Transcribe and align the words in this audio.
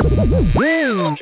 Stephen 0.00 1.18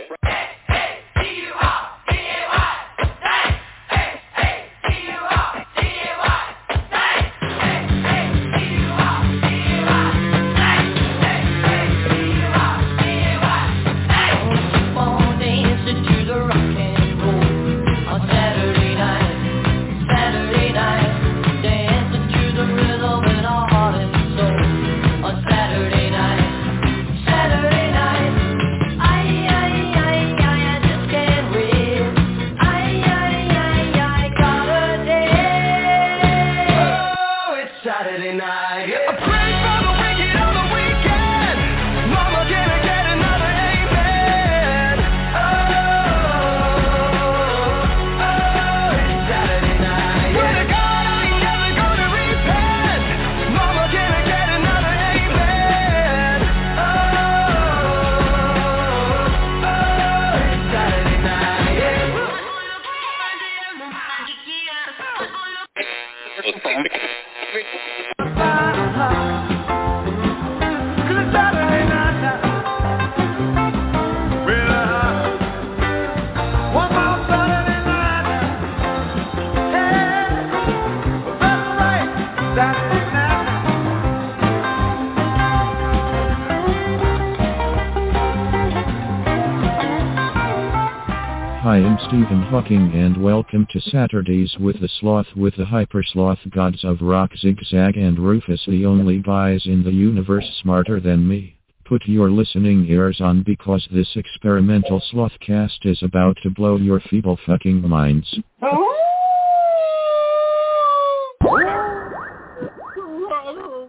Hawking 92.69 92.93
and 92.93 93.23
welcome 93.23 93.67
to 93.71 93.81
Saturdays 93.81 94.55
with 94.61 94.79
the 94.79 94.91
Sloth 95.01 95.29
with 95.35 95.57
the 95.57 95.65
Hyper 95.65 96.03
Sloth 96.03 96.41
gods 96.51 96.85
of 96.85 97.01
rock 97.01 97.31
Zigzag 97.39 97.97
and 97.97 98.19
Rufus 98.19 98.63
the 98.69 98.85
only 98.85 99.21
guys 99.21 99.63
in 99.65 99.83
the 99.83 99.91
universe 99.91 100.45
smarter 100.61 101.01
than 101.01 101.27
me. 101.27 101.57
Put 101.87 102.03
your 102.05 102.31
listening 102.31 102.85
ears 102.87 103.23
on 103.23 103.43
because 103.43 103.89
this 103.91 104.11
experimental 104.17 105.03
slothcast 105.11 105.87
is 105.87 106.03
about 106.03 106.37
to 106.43 106.51
blow 106.51 106.77
your 106.77 107.01
feeble 107.09 107.39
fucking 107.47 107.89
minds. 107.89 108.39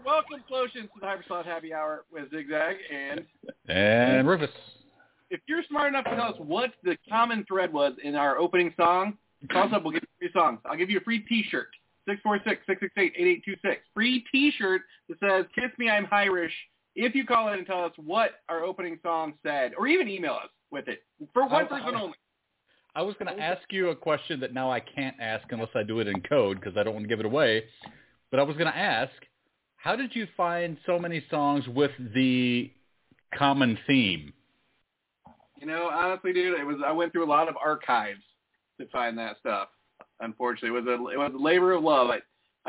Welcome, 0.06 0.44
Flotians, 0.50 0.88
to 0.94 1.00
the 1.02 1.06
Hyper 1.06 1.26
Sloth 1.28 1.46
Happy 1.46 1.74
Hour 1.74 2.06
with 2.14 2.32
Zigzag 2.32 2.78
and 2.90 3.26
And 3.68 4.26
Rufus. 4.26 4.52
If 5.30 5.40
you're 5.48 5.64
smart 5.70 5.90
enough 5.90 6.06
to 6.06 6.16
tell 6.16 6.30
us 6.30 6.36
what 6.40 6.72
the 6.84 6.98
common 7.10 7.46
thread 7.48 7.72
was 7.72 7.94
in 8.04 8.16
our 8.16 8.38
opening 8.38 8.74
song, 8.78 9.18
call 9.52 9.64
us 9.68 9.74
up. 9.74 9.84
We'll 9.84 9.94
give 9.94 10.04
you 10.04 10.28
three 10.30 10.40
songs. 10.40 10.60
I'll 10.66 10.78
give 10.78 10.90
you 10.90 10.98
a 10.98 11.02
free 11.02 11.20
T-shirt. 11.20 11.68
646-668-8826. 12.08 13.78
Free 13.94 14.26
T-shirt 14.32 14.82
that 15.10 15.20
says 15.20 15.46
"Kiss 15.54 15.72
Me, 15.78 15.90
I'm 15.90 16.08
Irish." 16.12 16.54
If 16.96 17.14
you 17.16 17.26
call 17.26 17.50
in 17.54 17.60
and 17.60 17.68
tell 17.68 17.84
us 17.84 17.92
what 17.98 18.42
our 18.50 18.64
opening 18.64 19.00
song 19.04 19.34
said, 19.44 19.74
or 19.78 19.88
even 19.88 20.08
email 20.10 20.34
us 20.34 20.50
with 20.72 20.88
it 20.88 21.04
for 21.34 21.44
one 21.48 21.66
I- 21.66 21.68
person 21.68 21.96
I- 21.96 22.02
only. 22.02 22.18
I 22.96 23.04
was 23.04 23.16
going 23.20 23.34
to 23.34 23.42
ask 23.42 23.62
you 23.72 23.90
a 23.90 23.96
question 23.96 24.40
that 24.40 24.52
now 24.52 24.72
I 24.72 24.80
can't 24.80 25.16
ask 25.20 25.46
unless 25.52 25.70
I 25.76 25.84
do 25.84 26.00
it 26.00 26.08
in 26.08 26.22
code 26.22 26.60
because 26.60 26.76
I 26.76 26.82
don't 26.84 26.96
want 26.96 27.04
to 27.04 27.08
give 27.08 27.20
it 27.20 27.26
away. 27.26 27.66
But 28.32 28.40
I 28.40 28.44
was 28.44 28.58
going 28.58 28.70
to 28.70 28.76
ask, 28.78 29.12
how 29.78 29.96
did 29.96 30.16
you 30.16 30.28
find 30.36 30.76
so 30.88 30.98
many 30.98 31.24
songs 31.30 31.68
with 31.68 31.92
the 32.16 32.72
common 33.38 33.78
theme? 33.86 34.34
You 35.60 35.68
know, 35.68 35.90
honestly, 35.92 36.34
dude, 36.34 36.60
it 36.60 36.64
was. 36.64 36.78
I 36.86 36.92
went 36.92 37.12
through 37.12 37.26
a 37.26 37.28
lot 37.28 37.50
of 37.50 37.56
archives 37.58 38.22
to 38.80 38.88
find 38.88 39.18
that 39.18 39.38
stuff. 39.40 39.70
Unfortunately, 40.22 40.70
it 40.70 40.84
was 40.84 40.88
a 40.88 40.94
it 41.14 41.18
was 41.18 41.32
a 41.36 41.42
labor 41.42 41.74
of 41.74 41.84
love. 41.84 42.10
I 42.10 42.20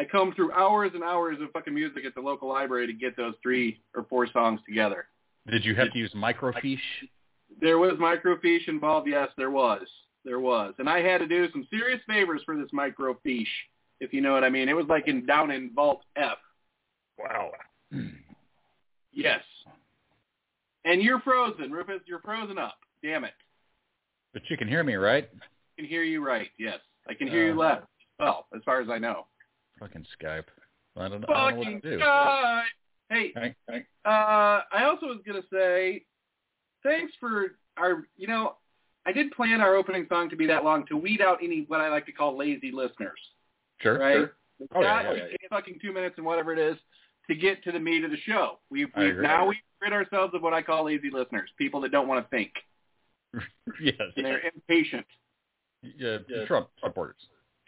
I 0.01 0.05
combed 0.05 0.35
through 0.35 0.53
hours 0.53 0.91
and 0.95 1.05
hours 1.05 1.39
of 1.41 1.51
fucking 1.53 1.75
music 1.75 2.05
at 2.05 2.15
the 2.15 2.21
local 2.21 2.49
library 2.49 2.87
to 2.87 2.93
get 2.93 3.17
those 3.17 3.35
three 3.43 3.81
or 3.95 4.05
four 4.05 4.27
songs 4.27 4.61
together. 4.67 5.07
Did 5.49 5.65
you 5.65 5.75
have 5.75 5.93
to 5.93 5.99
use 5.99 6.13
microfiche? 6.15 6.79
There 7.61 7.79
was 7.79 7.93
microfiche 7.95 8.69
involved. 8.69 9.09
Yes, 9.09 9.29
there 9.37 9.51
was. 9.51 9.87
There 10.25 10.41
was, 10.41 10.75
and 10.79 10.89
I 10.89 11.01
had 11.01 11.19
to 11.19 11.27
do 11.27 11.51
some 11.51 11.67
serious 11.71 12.01
favors 12.07 12.43
for 12.45 12.55
this 12.55 12.69
microfiche, 12.75 13.47
if 14.01 14.13
you 14.13 14.21
know 14.21 14.33
what 14.33 14.45
I 14.45 14.51
mean. 14.51 14.69
It 14.69 14.77
was 14.77 14.85
like 14.87 15.09
in 15.09 15.25
down 15.25 15.51
in 15.51 15.71
Vault 15.75 16.03
F. 16.15 16.37
Wow. 17.19 17.53
Yes. 19.13 19.41
And 20.85 21.03
you're 21.03 21.21
frozen, 21.21 21.71
Rufus. 21.71 22.01
You're 22.07 22.21
frozen 22.21 22.59
up. 22.59 22.77
Damn 23.03 23.25
it. 23.25 23.33
But 24.33 24.43
you 24.49 24.57
can 24.57 24.69
hear 24.69 24.83
me, 24.85 24.95
right? 24.95 25.29
I 25.35 25.81
can 25.81 25.89
hear 25.89 26.03
you 26.03 26.25
right. 26.25 26.49
Yes, 26.59 26.79
I 27.09 27.15
can 27.15 27.29
hear 27.29 27.47
you 27.47 27.53
Uh, 27.53 27.57
left. 27.57 27.87
Well, 28.19 28.47
as 28.55 28.63
far 28.65 28.81
as 28.81 28.89
I 28.89 28.99
know. 28.99 29.27
Fucking 29.79 30.07
Skype. 30.21 30.45
I 30.97 31.09
don't, 31.09 31.09
I 31.09 31.09
don't 31.09 31.21
know 31.23 31.27
Fucking 31.29 31.75
what 31.75 31.83
to 31.83 31.91
do. 31.91 31.99
guy. 31.99 32.63
Hey, 33.09 33.33
Right, 33.35 33.55
right. 33.69 33.85
uh, 34.05 34.63
I 34.73 34.85
also 34.85 35.07
was 35.07 35.19
gonna 35.27 35.43
say, 35.53 36.05
thanks 36.83 37.13
for 37.19 37.57
our. 37.77 38.05
You 38.17 38.29
know, 38.29 38.57
I 39.07 39.13
did 39.13 39.33
plan 39.33 39.61
our 39.61 39.75
opening 39.75 40.07
song 40.09 40.29
to 40.31 40.37
be 40.37 40.47
that 40.47 40.65
long 40.65 40.87
to 40.87 40.97
weed 40.97 41.21
out 41.21 41.39
any 41.43 41.65
what 41.69 41.81
I 41.81 41.89
like 41.89 42.07
to 42.07 42.13
call 42.13 42.37
lazy 42.39 42.71
listeners. 42.73 43.19
Sure. 43.81 43.99
right? 43.99 44.15
sure. 44.15 44.37
Oh, 44.75 44.83
yeah, 44.83 45.03
got 45.03 45.17
yeah, 45.17 45.25
fucking 45.49 45.79
two 45.81 45.93
minutes 45.93 46.17
and 46.19 46.27
whatever 46.27 46.53
it 46.53 46.59
is 46.59 46.77
to 47.31 47.37
get 47.37 47.63
to 47.63 47.73
the 47.73 47.79
meat 47.79 48.03
of 48.05 48.11
the 48.11 48.17
show. 48.27 48.59
We've, 48.71 48.89
we've 48.97 49.17
now 49.17 49.47
we've 49.47 49.59
rid 49.81 49.93
ourselves 49.93 50.35
of 50.35 50.43
what 50.43 50.53
I 50.53 50.63
call 50.63 50.87
lazy 50.87 51.11
listeners, 51.13 51.49
people 51.57 51.81
that 51.83 51.93
don't 51.93 52.09
want 52.09 52.25
to 52.25 52.37
think. 52.37 52.53
Yes. 53.81 53.95
And 54.17 54.27
they're 54.27 54.41
impatient. 54.41 55.07
Yeah, 55.83 56.19
Trump 56.47 56.69
supporters. 56.83 57.17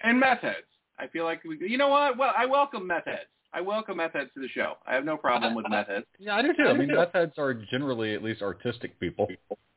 And 0.03 0.19
meth 0.19 0.41
heads. 0.41 0.67
I 0.99 1.07
feel 1.07 1.25
like 1.25 1.43
we, 1.45 1.57
you 1.61 1.79
know 1.79 1.89
what? 1.89 2.19
Well, 2.19 2.33
I 2.37 2.45
welcome 2.45 2.87
meth 2.87 3.05
heads. 3.07 3.31
I 3.55 3.61
welcome 3.61 3.99
meth 3.99 4.13
heads 4.13 4.31
to 4.35 4.41
the 4.41 4.49
show. 4.49 4.75
I 4.85 4.95
have 4.95 5.05
no 5.05 5.17
problem 5.17 5.55
with 5.55 5.67
meth 5.71 5.87
heads. 5.87 6.07
Yeah, 6.19 6.35
I 6.35 6.43
do 6.43 6.53
too. 6.55 6.65
I 6.65 6.73
mean, 6.73 6.89
meth 6.89 7.13
heads 7.15 7.35
are 7.39 7.55
generally 7.55 8.15
at 8.15 8.23
least 8.23 8.43
artistic 8.43 8.99
people. 8.99 9.29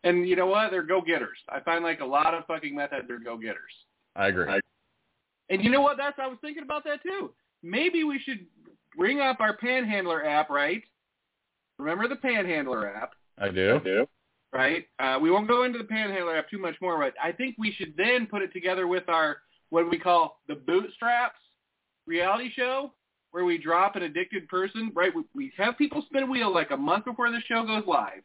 And 0.03 0.27
you 0.27 0.35
know 0.35 0.47
what? 0.47 0.71
They're 0.71 0.83
go-getters. 0.83 1.37
I 1.47 1.59
find 1.59 1.83
like 1.83 1.99
a 1.99 2.05
lot 2.05 2.33
of 2.33 2.45
fucking 2.47 2.75
meth 2.75 2.91
heads 2.91 3.09
are 3.09 3.19
go-getters. 3.19 3.71
I 4.15 4.27
agree. 4.27 4.59
And 5.49 5.63
you 5.63 5.69
know 5.69 5.81
what? 5.81 5.97
That's 5.97 6.17
I 6.19 6.27
was 6.27 6.39
thinking 6.41 6.63
about 6.63 6.83
that 6.85 7.03
too. 7.03 7.33
Maybe 7.61 8.03
we 8.03 8.19
should 8.19 8.45
bring 8.97 9.19
up 9.21 9.39
our 9.39 9.55
Panhandler 9.57 10.25
app, 10.25 10.49
right? 10.49 10.83
Remember 11.77 12.07
the 12.07 12.15
Panhandler 12.15 12.87
app? 12.95 13.11
I 13.37 13.49
do. 13.49 13.75
I 13.75 13.83
do. 13.83 14.07
right? 14.53 14.85
Uh, 14.99 15.19
we 15.21 15.29
won't 15.31 15.47
go 15.47 15.63
into 15.63 15.77
the 15.77 15.83
Panhandler 15.83 16.37
app 16.37 16.49
too 16.49 16.57
much 16.59 16.75
more, 16.81 16.97
but 16.97 17.13
I 17.21 17.31
think 17.31 17.55
we 17.57 17.71
should 17.73 17.93
then 17.97 18.27
put 18.27 18.41
it 18.41 18.53
together 18.53 18.87
with 18.87 19.07
our 19.09 19.37
what 19.69 19.89
we 19.89 19.97
call 19.99 20.39
the 20.47 20.55
Bootstraps 20.55 21.39
reality 22.07 22.51
show, 22.55 22.93
where 23.31 23.43
we 23.45 23.57
drop 23.57 23.95
an 23.95 24.03
addicted 24.03 24.47
person. 24.47 24.91
Right? 24.95 25.11
We, 25.13 25.23
we 25.33 25.51
have 25.57 25.77
people 25.77 26.03
spin 26.07 26.23
a 26.23 26.27
wheel 26.27 26.53
like 26.53 26.71
a 26.71 26.77
month 26.77 27.05
before 27.05 27.29
the 27.31 27.41
show 27.47 27.65
goes 27.65 27.83
live, 27.85 28.21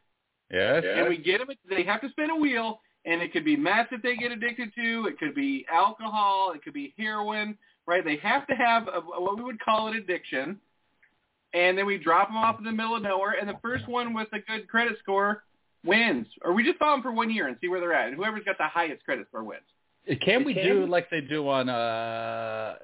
Yes. 0.52 0.84
and 0.86 1.08
we 1.08 1.16
get 1.16 1.38
them. 1.38 1.48
They 1.68 1.82
have 1.84 2.00
to 2.02 2.10
spin 2.10 2.30
a 2.30 2.36
wheel, 2.36 2.80
and 3.04 3.20
it 3.20 3.32
could 3.32 3.44
be 3.44 3.56
meth 3.56 3.88
that 3.90 4.02
they 4.02 4.14
get 4.16 4.30
addicted 4.30 4.72
to. 4.76 5.06
It 5.08 5.18
could 5.18 5.34
be 5.34 5.66
alcohol. 5.72 6.52
It 6.54 6.62
could 6.62 6.74
be 6.74 6.94
heroin. 6.96 7.56
Right? 7.90 8.04
They 8.04 8.18
have 8.22 8.46
to 8.46 8.54
have 8.54 8.86
a, 8.86 9.00
what 9.00 9.36
we 9.36 9.42
would 9.42 9.58
call 9.58 9.88
an 9.88 9.96
addiction. 9.96 10.60
And 11.52 11.76
then 11.76 11.86
we 11.86 11.98
drop 11.98 12.28
them 12.28 12.36
off 12.36 12.56
in 12.60 12.64
the 12.64 12.70
middle 12.70 12.94
of 12.94 13.02
nowhere, 13.02 13.34
and 13.40 13.48
the 13.48 13.58
first 13.60 13.88
one 13.88 14.14
with 14.14 14.28
a 14.32 14.38
good 14.38 14.68
credit 14.68 14.96
score 15.02 15.42
wins. 15.84 16.28
Or 16.44 16.52
we 16.52 16.62
just 16.62 16.78
follow 16.78 16.94
them 16.94 17.02
for 17.02 17.10
one 17.10 17.28
year 17.32 17.48
and 17.48 17.56
see 17.60 17.66
where 17.66 17.80
they're 17.80 17.92
at. 17.92 18.06
And 18.06 18.16
whoever's 18.16 18.44
got 18.44 18.56
the 18.58 18.68
highest 18.68 19.04
credit 19.04 19.26
score 19.28 19.42
wins. 19.42 19.64
Can 20.24 20.44
we 20.44 20.54
do 20.54 20.86
like 20.86 21.10
they 21.10 21.20
do 21.20 21.48
on 21.48 21.68
uh 21.68 22.76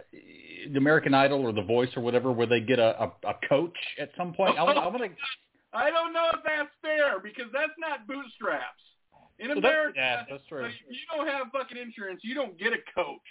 the 0.73 0.77
American 0.77 1.15
Idol 1.15 1.43
or 1.47 1.53
The 1.53 1.63
Voice 1.63 1.89
or 1.97 2.03
whatever, 2.03 2.33
where 2.33 2.49
they 2.49 2.61
get 2.61 2.81
a, 2.81 3.05
a, 3.05 3.13
a 3.29 3.35
coach 3.49 3.77
at 4.01 4.11
some 4.17 4.35
point? 4.35 4.59
I 4.59 4.63
I 4.63 4.65
want 4.65 4.99
to. 4.99 5.09
I 5.73 5.91
don't 5.91 6.13
know 6.13 6.31
if 6.35 6.41
that's 6.45 6.71
fair 6.83 7.21
because 7.21 7.47
that's 7.53 7.73
not 7.79 8.09
bootstraps. 8.09 8.83
In 9.39 9.49
Well, 9.49 9.59
America, 9.59 9.93
yeah, 9.97 10.25
that's 10.29 10.43
true. 10.49 10.67
you 10.67 11.07
don't 11.15 11.29
have 11.29 11.47
fucking 11.53 11.77
insurance, 11.77 12.21
you 12.25 12.35
don't 12.35 12.59
get 12.59 12.73
a 12.73 12.79
coach. 12.95 13.31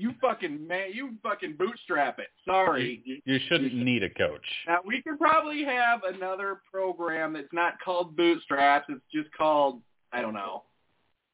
You 0.00 0.14
fucking 0.20 0.66
man, 0.66 0.88
you 0.94 1.10
fucking 1.22 1.56
bootstrap 1.58 2.18
it. 2.18 2.28
Sorry. 2.46 3.02
You, 3.04 3.18
you 3.24 3.38
shouldn't 3.48 3.74
need 3.74 4.02
a 4.02 4.08
coach. 4.10 4.44
Now 4.66 4.78
we 4.84 5.02
could 5.02 5.18
probably 5.18 5.62
have 5.64 6.00
another 6.04 6.60
program 6.72 7.34
that's 7.34 7.52
not 7.52 7.74
called 7.84 8.16
Bootstraps. 8.16 8.86
It's 8.88 9.00
just 9.14 9.28
called 9.36 9.80
I 10.12 10.22
don't 10.22 10.34
know, 10.34 10.64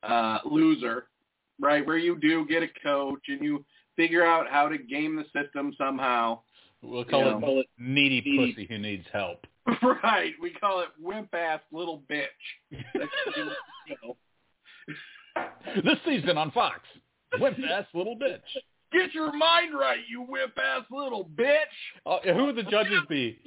uh, 0.03 0.39
Loser, 0.45 1.07
right? 1.61 1.87
Where 1.87 1.97
you 1.97 2.19
do 2.19 2.45
get 2.47 2.63
a 2.63 2.69
coach 2.83 3.23
and 3.29 3.41
you 3.43 3.65
figure 3.97 4.25
out 4.25 4.49
how 4.51 4.69
to 4.69 4.77
game 4.77 5.17
the 5.17 5.25
system 5.43 5.73
somehow. 5.79 6.41
We'll 6.83 7.05
call, 7.05 7.21
You 7.25 7.37
it, 7.37 7.41
know. 7.41 7.63
needy 7.79 8.21
pussy 8.21 8.67
who 8.69 8.79
needs 8.79 9.07
help. 9.13 9.47
right. 10.03 10.33
We 10.41 10.51
call 10.51 10.81
it 10.81 10.89
wimp 11.01 11.35
ass 11.35 11.61
little 11.73 12.03
bitch. 12.11 12.27
That's 12.71 13.11
the 13.35 13.43
name 13.45 13.51
the 13.89 13.95
show. 14.03 15.83
this 15.85 15.99
season 16.07 16.37
on 16.39 16.51
Fox, 16.51 16.81
wimp 17.39 17.59
ass 17.71 17.87
little 17.95 18.17
bitch. 18.17 18.41
Get 18.93 19.13
your 19.15 19.33
mind 19.33 19.75
right, 19.79 19.99
you 20.09 20.23
whip 20.23 20.57
ass 20.57 20.85
little 20.91 21.25
bitch. 21.25 21.57
Uh, 22.07 22.19
who 22.35 22.47
would 22.47 22.57
the 22.57 22.63
judges 22.63 23.01
be? 23.09 23.41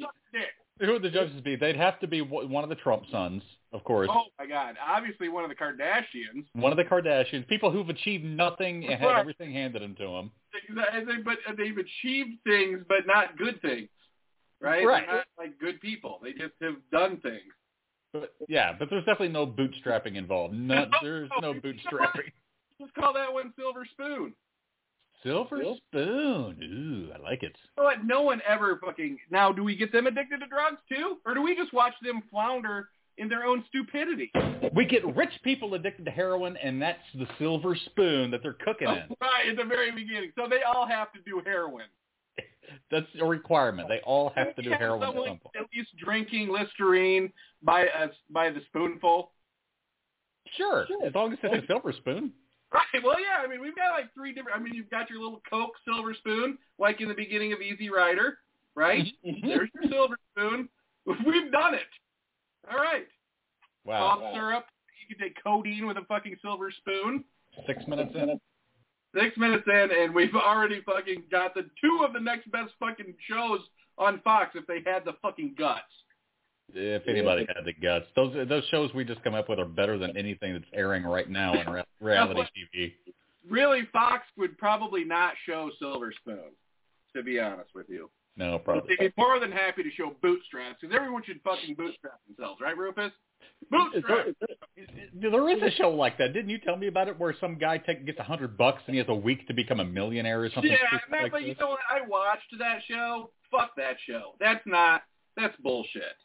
Who 0.79 0.93
would 0.93 1.01
the 1.01 1.09
judges 1.09 1.41
be? 1.41 1.55
They'd 1.55 1.75
have 1.75 1.99
to 1.99 2.07
be 2.07 2.21
one 2.21 2.63
of 2.63 2.69
the 2.69 2.75
Trump 2.75 3.03
sons, 3.11 3.41
of 3.73 3.83
course. 3.83 4.09
Oh 4.11 4.25
my 4.37 4.45
God! 4.45 4.75
Obviously, 4.85 5.27
one 5.27 5.43
of 5.43 5.49
the 5.49 5.55
Kardashians. 5.55 6.45
One 6.53 6.71
of 6.71 6.77
the 6.77 6.85
Kardashians, 6.85 7.47
people 7.47 7.69
who've 7.71 7.89
achieved 7.89 8.23
nothing 8.23 8.85
and 8.85 8.99
had 8.99 9.17
everything 9.17 9.51
handed 9.51 9.81
them 9.81 9.95
to 9.95 10.07
them. 10.07 10.31
But 11.25 11.37
they've 11.57 11.77
achieved 11.77 12.37
things, 12.45 12.79
but 12.87 13.05
not 13.05 13.37
good 13.37 13.61
things. 13.61 13.89
Right? 14.61 14.85
Right. 14.85 15.05
They're 15.05 15.15
not 15.17 15.25
like 15.37 15.59
good 15.59 15.79
people. 15.81 16.19
They 16.21 16.31
just 16.31 16.53
have 16.61 16.75
done 16.91 17.17
things. 17.21 17.53
But 18.13 18.33
yeah, 18.47 18.73
but 18.77 18.89
there's 18.89 19.05
definitely 19.05 19.29
no 19.29 19.45
bootstrapping 19.45 20.15
involved. 20.15 20.53
No, 20.53 20.85
there's 21.01 21.29
no 21.41 21.53
bootstrapping. 21.53 22.31
Let's 22.79 22.93
call 22.97 23.13
that 23.13 23.31
one 23.31 23.53
Silver 23.57 23.85
Spoon. 23.91 24.33
Silver 25.23 25.59
spoon. 25.89 26.57
Ooh, 26.63 27.13
I 27.13 27.21
like 27.21 27.43
it. 27.43 27.55
You 27.77 27.83
know 27.83 27.83
what? 27.83 28.05
No 28.05 28.21
one 28.21 28.41
ever 28.47 28.79
fucking. 28.83 29.17
Now, 29.29 29.51
do 29.51 29.63
we 29.63 29.75
get 29.75 29.91
them 29.91 30.07
addicted 30.07 30.39
to 30.39 30.47
drugs 30.47 30.79
too, 30.87 31.17
or 31.25 31.33
do 31.33 31.41
we 31.41 31.55
just 31.55 31.73
watch 31.73 31.93
them 32.01 32.23
flounder 32.31 32.89
in 33.17 33.27
their 33.27 33.43
own 33.43 33.63
stupidity? 33.67 34.31
We 34.73 34.85
get 34.85 35.05
rich 35.15 35.33
people 35.43 35.73
addicted 35.73 36.05
to 36.05 36.11
heroin, 36.11 36.55
and 36.57 36.81
that's 36.81 36.99
the 37.15 37.27
silver 37.37 37.75
spoon 37.75 38.31
that 38.31 38.41
they're 38.43 38.57
cooking 38.65 38.87
in. 38.87 39.03
Right 39.21 39.49
at 39.49 39.57
the 39.57 39.65
very 39.65 39.91
beginning. 39.91 40.31
So 40.37 40.47
they 40.49 40.61
all 40.63 40.87
have 40.87 41.11
to 41.13 41.19
do 41.25 41.41
heroin. 41.45 41.85
That's 42.91 43.07
a 43.19 43.25
requirement. 43.25 43.87
They 43.89 43.99
all 44.05 44.31
have 44.35 44.55
to 44.55 44.61
do 44.61 44.69
Have 44.69 44.79
heroin 44.79 45.03
at 45.03 45.13
some 45.13 45.23
point. 45.23 45.41
At 45.55 45.65
least 45.75 45.89
drinking 45.97 46.49
Listerine 46.49 47.31
by 47.63 47.81
a, 47.81 48.09
by 48.29 48.49
the 48.51 48.61
spoonful. 48.67 49.31
Sure, 50.55 50.85
as 51.05 51.13
long 51.13 51.33
as 51.33 51.39
it's 51.41 51.63
a 51.63 51.67
silver 51.67 51.93
spoon. 51.93 52.31
Right. 52.73 53.03
Well, 53.03 53.19
yeah. 53.19 53.43
I 53.43 53.47
mean, 53.47 53.61
we've 53.61 53.75
got 53.75 53.91
like 53.91 54.13
three 54.13 54.33
different. 54.33 54.57
I 54.57 54.61
mean, 54.61 54.73
you've 54.73 54.89
got 54.89 55.09
your 55.09 55.19
little 55.19 55.41
Coke 55.49 55.73
silver 55.85 56.13
spoon, 56.13 56.57
like 56.77 57.01
in 57.01 57.07
the 57.07 57.15
beginning 57.15 57.53
of 57.53 57.61
Easy 57.61 57.89
Rider, 57.89 58.37
right? 58.75 59.05
Mm-hmm. 59.25 59.47
There's 59.47 59.69
your 59.73 59.91
silver 59.91 60.15
spoon. 60.31 60.69
We've 61.05 61.51
done 61.51 61.73
it. 61.73 61.89
All 62.71 62.77
right. 62.77 63.07
Wow. 63.85 64.19
Cough 64.19 64.33
syrup. 64.33 64.65
You 65.01 65.15
can 65.15 65.27
take 65.27 65.43
codeine 65.43 65.87
with 65.87 65.97
a 65.97 66.05
fucking 66.07 66.35
silver 66.41 66.71
spoon. 66.71 67.23
Six 67.65 67.87
minutes 67.87 68.11
in. 68.13 68.39
Six 69.15 69.35
minutes 69.37 69.63
in, 69.65 69.89
and 69.91 70.13
we've 70.13 70.35
already 70.35 70.81
fucking 70.85 71.23
got 71.31 71.55
the 71.55 71.63
two 71.81 72.05
of 72.05 72.13
the 72.13 72.19
next 72.19 72.51
best 72.51 72.73
fucking 72.79 73.15
shows 73.27 73.59
on 73.97 74.21
Fox 74.21 74.51
if 74.53 74.67
they 74.67 74.83
had 74.85 75.03
the 75.03 75.13
fucking 75.23 75.55
guts. 75.57 75.81
If 76.73 77.07
anybody 77.07 77.45
had 77.47 77.65
the 77.65 77.73
guts, 77.73 78.05
those 78.15 78.35
those 78.47 78.63
shows 78.71 78.93
we 78.93 79.03
just 79.03 79.23
come 79.23 79.33
up 79.33 79.49
with 79.49 79.59
are 79.59 79.65
better 79.65 79.97
than 79.97 80.15
anything 80.17 80.53
that's 80.53 80.65
airing 80.73 81.03
right 81.03 81.29
now 81.29 81.53
on 81.53 81.83
reality 82.01 82.41
TV. 82.75 82.93
Really, 83.49 83.87
Fox 83.91 84.23
would 84.37 84.57
probably 84.57 85.03
not 85.03 85.33
show 85.45 85.71
Silver 85.79 86.13
Spoon, 86.21 86.51
to 87.15 87.23
be 87.23 87.39
honest 87.39 87.69
with 87.73 87.89
you. 87.89 88.09
No, 88.37 88.59
probably. 88.59 88.95
they'd 88.97 89.07
be 89.07 89.13
more 89.17 89.39
than 89.39 89.51
happy 89.51 89.83
to 89.83 89.91
show 89.91 90.15
bootstraps, 90.21 90.77
because 90.79 90.95
everyone 90.95 91.23
should 91.25 91.41
fucking 91.43 91.75
bootstrap 91.75 92.19
themselves, 92.27 92.61
right, 92.61 92.77
Rufus? 92.77 93.11
Bootstrap. 93.69 94.27
There 95.13 95.49
is 95.49 95.61
a 95.61 95.71
show 95.75 95.89
like 95.89 96.17
that. 96.19 96.33
Didn't 96.33 96.49
you 96.49 96.59
tell 96.59 96.77
me 96.77 96.87
about 96.87 97.09
it 97.09 97.19
where 97.19 97.35
some 97.41 97.57
guy 97.57 97.77
take, 97.79 98.05
gets 98.05 98.19
a 98.19 98.23
hundred 98.23 98.57
bucks 98.57 98.81
and 98.87 98.93
he 98.93 98.99
has 98.99 99.07
a 99.09 99.15
week 99.15 99.45
to 99.47 99.53
become 99.53 99.79
a 99.79 99.85
millionaire 99.85 100.41
or 100.41 100.49
something? 100.51 100.71
Yeah, 100.71 100.99
like 101.11 101.31
but 101.31 101.43
you 101.43 101.55
know 101.59 101.69
what? 101.69 101.79
I 101.89 102.07
watched 102.07 102.53
that 102.59 102.79
show. 102.87 103.31
Fuck 103.51 103.71
that 103.75 103.97
show. 104.07 104.35
That's 104.39 104.65
not. 104.65 105.01
That's 105.35 105.55
bullshit. 105.61 106.15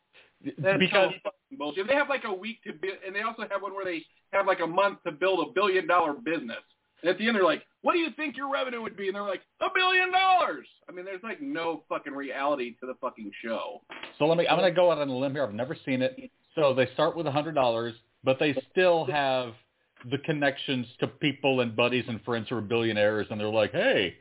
That's 0.59 0.79
because 0.79 1.13
bullshit. 1.59 1.87
They 1.87 1.95
have 1.95 2.09
like 2.09 2.25
a 2.25 2.33
week 2.33 2.63
to 2.65 2.73
build, 2.73 2.97
and 3.07 3.15
they 3.15 3.23
also 3.23 3.43
have 3.51 3.63
one 3.63 3.75
where 3.75 3.85
they 3.85 4.05
have 4.33 4.47
like 4.47 4.61
a 4.61 4.67
month 4.67 5.03
to 5.05 5.13
build 5.13 5.47
a 5.49 5.53
billion 5.53 5.87
dollar 5.87 6.13
business. 6.13 6.63
And 7.03 7.11
at 7.11 7.19
the 7.19 7.27
end, 7.27 7.37
they're 7.37 7.45
like, 7.45 7.63
"What 7.83 7.93
do 7.93 7.99
you 7.99 8.11
think 8.17 8.37
your 8.37 8.51
revenue 8.51 8.81
would 8.83 8.97
be?" 8.97 9.09
And 9.09 9.15
they're 9.15 9.23
like, 9.23 9.43
"A 9.61 9.69
billion 9.75 10.11
dollars." 10.11 10.67
I 10.89 10.93
mean, 10.93 11.05
there's 11.05 11.23
like 11.23 11.41
no 11.41 11.85
fucking 11.89 12.13
reality 12.13 12.77
to 12.81 12.87
the 12.87 12.95
fucking 13.01 13.31
show. 13.43 13.83
so 14.19 14.27
let 14.27 14.39
me. 14.39 14.47
I'm 14.49 14.59
going 14.59 14.71
to 14.71 14.75
go 14.75 14.91
out 14.91 14.99
on 14.99 15.09
a 15.09 15.17
limb 15.17 15.33
here. 15.33 15.45
I've 15.45 15.55
never 15.55 15.77
seen 15.85 16.03
it. 16.03 16.31
So 16.55 16.75
they 16.75 16.89
start 16.95 17.17
with 17.17 17.27
a 17.27 17.33
hundred 17.33 17.55
dollars, 17.55 17.95
but 18.23 18.39
they 18.39 18.57
still 18.71 19.05
have 19.07 19.55
the 20.11 20.19
connections 20.19 20.87
to 21.01 21.07
people 21.07 21.61
and 21.61 21.75
buddies 21.75 22.05
and 22.09 22.23
friends 22.25 22.49
who 22.49 22.57
are 22.57 22.61
billionaires, 22.61 23.27
and 23.31 23.41
they're 23.41 23.49
like, 23.49 23.73
"Hey, 23.73 24.17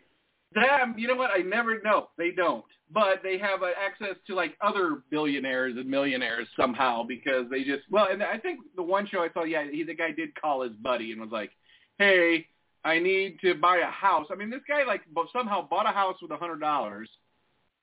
Damn, 0.54 0.98
you 0.98 1.08
know 1.08 1.16
what? 1.16 1.32
I 1.32 1.40
never 1.42 1.82
know. 1.82 2.10
They 2.18 2.32
don't. 2.32 2.64
But 2.92 3.22
they 3.24 3.38
have 3.40 3.64
uh, 3.64 3.68
access 3.84 4.16
to 4.28 4.36
like 4.36 4.56
other 4.62 5.02
billionaires 5.10 5.76
and 5.78 5.90
millionaires 5.90 6.48
somehow 6.56 7.04
because 7.04 7.46
they 7.50 7.64
just 7.64 7.84
well, 7.90 8.08
and 8.12 8.22
I 8.22 8.38
think 8.38 8.60
the 8.76 8.84
one 8.84 9.08
show 9.08 9.20
I 9.24 9.30
saw, 9.34 9.44
yeah, 9.44 9.64
he, 9.72 9.84
the 9.84 9.96
guy 9.96 10.12
did 10.12 10.40
call 10.40 10.62
his 10.62 10.74
buddy 10.74 11.12
and 11.12 11.20
was 11.20 11.32
like, 11.32 11.52
"Hey, 11.98 12.46
I 12.86 13.00
need 13.00 13.40
to 13.42 13.56
buy 13.56 13.78
a 13.78 13.90
house." 13.90 14.28
I 14.32 14.36
mean, 14.36 14.50
this 14.52 14.62
guy 14.68 14.84
like 14.84 15.02
bo- 15.12 15.28
somehow 15.34 15.68
bought 15.68 15.88
a 15.88 15.92
house 15.94 16.18
with 16.22 16.32
a 16.32 16.38
hundred 16.38 16.60
dollars. 16.60 17.10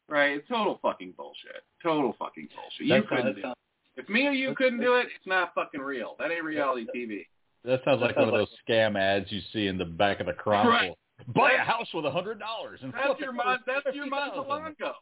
Right? 0.09 0.33
It's 0.39 0.49
total 0.49 0.79
fucking 0.83 1.15
bullshit. 1.17 1.63
Total 1.83 2.15
fucking 2.19 2.49
bullshit. 2.55 2.87
You 2.87 2.95
That 2.95 3.09
couldn't 3.09 3.25
sounds- 3.25 3.37
do 3.43 3.49
it. 3.51 3.57
If 4.03 4.09
me 4.09 4.27
or 4.27 4.33
you 4.33 4.55
couldn't 4.55 4.81
do 4.81 4.95
it, 4.95 5.07
it's 5.15 5.27
not 5.27 5.53
fucking 5.55 5.81
real. 5.81 6.15
That 6.19 6.31
ain't 6.31 6.45
reality 6.45 6.87
TV. 6.95 7.27
that 7.65 7.81
sounds 7.85 8.01
like 8.01 8.17
one 8.17 8.29
of 8.29 8.35
those 8.35 8.49
scam 8.69 8.97
ads 8.99 9.31
you 9.31 9.41
see 9.53 9.67
in 9.67 9.77
the 9.79 9.85
back 9.85 10.21
of 10.21 10.27
the 10.27 10.33
Chronicle. 10.39 10.71
Right. 10.73 10.93
Buy 11.29 11.53
a 11.53 11.65
house 11.65 11.89
with 11.95 12.05
a 12.07 12.11
hundred 12.11 12.39
dollars 12.39 12.81
and 12.83 12.93
That's 12.93 13.21
your 13.21 13.33
Mon- 13.33 13.61
that's 13.67 13.95
your 13.95 14.07
Montelongo. 14.07 14.93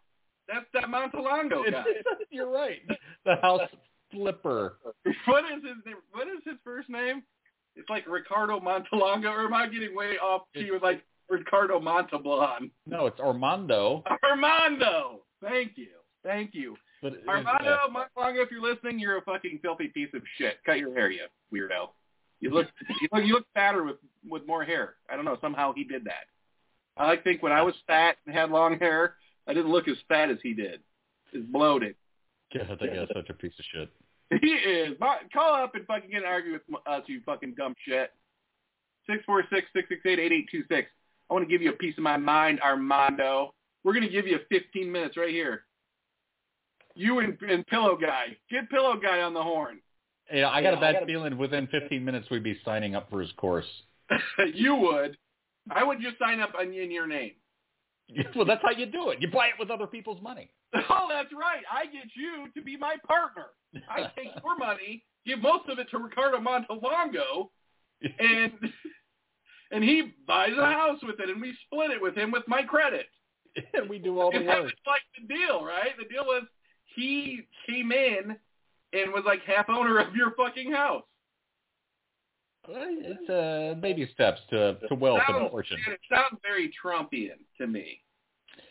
That's 0.48 0.66
that 0.72 0.84
Montelongo 0.84 1.70
guy. 1.70 1.84
You're 2.30 2.50
right. 2.50 2.80
The 3.24 3.36
house 3.36 3.68
flipper. 4.10 4.78
What 5.26 5.44
is 5.44 5.62
his 5.62 5.84
name? 5.84 5.96
What 6.12 6.28
is 6.28 6.40
his 6.44 6.56
first 6.64 6.88
name? 6.88 7.22
It's 7.76 7.88
like 7.90 8.06
Ricardo 8.08 8.58
Montelongo, 8.58 9.30
or 9.30 9.44
am 9.44 9.54
I 9.54 9.68
getting 9.68 9.94
way 9.94 10.16
off 10.16 10.42
key 10.54 10.70
with 10.70 10.82
like 10.82 11.04
Ricardo 11.28 11.78
Montalban? 11.78 12.70
No, 12.86 13.06
it's 13.06 13.20
Armando. 13.20 14.02
Armando. 14.24 15.20
Thank 15.42 15.72
you. 15.76 15.88
Thank 16.24 16.54
you. 16.54 16.76
But 17.02 17.14
Armando 17.28 17.64
yeah. 17.64 17.76
Montelongo, 17.88 18.42
if 18.42 18.50
you're 18.50 18.62
listening, 18.62 18.98
you're 18.98 19.18
a 19.18 19.22
fucking 19.22 19.60
filthy 19.62 19.88
piece 19.88 20.08
of 20.14 20.22
shit. 20.36 20.56
Cut 20.66 20.78
your 20.78 20.92
hair, 20.94 21.10
you 21.10 21.26
weirdo. 21.52 21.90
You 22.40 22.50
look 22.50 22.66
you 23.00 23.08
look 23.12 23.24
you 23.24 23.34
look 23.34 23.46
fatter 23.54 23.84
with 23.84 23.96
with 24.28 24.46
more 24.46 24.64
hair. 24.64 24.94
I 25.10 25.16
don't 25.16 25.24
know, 25.24 25.38
somehow 25.40 25.72
he 25.74 25.84
did 25.84 26.04
that. 26.04 26.26
I 26.96 27.06
like 27.06 27.24
think 27.24 27.42
when 27.42 27.52
I 27.52 27.62
was 27.62 27.74
fat 27.86 28.16
and 28.26 28.34
had 28.34 28.50
long 28.50 28.78
hair, 28.78 29.14
I 29.46 29.54
didn't 29.54 29.70
look 29.70 29.88
as 29.88 29.96
fat 30.08 30.30
as 30.30 30.38
he 30.42 30.54
did. 30.54 30.80
Is 31.32 31.44
bloated. 31.44 31.94
God, 32.54 32.78
that 32.80 32.94
guy's 32.94 33.08
such 33.14 33.28
a 33.28 33.34
piece 33.34 33.52
of 33.58 33.64
shit. 33.72 33.90
He 34.42 34.48
is. 34.48 34.94
Call 35.32 35.54
up 35.54 35.74
and 35.74 35.86
fucking 35.86 36.10
get 36.10 36.22
an 36.22 36.28
argue 36.28 36.52
with 36.52 36.62
us, 36.86 37.02
you 37.06 37.22
fucking 37.24 37.54
dumb 37.56 37.74
shit. 37.86 38.12
Six 39.08 39.24
four 39.24 39.42
six 39.50 39.66
six 39.74 39.88
six 39.88 40.02
eight 40.04 40.18
eight 40.18 40.32
eight 40.32 40.48
two 40.50 40.64
six. 40.68 40.90
I 41.30 41.32
want 41.32 41.48
to 41.48 41.50
give 41.50 41.62
you 41.62 41.70
a 41.70 41.76
piece 41.76 41.96
of 41.96 42.02
my 42.02 42.18
mind, 42.18 42.60
Armando. 42.60 43.54
We're 43.84 43.94
gonna 43.94 44.08
give 44.08 44.26
you 44.26 44.38
15 44.50 44.90
minutes 44.90 45.16
right 45.16 45.30
here. 45.30 45.62
You 46.94 47.20
and, 47.20 47.38
and 47.40 47.66
Pillow 47.66 47.96
Guy. 47.96 48.36
Get 48.50 48.68
Pillow 48.68 48.98
Guy 49.00 49.22
on 49.22 49.32
the 49.32 49.42
horn. 49.42 49.78
Yeah, 50.32 50.48
I 50.50 50.62
got 50.62 50.74
a 50.74 50.80
bad 50.80 50.94
gotta- 50.94 51.06
feeling 51.06 51.36
within 51.38 51.66
15 51.68 52.04
minutes 52.04 52.28
we'd 52.30 52.42
be 52.42 52.58
signing 52.64 52.94
up 52.94 53.08
for 53.10 53.20
his 53.20 53.32
course. 53.32 53.66
you 54.54 54.74
would. 54.76 55.16
I 55.70 55.84
would 55.84 56.00
just 56.00 56.18
sign 56.18 56.40
up 56.40 56.52
on 56.58 56.72
in 56.72 56.90
your 56.90 57.06
name. 57.06 57.32
well, 58.36 58.44
that's 58.46 58.62
how 58.62 58.70
you 58.70 58.86
do 58.86 59.10
it. 59.10 59.20
You 59.20 59.30
buy 59.30 59.48
it 59.48 59.54
with 59.58 59.70
other 59.70 59.86
people's 59.86 60.20
money. 60.22 60.50
Oh, 60.90 61.06
that's 61.10 61.32
right. 61.32 61.62
I 61.72 61.86
get 61.86 62.04
you 62.14 62.48
to 62.54 62.62
be 62.62 62.76
my 62.76 62.96
partner. 63.06 63.46
I 63.90 64.02
take 64.14 64.28
your 64.44 64.56
money, 64.58 65.02
give 65.26 65.40
most 65.40 65.66
of 65.68 65.78
it 65.78 65.88
to 65.90 65.98
Ricardo 65.98 66.38
Montelongo, 66.38 67.48
and 68.18 68.52
and 69.70 69.82
he 69.84 70.12
buys 70.26 70.52
a 70.58 70.64
house 70.66 70.98
with 71.02 71.20
it, 71.20 71.30
and 71.30 71.40
we 71.40 71.54
split 71.66 71.90
it 71.90 72.00
with 72.02 72.14
him 72.16 72.30
with 72.30 72.42
my 72.46 72.62
credit. 72.62 73.06
and 73.74 73.88
we 73.88 73.98
do 73.98 74.20
all 74.20 74.30
the 74.30 74.38
And 74.38 74.48
that 74.48 74.56
work. 74.62 74.64
was 74.64 74.72
like 74.86 75.02
the 75.18 75.34
deal, 75.34 75.64
right? 75.64 75.96
The 75.98 76.04
deal 76.04 76.24
was 76.26 76.42
he 76.94 77.40
came 77.66 77.92
in 77.92 78.36
and 78.92 79.12
was 79.12 79.22
like 79.26 79.42
half 79.42 79.68
owner 79.68 79.98
of 79.98 80.14
your 80.14 80.32
fucking 80.36 80.72
house. 80.72 81.02
It's 82.70 83.30
uh, 83.30 83.80
baby 83.80 84.08
steps 84.12 84.40
to 84.50 84.76
to 84.88 84.94
wealth 84.94 85.20
and 85.28 85.36
Sounds- 85.36 85.50
fortune. 85.50 85.78
It 85.90 86.00
sounds 86.12 86.38
very 86.42 86.70
Trumpian 86.84 87.38
to 87.58 87.66
me. 87.66 88.00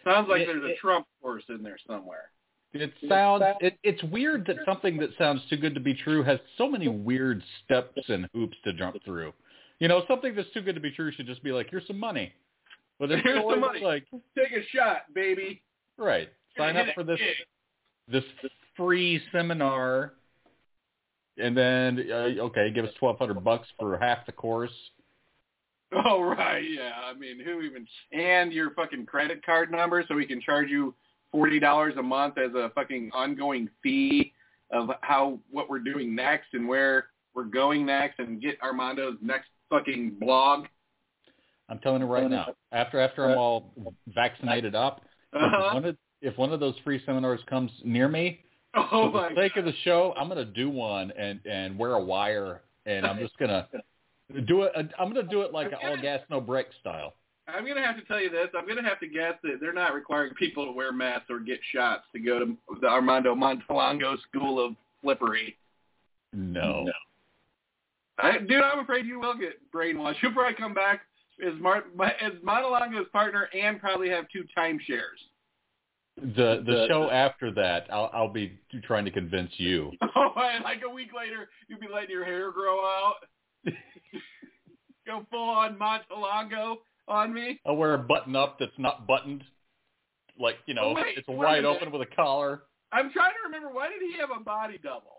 Sounds 0.04 0.28
like 0.30 0.42
It- 0.42 0.48
there's 0.48 0.64
a 0.64 0.68
it- 0.74 0.78
Trump 0.78 1.08
horse 1.22 1.44
in 1.50 1.64
there 1.64 1.78
somewhere. 1.88 2.32
It 2.74 2.94
sounds 3.10 3.44
it, 3.62 3.80
it's 3.82 4.04
weird 4.04 4.46
that 4.48 4.58
something 4.66 4.98
that 4.98 5.10
sounds 5.18 5.42
too 5.50 5.58
good 5.58 5.74
to 5.74 5.80
be 5.80 5.96
true 5.96 6.22
has 6.22 6.38
so 6.58 6.70
many 6.70 6.88
weird 6.88 7.42
steps 7.64 8.08
and 8.10 8.30
hoops 8.34 8.58
to 8.66 8.74
jump 8.74 8.98
through. 9.04 9.34
You 9.80 9.88
know, 9.88 10.04
something 10.08 10.36
that's 10.36 10.52
too 10.54 10.62
good 10.62 10.76
to 10.76 10.82
be 10.82 10.92
true 10.92 11.12
should 11.12 11.26
just 11.28 11.42
be 11.44 11.52
like, 11.52 11.70
here's 11.72 11.88
some 11.88 11.98
money. 12.00 12.34
But 13.00 13.12
it's 13.12 13.24
Here's 13.26 13.40
always 13.40 13.62
money. 13.62 13.80
like 13.82 14.06
Take 14.38 14.52
a 14.52 14.64
shot, 14.76 15.12
baby. 15.16 15.62
right. 15.98 16.30
Sign 16.58 16.76
up 16.78 16.88
for 16.94 17.04
this 17.04 17.20
this 18.08 18.24
free 18.78 19.22
seminar, 19.32 20.14
and 21.38 21.58
then 21.58 22.06
uh, 22.10 22.44
okay, 22.44 22.72
give 22.74 22.86
us 22.86 22.92
twelve 23.00 23.18
hundred 23.18 23.44
bucks 23.44 23.68
for 23.80 23.98
half 23.98 24.26
the 24.26 24.32
course. 24.32 24.72
Oh 25.94 26.22
right, 26.22 26.64
yeah. 26.70 26.92
I 27.06 27.18
mean, 27.18 27.40
who 27.44 27.62
even? 27.62 27.88
And 28.12 28.52
your 28.54 28.72
fucking 28.72 29.06
credit 29.06 29.46
card 29.46 29.72
number, 29.72 30.04
so 30.08 30.16
we 30.16 30.26
can 30.26 30.42
charge 30.42 30.70
you 30.70 30.94
forty 31.32 31.60
dollars 31.60 31.94
a 31.98 32.04
month 32.04 32.38
as 32.38 32.54
a 32.54 32.72
fucking 32.76 33.12
ongoing 33.14 33.70
fee 33.82 34.34
of 34.72 34.90
how 35.02 35.40
what 35.50 35.70
we're 35.70 35.80
doing 35.80 36.14
next 36.14 36.48
and 36.54 36.68
where 36.68 37.06
we're 37.34 37.46
going 37.46 37.86
next, 37.86 38.20
and 38.20 38.42
get 38.42 38.60
Armando's 38.62 39.18
next 39.22 39.48
fucking 39.70 40.18
blog. 40.20 40.66
I'm 41.70 41.80
telling 41.80 42.02
you 42.02 42.08
right 42.08 42.30
now. 42.30 42.54
After 42.72 43.00
after 43.00 43.30
I'm 43.30 43.38
all 43.38 43.74
vaccinated 44.08 44.76
up, 44.76 45.02
Uh-huh. 45.34 45.74
one 45.74 45.86
of 45.86 45.98
if 46.22 46.38
one 46.38 46.52
of 46.52 46.60
those 46.60 46.76
free 46.84 47.02
seminars 47.06 47.40
comes 47.50 47.72
near 47.84 48.08
me, 48.08 48.40
Oh 48.92 49.12
for 49.12 49.22
my 49.22 49.30
the 49.30 49.36
sake 49.36 49.56
God. 49.56 49.60
of 49.62 49.66
the 49.66 49.74
show, 49.84 50.14
I'm 50.18 50.28
gonna 50.28 50.46
do 50.46 50.70
one 50.70 51.12
and 51.12 51.40
and 51.46 51.78
wear 51.78 51.94
a 51.94 52.00
wire, 52.04 52.62
and 52.86 53.06
I'm 53.06 53.18
just 53.20 53.38
gonna 53.38 53.68
do 54.48 54.64
it. 54.64 54.72
Uh, 54.76 54.84
I'm 55.00 55.14
gonna 55.14 55.28
do 55.28 55.42
it 55.42 55.52
like 55.54 55.72
an 55.72 55.78
all 55.84 55.98
gas 56.02 56.20
no 56.30 56.40
brake 56.40 56.68
style. 56.80 57.14
I'm 57.48 57.66
gonna 57.66 57.86
have 57.86 57.96
to 57.96 58.04
tell 58.04 58.20
you 58.22 58.30
this. 58.30 58.50
I'm 58.58 58.68
gonna 58.68 58.84
have 58.84 59.00
to 59.00 59.08
guess 59.08 59.34
that 59.44 59.58
they're 59.62 59.74
not 59.74 59.94
requiring 59.94 60.34
people 60.36 60.66
to 60.66 60.72
wear 60.72 60.92
masks 60.92 61.28
or 61.30 61.40
get 61.40 61.60
shots 61.74 62.04
to 62.14 62.20
go 62.20 62.40
to 62.40 62.58
the 62.82 62.88
Armando 62.88 63.34
Montelongo 63.36 64.18
School 64.30 64.64
of 64.64 64.76
Flippery. 65.04 65.56
No. 66.34 66.88
I, 68.20 68.40
dude, 68.40 68.64
I'm 68.64 68.80
afraid 68.80 69.06
you 69.06 69.20
will 69.20 69.38
get 69.38 69.60
brainwashed. 69.72 70.16
You'll 70.22 70.34
probably 70.34 70.56
come 70.56 70.74
back 70.74 71.02
as 71.46 71.54
Mar- 71.60 71.86
as 72.22 72.34
Montelongo's 72.44 73.08
partner 73.12 73.48
and 73.54 73.80
probably 73.80 74.10
have 74.10 74.26
two 74.30 74.44
timeshares. 74.58 75.22
The 76.20 76.64
the 76.66 76.86
show 76.88 77.10
after 77.12 77.52
that, 77.52 77.88
I'll 77.92 78.10
I'll 78.12 78.34
be 78.34 78.60
trying 78.84 79.06
to 79.06 79.12
convince 79.12 79.52
you. 79.58 79.92
Oh, 80.16 80.42
and 80.42 80.64
like 80.64 80.82
a 80.86 80.90
week 80.90 81.10
later, 81.16 81.50
you'll 81.68 81.80
be 81.80 81.88
letting 81.92 82.12
your 82.12 82.26
hair 82.26 82.52
grow 82.52 82.80
out. 82.80 83.16
Go 85.06 85.26
full 85.32 85.50
on 85.50 85.78
Montelongo 85.78 86.78
on 87.08 87.34
me. 87.34 87.60
I'll 87.66 87.76
wear 87.76 87.94
a 87.94 88.00
button 88.00 88.36
up 88.36 88.60
that's 88.60 88.78
not 88.78 89.08
buttoned, 89.08 89.44
like 90.40 90.56
you 90.66 90.74
know, 90.74 90.90
Oh, 90.90 90.94
wait, 90.96 91.18
it's 91.18 91.28
wide 91.28 91.66
open 91.66 91.92
with 91.92 92.02
a 92.02 92.16
collar. 92.16 92.64
I'm 92.92 93.12
trying 93.12 93.32
to 93.32 93.46
remember 93.46 93.70
why 93.74 93.90
did 93.90 94.02
he 94.02 94.18
have 94.20 94.30
a 94.36 94.44
body 94.44 94.80
double? 94.82 95.17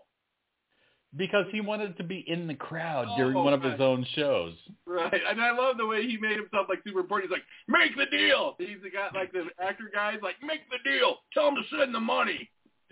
Because 1.17 1.45
he 1.51 1.59
wanted 1.59 1.97
to 1.97 2.03
be 2.03 2.23
in 2.27 2.45
the 2.45 2.53
crowd 2.53 3.07
oh, 3.09 3.17
during 3.17 3.33
one 3.33 3.53
of 3.53 3.63
his 3.63 3.79
own 3.79 4.05
shows. 4.13 4.53
Right, 4.85 5.21
and 5.27 5.41
I 5.41 5.51
love 5.51 5.77
the 5.77 5.85
way 5.87 6.05
he 6.05 6.17
made 6.17 6.37
himself 6.37 6.67
like 6.69 6.81
super 6.85 6.99
important. 6.99 7.31
He's 7.31 7.35
like, 7.35 7.47
"Make 7.67 7.97
the 7.97 8.15
deal." 8.15 8.55
He's 8.59 8.77
got 8.93 9.15
like 9.15 9.31
the 9.31 9.45
actor 9.59 9.89
guys 9.91 10.19
like, 10.21 10.35
"Make 10.43 10.61
the 10.69 10.77
deal." 10.87 11.17
Tell 11.33 11.47
him 11.47 11.55
to 11.55 11.77
send 11.77 11.95
the 11.95 11.99
money. 11.99 12.51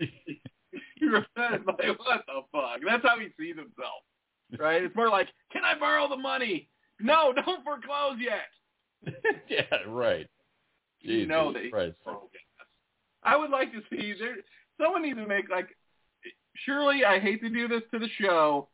You're 1.00 1.12
like, 1.36 1.66
what 1.66 1.78
the 1.78 2.42
fuck? 2.52 2.80
That's 2.84 3.04
how 3.04 3.18
he 3.18 3.28
sees 3.38 3.56
himself, 3.56 4.02
right? 4.58 4.82
It's 4.82 4.96
more 4.96 5.10
like, 5.10 5.28
"Can 5.52 5.62
I 5.64 5.78
borrow 5.78 6.08
the 6.08 6.16
money?" 6.16 6.68
No, 7.00 7.32
don't 7.46 7.64
foreclose 7.64 8.18
yet. 8.20 9.14
yeah, 9.48 9.62
right. 9.86 10.26
You 11.00 11.26
know 11.26 11.52
Jesus 11.52 11.70
that. 11.72 11.72
Christ. 11.72 12.18
I 13.22 13.36
would 13.36 13.50
like 13.50 13.72
to 13.72 13.80
see 13.90 14.14
there. 14.18 14.36
Someone 14.80 15.02
needs 15.02 15.18
to 15.18 15.26
make 15.26 15.48
like. 15.48 15.68
Surely, 16.64 17.04
I 17.04 17.18
hate 17.20 17.40
to 17.42 17.48
do 17.50 17.68
this 17.68 17.82
to 17.92 17.98
the 17.98 18.08
show. 18.20 18.68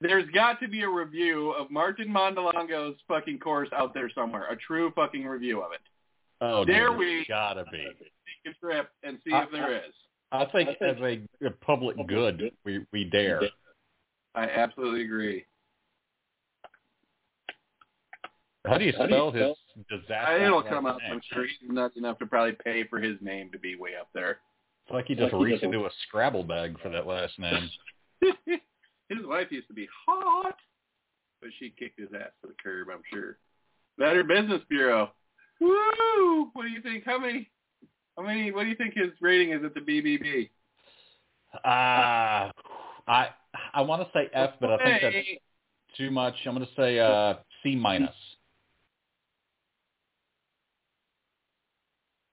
There's 0.00 0.28
got 0.30 0.60
to 0.60 0.68
be 0.68 0.82
a 0.82 0.88
review 0.88 1.50
of 1.52 1.70
Martin 1.70 2.08
Mondolongo's 2.08 2.96
fucking 3.08 3.40
course 3.40 3.68
out 3.76 3.94
there 3.94 4.10
somewhere. 4.14 4.46
A 4.50 4.56
true 4.56 4.92
fucking 4.94 5.24
review 5.26 5.60
of 5.60 5.72
it. 5.72 5.80
Oh, 6.40 6.64
There 6.64 6.88
dude, 6.90 6.98
we- 6.98 7.18
it's 7.20 7.28
gotta 7.28 7.64
be. 7.72 7.78
Take 7.78 8.54
a 8.54 8.58
trip 8.64 8.90
and 9.02 9.18
see 9.26 9.32
I- 9.32 9.42
if 9.44 9.50
there 9.50 9.76
is. 9.76 9.92
I 10.30 10.44
think 10.44 10.68
as 10.82 10.96
a, 11.00 11.22
a 11.46 11.50
public 11.50 11.96
good, 12.06 12.52
we 12.62 12.84
we 12.92 13.04
dare. 13.04 13.40
I 14.34 14.44
absolutely 14.44 15.02
agree. 15.02 15.46
How 18.66 18.76
do 18.76 18.84
you 18.84 18.92
spell 18.92 19.30
his 19.32 19.56
disaster? 19.88 20.44
It'll 20.44 20.62
come 20.62 20.84
up. 20.84 20.98
name? 21.00 21.12
I'm 21.14 21.20
sure 21.32 21.46
he's 21.46 21.70
nuts 21.70 21.96
enough 21.96 22.18
to 22.18 22.26
probably 22.26 22.56
pay 22.62 22.84
for 22.84 23.00
his 23.00 23.16
name 23.22 23.50
to 23.52 23.58
be 23.58 23.74
way 23.76 23.92
up 23.98 24.08
there. 24.12 24.40
It's 24.88 24.94
like 24.94 25.06
he 25.06 25.14
just 25.14 25.34
reached 25.34 25.62
into 25.62 25.84
a 25.84 25.90
Scrabble 26.06 26.44
bag 26.44 26.80
for 26.80 26.88
that 26.88 27.06
last 27.06 27.38
name. 27.38 27.68
his 28.22 29.18
wife 29.26 29.48
used 29.50 29.68
to 29.68 29.74
be 29.74 29.86
hot, 30.06 30.56
but 31.42 31.50
she 31.58 31.74
kicked 31.78 32.00
his 32.00 32.08
ass 32.14 32.30
to 32.40 32.48
the 32.48 32.54
curb. 32.62 32.88
I'm 32.90 33.02
sure. 33.12 33.36
Better 33.98 34.24
Business 34.24 34.62
Bureau. 34.70 35.10
Woo! 35.60 36.48
What 36.54 36.62
do 36.62 36.68
you 36.68 36.80
think? 36.80 37.04
How 37.04 37.18
many? 37.18 37.50
How 38.16 38.24
many? 38.24 38.50
What 38.50 38.62
do 38.62 38.70
you 38.70 38.76
think 38.76 38.94
his 38.94 39.10
rating 39.20 39.52
is 39.52 39.62
at 39.62 39.74
the 39.74 39.80
BBB? 39.80 40.48
Ah, 41.66 42.50
I 43.06 43.28
I 43.74 43.82
want 43.82 44.00
to 44.00 44.08
say 44.14 44.30
F, 44.32 44.54
but 44.58 44.70
I 44.70 44.78
think 44.78 45.02
that's 45.02 45.98
too 45.98 46.10
much. 46.10 46.34
I'm 46.46 46.54
going 46.54 46.66
to 46.66 46.72
say 46.80 46.98
uh, 46.98 47.34
C 47.62 47.76
minus. 47.76 48.14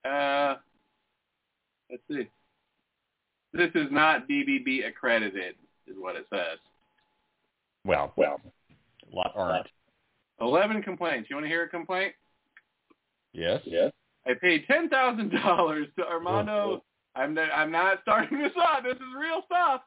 Uh, 0.06 0.56
let's 1.90 2.04
see. 2.10 2.30
This 3.56 3.72
is 3.76 3.88
not 3.92 4.28
BBB 4.28 4.88
accredited, 4.88 5.56
is 5.88 5.96
what 5.98 6.16
it 6.16 6.26
says. 6.30 6.60
Well, 7.86 8.12
well, 8.16 8.42
a 9.12 9.16
lot 9.16 9.32
aren't. 9.36 9.68
Eleven 10.42 10.82
complaints. 10.82 11.30
You 11.30 11.38
want 11.38 11.46
to 11.46 11.50
hear 11.50 11.64
a 11.64 11.70
complaint? 11.70 12.14
Yes. 13.34 13.62
Yes. 13.66 13.92
I 14.28 14.34
paid 14.34 14.66
ten 14.68 14.90
thousand 14.90 15.32
dollars 15.44 15.88
to 15.98 16.06
Armando. 16.06 16.52
Oh, 16.52 16.82
oh. 16.82 16.84
I'm 17.20 17.34
not, 17.34 17.50
I'm 17.56 17.72
not 17.72 18.00
starting 18.02 18.40
this 18.40 18.52
off. 18.58 18.84
This 18.84 18.96
is 18.96 19.16
real 19.18 19.42
stuff. 19.46 19.82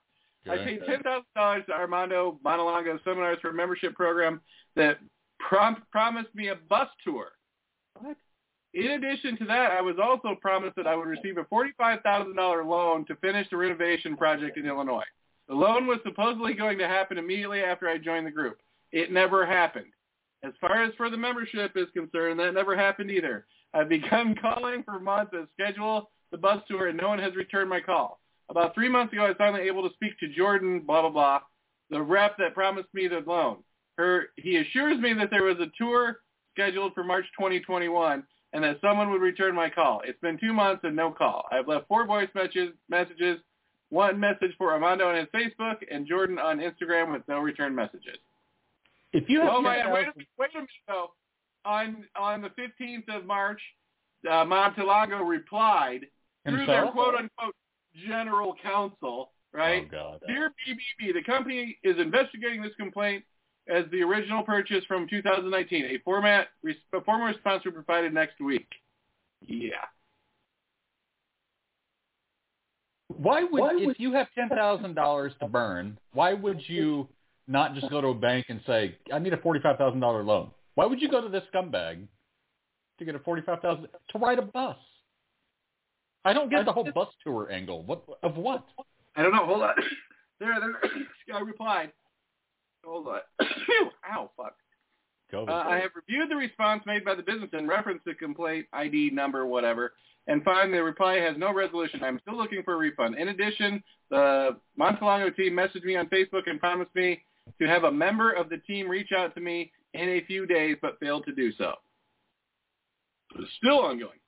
I 0.51 0.57
paid 0.57 0.81
ten 0.87 1.03
thousand 1.03 1.27
dollars 1.37 1.65
to 1.67 1.75
Armando 1.75 2.39
Montelongo 2.45 3.03
Seminars 3.05 3.39
for 3.43 3.51
a 3.51 3.55
membership 3.55 3.95
program 3.95 4.41
that 4.77 4.99
prom- 5.39 5.83
promised 5.93 6.35
me 6.35 6.49
a 6.49 6.55
bus 6.55 6.89
tour. 7.05 7.33
What? 8.01 8.17
In 8.75 8.91
addition 8.93 9.37
to 9.39 9.45
that, 9.47 9.73
I 9.73 9.81
was 9.81 9.97
also 10.03 10.37
promised 10.41 10.77
that 10.77 10.87
I 10.87 10.95
would 10.95 11.09
receive 11.09 11.39
a 11.39 11.45
forty-five 11.45 12.01
thousand 12.03 12.37
dollar 12.37 12.65
loan 12.65 13.05
to 13.07 13.17
finish 13.17 13.49
the 13.51 13.57
renovation 13.57 14.17
project 14.17 14.59
in 14.59 14.67
Illinois. 14.67 15.05
The 15.49 15.55
loan 15.55 15.87
was 15.87 15.99
supposedly 16.05 16.53
going 16.53 16.79
to 16.79 16.87
happen 16.87 17.17
immediately 17.17 17.63
after 17.63 17.89
I 17.89 17.97
joined 17.97 18.27
the 18.27 18.31
group. 18.31 18.59
It 18.93 19.11
never 19.11 19.47
happened. 19.47 19.93
As 20.45 20.53
far 20.61 20.85
as 20.85 20.95
for 20.97 21.11
the 21.11 21.17
membership 21.17 21.73
is 21.77 21.89
concerned, 21.95 22.39
that 22.39 22.55
never 22.55 22.77
happened 22.77 23.11
either. 23.11 23.47
I've 23.75 23.89
begun 23.89 24.35
calling 24.41 24.83
for 24.85 25.01
months 25.01 25.33
to 25.33 25.49
schedule 25.55 26.11
the 26.31 26.39
bus 26.39 26.63
tour, 26.69 26.89
and 26.89 26.99
no 26.99 27.09
one 27.09 27.19
has 27.19 27.35
returned 27.35 27.71
my 27.71 27.81
call. 27.81 28.21
About 28.51 28.75
three 28.75 28.89
months 28.89 29.13
ago, 29.13 29.25
I 29.25 29.29
was 29.29 29.37
finally 29.39 29.63
able 29.63 29.89
to 29.89 29.95
speak 29.95 30.19
to 30.21 30.29
Jordan, 30.29 30.81
blah, 30.81 31.03
blah, 31.03 31.11
blah, 31.11 31.41
the 31.91 32.03
rep 32.03 32.37
that 32.39 32.55
promised 32.55 32.89
me 32.93 33.09
the 33.09 33.23
loan. 33.27 33.59
Her, 33.97 34.29
he 34.37 34.57
assures 34.57 34.99
me 35.01 35.13
that 35.15 35.31
there 35.31 35.45
was 35.45 35.57
a 35.59 35.71
tour 35.77 36.21
scheduled 36.55 36.95
for 36.95 37.05
March 37.05 37.25
2021 37.39 38.23
and 38.53 38.65
that 38.65 38.79
someone 38.81 39.11
would 39.11 39.21
return 39.21 39.55
my 39.55 39.69
call. 39.69 40.01
It's 40.05 40.21
been 40.21 40.39
two 40.39 40.53
months 40.53 40.83
and 40.85 40.97
no 40.97 41.11
call. 41.11 41.47
I've 41.51 41.69
left 41.69 41.89
four 41.89 42.07
voice 42.07 42.29
messages, 42.35 42.71
messages 42.89 43.39
one 43.91 44.21
message 44.21 44.53
for 44.59 44.73
Armando 44.73 45.09
on 45.09 45.17
his 45.17 45.29
Facebook 45.35 45.77
and 45.91 46.07
Jordan 46.07 46.39
on 46.39 46.59
Instagram 46.59 47.13
with 47.13 47.23
no 47.29 47.39
return 47.39 47.75
messages. 47.75 48.19
If 49.13 49.29
you 49.29 49.41
have 49.41 49.51
Oh 49.55 49.63
my 49.63 49.79
God! 49.79 49.93
Wait 49.93 50.03
a 50.03 50.13
minute! 50.15 50.29
Wait 50.39 50.51
a 50.55 50.59
minute 50.59 50.71
though. 50.87 51.11
On 51.65 52.05
on 52.17 52.43
the 52.43 52.51
fifteenth 52.51 53.07
of 53.09 53.25
March, 53.25 53.61
uh, 54.27 54.45
Montelongo 54.45 55.27
replied 55.27 56.07
through 56.47 56.67
their 56.67 56.87
quote 56.89 57.15
unquote 57.15 57.55
general 58.07 58.55
counsel, 58.63 59.33
right? 59.53 59.87
Oh 59.87 59.91
God. 59.91 60.21
Dear 60.27 60.51
BBB, 60.51 61.15
the 61.15 61.23
company 61.23 61.79
is 61.83 61.97
investigating 61.99 62.63
this 62.63 62.75
complaint 62.79 63.25
as 63.69 63.85
the 63.91 64.03
original 64.03 64.43
purchase 64.43 64.85
from 64.87 65.09
2019. 65.09 65.85
A 65.85 65.99
format 66.05 66.49
a 66.67 67.01
formal 67.03 67.27
response 67.27 67.65
will 67.65 67.73
be 67.73 67.77
provided 67.77 68.13
next 68.13 68.41
week. 68.41 68.67
Yeah. 69.47 69.85
Why 73.09 73.43
would 73.43 73.61
Why 73.61 73.75
if 73.79 73.99
you 73.99 74.13
have 74.13 74.29
ten 74.35 74.49
thousand 74.49 74.95
dollars 74.95 75.33
to 75.41 75.49
burn, 75.49 75.99
why 76.13 76.35
would 76.35 76.61
you 76.67 77.09
not 77.47 77.75
just 77.75 77.91
go 77.91 78.01
to 78.01 78.09
a 78.09 78.15
bank 78.15 78.47
and 78.49 78.61
say, 78.67 78.97
I 79.13 79.19
need 79.19 79.33
a 79.33 79.39
forty 79.39 79.61
five 79.61 79.79
thousand 79.79 80.01
dollar 80.01 80.23
loan? 80.23 80.51
Why 80.75 80.87
would 80.87 81.01
you 81.01 81.09
go 81.09 81.21
to 81.21 81.29
this 81.29 81.43
scumbag 81.53 82.07
to 82.99 83.05
get 83.05 83.15
a 83.15 83.19
forty 83.21 83.43
five 83.43 83.61
thousand 83.61 83.89
to 84.11 84.19
ride 84.19 84.39
a 84.39 84.43
bus? 84.43 84.77
I 86.25 86.33
don't 86.33 86.51
get 86.51 86.67
the 86.67 86.73
whole 86.73 86.91
bus 86.95 87.09
tour 87.25 87.51
angle. 87.51 87.83
What 87.83 88.05
of 88.23 88.37
what? 88.37 88.67
I 89.17 89.23
don't 89.23 89.33
know. 89.33 89.47
Hold 89.47 89.63
on. 89.63 89.75
There, 90.41 90.55
there. 90.61 90.79
This 90.95 91.05
guy 91.29 91.41
replied. 91.41 91.91
Hold 92.89 93.09
on. 93.09 93.21
Ow, 94.13 94.31
fuck. 94.37 94.55
Uh, 95.33 95.53
I 95.53 95.79
have 95.81 95.91
reviewed 95.95 96.31
the 96.31 96.37
response 96.37 96.83
made 96.87 97.05
by 97.05 97.15
the 97.15 97.23
business 97.23 97.51
in 97.53 97.69
reference 97.69 98.01
to 98.09 98.15
complaint 98.15 98.67
ID 98.73 99.11
number 99.11 99.45
whatever, 99.45 99.93
and 100.27 100.43
find 100.43 100.73
the 100.73 100.83
reply 100.83 101.17
has 101.17 101.37
no 101.37 101.53
resolution. 101.53 102.03
I'm 102.03 102.19
still 102.21 102.37
looking 102.37 102.63
for 102.63 102.75
a 102.75 102.77
refund. 102.79 103.17
In 103.19 103.29
addition, 103.29 103.83
the 104.11 104.57
Montelongo 104.81 105.37
team 105.37 105.53
messaged 105.53 105.85
me 105.85 105.97
on 105.97 106.07
Facebook 106.07 106.45
and 106.47 106.59
promised 106.59 106.95
me 106.95 107.23
to 107.61 107.69
have 107.69 107.85
a 107.85 107.93
member 107.93 108.33
of 108.33 108.49
the 108.49 108.57
team 108.59 108.89
reach 108.89 109.13
out 109.15 109.35
to 109.35 109.41
me 109.43 109.71
in 109.93 110.09
a 110.09 110.25
few 110.25 110.47
days, 110.47 110.77
but 110.81 110.99
failed 110.99 111.27
to 111.27 111.35
do 111.35 111.53
so. 111.53 111.75
is 113.39 113.49
still 113.59 113.81
ongoing. 113.81 114.19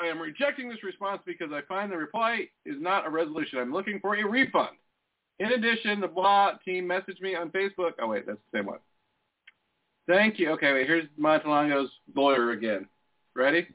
I 0.00 0.06
am 0.06 0.18
rejecting 0.18 0.70
this 0.70 0.82
response 0.82 1.20
because 1.26 1.50
I 1.52 1.60
find 1.68 1.92
the 1.92 1.96
reply 1.98 2.48
is 2.64 2.76
not 2.80 3.06
a 3.06 3.10
resolution. 3.10 3.58
I'm 3.58 3.72
looking 3.72 4.00
for 4.00 4.16
a 4.16 4.24
refund. 4.26 4.76
In 5.38 5.52
addition, 5.52 6.00
the 6.00 6.08
blah 6.08 6.52
team 6.64 6.86
messaged 6.86 7.20
me 7.20 7.34
on 7.34 7.50
Facebook. 7.50 7.92
Oh, 8.00 8.08
wait, 8.08 8.26
that's 8.26 8.38
the 8.52 8.58
same 8.58 8.66
one. 8.66 8.78
Thank 10.08 10.38
you. 10.38 10.50
Okay, 10.52 10.72
wait, 10.72 10.86
here's 10.86 11.06
Montelongo's 11.18 11.90
lawyer 12.14 12.50
again. 12.52 12.86
Ready? 13.34 13.66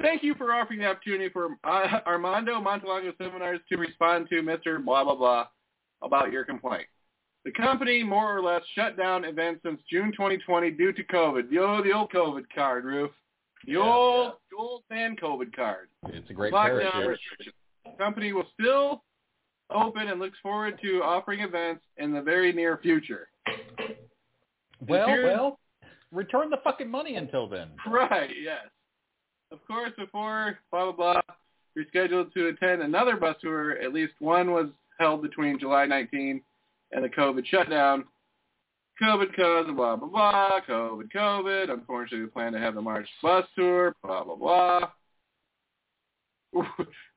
Thank 0.00 0.22
you 0.22 0.34
for 0.34 0.52
offering 0.52 0.80
the 0.80 0.86
opportunity 0.86 1.28
for 1.30 1.56
uh, 1.64 2.00
Armando 2.06 2.60
Montelongo 2.60 3.16
Seminars 3.18 3.60
to 3.68 3.76
respond 3.76 4.28
to 4.30 4.36
Mr. 4.42 4.82
Blah, 4.84 5.04
blah, 5.04 5.14
blah 5.14 5.46
about 6.02 6.30
your 6.30 6.44
complaint. 6.44 6.86
The 7.44 7.52
company 7.52 8.02
more 8.02 8.36
or 8.36 8.42
less 8.42 8.62
shut 8.74 8.96
down 8.96 9.24
events 9.24 9.60
since 9.64 9.80
June 9.90 10.12
2020 10.12 10.70
due 10.72 10.92
to 10.92 11.04
COVID. 11.04 11.56
Old, 11.58 11.84
the 11.84 11.92
old 11.92 12.10
COVID 12.12 12.44
card, 12.54 12.84
Roof. 12.84 13.10
The 13.64 13.72
Yeah, 13.72 13.78
old, 13.82 14.32
old 14.58 14.82
fan 14.88 15.16
COVID 15.16 15.54
card. 15.54 15.88
It's 16.08 16.28
a 16.28 16.32
great 16.34 16.52
Lockdown 16.52 16.92
parachute. 16.92 17.08
restrictions. 17.08 17.54
Company 17.98 18.32
will 18.32 18.46
still 18.60 19.02
open 19.70 20.08
and 20.08 20.20
looks 20.20 20.38
forward 20.42 20.78
to 20.82 21.02
offering 21.02 21.40
events 21.40 21.82
in 21.96 22.12
the 22.12 22.22
very 22.22 22.52
near 22.52 22.78
future. 22.78 23.28
Well, 24.86 25.08
well, 25.08 25.58
return 26.12 26.50
the 26.50 26.58
fucking 26.62 26.90
money 26.90 27.16
until 27.16 27.48
then. 27.48 27.68
Right, 27.86 28.30
yes. 28.42 28.66
Of 29.50 29.58
course, 29.66 29.92
before 29.96 30.58
blah, 30.70 30.92
blah, 30.92 31.14
blah, 31.14 31.20
you're 31.74 31.86
scheduled 31.88 32.32
to 32.34 32.48
attend 32.48 32.82
another 32.82 33.16
bus 33.16 33.36
tour. 33.40 33.72
At 33.72 33.92
least 33.92 34.14
one 34.18 34.52
was 34.52 34.68
held 34.98 35.22
between 35.22 35.58
July 35.58 35.86
19 35.86 36.42
and 36.92 37.04
the 37.04 37.08
COVID 37.08 37.46
shutdown. 37.46 38.04
COVID 39.02 39.36
caused 39.36 39.76
blah, 39.76 39.96
blah, 39.96 40.08
blah. 40.08 40.60
COVID, 40.68 41.12
COVID. 41.14 41.70
Unfortunately, 41.70 42.24
we 42.24 42.30
plan 42.30 42.52
to 42.52 42.58
have 42.58 42.74
the 42.74 42.82
March 42.82 43.08
bus 43.22 43.44
tour, 43.54 43.94
blah, 44.02 44.24
blah, 44.24 44.36
blah. 44.36 44.80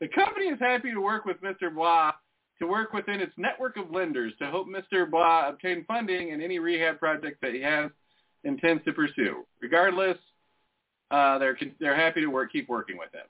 the 0.02 0.08
company 0.10 0.48
is 0.48 0.60
happy 0.60 0.92
to 0.92 1.00
work 1.00 1.26
with 1.26 1.42
Mr. 1.42 1.74
Blah 1.74 2.12
to 2.60 2.68
work 2.68 2.94
within 2.94 3.20
its 3.20 3.34
network 3.38 3.78
of 3.78 3.92
lenders 3.92 4.34
to 4.40 4.46
help 4.48 4.68
Mr. 4.68 5.10
Blah 5.10 5.50
obtain 5.50 5.86
funding 5.86 6.30
in 6.30 6.42
any 6.42 6.60
rehab 6.60 7.00
project 7.00 7.40
that 7.42 7.54
he 7.54 7.62
has 7.62 7.90
intends 8.44 8.84
to 8.86 8.94
pursue. 8.94 9.46
Regardless, 9.62 10.18
uh, 11.12 11.38
they're 11.40 11.58
they're 11.80 11.96
happy 11.96 12.22
to 12.22 12.28
work, 12.28 12.52
keep 12.52 12.70
working 12.70 12.98
with 12.98 13.14
him. 13.14 13.26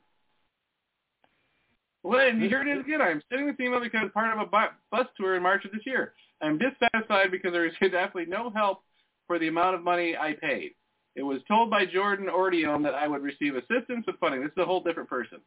Well, 2.03 2.27
and 2.27 2.41
here 2.41 2.61
it 2.61 2.67
is 2.67 2.85
again. 2.85 3.01
I'm 3.01 3.21
sending 3.29 3.47
this 3.47 3.59
email 3.59 3.79
because 3.79 4.09
part 4.13 4.37
of 4.37 4.47
a 4.47 4.49
bu- 4.49 4.75
bus 4.91 5.07
tour 5.17 5.35
in 5.35 5.43
March 5.43 5.65
of 5.65 5.71
this 5.71 5.85
year. 5.85 6.13
I'm 6.41 6.57
dissatisfied 6.57 7.31
because 7.31 7.51
there 7.51 7.65
is 7.65 7.73
absolutely 7.81 8.31
no 8.31 8.49
help 8.49 8.83
for 9.27 9.37
the 9.37 9.49
amount 9.49 9.75
of 9.75 9.83
money 9.83 10.15
I 10.15 10.33
paid. 10.33 10.71
It 11.15 11.23
was 11.23 11.41
told 11.47 11.69
by 11.69 11.85
Jordan 11.85 12.27
Ordeon 12.27 12.83
that 12.83 12.93
I 12.93 13.07
would 13.07 13.21
receive 13.21 13.55
assistance 13.55 14.05
with 14.07 14.17
funding. 14.19 14.41
This 14.41 14.51
is 14.51 14.57
a 14.61 14.65
whole 14.65 14.81
different 14.81 15.09
person. 15.09 15.39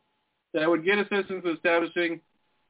That 0.53 0.63
I 0.63 0.67
would 0.67 0.85
get 0.85 0.99
assistance 0.99 1.43
with 1.45 1.57
establishing 1.57 2.21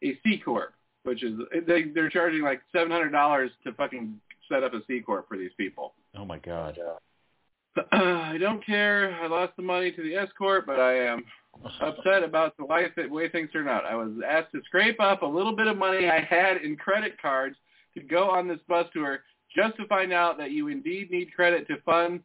a 0.05 0.19
C 0.23 0.39
corp, 0.39 0.73
which 1.05 1.23
is 1.23 1.39
they 1.67 1.85
they're 1.95 2.11
charging 2.11 2.43
like 2.43 2.61
seven 2.73 2.91
hundred 2.91 3.11
dollars 3.11 3.51
to 3.65 3.73
fucking 3.73 4.21
set 4.49 4.63
up 4.63 4.75
a 4.75 4.81
C 4.87 5.01
corp 5.01 5.29
for 5.29 5.37
these 5.37 5.51
people. 5.57 5.95
Oh 6.17 6.25
my 6.25 6.39
god. 6.39 6.79
Uh, 6.79 7.87
I 7.93 8.37
don't 8.39 8.65
care. 8.65 9.19
I 9.23 9.27
lost 9.27 9.55
the 9.57 9.63
money 9.63 9.93
to 9.93 10.03
the 10.03 10.15
S 10.15 10.29
corp, 10.37 10.67
but 10.67 10.79
I 10.79 11.07
am 11.07 11.25
upset 11.81 12.23
about 12.23 12.57
the 12.57 12.67
th- 12.95 13.11
way 13.11 13.29
things 13.29 13.51
turned 13.53 13.69
out. 13.69 13.85
I 13.85 13.95
was 13.95 14.11
asked 14.27 14.53
to 14.53 14.61
scrape 14.67 15.01
up 15.01 15.23
a 15.23 15.27
little 15.27 15.57
bit 15.57 15.67
of 15.67 15.77
money 15.79 16.09
I 16.09 16.21
had 16.21 16.59
in 16.59 16.77
credit 16.77 17.21
cards 17.21 17.57
to 17.95 18.03
go 18.03 18.31
on 18.31 18.49
this 18.49 18.61
bus 18.69 18.87
tour 18.93 19.21
just 19.55 19.77
to 19.77 19.87
find 19.87 20.13
out 20.13 20.39
that 20.39 20.51
you 20.51 20.69
indeed 20.69 21.11
need 21.11 21.33
credit 21.35 21.67
to 21.69 21.77
fund 21.85 22.21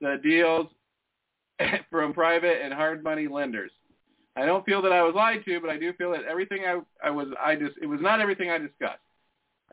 the 0.00 0.18
deals 0.22 0.66
from 1.90 2.12
private 2.12 2.60
and 2.62 2.72
hard 2.72 3.02
money 3.02 3.28
lenders. 3.28 3.70
I 4.34 4.46
don't 4.46 4.64
feel 4.64 4.80
that 4.82 4.92
I 4.92 5.02
was 5.02 5.14
lied 5.14 5.44
to, 5.44 5.60
but 5.60 5.70
I 5.70 5.78
do 5.78 5.92
feel 5.94 6.10
that 6.12 6.24
everything 6.24 6.64
I, 6.66 6.80
I 7.04 7.10
was 7.10 7.28
I 7.44 7.54
just 7.54 7.76
it 7.82 7.86
was 7.86 8.00
not 8.00 8.20
everything 8.20 8.50
I 8.50 8.58
discussed. 8.58 8.98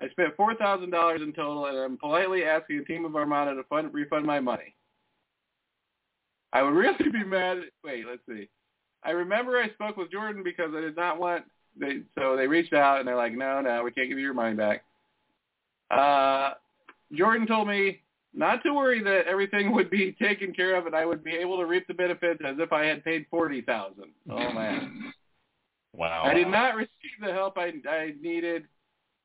I 0.01 0.09
spent 0.09 0.35
four 0.35 0.55
thousand 0.55 0.91
dollars 0.91 1.21
in 1.21 1.33
total, 1.33 1.65
and 1.65 1.77
I'm 1.77 1.97
politely 1.97 2.43
asking 2.43 2.79
a 2.79 2.83
team 2.85 3.05
of 3.05 3.15
Armada 3.15 3.55
to 3.55 3.63
fund, 3.63 3.93
refund 3.93 4.25
my 4.25 4.39
money. 4.39 4.75
I 6.51 6.61
would 6.61 6.73
really 6.73 7.09
be 7.11 7.23
mad. 7.23 7.59
Wait, 7.83 8.05
let's 8.07 8.21
see. 8.27 8.49
I 9.03 9.11
remember 9.11 9.57
I 9.57 9.69
spoke 9.69 9.97
with 9.97 10.11
Jordan 10.11 10.43
because 10.43 10.71
I 10.75 10.81
did 10.81 10.95
not 10.95 11.19
want. 11.19 11.45
They 11.79 12.01
so 12.17 12.35
they 12.35 12.47
reached 12.47 12.73
out 12.73 12.99
and 12.99 13.07
they're 13.07 13.15
like, 13.15 13.33
no, 13.33 13.61
no, 13.61 13.83
we 13.83 13.91
can't 13.91 14.09
give 14.09 14.17
you 14.17 14.25
your 14.25 14.33
money 14.33 14.55
back. 14.55 14.83
Uh, 15.89 16.53
Jordan 17.13 17.47
told 17.47 17.67
me 17.67 18.01
not 18.33 18.63
to 18.63 18.73
worry 18.73 19.03
that 19.03 19.27
everything 19.27 19.73
would 19.73 19.89
be 19.89 20.11
taken 20.21 20.53
care 20.53 20.75
of 20.75 20.85
and 20.85 20.95
I 20.95 21.05
would 21.05 21.23
be 21.23 21.31
able 21.31 21.57
to 21.57 21.65
reap 21.65 21.87
the 21.87 21.93
benefits 21.93 22.41
as 22.45 22.55
if 22.59 22.71
I 22.71 22.85
had 22.85 23.03
paid 23.03 23.25
forty 23.29 23.61
thousand. 23.61 24.11
Oh 24.29 24.51
man. 24.53 25.13
Wow. 25.91 26.23
I 26.23 26.33
did 26.33 26.47
not 26.47 26.75
receive 26.75 26.89
the 27.19 27.33
help 27.33 27.57
I, 27.57 27.73
I 27.89 28.13
needed. 28.21 28.65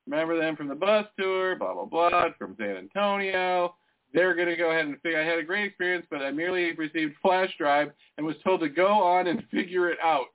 Remember 0.07 0.37
them 0.37 0.55
from 0.55 0.67
the 0.67 0.75
bus 0.75 1.05
tour, 1.17 1.55
blah, 1.55 1.73
blah, 1.73 1.85
blah, 1.85 2.25
from 2.37 2.55
San 2.59 2.77
Antonio. 2.77 3.75
They're 4.13 4.35
going 4.35 4.47
to 4.47 4.55
go 4.55 4.71
ahead 4.71 4.85
and 4.85 4.99
figure. 5.01 5.21
I 5.21 5.25
had 5.25 5.39
a 5.39 5.43
great 5.43 5.65
experience, 5.65 6.05
but 6.09 6.21
I 6.21 6.31
merely 6.31 6.73
received 6.73 7.15
flash 7.21 7.49
drive 7.57 7.91
and 8.17 8.25
was 8.25 8.35
told 8.43 8.61
to 8.61 8.69
go 8.69 8.87
on 8.87 9.27
and 9.27 9.43
figure 9.51 9.89
it 9.89 9.97
out. 10.03 10.25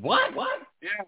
What? 0.00 0.34
What? 0.34 0.60
Yeah. 0.80 1.04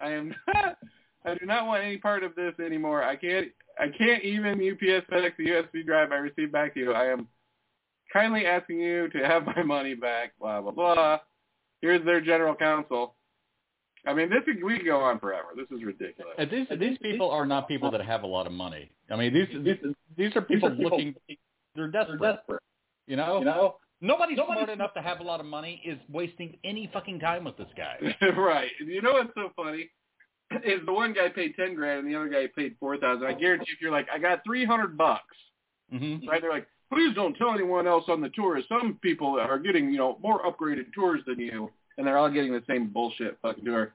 I 0.00 0.10
am 0.10 0.34
not, 0.54 0.78
I 1.24 1.34
do 1.34 1.46
not 1.46 1.66
want 1.66 1.84
any 1.84 1.98
part 1.98 2.22
of 2.22 2.34
this 2.34 2.54
anymore. 2.64 3.02
I 3.02 3.16
can't, 3.16 3.48
I 3.78 3.86
can't 3.96 4.22
even 4.24 4.54
UPS 4.54 5.06
FedEx 5.10 5.36
the 5.36 5.46
USB 5.46 5.84
drive 5.84 6.12
I 6.12 6.16
received 6.16 6.52
back 6.52 6.74
to 6.74 6.80
you. 6.80 6.92
I 6.92 7.06
am 7.06 7.26
kindly 8.12 8.46
asking 8.46 8.80
you 8.80 9.08
to 9.10 9.18
have 9.18 9.44
my 9.56 9.62
money 9.62 9.94
back, 9.94 10.32
blah, 10.40 10.60
blah, 10.60 10.72
blah. 10.72 11.18
Here's 11.80 12.04
their 12.04 12.20
general 12.20 12.54
counsel. 12.54 13.14
I 14.06 14.14
mean, 14.14 14.30
this 14.30 14.42
is, 14.46 14.62
we 14.62 14.78
could 14.78 14.86
go 14.86 15.00
on 15.00 15.18
forever. 15.18 15.48
This 15.56 15.66
is 15.76 15.84
ridiculous. 15.84 16.34
Uh, 16.38 16.44
These 16.50 16.66
these 16.78 16.98
people 16.98 17.30
are 17.30 17.44
not 17.44 17.68
people 17.68 17.90
that 17.90 18.00
have 18.00 18.22
a 18.22 18.26
lot 18.26 18.46
of 18.46 18.52
money. 18.52 18.90
I 19.10 19.16
mean, 19.16 19.34
these 19.34 19.48
these, 19.64 19.94
these 20.16 20.36
are 20.36 20.40
people 20.40 20.70
looking. 20.70 21.14
They're 21.74 21.88
desperate. 21.88 22.38
You 23.06 23.16
know. 23.16 23.40
You 23.40 23.44
know? 23.44 23.76
Nobody 24.00 24.36
smart 24.36 24.68
enough 24.68 24.94
to 24.94 25.02
have 25.02 25.18
a 25.18 25.24
lot 25.24 25.40
of 25.40 25.46
money 25.46 25.82
is 25.84 25.98
wasting 26.08 26.56
any 26.62 26.88
fucking 26.92 27.18
time 27.18 27.44
with 27.44 27.56
this 27.56 27.66
guy. 27.76 27.96
right. 28.36 28.70
You 28.84 29.02
know 29.02 29.14
what's 29.14 29.34
so 29.34 29.50
funny? 29.56 29.90
Is 30.64 30.80
the 30.86 30.92
one 30.92 31.12
guy 31.12 31.28
paid 31.28 31.54
ten 31.56 31.74
grand 31.74 32.00
and 32.00 32.08
the 32.08 32.16
other 32.16 32.28
guy 32.28 32.46
paid 32.56 32.76
four 32.80 32.96
thousand. 32.96 33.26
I 33.26 33.34
guarantee 33.34 33.70
if 33.72 33.80
you're 33.82 33.92
like, 33.92 34.06
I 34.12 34.18
got 34.18 34.42
three 34.44 34.64
hundred 34.64 34.96
bucks, 34.96 35.36
hmm 35.90 36.16
right? 36.26 36.40
They're 36.40 36.50
like, 36.50 36.66
please 36.90 37.14
don't 37.14 37.34
tell 37.34 37.52
anyone 37.52 37.86
else 37.86 38.04
on 38.08 38.20
the 38.22 38.30
tour. 38.30 38.60
Some 38.68 38.98
people 39.02 39.38
are 39.38 39.58
getting, 39.58 39.90
you 39.90 39.98
know, 39.98 40.18
more 40.22 40.42
upgraded 40.42 40.92
tours 40.94 41.20
than 41.26 41.38
you, 41.38 41.70
and 41.98 42.06
they're 42.06 42.16
all 42.16 42.30
getting 42.30 42.52
the 42.52 42.62
same 42.66 42.88
bullshit 42.88 43.38
fucking 43.42 43.64
tour. 43.64 43.92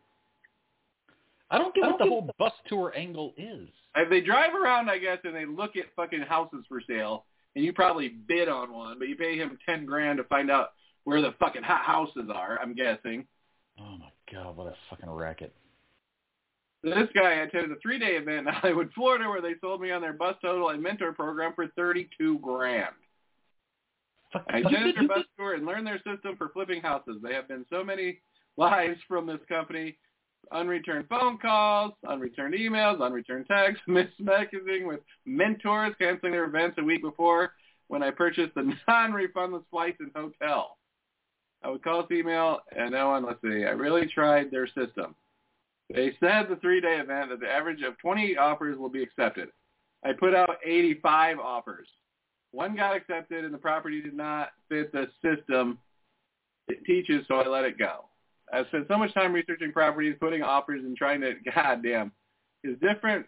I 1.49 1.57
don't 1.57 1.73
get 1.73 1.85
I 1.85 1.87
what 1.87 1.97
the 1.97 2.05
don't 2.05 2.11
whole 2.11 2.29
bus 2.37 2.53
tour 2.67 2.93
angle 2.95 3.33
is. 3.37 3.67
If 3.95 4.09
they 4.09 4.21
drive 4.21 4.53
around, 4.55 4.89
I 4.89 4.97
guess, 4.97 5.19
and 5.23 5.35
they 5.35 5.45
look 5.45 5.75
at 5.75 5.85
fucking 5.95 6.21
houses 6.21 6.65
for 6.69 6.81
sale, 6.87 7.25
and 7.55 7.63
you 7.63 7.73
probably 7.73 8.09
bid 8.09 8.47
on 8.47 8.73
one, 8.73 8.97
but 8.99 9.07
you 9.07 9.15
pay 9.15 9.37
him 9.37 9.57
ten 9.65 9.85
grand 9.85 10.17
to 10.17 10.23
find 10.25 10.49
out 10.51 10.73
where 11.03 11.21
the 11.21 11.33
fucking 11.39 11.63
hot 11.63 11.83
houses 11.83 12.29
are. 12.33 12.59
I'm 12.61 12.75
guessing. 12.75 13.25
Oh 13.79 13.97
my 13.97 14.09
god, 14.31 14.55
what 14.55 14.67
a 14.67 14.75
fucking 14.89 15.09
racket! 15.09 15.53
This 16.83 17.07
guy 17.15 17.31
attended 17.35 17.71
a 17.71 17.79
three-day 17.81 18.17
event 18.17 18.47
in 18.47 18.53
Hollywood, 18.53 18.91
Florida, 18.93 19.29
where 19.29 19.41
they 19.41 19.53
sold 19.61 19.81
me 19.81 19.91
on 19.91 20.01
their 20.01 20.13
bus 20.13 20.35
total 20.41 20.69
and 20.69 20.83
mentor 20.83 21.13
program 21.13 21.53
for 21.55 21.67
thirty-two 21.75 22.39
grand. 22.39 22.93
I 24.49 24.57
attended 24.57 24.95
their 24.95 25.07
bus 25.07 25.25
tour 25.37 25.53
and 25.53 25.65
learned 25.65 25.87
their 25.87 25.97
system 25.97 26.35
for 26.37 26.49
flipping 26.49 26.81
houses. 26.81 27.17
They 27.21 27.33
have 27.33 27.47
been 27.47 27.65
so 27.69 27.83
many 27.83 28.19
lies 28.57 28.97
from 29.07 29.25
this 29.25 29.39
company. 29.47 29.97
Unreturned 30.51 31.07
phone 31.07 31.37
calls, 31.37 31.93
unreturned 32.05 32.53
emails, 32.53 33.01
unreturned 33.01 33.47
texts, 33.47 33.81
missed 33.87 34.19
messaging 34.21 34.85
with 34.85 34.99
mentors 35.25 35.93
canceling 35.97 36.33
their 36.33 36.45
events 36.45 36.77
a 36.79 36.83
week 36.83 37.01
before 37.01 37.53
when 37.87 38.03
I 38.03 38.11
purchased 38.11 38.53
the 38.55 38.73
non-refundless 38.87 39.63
flights 39.71 39.97
and 40.01 40.11
hotel. 40.13 40.77
I 41.63 41.69
would 41.69 41.81
call 41.81 42.01
this 42.01 42.17
email 42.17 42.59
and 42.75 42.91
no 42.91 43.09
one, 43.09 43.25
let's 43.25 43.41
see, 43.41 43.63
I 43.63 43.69
really 43.69 44.05
tried 44.07 44.51
their 44.51 44.67
system. 44.67 45.15
They 45.93 46.15
said 46.19 46.47
the 46.49 46.55
three-day 46.55 46.97
event 46.99 47.29
that 47.29 47.39
the 47.39 47.49
average 47.49 47.83
of 47.83 47.97
20 47.99 48.35
offers 48.37 48.77
will 48.77 48.89
be 48.89 49.03
accepted. 49.03 49.49
I 50.03 50.11
put 50.13 50.33
out 50.33 50.57
85 50.65 51.39
offers. 51.39 51.87
One 52.51 52.75
got 52.75 52.95
accepted 52.95 53.45
and 53.45 53.53
the 53.53 53.59
property 53.59 54.01
did 54.01 54.15
not 54.15 54.49
fit 54.69 54.91
the 54.91 55.07
system 55.23 55.77
it 56.67 56.83
teaches, 56.85 57.25
so 57.27 57.35
I 57.35 57.47
let 57.47 57.65
it 57.65 57.77
go. 57.77 58.05
I've 58.51 58.67
spent 58.67 58.87
so 58.87 58.97
much 58.97 59.13
time 59.13 59.33
researching 59.33 59.71
properties, 59.71 60.15
putting 60.19 60.41
offers, 60.41 60.83
and 60.83 60.95
trying 60.97 61.21
to, 61.21 61.33
goddamn, 61.55 62.11
is 62.63 62.77
different. 62.79 63.25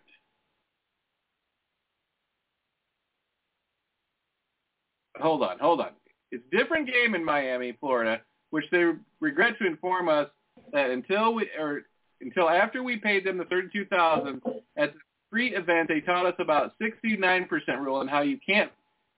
Hold 5.19 5.43
on, 5.43 5.59
hold 5.59 5.81
on. 5.81 5.91
It's 6.31 6.43
different 6.51 6.87
game 6.87 7.15
in 7.15 7.23
Miami, 7.23 7.77
Florida, 7.79 8.21
which 8.49 8.65
they 8.71 8.91
regret 9.19 9.57
to 9.59 9.67
inform 9.67 10.09
us 10.09 10.29
that 10.73 10.89
until 10.89 11.33
we 11.33 11.49
or 11.57 11.83
until 12.25 12.49
after 12.49 12.83
we 12.83 12.97
paid 12.97 13.25
them 13.25 13.37
the 13.37 13.45
thirty-two 13.45 13.85
thousand 13.85 14.41
at 14.77 14.93
the 14.93 14.99
street 15.27 15.53
event, 15.53 15.87
they 15.87 16.01
taught 16.01 16.25
us 16.25 16.35
about 16.39 16.73
sixty-nine 16.81 17.45
percent 17.45 17.79
rule 17.79 18.01
and 18.01 18.09
how 18.09 18.21
you 18.21 18.37
can't 18.45 18.71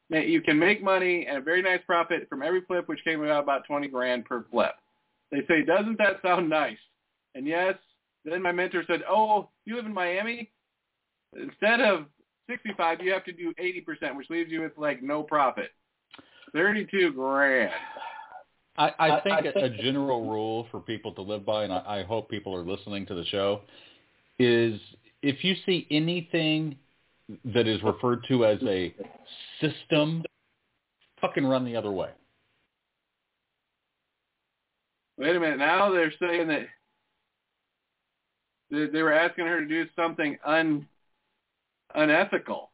you 0.10 0.42
can 0.42 0.58
make 0.58 0.84
money 0.84 1.26
and 1.28 1.38
a 1.38 1.42
very 1.42 1.62
nice 1.62 1.82
profit 1.86 2.28
from 2.30 2.42
every 2.42 2.62
flip, 2.62 2.88
which 2.88 3.04
came 3.04 3.24
out 3.26 3.44
about 3.44 3.66
20 3.68 3.88
grand 3.90 4.26
per 4.26 4.46
flip. 4.50 4.72
They 5.32 5.40
say, 5.48 5.64
doesn't 5.66 5.98
that 5.98 6.22
sound 6.22 6.50
nice? 6.50 6.78
And 7.36 7.46
yes, 7.46 7.76
then 8.24 8.42
my 8.42 8.52
mentor 8.52 8.84
said, 8.88 9.02
oh, 9.10 9.50
you 9.66 9.76
live 9.76 9.86
in 9.86 9.94
Miami? 9.94 10.50
Instead 11.36 11.82
of 11.82 12.06
65, 12.50 13.02
you 13.02 13.12
have 13.12 13.26
to 13.26 13.34
do 13.34 13.54
80%, 13.62 14.16
which 14.16 14.30
leaves 14.30 14.50
you 14.50 14.62
with 14.62 14.78
like 14.78 15.04
no 15.04 15.24
profit. 15.24 15.72
32 16.54 17.12
grand. 17.12 17.72
I, 18.78 18.92
I 19.00 19.22
think 19.22 19.56
a, 19.56 19.66
a 19.66 19.70
general 19.70 20.30
rule 20.30 20.68
for 20.72 20.80
people 20.80 21.14
to 21.14 21.22
live 21.22 21.46
by, 21.46 21.64
and 21.64 21.74
I, 21.74 22.00
I 22.00 22.04
hope 22.04 22.30
people 22.30 22.56
are 22.56 22.64
listening 22.64 23.06
to 23.08 23.16
the 23.16 23.26
show, 23.26 23.62
is 24.40 24.80
if 25.22 25.44
you 25.44 25.56
see 25.66 25.88
anything 25.90 26.78
that 27.54 27.68
is 27.68 27.82
referred 27.84 28.24
to 28.28 28.46
as 28.46 28.62
a 28.64 28.94
system, 29.60 30.24
fucking 31.20 31.46
run 31.46 31.66
the 31.66 31.76
other 31.76 31.92
way. 31.92 32.10
Wait 35.18 35.36
a 35.36 35.40
minute. 35.40 35.58
Now 35.58 35.92
they're 35.92 36.14
saying 36.20 36.48
that 36.48 36.68
they, 38.70 38.86
they 38.86 39.02
were 39.02 39.14
asking 39.14 39.48
her 39.48 39.60
to 39.60 39.68
do 39.68 39.86
something 39.96 40.38
un 40.46 40.88
unethical. 41.96 42.72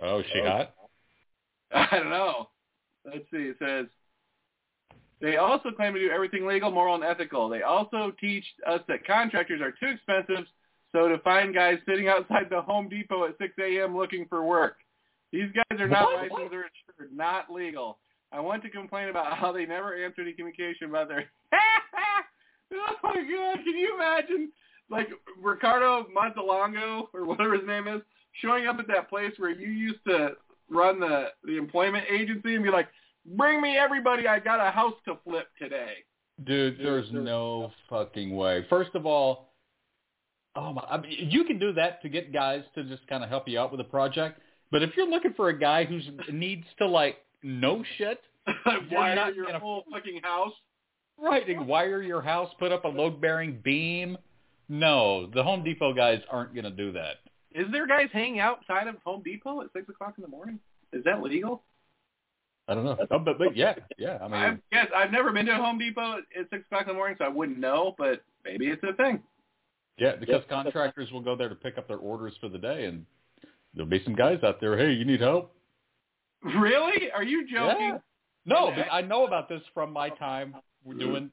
Oh, 0.00 0.22
she 0.32 0.40
hot? 0.40 0.74
I 1.72 1.98
don't 1.98 2.10
know. 2.10 2.48
Let's 3.04 3.24
see. 3.32 3.50
It 3.50 3.56
says 3.58 3.86
they 5.20 5.36
also 5.36 5.70
claim 5.70 5.94
to 5.94 6.00
do 6.00 6.10
everything 6.10 6.46
legal, 6.46 6.70
moral, 6.70 6.94
and 6.94 7.04
ethical. 7.04 7.48
They 7.48 7.62
also 7.62 8.12
teach 8.20 8.44
us 8.66 8.80
that 8.88 9.06
contractors 9.06 9.60
are 9.60 9.72
too 9.72 9.94
expensive, 9.94 10.46
so 10.92 11.08
to 11.08 11.18
find 11.18 11.54
guys 11.54 11.78
sitting 11.86 12.08
outside 12.08 12.46
the 12.50 12.62
Home 12.62 12.88
Depot 12.88 13.26
at 13.26 13.36
6 13.38 13.52
a.m. 13.58 13.96
looking 13.96 14.26
for 14.28 14.42
work. 14.42 14.76
These 15.32 15.50
guys 15.54 15.80
are 15.80 15.88
not 15.88 16.06
What? 16.06 16.16
licensed 16.30 16.54
or 16.54 16.64
insured, 16.98 17.16
not 17.16 17.50
legal. 17.52 17.98
I 18.32 18.40
want 18.40 18.62
to 18.62 18.70
complain 18.70 19.08
about 19.08 19.36
how 19.38 19.52
they 19.52 19.66
never 19.66 19.94
answer 19.94 20.22
any 20.22 20.32
communication 20.32 20.88
about 20.88 21.08
their. 21.08 21.24
oh 22.72 22.94
my 23.02 23.14
god! 23.14 23.64
Can 23.64 23.76
you 23.76 23.94
imagine, 23.94 24.50
like 24.90 25.08
Ricardo 25.40 26.06
Montelongo 26.16 27.08
or 27.12 27.24
whatever 27.24 27.54
his 27.54 27.66
name 27.66 27.88
is, 27.88 28.00
showing 28.40 28.66
up 28.66 28.78
at 28.78 28.88
that 28.88 29.08
place 29.08 29.32
where 29.38 29.50
you 29.50 29.68
used 29.68 30.02
to 30.06 30.30
run 30.70 31.00
the 31.00 31.28
the 31.44 31.56
employment 31.56 32.04
agency 32.10 32.54
and 32.54 32.64
be 32.64 32.70
like, 32.70 32.88
"Bring 33.24 33.60
me 33.60 33.76
everybody. 33.76 34.26
I 34.26 34.38
got 34.38 34.66
a 34.66 34.70
house 34.70 34.94
to 35.06 35.16
flip 35.24 35.48
today." 35.58 35.94
Dude, 36.44 36.78
there's 36.78 37.10
no 37.12 37.70
fucking 37.90 38.34
way. 38.34 38.64
First 38.70 38.94
of 38.94 39.04
all, 39.04 39.52
oh 40.56 40.72
my, 40.72 40.82
I 40.82 40.98
mean, 41.00 41.28
you 41.30 41.44
can 41.44 41.58
do 41.58 41.72
that 41.74 42.00
to 42.02 42.08
get 42.08 42.32
guys 42.32 42.62
to 42.74 42.84
just 42.84 43.06
kind 43.08 43.22
of 43.22 43.28
help 43.28 43.46
you 43.48 43.58
out 43.60 43.70
with 43.70 43.80
a 43.80 43.84
project. 43.84 44.40
But 44.70 44.82
if 44.82 44.96
you're 44.96 45.08
looking 45.08 45.34
for 45.34 45.48
a 45.50 45.58
guy 45.58 45.84
who 45.84 46.00
needs 46.32 46.64
to 46.78 46.86
like 46.86 47.18
know 47.42 47.84
shit, 47.98 48.20
Wire 48.90 49.14
not 49.14 49.34
your 49.34 49.46
gonna- 49.46 49.58
whole 49.58 49.84
fucking 49.92 50.20
house. 50.22 50.52
right, 51.18 51.46
and 51.48 51.66
wire 51.66 52.00
your 52.02 52.22
house, 52.22 52.50
put 52.58 52.72
up 52.72 52.84
a 52.84 52.88
load 52.88 53.20
bearing 53.20 53.60
beam, 53.62 54.16
no, 54.68 55.26
the 55.34 55.42
Home 55.42 55.62
Depot 55.62 55.92
guys 55.92 56.20
aren't 56.30 56.54
going 56.54 56.64
to 56.64 56.70
do 56.70 56.92
that. 56.92 57.16
Is 57.52 57.66
there 57.72 57.86
guys 57.86 58.08
hanging 58.12 58.38
outside 58.40 58.86
of 58.86 58.94
Home 59.04 59.22
Depot 59.22 59.60
at 59.60 59.66
six 59.74 59.88
o'clock 59.88 60.14
in 60.16 60.22
the 60.22 60.28
morning? 60.28 60.58
Is 60.92 61.02
that 61.04 61.20
legal? 61.20 61.62
I 62.68 62.74
don't 62.74 62.84
know, 62.84 62.96
oh, 63.10 63.18
but 63.18 63.38
but 63.38 63.56
yeah, 63.56 63.74
yeah. 63.98 64.18
I 64.22 64.28
mean, 64.28 64.34
I 64.34 64.56
yes, 64.70 64.86
I've 64.94 65.10
never 65.10 65.32
been 65.32 65.46
to 65.46 65.56
Home 65.56 65.78
Depot 65.78 66.18
at 66.38 66.50
six 66.50 66.64
o'clock 66.66 66.82
in 66.82 66.88
the 66.88 66.94
morning, 66.94 67.16
so 67.18 67.24
I 67.24 67.28
wouldn't 67.28 67.58
know. 67.58 67.94
But 67.98 68.22
maybe 68.44 68.66
it's 68.68 68.82
a 68.84 68.92
thing. 68.94 69.20
yeah, 69.98 70.16
because 70.16 70.42
contractors 70.48 71.10
will 71.10 71.20
go 71.22 71.34
there 71.34 71.48
to 71.48 71.54
pick 71.54 71.78
up 71.78 71.88
their 71.88 71.98
orders 71.98 72.34
for 72.40 72.48
the 72.48 72.58
day, 72.58 72.84
and 72.84 73.04
there'll 73.74 73.90
be 73.90 74.02
some 74.04 74.14
guys 74.14 74.38
out 74.44 74.60
there. 74.60 74.78
Hey, 74.78 74.92
you 74.92 75.04
need 75.04 75.20
help? 75.20 75.52
Really? 76.42 77.10
Are 77.10 77.24
you 77.24 77.46
joking? 77.46 77.88
Yeah. 77.88 77.98
No, 78.46 78.72
but 78.74 78.86
I 78.90 79.02
know 79.02 79.26
about 79.26 79.48
this 79.48 79.60
from 79.74 79.92
my 79.92 80.08
time 80.08 80.56
doing, 80.98 81.30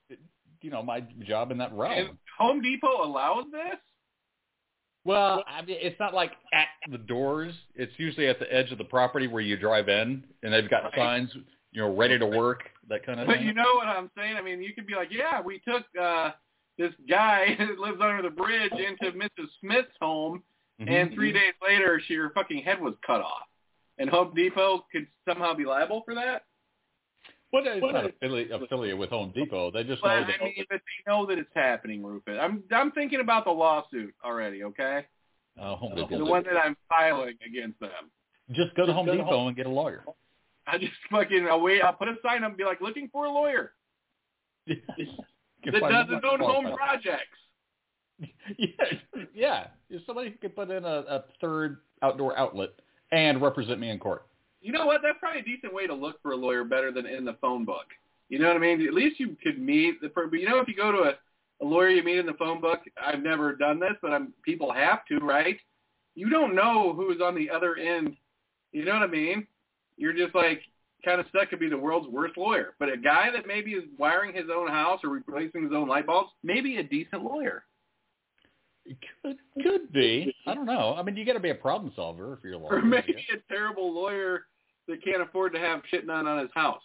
you 0.61 0.69
know, 0.69 0.83
my 0.83 1.01
job 1.25 1.51
in 1.51 1.57
that 1.59 1.69
And 1.69 1.79
realm. 1.79 2.17
Home 2.37 2.61
Depot 2.61 3.03
allows 3.03 3.45
this? 3.51 3.79
Well, 5.07 5.43
I 5.47 5.61
mean, 5.61 5.77
it's 5.79 5.99
not 6.01 6.13
like 6.13 6.33
at 6.53 6.67
the 6.91 6.97
doors. 6.97 7.53
It's 7.75 7.93
usually 7.97 8.27
at 8.27 8.39
the 8.39 8.53
edge 8.53 8.71
of 8.73 8.77
the 8.77 8.83
property 8.83 9.27
where 9.27 9.41
you 9.41 9.55
drive 9.57 9.87
in, 9.87 10.21
and 10.43 10.53
they've 10.53 10.69
got 10.69 10.93
signs, 10.95 11.31
you 11.71 11.81
know, 11.81 11.95
ready 11.95 12.19
to 12.19 12.25
work, 12.27 12.63
that 12.89 13.05
kind 13.05 13.21
of 13.21 13.27
But 13.27 13.37
thing. 13.37 13.43
But 13.43 13.47
you 13.47 13.53
know 13.53 13.75
what 13.75 13.87
I'm 13.87 14.11
saying? 14.17 14.35
I 14.35 14.41
mean, 14.41 14.61
you 14.61 14.73
could 14.73 14.85
be 14.85 14.95
like, 14.95 15.07
yeah, 15.09 15.41
we 15.41 15.59
took 15.67 15.83
uh 15.99 16.31
this 16.77 16.91
guy 17.09 17.55
that 17.59 17.79
lives 17.79 17.99
under 18.01 18.21
the 18.21 18.29
bridge 18.29 18.71
into 18.73 19.17
Mrs. 19.17 19.47
Smith's 19.61 19.95
home, 20.01 20.43
Mhm. 20.81 20.89
and 20.89 21.13
three 21.13 21.31
days 21.31 21.53
later, 21.65 22.01
she 22.05 22.15
her 22.15 22.29
fucking 22.35 22.61
head 22.63 22.81
was 22.81 22.93
cut 23.05 23.21
off. 23.21 23.47
And 23.99 24.09
Home 24.09 24.33
Depot 24.35 24.85
could 24.91 25.07
somehow 25.27 25.53
be 25.55 25.65
liable 25.65 26.03
for 26.03 26.13
that? 26.15 26.43
Well, 27.53 27.63
it's 27.65 27.81
not 27.81 28.05
affiliate, 28.05 28.51
affiliate 28.51 28.97
with 28.97 29.09
Home 29.09 29.31
Depot. 29.33 29.71
They 29.71 29.83
just 29.83 30.01
But 30.01 30.07
know 30.07 30.23
I 30.25 30.27
that. 30.27 30.43
mean, 30.43 30.65
but 30.69 30.81
they 30.81 31.11
know 31.11 31.25
that 31.27 31.37
it's 31.37 31.49
happening, 31.55 32.03
Rufus. 32.03 32.37
I'm 32.41 32.63
I'm 32.71 32.91
thinking 32.91 33.21
about 33.21 33.45
the 33.45 33.51
lawsuit 33.51 34.13
already. 34.23 34.63
Okay, 34.63 35.05
Oh, 35.59 35.75
Home 35.75 35.95
Depot. 35.95 36.17
the 36.17 36.25
one 36.25 36.43
that 36.43 36.57
I'm 36.57 36.75
filing 36.89 37.37
against 37.45 37.79
them. 37.79 38.11
Just 38.51 38.75
go 38.75 38.85
to 38.85 38.93
Home 38.93 39.05
Depot 39.05 39.47
and 39.47 39.55
get 39.55 39.65
a 39.65 39.69
lawyer. 39.69 40.03
I 40.67 40.77
just 40.77 40.93
fucking 41.09 41.47
I'll 41.49 41.61
wait. 41.61 41.81
I'll 41.81 41.93
put 41.93 42.09
a 42.09 42.15
sign 42.23 42.43
up 42.43 42.49
and 42.49 42.57
be 42.57 42.65
like, 42.65 42.81
looking 42.81 43.09
for 43.11 43.25
a 43.25 43.31
lawyer 43.31 43.71
that 44.67 44.77
doesn't 45.65 46.23
one 46.23 46.25
own 46.25 46.39
home 46.39 46.75
projects. 46.75 47.37
yeah, 48.57 48.67
yeah. 49.33 49.67
If 49.89 50.05
somebody 50.05 50.31
who 50.31 50.37
could 50.37 50.55
put 50.55 50.69
in 50.69 50.83
a, 50.83 50.87
a 51.07 51.23
third 51.39 51.77
outdoor 52.01 52.37
outlet 52.37 52.69
and 53.11 53.41
represent 53.41 53.79
me 53.79 53.89
in 53.89 53.99
court. 53.99 54.26
You 54.67 54.73
know 54.73 54.85
what? 54.85 54.99
That's 55.01 55.17
probably 55.17 55.39
a 55.39 55.45
decent 55.45 55.73
way 55.73 55.87
to 55.87 55.93
look 55.93 56.21
for 56.21 56.33
a 56.33 56.35
lawyer 56.35 56.65
better 56.65 56.91
than 56.91 57.05
in 57.05 57.23
the 57.23 57.37
phone 57.39 57.63
book. 57.63 57.85
You 58.27 58.37
know 58.37 58.47
what 58.47 58.57
I 58.57 58.59
mean? 58.59 58.85
At 58.85 58.93
least 58.93 59.17
you 59.17 59.37
could 59.41 59.61
meet 59.61 60.01
the 60.01 60.09
per 60.09 60.27
But 60.27 60.41
you 60.41 60.49
know, 60.49 60.59
if 60.59 60.67
you 60.67 60.75
go 60.75 60.91
to 60.91 60.97
a, 61.03 61.13
a 61.61 61.65
lawyer 61.65 61.87
you 61.87 62.03
meet 62.03 62.17
in 62.17 62.25
the 62.25 62.33
phone 62.33 62.59
book, 62.59 62.81
I've 63.01 63.23
never 63.23 63.55
done 63.55 63.79
this, 63.79 63.93
but 64.01 64.11
I'm, 64.11 64.33
people 64.43 64.73
have 64.73 65.05
to, 65.05 65.19
right? 65.19 65.57
You 66.15 66.29
don't 66.29 66.53
know 66.53 66.91
who's 66.93 67.21
on 67.21 67.33
the 67.33 67.49
other 67.49 67.77
end. 67.77 68.17
You 68.73 68.83
know 68.83 68.95
what 68.95 69.03
I 69.03 69.07
mean? 69.07 69.47
You're 69.95 70.11
just 70.11 70.35
like 70.35 70.59
kind 71.05 71.21
of 71.21 71.27
stuck 71.29 71.49
to 71.51 71.57
be 71.57 71.69
the 71.69 71.77
world's 71.77 72.09
worst 72.09 72.37
lawyer. 72.37 72.73
But 72.77 72.91
a 72.91 72.97
guy 72.97 73.31
that 73.31 73.47
maybe 73.47 73.71
is 73.71 73.85
wiring 73.97 74.35
his 74.35 74.47
own 74.53 74.67
house 74.67 74.99
or 75.01 75.11
replacing 75.11 75.63
his 75.63 75.71
own 75.71 75.87
light 75.87 76.07
bulbs, 76.07 76.31
maybe 76.43 76.75
a 76.75 76.83
decent 76.83 77.23
lawyer. 77.23 77.63
It 78.85 78.97
could 79.23 79.37
could 79.63 79.93
be. 79.93 80.35
I 80.45 80.53
don't 80.53 80.65
know. 80.65 80.93
I 80.97 81.03
mean, 81.03 81.15
you 81.15 81.23
got 81.23 81.33
to 81.33 81.39
be 81.39 81.51
a 81.51 81.55
problem 81.55 81.93
solver 81.95 82.33
if 82.33 82.39
you're 82.43 82.55
a 82.55 82.57
lawyer. 82.57 82.79
Or 82.79 82.81
maybe 82.85 83.15
a 83.33 83.53
terrible 83.53 83.93
lawyer 83.93 84.41
that 84.87 85.03
can't 85.03 85.21
afford 85.21 85.53
to 85.53 85.59
have 85.59 85.81
shit 85.89 86.07
done 86.07 86.27
on 86.27 86.39
his 86.39 86.49
house. 86.53 86.81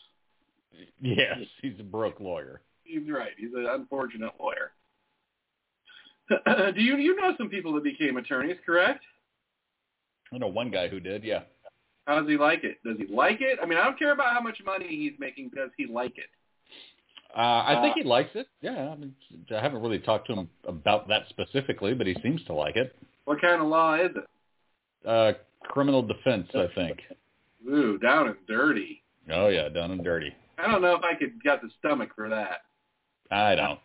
Yes, 1.00 1.38
he's 1.60 1.78
a 1.78 1.84
broke 1.84 2.20
lawyer. 2.20 2.60
He's 2.84 3.08
right. 3.10 3.32
He's 3.36 3.52
an 3.54 3.66
unfortunate 3.70 4.32
lawyer. 4.40 4.72
Do 6.74 6.82
you 6.82 6.96
you 6.96 7.16
know 7.16 7.34
some 7.36 7.48
people 7.48 7.72
that 7.74 7.84
became 7.84 8.16
attorneys, 8.16 8.56
correct? 8.64 9.04
I 10.32 10.38
know 10.38 10.48
one 10.48 10.70
guy 10.70 10.88
who 10.88 11.00
did. 11.00 11.24
Yeah. 11.24 11.42
How 12.06 12.18
does 12.18 12.28
he 12.28 12.36
like 12.36 12.64
it? 12.64 12.78
Does 12.84 12.96
he 12.98 13.12
like 13.12 13.40
it? 13.40 13.58
I 13.62 13.66
mean, 13.66 13.78
I 13.78 13.84
don't 13.84 13.98
care 13.98 14.12
about 14.12 14.32
how 14.32 14.40
much 14.40 14.58
money 14.64 14.88
he's 14.88 15.12
making. 15.18 15.50
Does 15.54 15.70
he 15.76 15.86
like 15.86 16.16
it? 16.18 16.26
Uh, 17.36 17.40
I 17.40 17.80
think 17.82 17.96
he 17.96 18.02
likes 18.02 18.30
it. 18.34 18.46
Yeah, 18.60 18.90
I 18.90 18.96
mean, 18.96 19.14
I 19.50 19.60
haven't 19.60 19.80
really 19.80 19.98
talked 19.98 20.26
to 20.26 20.34
him 20.34 20.50
about 20.66 21.08
that 21.08 21.22
specifically, 21.30 21.94
but 21.94 22.06
he 22.06 22.14
seems 22.22 22.44
to 22.44 22.52
like 22.52 22.76
it. 22.76 22.94
What 23.24 23.40
kind 23.40 23.62
of 23.62 23.68
law 23.68 23.94
is 23.94 24.10
it? 24.14 25.08
Uh, 25.08 25.32
criminal 25.62 26.02
defense, 26.02 26.48
I 26.54 26.66
think. 26.74 26.98
Ooh, 27.68 27.98
down 27.98 28.28
and 28.28 28.36
dirty. 28.48 29.02
Oh 29.30 29.48
yeah, 29.48 29.68
down 29.68 29.90
and 29.92 30.02
dirty. 30.04 30.34
I 30.58 30.70
don't 30.70 30.82
know 30.82 30.94
if 30.94 31.02
I 31.04 31.14
could 31.14 31.42
got 31.42 31.62
the 31.62 31.70
stomach 31.78 32.10
for 32.14 32.28
that 32.28 32.62
I 33.30 33.54
don't. 33.54 33.78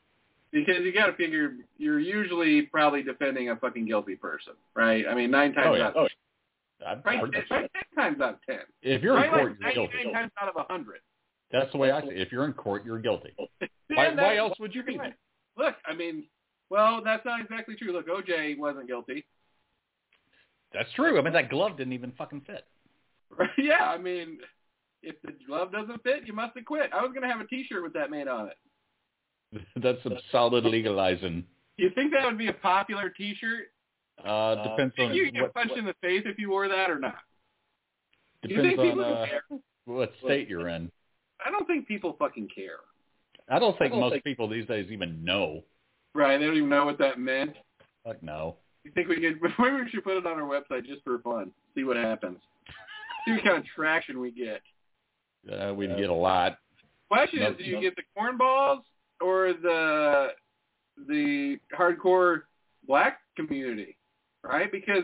because 0.52 0.84
you 0.84 0.94
got 0.94 1.08
to 1.08 1.14
figure 1.14 1.54
you're 1.78 2.00
usually 2.00 2.64
probably 2.64 3.04
defending 3.04 3.50
a 3.50 3.56
fucking 3.56 3.86
guilty 3.86 4.16
person, 4.16 4.54
right? 4.76 5.06
I 5.10 5.14
mean, 5.16 5.32
nine 5.32 5.54
times 5.54 5.68
Oh, 5.72 5.76
yeah. 5.76 5.88
out 5.88 5.96
of 5.96 6.08
oh, 6.08 6.86
I've 6.88 7.06
right, 7.06 7.20
heard 7.20 7.34
that. 7.34 7.50
right, 7.56 7.72
ten 7.74 8.04
times 8.04 8.22
out 8.22 8.34
of 8.36 8.40
ten. 8.48 8.60
If 8.82 9.02
you're 9.02 9.24
in 9.24 9.30
court, 9.30 9.58
like 9.64 9.76
you're 9.76 9.88
guilty. 9.88 10.12
times 10.14 10.32
out 10.42 10.50
of 10.50 10.56
a 10.58 10.72
hundred. 10.72 11.00
That's 11.52 11.72
the 11.72 11.78
way 11.78 11.92
I 11.92 12.02
see 12.02 12.08
it. 12.10 12.20
If 12.22 12.32
you're 12.32 12.46
in 12.46 12.54
court, 12.54 12.84
you're 12.86 13.00
guilty. 13.00 13.34
Why, 13.88 14.14
why 14.14 14.36
else 14.38 14.60
would 14.60 14.76
you 14.76 14.84
be 14.84 14.98
there? 14.98 15.16
Look, 15.58 15.76
I 15.86 15.96
mean, 15.96 16.26
well, 16.70 17.02
that's 17.04 17.24
not 17.26 17.40
exactly 17.40 17.76
true. 17.76 17.94
Look, 17.94 18.08
OJ 18.10 18.58
wasn't 18.60 18.88
guilty. 18.88 19.26
That's 20.74 20.92
true. 20.94 21.18
I 21.18 21.22
mean, 21.24 21.32
that 21.34 21.50
glove 21.50 21.78
didn't 21.78 21.94
even 21.94 22.12
fucking 22.18 22.42
fit. 22.46 22.66
yeah, 23.58 23.84
I 23.84 23.98
mean, 23.98 24.40
if 25.04 25.16
the 25.24 25.34
glove 25.48 25.72
doesn't 25.72 26.04
fit, 26.04 26.26
you 26.26 26.34
must 26.34 26.56
have 26.56 26.66
quit. 26.66 26.90
I 26.94 27.02
was 27.02 27.12
going 27.14 27.22
to 27.22 27.28
have 27.28 27.42
a 27.42 27.48
T-shirt 27.48 27.84
with 27.84 27.94
that 27.94 28.12
made 28.12 28.28
on 28.28 28.50
it. 28.50 29.62
That's 29.82 30.02
some 30.04 30.18
solid 30.32 30.66
legalizing. 30.66 31.44
You 31.78 31.90
think 31.96 32.12
that 32.12 32.26
would 32.26 32.38
be 32.38 32.48
a 32.48 32.54
popular 32.54 33.10
T-shirt? 33.10 33.68
Uh, 34.26 34.56
depends 34.64 34.96
Think 34.96 35.12
on 35.12 35.16
you 35.16 35.32
get 35.32 35.44
what, 35.44 35.54
punched 35.54 35.78
in 35.78 35.86
the 35.86 35.94
face 36.02 36.24
if 36.26 36.40
you 36.40 36.50
wore 36.50 36.68
that 36.68 36.90
or 36.90 36.98
not? 36.98 37.18
you 38.44 38.56
depends 38.56 38.78
think 38.78 38.80
on 38.80 38.90
people 38.90 39.14
uh, 39.14 39.26
care? 39.26 39.42
what 39.86 40.12
state 40.24 40.50
you're 40.50 40.70
in. 40.70 40.92
I 41.46 41.52
don't 41.52 41.68
think 41.68 41.88
people 41.88 42.16
fucking 42.18 42.50
care. 42.54 42.80
I 43.50 43.60
don't 43.60 43.78
think 43.78 43.92
I 43.92 43.96
don't 43.96 44.00
most 44.00 44.14
think- 44.14 44.24
people 44.24 44.50
these 44.50 44.66
days 44.66 44.88
even 44.92 45.24
know. 45.24 45.64
Right? 46.16 46.40
They 46.40 46.46
don't 46.46 46.58
even 46.58 46.70
know 46.70 46.86
what 46.86 46.98
that 46.98 47.20
meant. 47.20 47.54
Like 48.06 48.24
no. 48.24 48.56
You 48.84 48.92
think 48.92 49.08
we 49.08 49.16
could? 49.16 49.40
Maybe 49.60 49.84
we 49.84 49.90
should 49.92 50.04
put 50.04 50.18
it 50.18 50.26
on 50.26 50.40
our 50.42 50.50
website 50.50 50.86
just 50.86 51.04
for 51.04 51.20
fun. 51.20 51.52
See 51.76 51.84
what 51.84 51.98
happens. 51.98 52.40
See 53.28 53.34
what 53.34 53.44
kind 53.44 53.58
of 53.58 53.66
traction 53.76 54.20
we 54.20 54.32
get. 54.32 54.62
Uh, 55.52 55.74
we'd 55.74 55.96
get 55.98 56.10
a 56.10 56.14
lot. 56.14 56.58
Question 57.10 57.40
No, 57.42 57.52
is, 57.52 57.58
do 57.58 57.64
you 57.64 57.76
no. 57.76 57.82
get 57.82 57.96
the 57.96 58.04
cornballs 58.18 58.82
or 59.22 59.54
the 59.62 60.30
the 61.08 61.58
hardcore 61.78 62.42
black 62.88 63.20
community, 63.36 63.96
right? 64.44 64.72
Because 64.72 65.04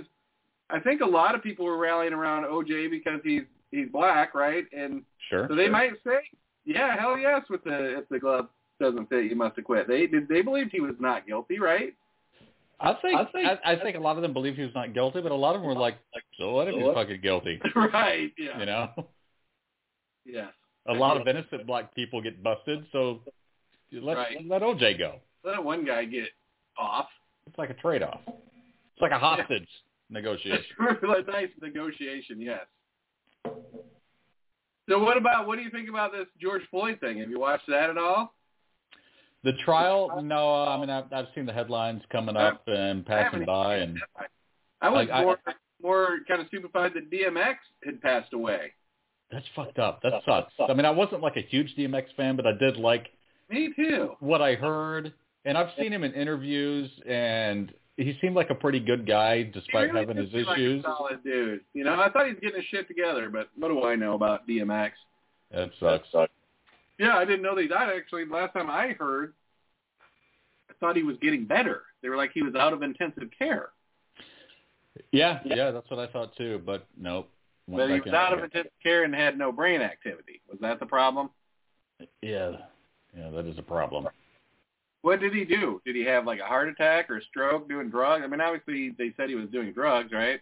I 0.69 0.79
think 0.79 1.01
a 1.01 1.05
lot 1.05 1.35
of 1.35 1.43
people 1.43 1.65
were 1.65 1.77
rallying 1.77 2.13
around 2.13 2.43
OJ 2.45 2.89
because 2.89 3.19
he's 3.23 3.43
he's 3.71 3.87
black, 3.91 4.33
right? 4.35 4.65
And 4.75 5.03
Sure. 5.29 5.47
so 5.47 5.55
they 5.55 5.65
sure. 5.65 5.71
might 5.71 5.91
say, 6.05 6.19
yeah, 6.65 6.99
hell 6.99 7.17
yes, 7.17 7.41
with 7.49 7.63
the 7.63 7.99
if 7.99 8.09
the 8.09 8.19
glove 8.19 8.47
doesn't 8.81 9.07
fit, 9.09 9.25
you 9.25 9.35
must 9.35 9.55
have 9.55 9.65
quit. 9.65 9.87
They 9.87 10.07
did. 10.07 10.27
They 10.27 10.41
believed 10.41 10.71
he 10.71 10.81
was 10.81 10.95
not 10.99 11.25
guilty, 11.27 11.59
right? 11.59 11.93
I 12.83 12.93
think 13.01 13.15
I 13.19 13.25
think- 13.25 13.47
I, 13.47 13.71
I 13.73 13.79
think 13.79 13.95
a 13.97 13.99
lot 13.99 14.17
of 14.17 14.21
them 14.21 14.33
believe 14.33 14.55
he 14.55 14.63
was 14.63 14.75
not 14.75 14.93
guilty, 14.93 15.21
but 15.21 15.31
a 15.31 15.35
lot 15.35 15.55
of 15.55 15.61
them 15.61 15.67
were 15.69 15.75
like, 15.79 15.97
"So 16.37 16.51
what 16.51 16.67
if 16.67 16.73
So 16.73 16.77
he's 16.77 16.85
what?" 16.87 16.95
fucking 16.95 17.21
guilty?" 17.21 17.59
right. 17.75 18.31
Yeah. 18.37 18.59
You 18.59 18.65
know, 18.65 18.89
Yes. 20.25 20.51
a 20.87 20.93
lot 20.93 21.19
of 21.19 21.27
innocent 21.27 21.65
black 21.65 21.95
people 21.95 22.21
get 22.21 22.43
busted, 22.43 22.85
so 22.91 23.21
let 23.91 24.17
Right. 24.17 24.37
let 24.47 24.61
OJ 24.61 24.97
go. 24.97 25.19
Let 25.43 25.63
one 25.63 25.85
guy 25.85 26.05
get 26.05 26.29
off. 26.77 27.07
It's 27.47 27.57
like 27.57 27.69
a 27.69 27.73
trade-off. 27.75 28.21
It's 28.27 29.01
like 29.01 29.11
a 29.11 29.19
hostage 29.19 29.67
negotiation. 30.09 30.63
a 30.79 31.21
nice 31.31 31.49
negotiation, 31.61 32.39
yes. 32.41 32.65
So 34.89 34.99
what 34.99 35.17
about 35.17 35.47
what 35.47 35.57
do 35.57 35.63
you 35.63 35.69
think 35.69 35.89
about 35.89 36.11
this 36.11 36.25
George 36.41 36.61
Floyd 36.69 36.99
thing? 36.99 37.19
Have 37.19 37.29
you 37.29 37.39
watched 37.39 37.67
that 37.67 37.89
at 37.89 37.97
all? 37.97 38.33
The 39.43 39.53
trial, 39.65 40.21
no, 40.23 40.63
I 40.63 40.79
mean 40.79 40.89
I've, 40.89 41.11
I've 41.11 41.25
seen 41.35 41.45
the 41.45 41.53
headlines 41.53 42.01
coming 42.11 42.37
up 42.37 42.63
and 42.67 43.05
passing 43.05 43.43
by, 43.45 43.75
and 43.77 43.97
I 44.81 44.89
was 44.89 45.07
I- 45.11 45.19
I- 45.19 45.23
more 45.23 45.39
more 45.81 46.19
kind 46.29 46.39
of 46.41 46.47
stupefied 46.47 46.93
that 46.93 47.11
DMX 47.11 47.55
had 47.85 48.01
passed 48.01 48.31
away. 48.33 48.71
that's 49.31 49.45
fucked 49.55 49.79
up. 49.79 50.01
That 50.01 50.21
sucks. 50.25 50.53
I 50.59 50.73
mean, 50.73 50.85
I 50.85 50.91
wasn't 50.91 51.21
like 51.21 51.35
a 51.35 51.41
huge 51.41 51.75
DMX 51.77 52.05
fan, 52.15 52.37
but 52.37 52.47
I 52.47 52.53
did 52.53 52.77
like 52.77 53.07
Me 53.49 53.73
too. 53.75 54.11
what 54.21 54.41
I 54.41 54.55
heard, 54.55 55.11
and 55.43 55.57
I've 55.57 55.71
seen 55.77 55.91
him 55.91 56.05
in 56.05 56.13
interviews, 56.13 56.89
and 57.05 57.73
he 57.97 58.17
seemed 58.21 58.35
like 58.35 58.49
a 58.49 58.55
pretty 58.55 58.79
good 58.79 59.05
guy 59.05 59.43
despite 59.43 59.87
He 59.87 59.91
really 59.91 59.99
having 60.07 60.17
his 60.17 60.29
did 60.29 60.39
seem 60.39 60.45
like 60.45 60.57
a 60.57 60.61
issues. 60.61 60.83
solid 60.83 61.23
dude. 61.25 61.61
You 61.73 61.83
know, 61.83 61.99
I 61.99 62.09
thought 62.09 62.25
he 62.27 62.31
was 62.31 62.39
getting 62.41 62.61
his 62.61 62.65
shit 62.69 62.87
together, 62.87 63.29
but 63.29 63.49
what 63.57 63.67
do 63.67 63.83
I 63.83 63.95
know 63.95 64.13
about 64.13 64.47
DMX? 64.47 64.91
That 65.51 65.69
sucks. 65.81 66.07
Yeah, 66.99 67.17
I 67.17 67.25
didn't 67.25 67.41
know 67.41 67.55
that 67.55 67.61
he 67.61 67.67
died. 67.67 67.89
Actually, 67.95 68.25
last 68.25 68.53
time 68.53 68.69
I 68.69 68.89
heard, 68.89 69.33
I 70.69 70.73
thought 70.79 70.95
he 70.95 71.03
was 71.03 71.17
getting 71.21 71.45
better. 71.45 71.83
They 72.01 72.09
were 72.09 72.17
like 72.17 72.31
he 72.33 72.41
was 72.41 72.55
out 72.55 72.73
of 72.73 72.83
intensive 72.83 73.29
care, 73.37 73.69
Yeah, 75.11 75.39
yeah, 75.45 75.71
that's 75.71 75.89
what 75.89 75.99
I 75.99 76.07
thought 76.07 76.35
too. 76.35 76.61
But 76.65 76.85
nope. 76.99 77.29
but 77.67 77.89
he 77.89 77.99
was 77.99 78.13
out 78.13 78.37
of 78.37 78.43
intensive 78.43 78.71
care 78.81 79.03
and 79.03 79.15
had 79.15 79.37
no 79.37 79.51
brain 79.51 79.81
activity. 79.81 80.41
Was 80.49 80.59
that 80.61 80.79
the 80.79 80.85
problem? 80.85 81.29
Yeah, 82.21 82.57
yeah, 83.17 83.29
that 83.29 83.45
is 83.45 83.57
a 83.57 83.63
problem. 83.63 84.07
What 85.01 85.19
did 85.19 85.33
he 85.33 85.43
do? 85.43 85.81
Did 85.85 85.95
he 85.95 86.05
have 86.05 86.25
like 86.25 86.39
a 86.39 86.45
heart 86.45 86.69
attack 86.69 87.09
or 87.09 87.17
a 87.17 87.23
stroke 87.23 87.67
doing 87.67 87.89
drugs? 87.89 88.23
I 88.23 88.27
mean, 88.27 88.39
obviously 88.41 88.95
they 88.97 89.13
said 89.17 89.29
he 89.29 89.35
was 89.35 89.49
doing 89.49 89.73
drugs, 89.73 90.11
right? 90.11 90.39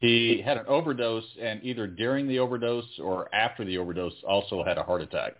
He 0.00 0.42
had 0.44 0.56
an 0.56 0.66
overdose, 0.66 1.24
and 1.40 1.62
either 1.62 1.86
during 1.86 2.26
the 2.26 2.38
overdose 2.38 2.98
or 2.98 3.34
after 3.34 3.64
the 3.64 3.78
overdose, 3.78 4.12
also 4.26 4.64
had 4.64 4.76
a 4.76 4.82
heart 4.82 5.02
attack. 5.02 5.34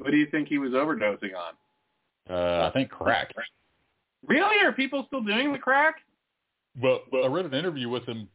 What 0.00 0.10
do 0.12 0.16
you 0.16 0.26
think 0.30 0.48
he 0.48 0.58
was 0.58 0.72
overdosing 0.72 1.32
on? 1.36 1.54
Uh, 2.28 2.68
I 2.68 2.70
think 2.72 2.90
crack. 2.90 3.32
Really? 4.26 4.64
Are 4.64 4.72
people 4.72 5.04
still 5.08 5.20
doing 5.20 5.52
the 5.52 5.58
crack? 5.58 5.96
Well, 6.80 7.00
well, 7.12 7.24
I 7.24 7.26
read 7.26 7.44
an 7.44 7.54
interview 7.54 7.88
with 7.88 8.04
him 8.04 8.28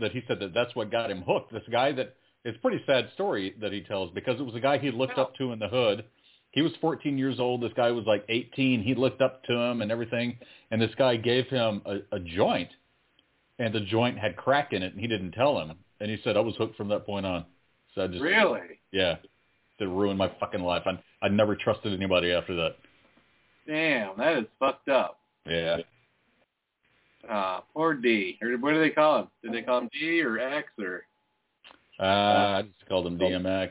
that 0.00 0.12
he 0.12 0.22
said 0.28 0.38
that 0.40 0.54
that's 0.54 0.74
what 0.76 0.90
got 0.92 1.10
him 1.10 1.22
hooked. 1.22 1.52
This 1.52 1.62
guy 1.70 1.92
that 1.92 2.14
it's 2.44 2.56
a 2.56 2.60
pretty 2.60 2.82
sad 2.86 3.08
story 3.14 3.54
that 3.60 3.72
he 3.72 3.80
tells 3.80 4.12
because 4.12 4.38
it 4.38 4.44
was 4.44 4.54
a 4.54 4.60
guy 4.60 4.78
he 4.78 4.92
looked 4.92 5.18
up 5.18 5.34
to 5.36 5.52
in 5.52 5.58
the 5.58 5.68
hood. 5.68 6.04
He 6.52 6.62
was 6.62 6.72
14 6.80 7.18
years 7.18 7.40
old. 7.40 7.62
This 7.62 7.72
guy 7.76 7.90
was 7.90 8.04
like 8.06 8.24
18. 8.28 8.82
He 8.82 8.94
looked 8.94 9.20
up 9.20 9.42
to 9.44 9.52
him 9.52 9.82
and 9.82 9.90
everything. 9.90 10.38
And 10.70 10.80
this 10.80 10.94
guy 10.96 11.16
gave 11.16 11.46
him 11.48 11.82
a, 11.84 11.96
a 12.12 12.20
joint, 12.20 12.70
and 13.58 13.74
the 13.74 13.80
joint 13.80 14.18
had 14.18 14.36
crack 14.36 14.72
in 14.72 14.82
it, 14.82 14.92
and 14.92 15.00
he 15.00 15.08
didn't 15.08 15.32
tell 15.32 15.58
him. 15.60 15.72
And 16.00 16.10
he 16.10 16.18
said 16.22 16.36
I 16.36 16.40
was 16.40 16.54
hooked 16.56 16.76
from 16.76 16.88
that 16.88 17.04
point 17.04 17.26
on. 17.26 17.44
So 17.94 18.04
I 18.04 18.06
just 18.06 18.22
Really? 18.22 18.60
yeah, 18.92 19.16
it 19.78 19.84
ruined 19.84 20.18
my 20.18 20.30
fucking 20.40 20.62
life. 20.62 20.82
I 20.86 20.98
I 21.24 21.28
never 21.28 21.54
trusted 21.56 21.92
anybody 21.92 22.32
after 22.32 22.54
that. 22.56 22.76
Damn, 23.66 24.16
that 24.18 24.38
is 24.38 24.44
fucked 24.58 24.88
up. 24.88 25.18
Yeah. 25.46 25.78
Uh, 27.28 27.60
poor 27.74 27.94
D. 27.94 28.38
Or 28.40 28.50
what 28.58 28.72
do 28.72 28.80
they 28.80 28.90
call 28.90 29.20
him? 29.20 29.28
Did 29.42 29.52
they 29.52 29.62
call 29.62 29.78
him 29.78 29.90
D 29.92 30.20
or 30.22 30.38
X 30.38 30.68
or? 30.78 31.02
Uh, 31.98 32.02
I 32.58 32.62
just 32.62 32.86
called 32.88 33.06
him 33.06 33.18
DMX. 33.18 33.70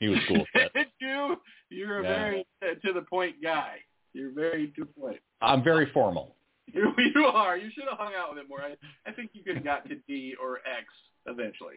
He 0.00 0.08
was 0.08 0.18
cool. 0.28 0.38
with 0.38 0.46
that. 0.54 0.72
Did 0.74 0.86
you? 1.00 1.36
You're 1.70 2.00
a 2.00 2.02
Yeah. 2.02 2.18
very 2.18 2.46
to 2.84 2.92
the 2.92 3.02
point 3.02 3.36
guy. 3.42 3.76
You're 4.12 4.32
very 4.32 4.68
to 4.76 4.80
the 4.84 5.00
point. 5.00 5.18
I'm 5.40 5.62
very 5.64 5.90
formal. 5.92 6.34
You, 6.72 6.92
you 7.16 7.24
are. 7.24 7.56
You 7.56 7.68
should 7.74 7.82
have 7.90 7.98
hung 7.98 8.12
out 8.16 8.30
with 8.32 8.38
him 8.44 8.48
more. 8.48 8.60
I, 8.62 8.76
I 9.04 9.10
think 9.12 9.30
you 9.32 9.42
could 9.42 9.56
have 9.56 9.64
got 9.64 9.88
to 9.88 9.96
D 10.06 10.36
or 10.40 10.58
X 10.58 10.84
eventually. 11.26 11.74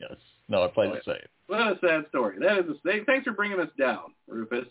Yes. 0.00 0.16
No, 0.48 0.62
I 0.64 0.68
played 0.68 0.92
it 0.92 1.04
safe. 1.04 1.28
What 1.46 1.60
a 1.60 1.78
sad 1.80 2.06
story. 2.08 2.38
That 2.38 2.58
is. 2.58 2.64
A, 2.86 3.04
thanks 3.04 3.24
for 3.24 3.32
bringing 3.32 3.60
us 3.60 3.68
down, 3.78 4.14
Rufus. 4.28 4.66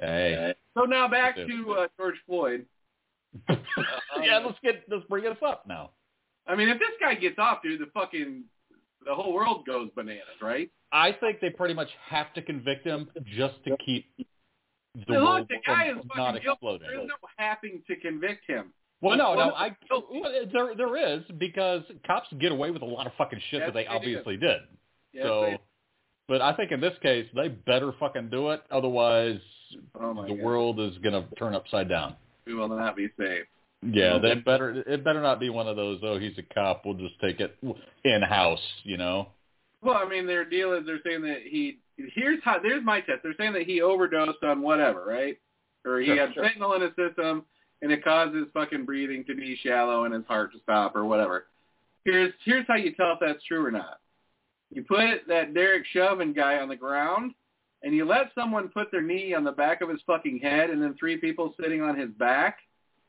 Hey. 0.00 0.54
So 0.76 0.84
now 0.84 1.06
back 1.08 1.36
to 1.36 1.76
uh, 1.78 1.86
George 1.96 2.16
Floyd. 2.26 2.66
yeah, 3.48 4.38
let's 4.44 4.58
get 4.62 4.84
let's 4.88 5.04
bring 5.08 5.26
us 5.26 5.36
up 5.46 5.66
now. 5.66 5.90
I 6.46 6.54
mean, 6.54 6.68
if 6.68 6.78
this 6.78 6.90
guy 7.00 7.14
gets 7.14 7.38
off, 7.38 7.62
dude, 7.62 7.80
the 7.80 7.86
fucking 7.94 8.44
the 9.06 9.14
whole 9.14 9.32
world 9.32 9.66
goes 9.66 9.90
bananas, 9.94 10.22
right? 10.40 10.70
I 10.92 11.12
think 11.12 11.40
they 11.40 11.50
pretty 11.50 11.74
much 11.74 11.88
have 12.08 12.32
to 12.34 12.42
convict 12.42 12.86
him 12.86 13.08
just 13.36 13.56
to 13.66 13.76
keep 13.84 14.06
the 14.94 15.12
Now, 15.14 15.24
world 15.24 15.38
look, 15.40 15.48
the 15.48 15.56
guy 15.66 15.88
is 15.88 15.96
from 15.98 16.08
not 16.16 16.26
fucking 16.26 16.42
guilty. 16.42 16.48
exploding. 16.52 16.88
There's 16.88 17.08
no 17.08 17.14
having 17.36 17.82
to 17.88 17.96
convict 17.96 18.46
him. 18.46 18.72
Well, 19.04 19.16
no, 19.16 19.34
no, 19.34 19.50
I 19.54 19.76
oh. 19.92 20.04
well, 20.10 20.32
eh, 20.32 20.46
there 20.52 20.74
there 20.76 20.96
is 21.16 21.22
because 21.38 21.82
cops 22.06 22.28
get 22.40 22.52
away 22.52 22.70
with 22.70 22.82
a 22.82 22.86
lot 22.86 23.06
of 23.06 23.12
fucking 23.18 23.40
shit 23.50 23.60
Yes, 23.60 23.68
that 23.68 23.74
they 23.74 23.82
they 23.82 23.88
do. 23.88 23.94
obviously 23.94 24.36
did. 24.36 24.60
Yes, 25.12 25.24
so, 25.24 25.40
they- 25.42 25.58
but 26.26 26.40
I 26.40 26.54
think 26.54 26.72
in 26.72 26.80
this 26.80 26.94
case 27.02 27.26
they 27.34 27.48
better 27.48 27.92
fucking 28.00 28.30
do 28.30 28.50
it, 28.50 28.62
otherwise 28.70 29.38
oh 30.00 30.14
the 30.26 30.34
God. 30.34 30.38
world 30.38 30.80
is 30.80 30.96
gonna 30.98 31.26
turn 31.38 31.54
upside 31.54 31.88
down. 31.88 32.16
we 32.46 32.54
will 32.54 32.68
not 32.68 32.96
be 32.96 33.08
safe. 33.18 33.44
Yeah, 33.82 34.18
they 34.18 34.34
better. 34.36 34.82
It 34.86 35.04
better 35.04 35.20
not 35.20 35.38
be 35.38 35.50
one 35.50 35.68
of 35.68 35.76
those. 35.76 36.00
Oh, 36.02 36.18
he's 36.18 36.38
a 36.38 36.54
cop. 36.54 36.86
We'll 36.86 36.94
just 36.94 37.20
take 37.20 37.40
it 37.40 37.54
in 38.04 38.22
house. 38.22 38.62
You 38.84 38.96
know. 38.96 39.28
Well, 39.82 39.96
I 39.96 40.08
mean, 40.08 40.26
their 40.26 40.46
deal 40.46 40.72
is 40.72 40.86
they're 40.86 41.00
saying 41.04 41.20
that 41.22 41.42
he. 41.44 41.78
Here's 41.98 42.42
how. 42.42 42.58
There's 42.62 42.82
my 42.82 43.00
test. 43.02 43.18
They're 43.22 43.34
saying 43.36 43.52
that 43.52 43.64
he 43.64 43.82
overdosed 43.82 44.42
on 44.42 44.62
whatever, 44.62 45.04
right? 45.06 45.38
Or 45.84 46.00
he 46.00 46.06
Sure, 46.06 46.16
had 46.16 46.32
sure. 46.32 46.44
fentanyl 46.44 46.76
in 46.76 46.80
his 46.82 46.92
system, 46.96 47.44
and 47.84 47.92
it 47.92 48.02
causes 48.02 48.46
fucking 48.54 48.86
breathing 48.86 49.24
to 49.26 49.34
be 49.34 49.56
shallow 49.62 50.04
and 50.06 50.14
his 50.14 50.24
heart 50.26 50.52
to 50.54 50.58
stop, 50.60 50.96
or 50.96 51.04
whatever. 51.04 51.46
Here's 52.06 52.32
here's 52.44 52.66
how 52.66 52.76
you 52.76 52.92
tell 52.94 53.12
if 53.12 53.18
that's 53.20 53.44
true 53.44 53.64
or 53.64 53.70
not. 53.70 54.00
You 54.72 54.82
put 54.82 55.28
that 55.28 55.52
Derek 55.52 55.84
Chauvin 55.92 56.32
guy 56.32 56.56
on 56.56 56.68
the 56.70 56.76
ground, 56.76 57.32
and 57.82 57.94
you 57.94 58.06
let 58.06 58.30
someone 58.34 58.68
put 58.68 58.90
their 58.90 59.02
knee 59.02 59.34
on 59.34 59.44
the 59.44 59.52
back 59.52 59.82
of 59.82 59.90
his 59.90 60.00
fucking 60.06 60.38
head, 60.40 60.70
and 60.70 60.82
then 60.82 60.94
three 60.98 61.18
people 61.18 61.54
sitting 61.60 61.82
on 61.82 61.94
his 61.96 62.08
back. 62.12 62.58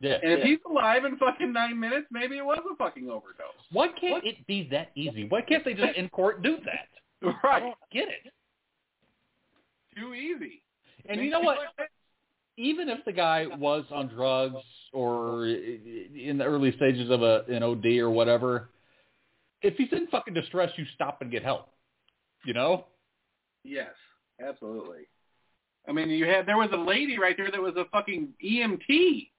Yeah. 0.01 0.17
And 0.21 0.33
if 0.33 0.43
he's 0.43 0.59
alive 0.69 1.05
in 1.05 1.15
fucking 1.17 1.53
nine 1.53 1.79
minutes, 1.79 2.07
maybe 2.11 2.37
it 2.37 2.45
was 2.45 2.59
a 2.69 2.75
fucking 2.75 3.09
overdose. 3.09 3.47
Why 3.71 3.87
can't 3.87 4.25
it 4.25 4.45
be 4.45 4.67
that 4.71 4.91
easy? 4.95 5.25
Why 5.29 5.41
can't 5.41 5.63
they 5.63 5.73
just 5.73 5.95
in 5.95 6.09
court 6.09 6.43
do 6.43 6.57
that? 6.65 6.89
I 7.43 7.47
Right. 7.47 7.59
don't 7.61 7.77
get 7.93 8.09
it. 8.09 8.31
Too 9.97 10.13
easy. 10.13 10.61
And 11.07 11.21
you 11.21 11.29
know 11.29 11.39
what? 11.39 11.59
Even 12.57 12.87
if 12.89 13.03
the 13.05 13.11
guy 13.11 13.47
was 13.57 13.83
on 13.91 14.07
drugs 14.07 14.63
or 14.93 15.45
in 15.45 16.37
the 16.37 16.45
early 16.45 16.71
stages 16.75 17.09
of 17.09 17.21
a 17.21 17.43
an 17.49 17.63
OD 17.63 17.85
or 17.97 18.09
whatever, 18.09 18.69
if 19.61 19.75
he's 19.75 19.91
in 19.91 20.07
fucking 20.07 20.33
distress, 20.33 20.71
you 20.77 20.85
stop 20.93 21.21
and 21.21 21.31
get 21.31 21.43
help. 21.43 21.69
You 22.45 22.53
know? 22.53 22.85
Yes, 23.63 23.91
absolutely. 24.45 25.07
I 25.87 25.91
mean, 25.91 26.09
you 26.09 26.25
had 26.25 26.45
there 26.45 26.57
was 26.57 26.69
a 26.73 26.77
lady 26.77 27.19
right 27.19 27.35
there 27.35 27.51
that 27.51 27.61
was 27.61 27.75
a 27.75 27.85
fucking 27.91 28.29
EMT, 28.43 29.29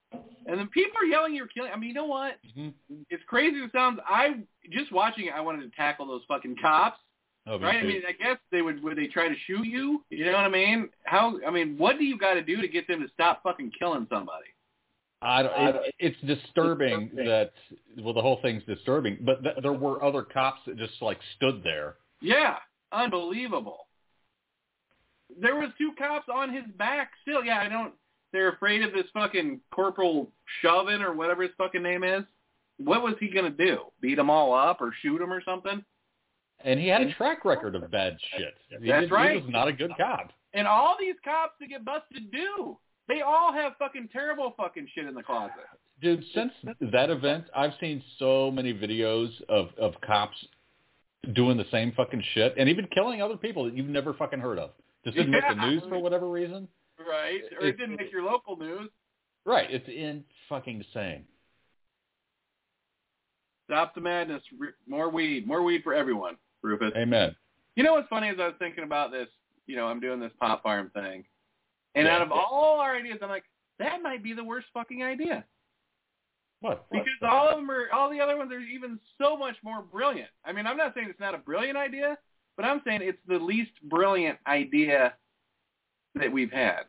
and 0.47 0.59
then 0.59 0.69
people 0.69 0.99
are 1.01 1.05
yelling, 1.05 1.35
"You're 1.35 1.49
killing!" 1.49 1.73
I 1.73 1.77
mean, 1.77 1.89
you 1.89 1.95
know 1.95 2.07
what? 2.07 2.35
Mm-hmm. 2.57 2.69
It's 3.11 3.23
crazy. 3.27 3.57
It 3.57 3.71
sounds. 3.73 3.99
I 4.07 4.41
just 4.71 4.93
watching 4.93 5.27
it. 5.27 5.33
I 5.35 5.41
wanted 5.41 5.63
to 5.63 5.77
tackle 5.77 6.07
those 6.07 6.23
fucking 6.29 6.57
cops. 6.61 6.99
Oh, 7.47 7.59
me 7.59 7.65
right? 7.65 7.77
I 7.77 7.83
mean, 7.83 8.03
I 8.07 8.13
guess 8.13 8.39
they 8.51 8.63
would. 8.63 8.83
Would 8.83 8.99
they 8.99 9.07
try 9.07 9.29
to 9.29 9.35
shoot 9.47 9.67
you? 9.67 10.05
You 10.11 10.25
know 10.25 10.33
what 10.33 10.45
I 10.45 10.49
mean? 10.49 10.89
How? 11.05 11.39
I 11.47 11.51
mean, 11.51 11.77
what 11.79 11.99
do 11.99 12.05
you 12.05 12.19
got 12.19 12.35
to 12.35 12.43
do 12.43 12.61
to 12.61 12.69
get 12.69 12.89
them 12.89 13.01
to 13.01 13.09
stop 13.15 13.43
fucking 13.43 13.73
killing 13.79 14.07
somebody? 14.11 14.47
I 15.23 15.43
don't, 15.43 15.53
it, 15.57 15.95
it's 15.99 16.21
disturbing 16.23 17.11
that 17.17 17.53
well 17.99 18.13
the 18.13 18.21
whole 18.21 18.39
thing's 18.43 18.63
disturbing, 18.65 19.19
but 19.23 19.43
th- 19.43 19.57
there 19.63 19.73
were 19.73 20.03
other 20.05 20.23
cops 20.23 20.61
that 20.67 20.77
just 20.77 21.01
like 21.01 21.19
stood 21.37 21.63
there. 21.65 21.97
Yeah, 22.21 22.57
unbelievable. 22.93 23.87
There 25.41 25.57
was 25.57 25.71
two 25.79 25.93
cops 25.99 26.29
on 26.33 26.53
his 26.53 26.65
back 26.77 27.13
still. 27.23 27.45
Yeah, 27.45 27.61
I 27.61 27.69
don't. 27.69 27.95
They're 28.33 28.51
afraid 28.51 28.83
of 28.83 28.93
this 28.93 29.07
fucking 29.15 29.61
Corporal 29.71 30.31
Chauvin 30.61 31.01
or 31.01 31.15
whatever 31.15 31.43
his 31.43 31.53
fucking 31.57 31.83
name 31.83 32.05
is. 32.05 32.25
What 32.79 33.03
was 33.03 33.15
he 33.19 33.29
gonna 33.29 33.51
do? 33.51 33.85
Beat 34.03 34.17
them 34.17 34.29
all 34.29 34.53
up 34.53 34.81
or 34.81 34.93
shoot 35.01 35.19
them 35.19 35.33
or 35.33 35.43
something? 35.45 35.83
And 36.65 36.81
he 36.81 36.89
had 36.89 37.03
a 37.03 37.13
track 37.15 37.45
record 37.45 37.75
of 37.75 37.91
bad 37.91 38.17
shit. 38.37 38.55
He 38.83 38.89
That's 38.89 39.03
did- 39.03 39.11
right. 39.13 39.37
He 39.37 39.43
was 39.43 39.51
not 39.51 39.69
a 39.69 39.73
good 39.73 39.93
cop. 39.97 40.33
And 40.55 40.67
all 40.67 40.97
these 40.99 41.15
cops 41.25 41.53
that 41.61 41.69
get 41.69 41.85
busted 41.85 42.31
do. 42.33 42.77
They 43.09 43.21
all 43.21 43.53
have 43.53 43.75
fucking 43.79 44.09
terrible 44.13 44.53
fucking 44.57 44.89
shit 44.95 45.07
in 45.07 45.15
the 45.15 45.23
closet. 45.23 45.53
Dude, 46.03 46.25
since 46.35 46.53
that 46.93 47.09
event, 47.11 47.45
I've 47.55 47.73
seen 47.81 48.03
so 48.19 48.51
many 48.51 48.75
videos 48.75 49.29
of, 49.49 49.69
of 49.79 49.95
cops 50.05 50.37
doing 51.35 51.57
the 51.57 51.67
same 51.71 51.93
fucking 51.97 52.23
shit 52.35 52.55
and 52.59 52.69
even 52.69 52.87
killing 52.95 53.23
other 53.23 53.37
people 53.37 53.65
that 53.65 53.77
you've 53.77 53.87
never 53.87 54.13
fucking 54.15 54.41
heard 54.41 54.59
of. 54.59 54.71
Just 55.05 55.17
didn't 55.17 55.31
make 55.33 55.45
the 55.49 55.55
news 55.55 55.83
for 55.89 55.99
whatever 56.01 56.29
reason. 56.29 56.67
Right. 56.99 57.43
Or 57.61 57.67
it 57.69 57.77
didn't 57.79 57.97
make 57.97 58.11
your 58.11 58.25
local 58.25 58.57
news. 58.57 58.89
Right. 59.45 59.71
It's 59.71 59.87
in 59.89 60.25
fucking 60.49 60.85
insane. 60.95 61.25
Stop 63.67 63.95
the 63.95 64.01
madness. 64.01 64.43
More 64.89 65.11
weed. 65.11 65.47
More 65.47 65.63
weed 65.63 65.83
for 65.83 65.95
everyone, 65.95 66.37
Rufus. 66.67 66.93
Amen. 66.97 67.35
You 67.77 67.85
know 67.85 67.95
what's 67.95 68.09
funny 68.09 68.29
is 68.29 68.39
I 68.41 68.47
was 68.47 68.57
thinking 68.59 68.85
about 68.85 69.11
this, 69.13 69.29
you 69.67 69.77
know, 69.77 69.87
I'm 69.87 70.01
doing 70.01 70.21
this 70.21 70.33
pop 70.41 70.63
farm 70.63 70.91
thing. 70.95 71.25
And 71.95 72.07
Yeah. 72.07 72.17
out 72.17 72.23
of 72.23 72.33
all 72.33 72.81
our 72.81 72.97
ideas, 72.97 73.19
I'm 73.23 73.29
like, 73.29 73.45
that 73.79 74.03
might 74.03 74.23
be 74.23 74.33
the 74.33 74.45
worst 74.45 74.67
fucking 74.73 75.03
idea. 75.03 75.45
What? 76.61 76.87
Because 76.91 77.07
all 77.23 77.49
of 77.49 77.57
them 77.57 77.71
are, 77.71 77.91
all 77.93 78.11
the 78.11 78.21
other 78.21 78.37
ones 78.37 78.51
are 78.53 78.61
even 78.61 78.99
so 79.19 79.37
much 79.37 79.57
more 79.63 79.83
brilliant. 79.83 80.31
I 80.45 80.53
mean, 80.53 80.67
I'm 80.67 80.77
not 80.77 80.95
saying 80.95 81.09
it's 81.11 81.21
not 81.21 81.35
a 81.35 81.39
brilliant 81.39 81.77
idea, 81.77 82.17
but 82.57 82.65
I'm 82.65 82.81
saying 82.87 83.01
it's 83.03 83.19
the 83.29 83.39
least 83.39 83.73
brilliant 83.85 84.39
idea 84.47 85.15
that 86.15 86.33
we've 86.33 86.51
had. 86.51 86.87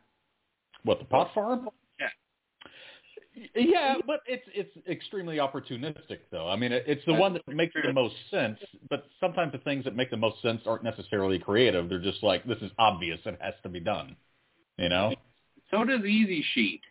What 0.83 0.99
the 0.99 1.05
pot 1.05 1.33
farm? 1.33 1.69
Yeah. 3.55 3.95
But 4.05 4.21
it's 4.25 4.45
it's 4.53 4.71
extremely 4.87 5.37
opportunistic, 5.37 6.19
though. 6.31 6.49
I 6.49 6.55
mean, 6.55 6.71
it, 6.71 6.83
it's 6.87 7.05
the 7.05 7.13
one 7.13 7.33
that 7.33 7.47
makes 7.47 7.73
the 7.73 7.93
most 7.93 8.15
sense. 8.31 8.57
But 8.89 9.05
sometimes 9.19 9.51
the 9.51 9.59
things 9.59 9.83
that 9.85 9.95
make 9.95 10.09
the 10.09 10.17
most 10.17 10.41
sense 10.41 10.61
aren't 10.65 10.83
necessarily 10.83 11.39
creative. 11.39 11.89
They're 11.89 11.99
just 11.99 12.23
like 12.23 12.45
this 12.45 12.59
is 12.61 12.71
obvious; 12.77 13.19
it 13.25 13.37
has 13.41 13.53
to 13.63 13.69
be 13.69 13.79
done. 13.79 14.15
You 14.77 14.89
know, 14.89 15.13
So 15.71 15.83
does 15.83 16.03
Easy 16.03 16.43
Sheet. 16.53 16.81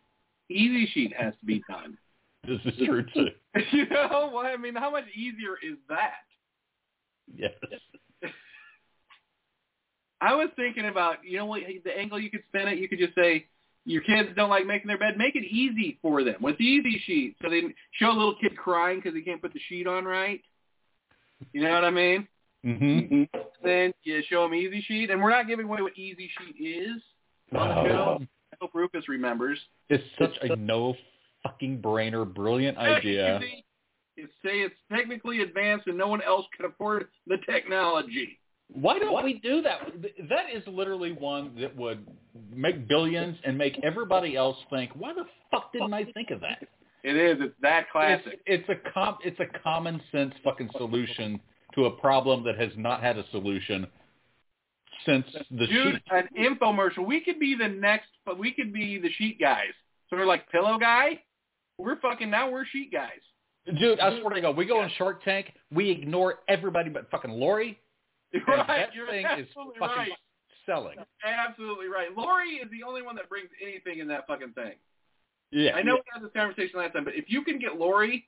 Easy 0.51 0.87
Sheet 0.93 1.13
has 1.17 1.35
to 1.41 1.47
be 1.47 1.63
done. 1.69 1.97
this 2.47 2.61
is 2.65 2.75
true 2.85 3.05
too. 3.15 3.29
you 3.73 3.89
know 3.89 4.31
what? 4.33 4.47
I 4.47 4.57
mean, 4.57 4.75
how 4.75 4.91
much 4.91 5.05
easier 5.15 5.57
is 5.63 5.79
that? 5.89 6.25
Yes. 7.35 7.53
I 10.21 10.35
was 10.35 10.49
thinking 10.57 10.87
about, 10.87 11.25
you 11.25 11.39
know 11.39 11.47
what, 11.47 11.61
the 11.85 11.97
angle 11.97 12.19
you 12.19 12.31
could 12.31 12.43
spin 12.49 12.69
it, 12.69 12.79
you 12.79 12.89
could 12.89 12.99
just 12.99 13.15
say, 13.15 13.47
your 13.87 14.03
kids 14.03 14.29
don't 14.37 14.51
like 14.51 14.67
making 14.67 14.89
their 14.89 14.99
bed, 14.99 15.17
make 15.17 15.37
it 15.37 15.45
easy 15.45 15.99
for 16.03 16.23
them 16.25 16.37
with 16.41 16.61
easy 16.61 17.01
sheet. 17.07 17.37
So 17.41 17.49
they 17.49 17.63
show 17.93 18.11
a 18.11 18.13
little 18.13 18.35
kid 18.41 18.57
crying 18.57 18.99
because 18.99 19.15
he 19.15 19.23
can't 19.23 19.41
put 19.41 19.53
the 19.53 19.61
sheet 19.69 19.87
on 19.87 20.05
right. 20.05 20.41
You 21.53 21.63
know 21.63 21.73
what 21.73 21.85
I 21.85 21.91
mean? 21.91 22.29
Mm-hmm. 22.65 23.23
Then 23.63 23.95
you 24.03 24.23
show 24.29 24.43
them 24.43 24.55
easy 24.55 24.83
sheet, 24.83 25.11
and 25.11 25.23
we're 25.23 25.31
not 25.31 25.47
giving 25.47 25.67
away 25.67 25.83
what 25.83 25.97
easy 25.97 26.29
sheet 26.39 26.57
is 26.61 27.01
on 27.57 27.69
the 27.69 27.89
show. 27.89 28.19
I 28.21 28.57
hope 28.61 28.75
Rufus 28.75 29.09
remembers. 29.09 29.59
It's 29.89 30.05
such 30.19 30.37
a 30.43 30.57
no 30.57 30.97
fucking 31.45 31.81
brainer, 31.81 32.27
brilliant 32.27 32.77
idea. 32.79 33.41
Say 34.43 34.61
it's 34.61 34.75
technically 34.91 35.43
advanced 35.43 35.87
and 35.87 35.97
no 35.97 36.09
one 36.09 36.23
else 36.23 36.47
can 36.57 36.67
afford 36.67 37.07
the 37.27 37.37
technology. 37.49 38.39
Why 38.73 38.99
don't 38.99 39.25
we 39.25 39.35
do 39.35 39.63
that? 39.63 39.81
That 40.29 40.47
is 40.53 40.63
literally 40.67 41.13
one 41.13 41.53
that 41.61 41.75
would 41.77 42.07
make 42.53 42.89
billions 42.89 43.37
and 43.45 43.57
make 43.57 43.79
everybody 43.85 44.37
else 44.37 44.57
think, 44.71 44.91
why 44.95 45.15
the 45.15 45.25
fuck 45.51 45.73
didn't 45.73 45.95
I 45.95 46.05
think 46.13 46.31
of 46.31 46.41
that? 46.41 46.67
It 47.05 47.17
is. 47.17 47.39
It's 47.41 47.55
that 47.63 47.91
classic. 47.91 48.41
It's, 48.47 48.65
it's 48.69 48.69
a 48.69 48.91
com- 48.93 49.19
it's 49.25 49.39
a 49.39 49.59
common 49.63 50.01
sense 50.11 50.35
fucking 50.43 50.71
solution 50.77 51.39
to 51.75 51.85
a 51.85 51.91
problem 51.91 52.43
that 52.45 52.59
has 52.59 52.73
not 52.77 53.01
had 53.01 53.17
a 53.17 53.25
solution 53.31 53.87
since 55.05 55.27
the 55.53 55.67
Dude, 55.67 55.95
sheet. 55.95 56.03
an 56.11 56.29
infomercial. 56.37 57.07
We 57.07 57.21
could 57.21 57.39
be 57.39 57.55
the 57.55 57.69
next, 57.69 58.09
but 58.25 58.39
we 58.39 58.53
could 58.53 58.73
be 58.73 58.99
the 58.99 59.13
sheet 59.13 59.39
guys. 59.41 59.73
So 60.11 60.17
we're 60.17 60.27
like 60.27 60.51
pillow 60.51 60.79
guy. 60.79 61.23
We're 61.79 62.01
fucking 62.01 62.31
now. 62.31 62.51
We're 62.51 62.67
sheet 62.67 62.93
guys. 62.93 63.21
Dude, 63.79 64.01
I 64.01 64.19
swear 64.21 64.35
to 64.35 64.41
God, 64.41 64.57
we 64.57 64.65
go 64.65 64.81
on 64.81 64.91
Shark 64.97 65.25
Tank, 65.25 65.53
we 65.73 65.91
ignore 65.91 66.37
everybody 66.49 66.89
but 66.89 67.11
fucking 67.11 67.33
Lori, 67.33 67.79
right. 68.49 68.67
that 68.67 68.95
You're 68.95 69.09
thing 69.09 69.27
is 69.39 69.47
fucking 69.55 69.81
right. 69.81 70.11
selling. 70.67 70.99
Absolutely 71.25 71.87
right. 71.89 72.09
Lori 72.17 72.57
is 72.63 72.71
the 72.71 72.87
only 72.87 73.03
one 73.03 73.17
that 73.17 73.29
brings 73.29 73.49
anything 73.63 73.99
in 74.01 74.09
that 74.09 74.27
fucking 74.27 74.53
thing. 74.53 74.73
Yeah, 75.53 75.73
I 75.77 75.83
know 75.83 75.95
we 75.95 76.01
had 76.13 76.23
this 76.23 76.33
conversation 76.35 76.79
last 76.81 76.93
time, 76.95 77.05
but 77.05 77.15
if 77.15 77.27
you 77.29 77.43
can 77.43 77.59
get 77.59 77.77
Lori, 77.79 78.27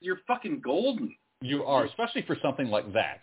you're 0.00 0.20
fucking 0.26 0.60
golden. 0.64 1.14
you 1.42 1.64
are, 1.64 1.84
especially 1.84 2.22
for 2.22 2.36
something 2.42 2.68
like 2.68 2.90
that. 2.94 3.20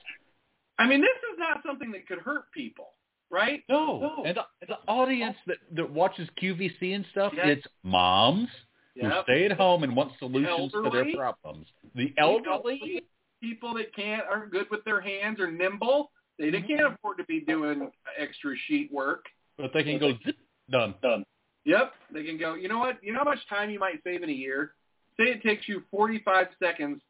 I 0.80 0.88
mean, 0.88 1.02
this 1.02 1.10
is 1.34 1.40
not 1.40 1.62
something 1.66 1.92
that 1.94 2.08
could 2.08 2.20
hurt 2.20 2.52
people, 2.54 2.90
right? 3.32 3.64
No, 3.68 4.00
No. 4.00 4.24
and 4.26 4.38
the, 4.38 4.44
the 4.68 4.78
audience 4.88 5.36
that 5.48 5.58
that 5.76 5.90
watches 5.92 6.30
QVC 6.42 6.94
and 6.96 7.06
stuff, 7.12 7.34
Yes. 7.36 7.58
it's 7.58 7.68
moms 7.84 8.48
who 8.96 9.10
stay 9.24 9.46
at 9.46 9.54
home 9.54 9.84
and 9.84 9.96
want 9.96 10.12
solutions 10.20 10.72
to 10.74 10.90
their 10.92 11.06
problems. 11.16 11.66
The 11.96 12.14
elderly, 12.20 13.04
people 13.42 13.74
that 13.76 13.96
can't 13.96 14.24
are 14.30 14.48
good 14.48 14.68
with 14.70 14.84
their 14.86 15.02
hands 15.02 15.40
or 15.40 15.52
nimble. 15.52 16.12
They, 16.40 16.50
they 16.50 16.62
can't 16.62 16.94
afford 16.94 17.18
to 17.18 17.24
be 17.26 17.42
doing 17.42 17.90
extra 18.18 18.56
sheet 18.68 18.92
work. 18.92 19.26
but 19.58 19.72
they 19.74 19.84
can 19.84 20.00
go 20.00 20.12
zip, 20.26 20.36
done. 20.70 20.94
Done. 21.02 21.24
Yep. 21.66 21.94
They 22.14 22.24
can 22.24 22.38
go, 22.38 22.54
you 22.54 22.70
know 22.70 22.78
what? 22.80 23.04
You 23.04 23.14
know 23.14 23.20
how 23.20 23.26
much 23.26 23.48
time 23.50 23.70
you 23.70 23.80
might 23.80 24.02
save 24.04 24.24
in 24.24 24.30
a 24.30 24.34
year? 24.34 24.74
Say 25.18 25.26
it 25.26 25.42
takes 25.42 25.68
you 25.68 25.84
45 25.92 26.48
seconds 26.62 27.02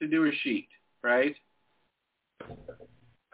to 0.00 0.08
do 0.08 0.24
a 0.26 0.32
sheet, 0.42 0.68
right? 1.02 1.34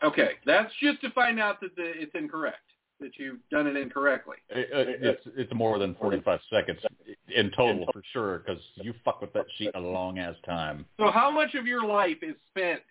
Okay. 0.02 0.30
That's 0.44 0.72
just 0.82 1.00
to 1.02 1.10
find 1.10 1.38
out 1.40 1.60
that 1.60 1.76
the, 1.76 1.84
it's 1.84 2.12
incorrect, 2.14 2.58
that 3.02 3.18
you've 3.18 3.38
done 3.50 3.66
it 3.66 3.76
incorrectly. 3.76 4.36
It- 4.48 4.70
it- 4.72 5.02
It's 5.04 5.26
it's 5.36 5.52
more 5.52 5.78
than 5.78 5.94
forty 5.96 6.20
five 6.20 6.40
seconds 6.48 6.80
in 7.28 7.50
total 7.50 7.86
for 7.92 8.02
sure 8.12 8.38
because 8.38 8.62
you 8.76 8.92
fuck 9.04 9.20
with 9.20 9.32
that 9.34 9.46
sheet 9.56 9.70
a 9.74 9.80
long 9.80 10.18
ass 10.18 10.36
time. 10.44 10.86
So 10.98 11.10
how 11.10 11.30
much 11.30 11.54
of 11.54 11.66
your 11.66 11.84
life 11.84 12.22
is 12.22 12.36
spent 12.48 12.82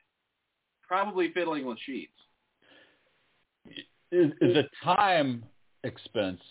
probably 0.88 1.32
fiddling 1.32 1.66
with 1.66 1.80
sheets? 1.80 2.14
Is 4.12 4.32
the 4.40 4.68
time 4.84 5.44
expense 5.84 6.42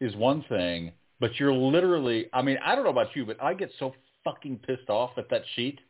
is 0.00 0.16
one 0.16 0.42
thing, 0.44 0.92
but 1.20 1.38
you're 1.38 1.52
literally. 1.52 2.28
I 2.32 2.40
mean, 2.42 2.58
I 2.64 2.74
don't 2.74 2.84
know 2.84 2.90
about 2.90 3.14
you, 3.14 3.26
but 3.26 3.40
I 3.42 3.52
get 3.54 3.70
so 3.78 3.94
fucking 4.24 4.58
pissed 4.60 4.88
off 4.88 5.18
at 5.18 5.28
that 5.28 5.42
sheet 5.54 5.80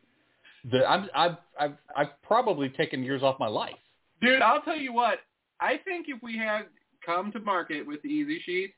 that 0.73 0.89
I'm 0.89 1.09
I've 1.15 1.37
I've 1.59 1.77
I've 1.97 2.23
probably 2.23 2.69
taken 2.69 3.05
years 3.05 3.23
off 3.23 3.39
my 3.39 3.47
life. 3.47 3.79
Dude, 4.21 4.43
I'll 4.43 4.63
tell 4.63 4.77
you 4.77 4.93
what. 4.93 5.21
I 5.61 5.77
think 5.85 6.09
if 6.09 6.21
we 6.23 6.37
had 6.37 6.67
come 7.05 7.33
to 7.33 7.41
market 7.41 7.87
with 7.87 8.03
the 8.03 8.09
Easy 8.09 8.41
Sheet, 8.45 8.75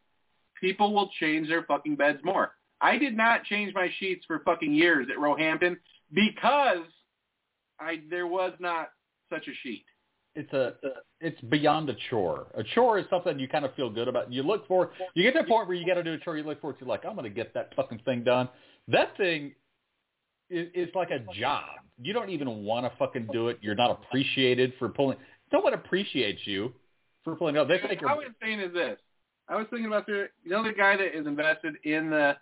people 0.61 0.95
will 0.95 1.11
change 1.21 1.49
their 1.49 1.63
fucking 1.65 1.97
beds 1.97 2.19
more. 2.25 2.53
I 2.81 2.99
did 2.99 3.17
not 3.17 3.45
change 3.45 3.75
my 3.75 3.89
sheets 3.99 4.25
for 4.27 4.41
fucking 4.41 4.73
years 4.73 5.07
at 5.11 5.19
Roehampton 5.19 5.79
because 6.13 6.87
I 7.81 8.01
there 8.11 8.27
was 8.27 8.53
not 8.59 8.91
such 9.31 9.49
a 9.49 9.55
sheet. 9.63 9.85
it's 10.35 10.53
a 10.53 10.75
it's 11.21 11.41
beyond 11.43 11.89
a 11.89 11.97
chore. 12.11 12.47
A 12.55 12.63
chore 12.63 12.99
is 12.99 13.07
something 13.09 13.39
you 13.39 13.49
kind 13.49 13.65
of 13.65 13.75
feel 13.75 13.89
good 13.89 14.09
about. 14.09 14.31
You 14.31 14.43
look 14.43 14.69
for 14.69 14.91
you 15.15 15.23
get 15.23 15.33
to 15.33 15.43
the 15.43 15.49
point 15.49 15.67
where 15.69 15.77
you 15.77 15.87
got 15.87 15.95
to 15.95 16.05
do 16.05 16.13
a 16.13 16.19
chore. 16.19 16.37
You 16.37 16.45
look 16.45 16.61
forward 16.61 16.79
to 16.81 16.85
like 16.85 17.05
I'm 17.05 17.15
going 17.15 17.25
to 17.25 17.31
get 17.31 17.55
that 17.55 17.75
fucking 17.75 18.01
thing 18.05 18.23
done. 18.23 18.49
That 18.89 19.17
thing 19.17 19.55
is, 20.51 20.69
is 20.75 20.89
like 20.95 21.11
a 21.11 21.21
job. 21.35 21.65
You 22.01 22.13
don't 22.13 22.29
even 22.29 22.65
want 22.65 22.85
to 22.85 22.93
fucking 22.99 23.29
do 23.33 23.49
it. 23.49 23.59
You're 23.63 23.75
not 23.75 23.91
appreciated 23.91 24.75
for 24.79 24.91
pulling. 24.91 25.17
No 25.53 25.61
one 25.61 25.73
appreciates 25.73 26.41
you 26.45 26.73
for 27.27 27.37
pulling 27.37 27.57
it 27.57 27.59
out. 27.59 27.69
They 27.69 27.79
think 27.79 28.03
I 28.03 28.15
was 28.15 28.27
saying 28.43 28.61
is 28.61 28.73
this. 28.73 28.99
I 29.49 29.57
was 29.57 29.67
thinking 29.71 29.87
about 29.87 30.07
the 30.07 30.29
you 30.43 30.51
know 30.51 30.63
the 30.65 30.73
guy 30.73 30.97
that 30.97 31.17
is 31.19 31.27
invested 31.27 31.75
in 31.85 32.11
the 32.11 32.37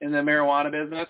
in 0.00 0.12
the 0.12 0.18
marijuana 0.18 0.70
business. 0.70 1.08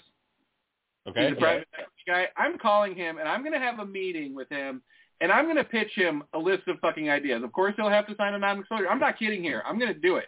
okay. 1.08 1.28
He's 1.28 1.36
a 1.36 1.40
private 1.40 1.68
equity 1.74 1.90
guy. 2.06 2.28
I'm 2.36 2.58
calling 2.58 2.94
him 2.94 3.18
and 3.18 3.28
I'm 3.28 3.40
going 3.42 3.52
to 3.52 3.58
have 3.58 3.78
a 3.80 3.86
meeting 3.86 4.34
with 4.34 4.48
him 4.48 4.82
and 5.20 5.32
I'm 5.32 5.44
going 5.46 5.56
to 5.56 5.64
pitch 5.64 5.90
him 5.94 6.22
a 6.34 6.38
list 6.38 6.68
of 6.68 6.78
fucking 6.80 7.10
ideas. 7.10 7.42
Of 7.42 7.52
course, 7.52 7.74
he'll 7.76 7.88
have 7.90 8.06
to 8.08 8.16
sign 8.16 8.34
a 8.34 8.38
non-disclosure. 8.38 8.88
I'm 8.88 8.98
not 9.00 9.18
kidding 9.18 9.42
here. 9.42 9.62
I'm 9.66 9.78
going 9.78 9.92
to 9.92 9.98
do 9.98 10.16
it. 10.16 10.26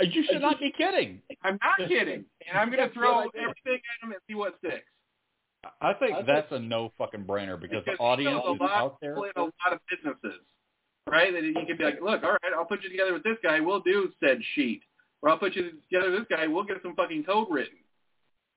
Uh, 0.00 0.04
You 0.04 0.24
should 0.30 0.42
not 0.42 0.58
be 0.60 0.72
kidding. 0.76 1.22
I'm 1.42 1.58
not 1.62 1.88
kidding. 1.88 2.24
And 2.48 2.58
I'm 2.58 2.70
going 2.70 2.86
to 2.86 2.92
throw 2.94 3.16
what 3.16 3.28
I 3.34 3.38
do. 3.38 3.44
everything 3.44 3.80
at 3.80 4.04
him 4.06 4.12
and 4.12 4.20
see 4.28 4.34
what 4.34 4.56
sticks. 4.58 4.84
I 5.80 5.92
think 5.94 6.26
that's 6.26 6.50
a 6.52 6.58
no 6.58 6.92
fucking 6.96 7.24
brainer 7.24 7.60
because 7.60 7.84
the 7.86 7.92
he 7.92 7.98
audience 7.98 8.34
knows 8.44 8.44
a 8.50 8.54
is 8.54 8.60
lot 8.60 8.70
out 8.70 8.84
of 8.92 8.96
there. 9.00 9.14
people 9.14 9.24
in 9.24 9.30
a 9.36 9.40
lot 9.42 9.72
of 9.72 9.80
businesses, 9.90 10.40
right? 11.08 11.32
That 11.32 11.44
he 11.44 11.52
could 11.66 11.78
be 11.78 11.84
like, 11.84 12.00
look, 12.02 12.22
all 12.22 12.30
right, 12.30 12.52
I'll 12.56 12.64
put 12.64 12.82
you 12.82 12.90
together 12.90 13.12
with 13.12 13.22
this 13.22 13.36
guy. 13.42 13.60
We'll 13.60 13.80
do 13.80 14.10
said 14.20 14.38
sheet. 14.54 14.82
Or 15.22 15.30
I'll 15.30 15.38
put 15.38 15.54
you 15.56 15.70
together 15.90 16.10
with 16.10 16.20
this 16.20 16.36
guy. 16.36 16.46
We'll 16.46 16.64
get 16.64 16.78
some 16.82 16.94
fucking 16.94 17.24
code 17.24 17.48
written. 17.50 17.78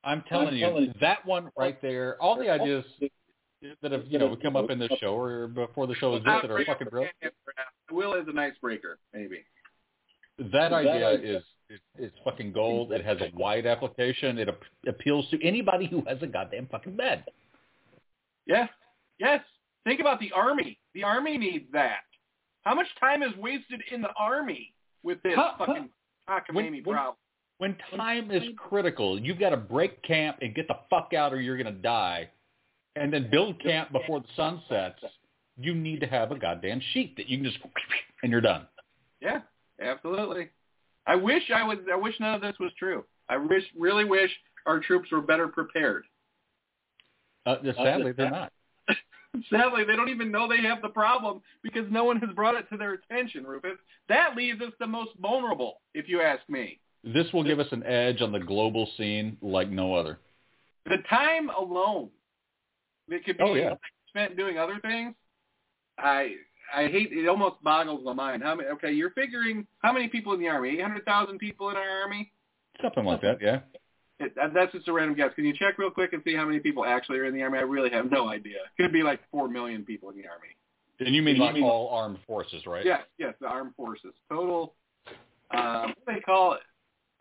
I'm 0.04 0.24
telling 0.30 0.56
you, 0.56 0.94
that 1.02 1.26
one 1.26 1.52
right 1.58 1.82
there, 1.82 2.18
all 2.22 2.38
the 2.38 2.50
ideas 2.50 2.86
that 3.82 3.92
have, 3.92 4.04
you 4.08 4.18
know, 4.18 4.36
come 4.42 4.56
up 4.56 4.70
in 4.70 4.80
this 4.80 4.92
show 5.00 5.16
or 5.20 5.48
before 5.48 5.88
the 5.88 5.96
show 5.96 6.16
is 6.16 6.22
existed 6.22 6.52
are 6.52 6.66
fucking 6.66 6.88
brilliant. 6.90 7.16
Will 7.92 8.14
is 8.14 8.28
an 8.28 8.38
icebreaker, 8.40 8.98
maybe. 9.14 9.44
That 10.54 10.72
idea 10.72 11.12
is, 11.16 11.44
is 11.70 11.80
is 11.98 12.12
fucking 12.24 12.54
gold. 12.54 12.94
It 12.94 13.04
has 13.06 13.18
a 13.20 13.30
wide 13.38 13.66
application. 13.66 14.38
It 14.38 14.48
ap- 14.48 14.62
appeals 14.88 15.30
to 15.32 15.46
anybody 15.46 15.86
who 15.86 16.02
has 16.08 16.18
a 16.22 16.28
goddamn 16.28 16.68
fucking 16.72 16.96
bed. 16.96 17.26
Yeah. 18.46 18.68
Yes. 19.20 19.42
Think 19.84 20.00
about 20.00 20.22
the 20.22 20.32
army. 20.32 20.80
The 20.94 21.04
army 21.04 21.38
needs 21.38 21.66
that. 21.74 22.02
How 22.70 22.76
much 22.76 22.86
time 23.00 23.24
is 23.24 23.36
wasted 23.38 23.82
in 23.92 24.00
the 24.00 24.12
army 24.16 24.76
with 25.02 25.20
this 25.24 25.34
Huh, 25.36 25.54
huh. 25.58 25.66
fucking 25.66 25.90
cockamamie 26.30 26.54
When- 26.54 26.84
when- 26.84 26.84
problem? 26.84 27.16
When 27.58 27.76
time 27.98 28.30
is 28.30 28.48
critical, 28.58 29.20
you've 29.20 29.40
got 29.40 29.50
to 29.50 29.58
break 29.58 30.04
camp 30.04 30.38
and 30.44 30.54
get 30.54 30.68
the 30.68 30.76
fuck 30.88 31.14
out 31.16 31.34
or 31.34 31.42
you're 31.42 31.58
going 31.58 31.74
to 31.74 31.82
die. 31.82 32.30
And 32.96 33.12
then 33.12 33.28
build 33.32 33.60
camp 33.60 33.92
before 33.92 34.20
the 34.20 34.28
sun 34.36 34.62
sets. 34.70 35.04
You 35.58 35.74
need 35.74 36.00
to 36.02 36.06
have 36.08 36.32
a 36.32 36.38
goddamn 36.38 36.80
sheet 36.94 37.16
that 37.18 37.28
you 37.28 37.38
can 37.38 37.46
just, 37.46 37.58
and 38.24 38.32
you're 38.32 38.40
done. 38.40 38.68
Yeah, 39.20 39.42
absolutely. 39.82 40.52
I 41.08 41.16
wish 41.16 41.50
I 41.50 41.64
was. 41.64 41.80
I 41.92 41.96
wish 41.96 42.20
none 42.20 42.36
of 42.36 42.42
this 42.42 42.58
was 42.60 42.72
true. 42.76 43.04
I 43.30 43.38
wish, 43.38 43.64
really 43.76 44.06
wish 44.06 44.32
our 44.68 44.80
troops 44.80 45.12
were 45.12 45.22
better 45.22 45.48
prepared. 45.48 46.06
Uh, 47.48 47.58
sadly, 47.74 48.12
they're 48.12 48.30
not. 48.30 48.54
Sadly, 49.50 49.84
they 49.86 49.96
don't 49.96 50.10
even 50.10 50.32
know 50.32 50.48
they 50.48 50.62
have 50.62 50.82
the 50.82 50.90
problem 50.90 51.42
because 51.62 51.86
no 51.92 52.04
one 52.04 52.18
has 52.20 52.30
brought 52.36 52.56
it 52.56 52.68
to 52.72 52.78
their 52.78 52.94
attention, 52.94 53.44
Rufus. 53.46 53.78
That 54.10 54.36
leaves 54.36 54.62
us 54.62 54.74
the 54.80 54.88
most 54.88 55.12
vulnerable, 55.22 55.82
if 55.94 56.10
you 56.10 56.22
ask 56.22 56.42
me. 56.50 56.80
This 57.04 57.28
will 57.32 57.44
give 57.44 57.60
us 57.60 57.68
an 57.72 57.84
edge 57.84 58.22
on 58.22 58.32
the 58.32 58.40
global 58.40 58.90
scene 58.98 59.38
like 59.42 59.70
no 59.70 59.94
other. 59.94 60.20
The 60.86 60.98
time 61.10 61.50
alone 61.50 62.10
that 63.08 63.24
could 63.24 63.38
be 63.38 63.44
Oh, 63.44 63.54
yeah. 63.54 63.76
spent 64.10 64.36
doing 64.36 64.58
other 64.58 64.80
things, 64.82 65.14
I 65.98 66.34
I 66.74 66.88
hate 66.88 67.12
it. 67.12 67.28
Almost 67.28 67.64
boggles 67.64 68.04
the 68.04 68.14
mind. 68.14 68.44
How 68.44 68.56
many? 68.56 68.70
Okay, 68.70 68.92
you're 68.92 69.12
figuring 69.12 69.66
how 69.80 69.94
many 69.94 70.08
people 70.08 70.34
in 70.34 70.40
the 70.40 70.48
army? 70.48 70.70
Eight 70.72 70.82
hundred 70.82 71.06
thousand 71.06 71.38
people 71.40 71.70
in 71.70 71.78
our 71.78 72.02
army. 72.02 72.32
Something 72.82 73.06
like 73.06 73.22
that, 73.22 73.38
yeah. 73.42 73.60
It, 74.20 74.36
that's 74.54 74.72
just 74.74 74.88
a 74.88 74.94
random 74.94 75.16
guess. 75.16 75.34
Can 75.34 75.46
you 75.46 75.54
check 75.54 75.78
real 75.78 75.90
quick 75.90 76.12
and 76.14 76.22
see 76.26 76.36
how 76.36 76.46
many 76.46 76.60
people 76.60 76.84
actually 76.84 77.20
are 77.20 77.26
in 77.26 77.34
the 77.34 77.42
army? 77.42 77.58
I 77.60 77.62
really 77.62 77.90
have 77.92 78.12
no 78.12 78.28
idea. 78.30 78.58
Could 78.78 78.92
be 78.92 79.02
like 79.02 79.22
four 79.32 79.48
million 79.48 79.86
people 79.86 80.10
in 80.10 80.18
the 80.18 80.28
army. 80.28 80.56
And 81.00 81.16
you 81.16 81.22
mean 81.22 81.38
like 81.38 81.56
all 81.56 81.90
armed 81.90 82.18
forces, 82.28 82.66
right? 82.66 82.86
Yes, 82.86 83.02
yes, 83.18 83.34
the 83.40 83.48
armed 83.48 83.74
forces. 83.76 84.12
Total, 84.30 84.74
um, 85.52 85.94
what 85.96 86.06
do 86.06 86.14
they 86.16 86.20
call 86.20 86.54
it? 86.54 86.62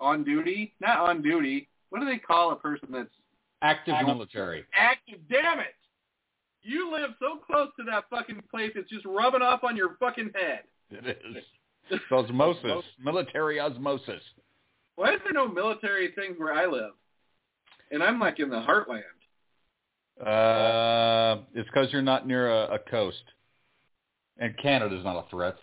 On 0.00 0.24
duty? 0.24 0.74
Not 0.80 0.98
on 0.98 1.22
duty. 1.22 1.68
What 1.90 2.00
do 2.00 2.06
they 2.06 2.18
call 2.18 2.52
a 2.52 2.56
person 2.56 2.88
that's 2.92 3.08
Active 3.62 3.94
military. 4.06 4.64
active? 4.74 5.18
Damn 5.28 5.60
it! 5.60 5.74
You 6.62 6.92
live 6.92 7.10
so 7.18 7.38
close 7.44 7.68
to 7.78 7.84
that 7.84 8.04
fucking 8.10 8.42
place, 8.50 8.72
it's 8.74 8.90
just 8.90 9.04
rubbing 9.04 9.42
off 9.42 9.64
on 9.64 9.76
your 9.76 9.96
fucking 9.98 10.30
head. 10.34 10.60
It 10.90 11.18
is. 11.36 11.44
It's 11.90 12.04
osmosis. 12.10 12.84
Military 13.02 13.58
osmosis. 13.60 14.22
Why 14.98 15.14
is 15.14 15.20
there 15.22 15.32
no 15.32 15.46
military 15.46 16.10
things 16.16 16.34
where 16.38 16.52
I 16.52 16.66
live? 16.66 16.90
And 17.92 18.02
I'm 18.02 18.18
like 18.18 18.40
in 18.40 18.50
the 18.50 18.56
heartland. 18.56 19.02
Uh, 20.20 21.42
it's 21.54 21.68
because 21.72 21.92
you're 21.92 22.02
not 22.02 22.26
near 22.26 22.50
a, 22.50 22.74
a 22.74 22.78
coast, 22.80 23.22
and 24.38 24.58
Canada's 24.60 25.04
not 25.04 25.24
a 25.24 25.30
threat. 25.30 25.54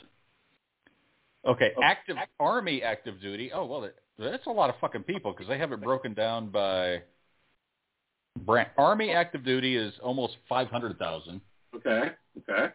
Okay, 1.45 1.71
active 1.83 2.15
army 2.39 2.81
active 2.81 3.19
duty. 3.19 3.51
Oh 3.53 3.65
well, 3.65 3.81
that, 3.81 3.95
that's 4.17 4.47
a 4.47 4.51
lot 4.51 4.69
of 4.69 4.77
fucking 4.79 5.03
people 5.03 5.33
because 5.33 5.49
they 5.49 5.57
have 5.57 5.73
it 5.73 5.81
broken 5.81 6.13
down 6.13 6.49
by. 6.49 7.01
Brand. 8.45 8.69
Army 8.77 9.11
active 9.11 9.43
duty 9.43 9.75
is 9.75 9.93
almost 10.01 10.38
five 10.47 10.69
hundred 10.69 10.97
thousand. 10.97 11.41
Okay, 11.75 12.11
okay. 12.38 12.73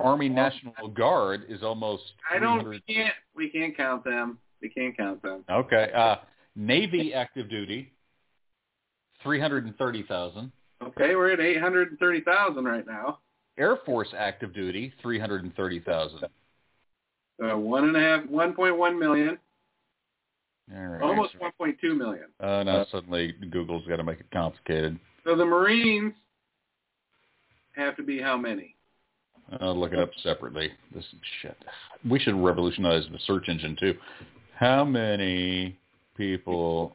Army 0.00 0.28
National 0.28 0.88
Guard 0.88 1.44
is 1.48 1.62
almost. 1.62 2.02
I 2.28 2.40
don't. 2.40 2.68
We 2.68 2.80
can't. 2.80 3.14
We 3.36 3.48
can't 3.48 3.76
count 3.76 4.02
them. 4.02 4.38
We 4.62 4.68
can't 4.68 4.96
count 4.96 5.22
them. 5.22 5.44
Okay, 5.50 5.90
uh, 5.94 6.16
Navy 6.56 7.14
active 7.14 7.48
duty, 7.48 7.92
three 9.22 9.40
hundred 9.40 9.64
and 9.64 9.76
thirty 9.76 10.02
thousand. 10.02 10.52
Okay, 10.82 11.14
we're 11.14 11.32
at 11.32 11.40
eight 11.40 11.60
hundred 11.60 11.90
and 11.90 11.98
thirty 11.98 12.20
thousand 12.20 12.64
right 12.64 12.86
now. 12.86 13.18
Air 13.58 13.78
Force 13.84 14.08
active 14.16 14.54
duty, 14.54 14.92
three 15.02 15.18
hundred 15.18 15.44
and 15.44 15.54
thirty 15.54 15.80
thousand. 15.80 16.20
So 17.38 17.58
one 17.58 17.84
and 17.84 17.96
a 17.96 18.00
half, 18.00 18.26
one 18.26 18.52
point 18.52 18.76
one 18.76 18.98
million, 18.98 19.38
All 20.74 20.82
right. 20.86 21.02
almost 21.02 21.38
one 21.38 21.52
point 21.56 21.76
two 21.80 21.94
million. 21.94 22.26
Uh, 22.38 22.62
now 22.62 22.84
suddenly 22.92 23.32
Google's 23.50 23.86
got 23.86 23.96
to 23.96 24.04
make 24.04 24.20
it 24.20 24.30
complicated. 24.32 24.98
So 25.24 25.34
the 25.36 25.44
Marines 25.44 26.12
have 27.72 27.96
to 27.96 28.02
be 28.02 28.20
how 28.20 28.36
many? 28.36 28.74
I'll 29.60 29.78
look 29.78 29.92
it 29.92 29.98
up 29.98 30.10
separately. 30.22 30.70
This 30.94 31.04
shit. 31.42 31.56
We 32.08 32.18
should 32.18 32.34
revolutionize 32.34 33.04
the 33.10 33.18
search 33.26 33.48
engine 33.48 33.76
too. 33.80 33.94
How 34.60 34.84
many 34.84 35.78
people 36.18 36.94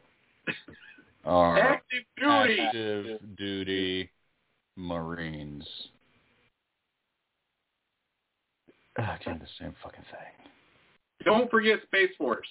are 1.24 1.58
Active 1.58 2.04
duty. 2.16 2.60
active 2.60 3.36
duty 3.36 4.10
Marines? 4.76 5.66
Ah, 8.96 9.18
damn, 9.24 9.40
the 9.40 9.46
same 9.58 9.74
fucking 9.82 10.04
thing. 10.12 10.48
Don't 11.24 11.50
forget 11.50 11.80
Space 11.86 12.12
Force. 12.16 12.46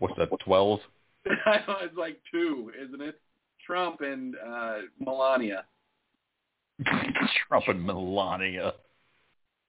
What's 0.00 0.16
that? 0.18 0.28
Twelve? 0.44 0.80
It's 1.24 1.96
like 1.96 2.18
two, 2.32 2.72
isn't 2.84 3.00
it? 3.00 3.20
Trump 3.64 4.00
and 4.00 4.34
uh, 4.44 4.78
Melania. 4.98 5.66
Trump 7.48 7.68
and 7.68 7.84
Melania. 7.84 8.72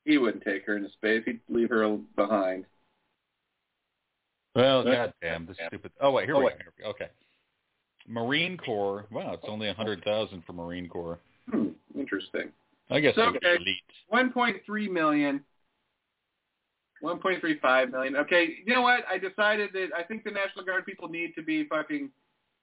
He 0.06 0.18
wouldn't 0.18 0.44
take 0.44 0.66
her 0.66 0.78
into 0.78 0.90
space. 0.94 1.22
He'd 1.28 1.42
leave 1.48 1.70
her 1.70 1.96
behind. 2.16 2.66
Well, 4.56 4.84
goddamn, 4.84 5.46
this 5.46 5.58
stupid. 5.68 5.92
Oh 6.02 6.12
wait, 6.12 6.26
here 6.26 6.36
we 6.38 6.44
go. 6.44 6.50
We 6.78 6.84
go. 6.84 6.90
Okay. 6.92 7.08
Marine 8.08 8.58
Corps. 8.58 9.06
Wow, 9.12 9.34
it's 9.34 9.44
only 9.48 9.70
a 9.70 9.74
hundred 9.74 10.04
thousand 10.04 10.44
for 10.46 10.54
Marine 10.54 10.88
Corps. 10.90 11.20
Hmm, 11.52 11.68
interesting. 11.98 12.50
I 12.90 13.00
guess 13.00 13.16
Okay. 13.18 13.38
it's 13.42 13.62
elite. 13.62 14.34
1.3 14.34 14.90
million. 14.92 15.44
1.35 17.04 17.92
million. 17.92 18.16
Okay, 18.18 18.58
you 18.66 18.74
know 18.74 18.82
what? 18.82 19.02
I 19.10 19.18
decided 19.18 19.70
that 19.74 19.90
I 19.98 20.04
think 20.04 20.24
the 20.26 20.32
National 20.32 20.66
Guard 20.66 20.86
people 20.86 21.08
need 21.08 21.34
to 21.36 21.42
be 21.44 21.66
fucking 21.66 22.10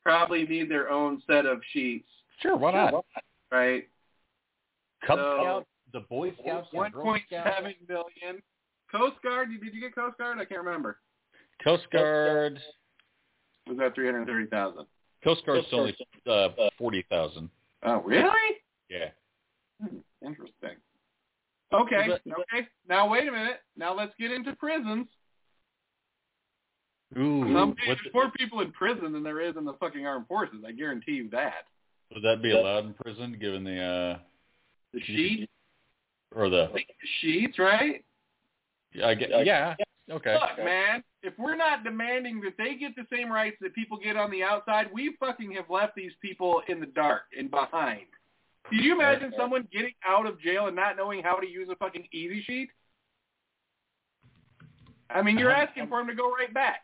probably 0.03 0.45
need 0.45 0.71
their 0.71 0.91
own 0.91 1.23
set 1.27 1.47
of 1.47 1.61
sheets, 1.73 2.09
Sure, 2.41 2.57
why 2.57 2.73
not? 2.73 3.05
right? 3.51 3.89
Cub 5.07 5.19
So- 5.19 5.39
Scouts, 5.41 5.67
the 5.93 6.01
Boy 6.01 6.33
Scouts, 6.43 6.69
Girl 6.71 6.81
1.7 6.91 7.23
Scouts, 7.29 7.75
million. 7.89 8.43
Coast 8.93 9.17
Guard, 9.23 9.49
did 9.51 9.75
you 9.75 9.81
get 9.81 9.95
Coast 9.95 10.19
Guard? 10.19 10.39
I 10.39 10.45
can't 10.45 10.63
remember. 10.63 10.99
Coast 11.63 11.85
Guard. 11.93 12.59
Was 13.67 13.79
that 13.79 13.95
330,000? 13.95 14.87
Coast 15.25 15.43
Guard's 15.45 15.67
only 15.73 15.97
uh, 16.31 16.49
forty 16.79 17.05
thousand. 17.11 17.51
Oh, 17.83 18.01
really? 18.05 18.31
Yeah. 18.89 19.09
Hmm, 19.81 19.97
interesting. 20.25 20.77
Okay, 21.73 22.07
But- 22.09 22.23
okay. 22.33 22.69
Now 22.89 23.09
wait 23.09 23.27
a 23.27 23.33
minute. 23.33 23.61
Now 23.77 23.93
let's 23.97 24.13
get 24.21 24.31
into 24.31 24.55
prisons. 24.55 25.09
Ooh. 27.19 27.43
Some, 27.43 27.69
Would, 27.71 27.77
there's 27.87 27.99
more 28.15 28.31
people 28.37 28.61
in 28.61 28.73
prison 28.73 29.13
than 29.13 29.23
there 29.23 29.41
is 29.41 29.57
in 29.57 29.65
the 29.65 29.73
fucking 29.75 30.07
armed 30.07 30.27
forces. 30.29 30.59
I 30.67 30.73
guarantee 30.73 31.13
you 31.13 31.31
that. 31.31 31.65
would 32.15 32.23
that 32.23 32.43
be 32.43 32.53
allowed 32.53 32.87
in 32.87 32.95
prison, 32.95 33.37
given 33.41 33.65
the 33.65 33.81
uh 33.81 34.19
The 34.93 35.01
sheet, 35.01 35.51
or 36.35 36.49
the? 36.51 36.69
sheets, 37.21 37.59
right? 37.59 38.05
I 39.05 39.15
get, 39.15 39.31
yeah. 39.45 39.75
Okay. 40.11 40.35
Look, 40.35 40.65
man, 40.65 41.03
if 41.23 41.35
we're 41.39 41.57
not 41.57 41.83
demanding 41.83 42.41
that 42.43 42.57
they 42.57 42.77
get 42.77 42.95
the 42.95 43.07
same 43.13 43.31
rights 43.31 43.57
that 43.61 43.75
people 43.75 43.99
get 43.99 44.17
on 44.17 44.31
the 44.31 44.43
outside, 44.43 44.87
we 44.93 45.17
fucking 45.19 45.53
have 45.53 45.69
left 45.69 45.97
these 45.97 46.13
people 46.21 46.63
in 46.69 46.79
the 46.79 46.87
dark 46.87 47.23
and 47.37 47.51
behind. 47.51 48.07
Can 48.71 48.81
you 48.81 48.95
imagine 48.95 49.33
someone 49.37 49.67
getting 49.73 49.95
out 50.05 50.27
of 50.27 50.41
jail 50.41 50.67
and 50.67 50.77
not 50.77 50.97
knowing 50.97 51.23
how 51.23 51.37
to 51.37 51.47
use 51.47 51.69
a 51.71 51.77
fucking 51.77 52.07
easy 52.13 52.43
sheet? 52.43 52.69
I 55.11 55.23
mean, 55.23 55.39
you're 55.39 55.53
asking 55.53 55.89
for 55.89 55.99
them 55.99 56.09
to 56.09 56.15
go 56.15 56.31
right 56.33 56.53
back. 56.53 56.81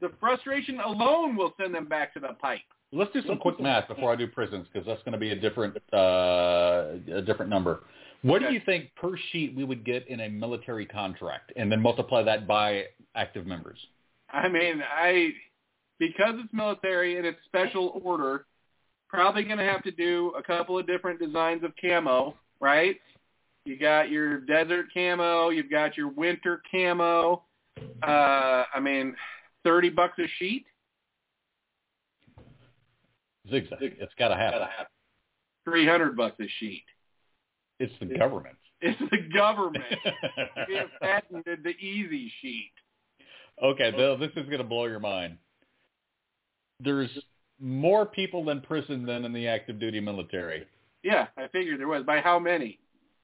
The 0.00 0.10
frustration 0.20 0.80
alone 0.80 1.36
will 1.36 1.54
send 1.60 1.74
them 1.74 1.86
back 1.86 2.14
to 2.14 2.20
the 2.20 2.34
pipe. 2.40 2.60
Let's 2.92 3.12
do 3.12 3.20
some 3.26 3.38
quick 3.38 3.60
math 3.60 3.88
before 3.88 4.12
I 4.12 4.16
do 4.16 4.26
prisons 4.26 4.66
because 4.72 4.86
that's 4.86 5.02
going 5.02 5.12
to 5.12 5.18
be 5.18 5.32
a 5.32 5.36
different 5.36 5.76
uh, 5.92 6.94
a 7.12 7.22
different 7.24 7.50
number. 7.50 7.82
What 8.22 8.42
do 8.42 8.52
you 8.52 8.60
think 8.66 8.94
per 8.96 9.16
sheet 9.30 9.54
we 9.54 9.64
would 9.64 9.84
get 9.84 10.08
in 10.08 10.20
a 10.20 10.28
military 10.28 10.86
contract, 10.86 11.52
and 11.56 11.70
then 11.70 11.80
multiply 11.80 12.22
that 12.24 12.46
by 12.46 12.84
active 13.14 13.46
members? 13.46 13.78
I 14.32 14.48
mean, 14.48 14.82
I 14.82 15.30
because 15.98 16.34
it's 16.36 16.52
military 16.52 17.16
and 17.16 17.26
it's 17.26 17.38
special 17.46 18.00
order, 18.04 18.46
probably 19.08 19.44
going 19.44 19.58
to 19.58 19.64
have 19.64 19.82
to 19.84 19.90
do 19.90 20.32
a 20.36 20.42
couple 20.42 20.78
of 20.78 20.86
different 20.86 21.20
designs 21.20 21.64
of 21.64 21.72
camo, 21.80 22.34
right? 22.60 22.96
You 23.64 23.78
got 23.78 24.10
your 24.10 24.40
desert 24.40 24.86
camo, 24.92 25.50
you've 25.50 25.70
got 25.70 25.96
your 25.96 26.08
winter 26.08 26.62
camo. 26.70 27.44
Uh, 28.02 28.64
I 28.74 28.80
mean, 28.80 29.14
thirty 29.64 29.90
bucks 29.90 30.18
a 30.18 30.26
sheet, 30.38 30.66
Zigzag. 33.50 33.78
It's 33.80 34.14
got 34.18 34.28
to 34.28 34.36
happen. 34.36 34.60
three 35.64 35.86
hundred 35.86 36.16
bucks 36.16 36.36
a 36.40 36.48
sheet. 36.58 36.84
It's 37.80 37.92
the 38.00 38.06
government. 38.18 38.56
It's 38.80 38.98
the 39.10 39.18
government. 39.34 39.84
we 40.68 40.76
have 40.76 40.88
patented 41.00 41.62
the 41.62 41.70
easy 41.70 42.32
sheet. 42.40 42.72
Okay, 43.62 43.90
Bill, 43.90 44.16
this 44.16 44.30
is 44.36 44.46
going 44.46 44.58
to 44.58 44.64
blow 44.64 44.86
your 44.86 45.00
mind. 45.00 45.36
There's 46.80 47.10
more 47.60 48.06
people 48.06 48.50
in 48.50 48.60
prison 48.60 49.04
than 49.06 49.24
in 49.24 49.32
the 49.32 49.46
active 49.48 49.78
duty 49.78 50.00
military. 50.00 50.66
Yeah, 51.02 51.26
I 51.36 51.48
figured 51.48 51.80
there 51.80 51.88
was. 51.88 52.04
By 52.04 52.20
how 52.20 52.38
many? 52.38 52.78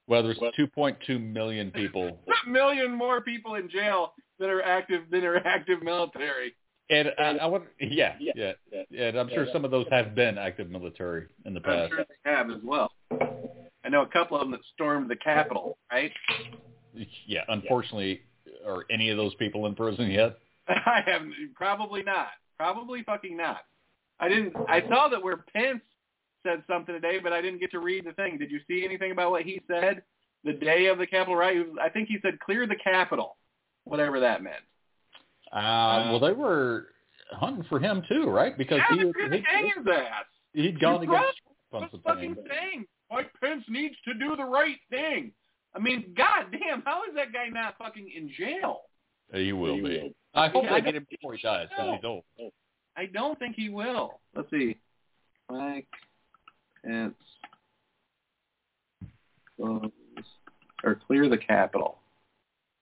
Well, 0.07 0.23
there's 0.23 0.39
2.2 0.39 1.33
million 1.33 1.71
people, 1.71 2.19
A 2.47 2.51
million 2.51 2.93
more 2.95 3.21
people 3.21 3.55
in 3.55 3.71
jail 3.71 4.13
that 4.39 4.49
are 4.49 4.63
active 4.63 5.03
than 5.11 5.25
are 5.25 5.37
active 5.47 5.83
military. 5.83 6.55
and 6.91 7.09
I, 7.19 7.37
I 7.37 7.47
want, 7.47 7.65
yeah, 7.81 8.17
yeah, 8.21 8.53
and 8.99 9.17
I'm 9.17 9.29
sure 9.29 9.47
some 9.53 9.65
of 9.65 9.71
those 9.71 9.87
have 9.91 10.15
been 10.15 10.39
active 10.39 10.71
military 10.71 11.29
in 11.45 11.55
the 11.55 11.61
past. 11.61 11.85
I'm 11.85 11.89
sure 11.91 12.05
they 12.09 12.31
have 12.31 12.51
as 12.51 12.63
well. 12.65 12.91
I 13.85 13.89
know 13.89 14.03
a 14.03 14.07
couple 14.07 14.37
of 14.37 14.43
them 14.43 14.53
that 14.53 14.61
stormed 14.75 15.11
the 15.11 15.17
Capitol, 15.17 15.79
right? 15.91 16.13
Yeah, 17.27 17.41
unfortunately, 17.49 18.23
are 18.67 18.85
any 18.91 19.11
of 19.11 19.17
those 19.17 19.35
people 19.35 19.67
in 19.67 19.75
prison 19.75 20.11
yet? 20.11 20.39
I 20.69 21.03
have 21.07 21.23
probably 21.55 22.03
not. 22.03 22.29
Probably 22.59 23.03
fucking 23.03 23.37
not. 23.37 23.63
I 24.21 24.29
didn't. 24.29 24.55
I 24.69 24.83
saw 24.89 25.09
that 25.09 25.23
where 25.23 25.45
Pence 25.53 25.81
said 26.47 26.63
something 26.69 26.95
today, 26.95 27.19
but 27.21 27.33
I 27.33 27.41
didn't 27.41 27.61
get 27.61 27.71
to 27.73 27.81
read 27.81 28.05
the 28.07 28.13
thing. 28.13 28.39
Did 28.39 28.51
you 28.51 28.61
see 28.69 28.85
anything 28.85 29.11
about 29.11 29.31
what 29.31 29.43
he 29.43 29.61
said 29.67 30.03
the 30.45 30.53
day 30.53 30.87
of 30.87 30.99
the 30.99 31.07
Capitol 31.07 31.37
riot? 31.37 31.67
I 31.81 31.89
think 31.89 32.09
he 32.09 32.19
said 32.23 32.39
clear 32.41 32.67
the 32.67 32.77
Capitol, 32.77 33.37
whatever 33.85 34.21
that 34.21 34.43
meant. 34.43 34.63
Uh, 35.53 36.11
well, 36.11 36.21
they 36.21 36.33
were 36.33 36.89
hunting 37.33 37.65
for 37.69 37.81
him 37.81 38.03
too, 38.09 38.25
right? 38.25 38.57
Because 38.57 38.79
yeah, 38.91 38.97
he, 38.97 39.03
they're 39.03 39.13
gonna 39.13 39.37
he 39.37 39.43
hang 39.45 39.67
his 39.67 39.87
ass. 39.87 40.25
he'd 40.53 40.81
gone 40.81 41.01
He's 41.01 41.09
against. 41.09 41.39
Trump 41.71 41.73
on 41.73 41.81
What's 41.81 41.93
some 41.93 42.01
fucking 42.03 42.35
things. 42.35 42.87
Saying? 43.13 43.25
Mike 43.25 43.41
Pence 43.41 43.65
needs 43.69 43.95
to 44.05 44.15
do 44.15 44.37
the 44.37 44.45
right 44.45 44.79
thing. 44.91 45.33
I 45.75 45.79
mean, 45.79 46.13
god 46.17 46.47
damn, 46.53 46.83
how 46.83 47.03
is 47.09 47.15
that 47.15 47.33
guy 47.33 47.49
not 47.49 47.77
fucking 47.79 48.11
in 48.15 48.31
jail? 48.39 48.83
He 49.33 49.53
will 49.53 49.77
be. 49.83 50.15
I 50.35 50.49
hope 50.49 50.65
I 50.71 50.81
they 50.81 50.87
get 50.87 50.95
him 50.97 51.07
before 51.11 51.35
he 51.35 51.43
dies. 51.43 51.69
dies. 51.71 51.77
'cause 51.77 51.95
he's 51.97 52.05
old. 52.05 52.53
I 52.97 53.07
don't 53.07 53.39
think 53.39 53.57
he 53.57 53.71
will. 53.71 54.21
Let's 54.35 54.51
see. 54.51 54.77
Mike 55.51 55.89
Pence 56.85 57.15
close 59.57 59.91
or 60.85 60.95
clear 61.07 61.29
the 61.29 61.39
Capitol. 61.39 61.99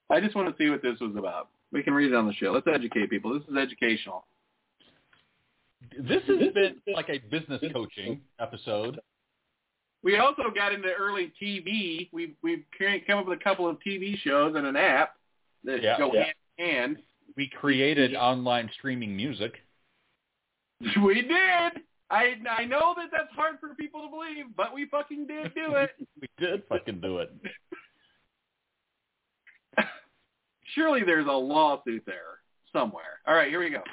I 0.09 0.19
just 0.19 0.35
want 0.35 0.49
to 0.49 0.61
see 0.61 0.69
what 0.69 0.81
this 0.81 0.99
was 0.99 1.15
about. 1.15 1.49
We 1.71 1.83
can 1.83 1.93
read 1.93 2.11
it 2.11 2.15
on 2.15 2.27
the 2.27 2.33
show. 2.33 2.51
Let's 2.51 2.67
educate 2.67 3.09
people. 3.09 3.33
This 3.37 3.47
is 3.47 3.55
educational. 3.55 4.25
This 5.97 6.21
has 6.27 6.53
been 6.53 6.75
like 6.93 7.09
a 7.09 7.19
business 7.29 7.61
coaching 7.73 8.21
episode. 8.39 8.99
We 10.03 10.17
also 10.17 10.43
got 10.53 10.73
into 10.73 10.91
early 10.93 11.31
TV. 11.41 12.09
We've 12.11 12.35
we've 12.41 12.63
come 13.07 13.19
up 13.19 13.27
with 13.27 13.39
a 13.39 13.43
couple 13.43 13.67
of 13.69 13.77
TV 13.85 14.17
shows 14.19 14.55
and 14.55 14.65
an 14.65 14.75
app 14.75 15.15
that 15.63 15.81
Yeah. 15.83 15.97
go 15.97 16.11
Yeah. 16.13 16.23
hand 16.23 16.35
in 16.57 16.65
hand. 16.65 16.97
We 17.37 17.47
created 17.49 18.15
online 18.15 18.69
streaming 18.77 19.15
music. 19.15 19.53
We 21.03 21.21
did. 21.21 21.83
I 22.09 22.35
I 22.49 22.65
know 22.65 22.93
that 22.97 23.09
that's 23.11 23.31
hard 23.35 23.59
for 23.59 23.75
people 23.75 24.01
to 24.01 24.09
believe, 24.09 24.45
but 24.57 24.73
we 24.73 24.85
fucking 24.87 25.27
did 25.27 25.53
do 25.53 25.75
it. 25.75 25.91
We 26.21 26.27
did 26.39 26.63
fucking 26.67 26.99
do 27.01 27.19
it. 27.19 27.31
Surely 30.75 31.03
there's 31.03 31.27
a 31.27 31.31
lawsuit 31.31 32.03
there 32.05 32.39
somewhere. 32.73 33.19
All 33.27 33.35
right, 33.35 33.49
here 33.49 33.59
we 33.59 33.69
go. 33.69 33.83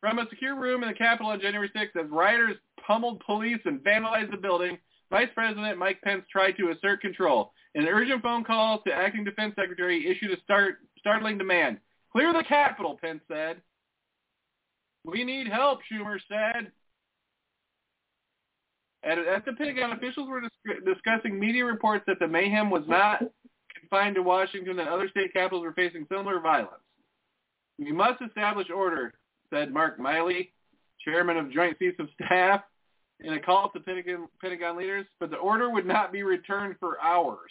From 0.00 0.18
a 0.18 0.26
secure 0.30 0.56
room 0.58 0.82
in 0.82 0.88
the 0.88 0.94
Capitol 0.94 1.30
on 1.30 1.40
January 1.40 1.70
6th, 1.76 1.96
as 2.02 2.10
rioters 2.10 2.56
pummeled 2.84 3.20
police 3.24 3.60
and 3.64 3.78
vandalized 3.80 4.30
the 4.30 4.36
building, 4.36 4.78
Vice 5.12 5.28
President 5.34 5.78
Mike 5.78 6.00
Pence 6.00 6.24
tried 6.32 6.52
to 6.52 6.70
assert 6.70 7.02
control. 7.02 7.52
An 7.74 7.86
urgent 7.86 8.22
phone 8.22 8.44
call 8.44 8.80
to 8.86 8.92
Acting 8.92 9.24
Defense 9.24 9.54
Secretary, 9.54 10.10
issued 10.10 10.36
a 10.36 10.40
start, 10.42 10.78
startling 10.98 11.36
demand. 11.36 11.76
Clear 12.10 12.32
the 12.32 12.42
Capitol, 12.42 12.98
Pence 12.98 13.20
said. 13.28 13.60
We 15.04 15.22
need 15.22 15.48
help, 15.48 15.80
Schumer 15.80 16.18
said. 16.28 16.72
At, 19.04 19.18
at 19.18 19.44
the 19.44 19.52
Pentagon, 19.52 19.92
officials 19.92 20.30
were 20.30 20.40
dis- 20.40 20.76
discussing 20.86 21.38
media 21.38 21.66
reports 21.66 22.04
that 22.06 22.18
the 22.18 22.28
mayhem 22.28 22.70
was 22.70 22.84
not 22.88 23.22
confined 23.78 24.14
to 24.14 24.22
Washington 24.22 24.78
and 24.78 24.88
other 24.88 25.10
state 25.10 25.34
capitals 25.34 25.62
were 25.62 25.74
facing 25.74 26.06
similar 26.10 26.40
violence. 26.40 26.82
We 27.78 27.92
must 27.92 28.22
establish 28.22 28.68
order, 28.74 29.12
said 29.52 29.74
Mark 29.74 29.98
Milley, 29.98 30.52
chairman 31.04 31.36
of 31.36 31.52
Joint 31.52 31.78
Chiefs 31.78 31.96
of 31.98 32.08
Staff, 32.14 32.62
in 33.22 33.34
a 33.34 33.40
call 33.40 33.70
to 33.70 33.80
Pentagon, 33.80 34.28
Pentagon 34.40 34.76
leaders, 34.76 35.06
but 35.20 35.30
the 35.30 35.36
order 35.36 35.70
would 35.70 35.86
not 35.86 36.12
be 36.12 36.22
returned 36.22 36.76
for 36.80 37.00
hours. 37.00 37.50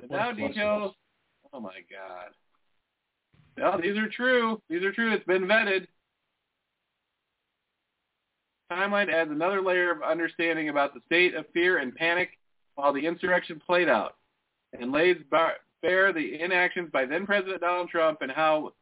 The 0.00 0.08
now 0.08 0.32
details. 0.32 0.94
Oh 1.52 1.60
my 1.60 1.80
God. 1.90 2.30
Well, 3.56 3.80
these 3.80 3.96
are 3.96 4.08
true. 4.08 4.60
These 4.68 4.82
are 4.82 4.92
true. 4.92 5.12
It's 5.12 5.24
been 5.24 5.44
vetted. 5.44 5.86
Timeline 8.72 9.12
adds 9.12 9.30
another 9.30 9.62
layer 9.62 9.92
of 9.92 10.02
understanding 10.02 10.68
about 10.68 10.94
the 10.94 11.00
state 11.06 11.34
of 11.34 11.44
fear 11.52 11.78
and 11.78 11.94
panic 11.94 12.30
while 12.74 12.92
the 12.92 13.06
insurrection 13.06 13.60
played 13.64 13.88
out 13.88 14.16
and 14.78 14.90
lays 14.90 15.16
bare 15.30 16.12
the 16.12 16.40
inactions 16.40 16.90
by 16.92 17.04
then 17.04 17.26
President 17.26 17.60
Donald 17.60 17.88
Trump 17.88 18.22
and 18.22 18.32
how 18.32 18.72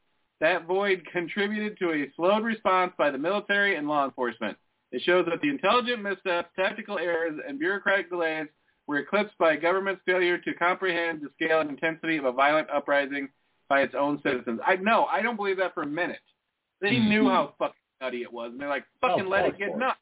that 0.43 0.67
void 0.67 1.07
contributed 1.13 1.79
to 1.79 1.93
a 1.93 2.11
slowed 2.17 2.43
response 2.43 2.93
by 2.99 3.11
the 3.13 3.17
military 3.17 3.77
and 3.77 3.87
law 3.89 4.05
enforcement. 4.05 4.59
It 4.91 5.01
shows 5.03 5.25
that 5.31 5.41
the 5.41 5.49
intelligent 5.49 6.03
missteps, 6.03 6.51
tactical 6.57 6.99
errors, 6.99 7.41
and 7.47 7.61
bureaucratic 7.61 8.11
delays 8.11 8.49
were 8.89 8.99
eclipsed 8.99 9.39
by 9.39 9.55
government's 9.55 10.03
failure 10.05 10.39
to 10.39 10.55
comprehend 10.55 11.23
the 11.23 11.29
scale 11.37 11.61
and 11.61 11.71
intensity 11.71 12.17
of 12.17 12.25
a 12.25 12.33
violent 12.33 12.69
uprising 12.71 13.29
by 13.69 13.83
its 13.83 13.95
own 13.97 14.21
citizens. 14.23 14.59
I 14.67 14.75
no, 14.77 15.05
I 15.05 15.23
don't 15.23 15.37
believe 15.37 15.59
that 15.59 15.75
for 15.75 15.85
a 15.85 15.87
minute. 15.87 16.21
They 16.81 16.97
Mhm. 16.97 17.09
knew 17.09 17.29
how 17.29 17.55
fucking 17.59 17.81
nutty 18.01 18.23
it 18.23 18.33
was, 18.33 18.51
and 18.51 18.61
they're 18.61 18.69
like, 18.69 18.85
fucking 19.01 19.25
Oh, 19.27 19.29
let 19.29 19.47
it 19.47 19.57
get 19.59 19.79
nuts. 19.79 20.01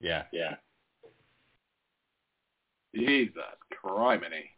Yeah. 0.00 0.24
Yeah. 0.32 0.56
Jesus 2.94 3.42
criminy. 3.84 4.48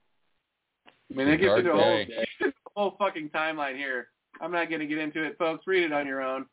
I 1.10 1.14
mean, 1.14 1.26
it 1.26 1.34
It's 1.34 1.42
a 1.42 1.46
gets 1.46 1.58
into 1.58 1.72
a 1.72 1.82
whole, 1.82 1.96
a 1.98 2.52
whole 2.76 2.90
fucking 2.98 3.30
timeline 3.30 3.76
here. 3.76 4.08
I'm 4.40 4.52
not 4.52 4.68
going 4.68 4.80
to 4.80 4.86
get 4.86 4.98
into 4.98 5.22
it, 5.24 5.36
folks. 5.38 5.66
Read 5.66 5.84
it 5.84 5.92
on 5.92 6.06
your 6.06 6.22
own 6.22 6.46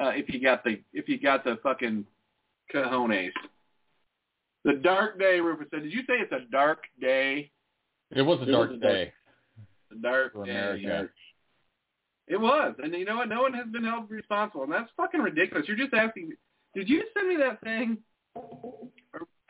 uh, 0.00 0.08
if 0.14 0.28
you 0.32 0.40
got 0.40 0.64
the 0.64 0.80
if 0.92 1.08
you 1.08 1.18
got 1.18 1.44
the 1.44 1.58
fucking 1.62 2.04
cojones. 2.74 3.30
The 4.64 4.74
dark 4.74 5.18
day, 5.18 5.40
Rufus 5.40 5.66
said. 5.70 5.82
Did 5.82 5.92
you 5.92 6.00
say 6.00 6.14
it's 6.20 6.32
a 6.32 6.50
dark 6.50 6.84
day? 7.00 7.50
It 8.10 8.22
was 8.22 8.40
a 8.40 8.42
It 8.44 8.52
dark 8.52 8.70
was 8.70 8.78
a 8.78 8.80
dark- 8.80 8.92
day 8.94 9.12
The 9.90 9.96
dark 9.96 10.32
for 10.32 10.44
day. 10.46 10.50
America. 10.52 11.08
It 12.26 12.40
was, 12.40 12.74
and 12.82 12.94
you 12.94 13.04
know 13.04 13.16
what? 13.16 13.28
No 13.28 13.42
one 13.42 13.52
has 13.52 13.66
been 13.70 13.84
held 13.84 14.10
responsible, 14.10 14.64
and 14.64 14.72
that's 14.72 14.90
fucking 14.96 15.20
ridiculous. 15.20 15.68
You're 15.68 15.76
just 15.76 15.92
asking. 15.92 16.32
Did 16.74 16.88
you 16.88 17.02
send 17.14 17.28
me 17.28 17.36
that 17.36 17.60
thing? 17.60 17.98
Or, 18.34 18.72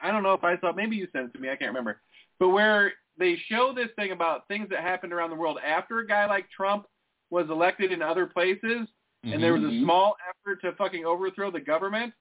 I 0.03 0.11
don't 0.11 0.25
know 0.25 0.33
if 0.35 0.43
I 0.43 0.59
saw. 0.59 0.73
Maybe 0.73 0.97
you 0.97 1.07
sent 1.13 1.27
it 1.27 1.35
to 1.35 1.39
me. 1.39 1.49
I 1.51 1.57
can't 1.57 1.69
remember. 1.71 2.01
But 2.41 2.49
where 2.49 2.93
they 3.17 3.37
show 3.49 3.73
this 3.73 3.91
thing 3.95 4.11
about 4.11 4.49
things 4.49 4.69
that 4.71 4.81
happened 4.81 5.13
around 5.13 5.31
the 5.31 5.37
world 5.37 5.59
after 5.65 6.01
a 6.01 6.07
guy 6.07 6.27
like 6.27 6.51
Trump 6.51 6.87
was 7.35 7.51
elected 7.51 7.93
in 7.93 8.01
other 8.01 8.27
places, 8.27 8.89
and 9.25 9.43
there 9.43 9.53
was 9.53 9.63
a 9.65 9.67
Mhm. 9.67 9.83
small 9.83 10.17
effort 10.29 10.61
to 10.63 10.73
fucking 10.75 11.05
overthrow 11.05 11.51
the 11.51 11.61
government. 11.61 12.15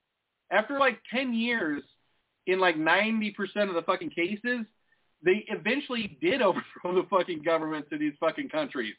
After 0.50 0.80
like 0.80 1.02
ten 1.06 1.34
years, 1.34 1.84
in 2.48 2.60
like 2.60 2.78
ninety 2.78 3.32
percent 3.32 3.70
of 3.70 3.76
the 3.76 3.84
fucking 3.84 4.10
cases, 4.10 4.66
they 5.22 5.46
eventually 5.48 6.18
did 6.20 6.42
overthrow 6.50 6.94
the 6.96 7.08
fucking 7.10 7.44
governments 7.44 7.92
of 7.92 8.00
these 8.00 8.18
fucking 8.20 8.50
countries. 8.50 8.96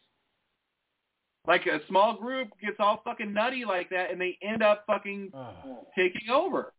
Like 1.47 1.67
a 1.67 1.85
small 1.89 2.15
group 2.17 2.49
gets 2.61 2.77
all 2.79 3.03
fucking 3.05 3.33
nutty 3.33 3.65
like 3.67 3.91
that, 3.91 4.11
and 4.11 4.21
they 4.21 4.39
end 4.41 4.63
up 4.63 4.85
fucking 4.87 5.31
taking 5.95 6.31
over. 6.31 6.73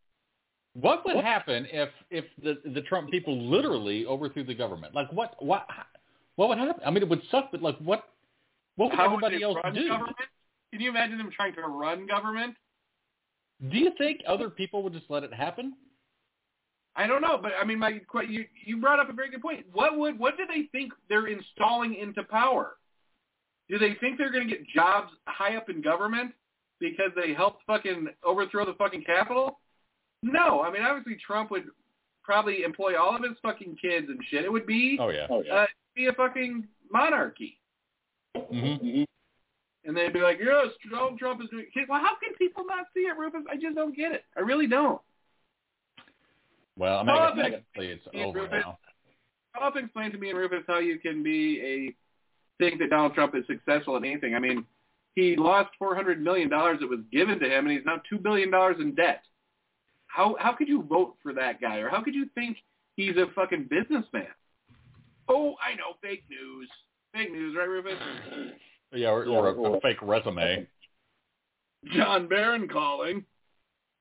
What 0.73 1.05
would 1.05 1.17
happen 1.17 1.67
if 1.71 1.89
if 2.09 2.25
the 2.41 2.61
the 2.71 2.81
Trump 2.81 3.11
people 3.11 3.37
literally 3.37 4.05
overthrew 4.05 4.43
the 4.43 4.55
government? 4.55 4.95
Like 4.95 5.11
what 5.11 5.35
what 5.43 5.67
what 6.35 6.49
would 6.49 6.57
happen? 6.57 6.81
I 6.85 6.89
mean, 6.89 7.03
it 7.03 7.09
would 7.09 7.23
suck, 7.29 7.51
but 7.51 7.61
like 7.61 7.77
what 7.77 8.09
what 8.75 8.89
would 8.91 8.97
How 8.97 9.05
everybody 9.05 9.35
would 9.35 9.39
they 9.41 9.43
else 9.45 9.57
run 9.63 9.73
do? 9.73 9.87
government? 9.87 10.15
Can 10.71 10.81
you 10.81 10.89
imagine 10.89 11.17
them 11.17 11.29
trying 11.35 11.53
to 11.55 11.61
run 11.61 12.05
government? 12.07 12.55
Do 13.69 13.77
you 13.77 13.91
think 13.97 14.21
other 14.27 14.49
people 14.49 14.83
would 14.83 14.93
just 14.93 15.09
let 15.09 15.23
it 15.23 15.33
happen? 15.33 15.73
I 16.97 17.07
don't 17.07 17.21
know, 17.21 17.37
but 17.41 17.51
I 17.61 17.65
mean, 17.65 17.79
my 17.79 17.99
que- 18.11 18.29
you 18.29 18.45
you 18.65 18.77
brought 18.77 18.99
up 18.99 19.09
a 19.09 19.13
very 19.13 19.29
good 19.29 19.41
point. 19.41 19.65
What 19.73 19.97
would 19.97 20.17
what 20.19 20.37
do 20.37 20.43
they 20.47 20.63
think 20.71 20.93
they're 21.09 21.27
installing 21.27 21.95
into 21.95 22.23
power? 22.23 22.77
Do 23.69 23.77
they 23.77 23.95
think 23.99 24.17
they're 24.17 24.31
going 24.31 24.47
to 24.47 24.53
get 24.55 24.67
jobs 24.67 25.11
high 25.25 25.55
up 25.55 25.69
in 25.69 25.81
government 25.81 26.33
because 26.79 27.11
they 27.15 27.33
helped 27.33 27.63
fucking 27.65 28.07
overthrow 28.23 28.65
the 28.65 28.73
fucking 28.75 29.03
Capitol? 29.03 29.59
No, 30.23 30.61
I 30.61 30.71
mean 30.71 30.83
obviously 30.83 31.17
Trump 31.25 31.51
would 31.51 31.65
probably 32.23 32.63
employ 32.63 32.99
all 32.99 33.15
of 33.15 33.23
his 33.23 33.37
fucking 33.41 33.77
kids 33.81 34.07
and 34.09 34.19
shit. 34.29 34.45
It 34.45 34.51
would 34.51 34.65
be 34.67 34.97
Oh 34.99 35.09
yeah. 35.09 35.27
Oh 35.29 35.43
yeah. 35.45 35.53
uh, 35.53 35.65
be 35.95 36.07
a 36.07 36.13
fucking 36.13 36.65
monarchy, 36.91 37.59
hmm 38.35 38.55
Mhm. 38.55 39.05
and 39.85 39.95
they'd 39.95 40.13
be 40.13 40.19
like, 40.21 40.39
yes, 40.39 40.67
Donald 40.91 41.19
Trump 41.19 41.41
is 41.41 41.49
doing. 41.49 41.65
Well, 41.87 41.99
how 42.01 42.15
can 42.23 42.33
people 42.37 42.65
not 42.65 42.87
see 42.93 43.01
it, 43.01 43.17
Rufus? 43.17 43.43
I 43.51 43.55
just 43.55 43.75
don't 43.75 43.95
get 43.95 44.11
it. 44.11 44.23
I 44.35 44.41
really 44.41 44.67
don't. 44.67 45.01
Well, 46.77 46.99
I 46.99 47.03
mean, 47.03 47.09
I 47.09 47.13
Oh, 47.13 47.27
guess 47.27 47.35
but- 47.35 47.41
technically 47.43 47.87
it's 47.91 48.07
over 48.15 48.39
Rufus. 48.41 48.63
now. 48.65 48.79
How 49.53 49.67
often 49.67 49.85
explain 49.85 50.11
to 50.11 50.17
me 50.17 50.29
and 50.31 50.37
Rufus 50.37 50.63
how 50.67 50.79
you 50.79 50.99
can 50.99 51.23
be 51.23 51.61
a 51.61 51.95
think 52.57 52.79
that 52.79 52.89
Donald 52.89 53.13
Trump 53.13 53.35
is 53.35 53.45
successful 53.47 53.95
in 53.97 54.03
anything. 54.05 54.35
I 54.35 54.39
mean, 54.39 54.65
he 55.15 55.35
lost 55.37 55.69
four 55.79 55.95
hundred 55.95 56.21
million 56.21 56.49
dollars 56.49 56.79
that 56.81 56.89
was 56.89 56.99
given 57.11 57.39
to 57.39 57.45
him, 57.49 57.65
and 57.65 57.71
he's 57.77 57.85
now 57.85 58.01
two 58.09 58.17
billion 58.17 58.51
dollars 58.51 58.77
in 58.81 58.95
debt. 58.95 59.23
how 60.07 60.35
how 60.39 60.51
could 60.53 60.67
you 60.67 60.83
vote 60.83 61.15
for 61.23 61.31
that 61.33 61.61
guy, 61.61 61.77
or 61.77 61.89
how 61.89 62.01
could 62.01 62.15
you 62.15 62.25
think 62.35 62.57
he's 62.97 63.15
a 63.17 63.27
fucking 63.33 63.65
businessman? 63.69 64.27
Oh, 65.29 65.55
I 65.65 65.75
know, 65.75 65.95
fake 66.01 66.23
news, 66.29 66.69
fake 67.15 67.31
news, 67.31 67.55
right, 67.57 67.69
Rufus? 67.69 67.93
Yeah, 68.93 69.09
or, 69.09 69.25
or 69.25 69.49
a, 69.49 69.73
a 69.73 69.81
fake 69.81 70.01
resume. 70.01 70.65
John 71.91 72.29
Barron 72.29 72.69
calling. 72.69 73.25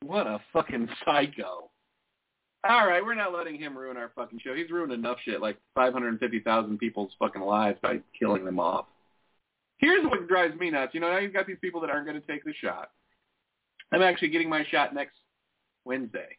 What 0.04 0.28
a 0.28 0.40
fucking 0.52 0.88
psycho. 1.04 1.70
All 2.68 2.86
right, 2.86 3.04
we're 3.04 3.14
not 3.14 3.34
letting 3.34 3.58
him 3.58 3.76
ruin 3.76 3.96
our 3.96 4.12
fucking 4.14 4.40
show. 4.44 4.54
He's 4.54 4.70
ruined 4.70 4.92
enough 4.92 5.18
shit, 5.24 5.40
like 5.40 5.58
550,000 5.74 6.78
people's 6.78 7.10
fucking 7.18 7.42
lives 7.42 7.78
by 7.82 8.00
killing 8.18 8.44
them 8.44 8.60
off. 8.60 8.86
Here's 9.78 10.04
what 10.04 10.28
drives 10.28 10.58
me 10.60 10.70
nuts. 10.70 10.94
You 10.94 11.00
know, 11.00 11.10
now 11.10 11.18
you've 11.18 11.32
got 11.32 11.46
these 11.46 11.58
people 11.60 11.80
that 11.80 11.90
aren't 11.90 12.06
going 12.06 12.20
to 12.20 12.26
take 12.26 12.44
the 12.44 12.54
shot. 12.62 12.90
I'm 13.92 14.02
actually 14.02 14.28
getting 14.28 14.48
my 14.48 14.64
shot 14.70 14.94
next 14.94 15.16
Wednesday. 15.84 16.36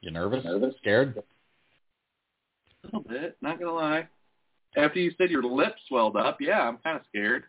You 0.00 0.10
nervous? 0.10 0.44
Nervous? 0.44 0.74
Scared? 0.80 1.16
A 1.16 2.86
little 2.86 3.00
bit, 3.00 3.36
not 3.40 3.58
going 3.58 3.70
to 3.70 3.74
lie. 3.74 4.08
After 4.76 4.98
you 4.98 5.12
said 5.18 5.30
your 5.30 5.42
lip 5.42 5.74
swelled 5.88 6.16
up, 6.16 6.38
yeah, 6.40 6.60
I'm 6.60 6.78
kind 6.78 6.96
of 6.96 7.02
scared. 7.08 7.44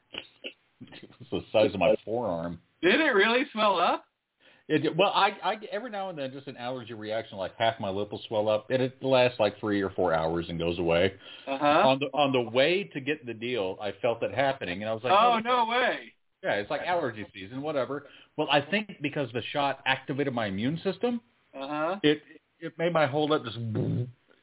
it's 0.82 1.30
the 1.32 1.42
size 1.52 1.74
of 1.74 1.80
my 1.80 1.96
forearm. 2.04 2.60
Did 2.82 3.02
it 3.02 3.14
really 3.14 3.46
swell 3.52 3.80
up? 3.80 4.06
It, 4.68 4.96
well, 4.98 5.12
I, 5.14 5.38
I 5.44 5.58
every 5.72 5.92
now 5.92 6.10
and 6.10 6.18
then 6.18 6.32
just 6.32 6.48
an 6.48 6.58
allergy 6.58 6.96
reaction, 6.96 7.38
like 7.38 7.56
half 7.56 7.80
my 7.80 7.90
lip 7.90 8.12
will 8.12 8.22
swell 8.28 8.50
up. 8.50 8.72
and 8.72 8.82
It 8.82 9.02
lasts 9.04 9.40
like 9.40 9.60
three 9.60 9.82
or 9.82 9.92
four 9.92 10.12
hours 10.12 10.48
and 10.50 10.58
goes 10.58 10.80
away. 10.80 11.14
Uh-huh. 11.48 11.66
On 11.66 12.00
the 12.00 12.08
on 12.08 12.32
the 12.32 12.42
way 12.42 12.84
to 12.94 13.00
get 13.00 13.26
the 13.28 13.34
deal, 13.34 13.78
I 13.80 13.94
felt 14.02 14.24
it 14.24 14.34
happening, 14.34 14.82
and 14.82 14.90
I 14.90 14.94
was 14.94 15.04
like, 15.04 15.14
"Oh 15.14 15.40
no 15.40 15.68
way!" 15.68 16.14
Yeah, 16.44 16.54
it's 16.54 16.72
like 16.72 16.82
allergy 16.82 17.28
season, 17.32 17.62
whatever. 17.62 18.08
Well, 18.38 18.48
I 18.52 18.60
think 18.60 18.98
because 19.02 19.30
the 19.34 19.44
shot 19.52 19.82
activated 19.86 20.34
my 20.34 20.48
immune 20.48 20.80
system, 20.84 21.22
uh-huh. 21.54 22.00
it 22.02 22.24
it 22.60 22.74
made 22.80 22.92
my 22.92 23.06
whole 23.06 23.30
lip 23.30 23.44
just. 23.46 23.58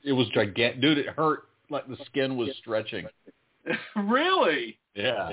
It 0.05 0.13
was 0.13 0.29
gigantic, 0.29 0.81
dude. 0.81 0.99
It 0.99 1.07
hurt 1.09 1.45
like 1.73 1.89
the 1.89 1.97
skin 2.07 2.37
was 2.37 2.51
stretching. 2.59 3.07
really? 3.97 4.79
Yeah. 4.95 5.33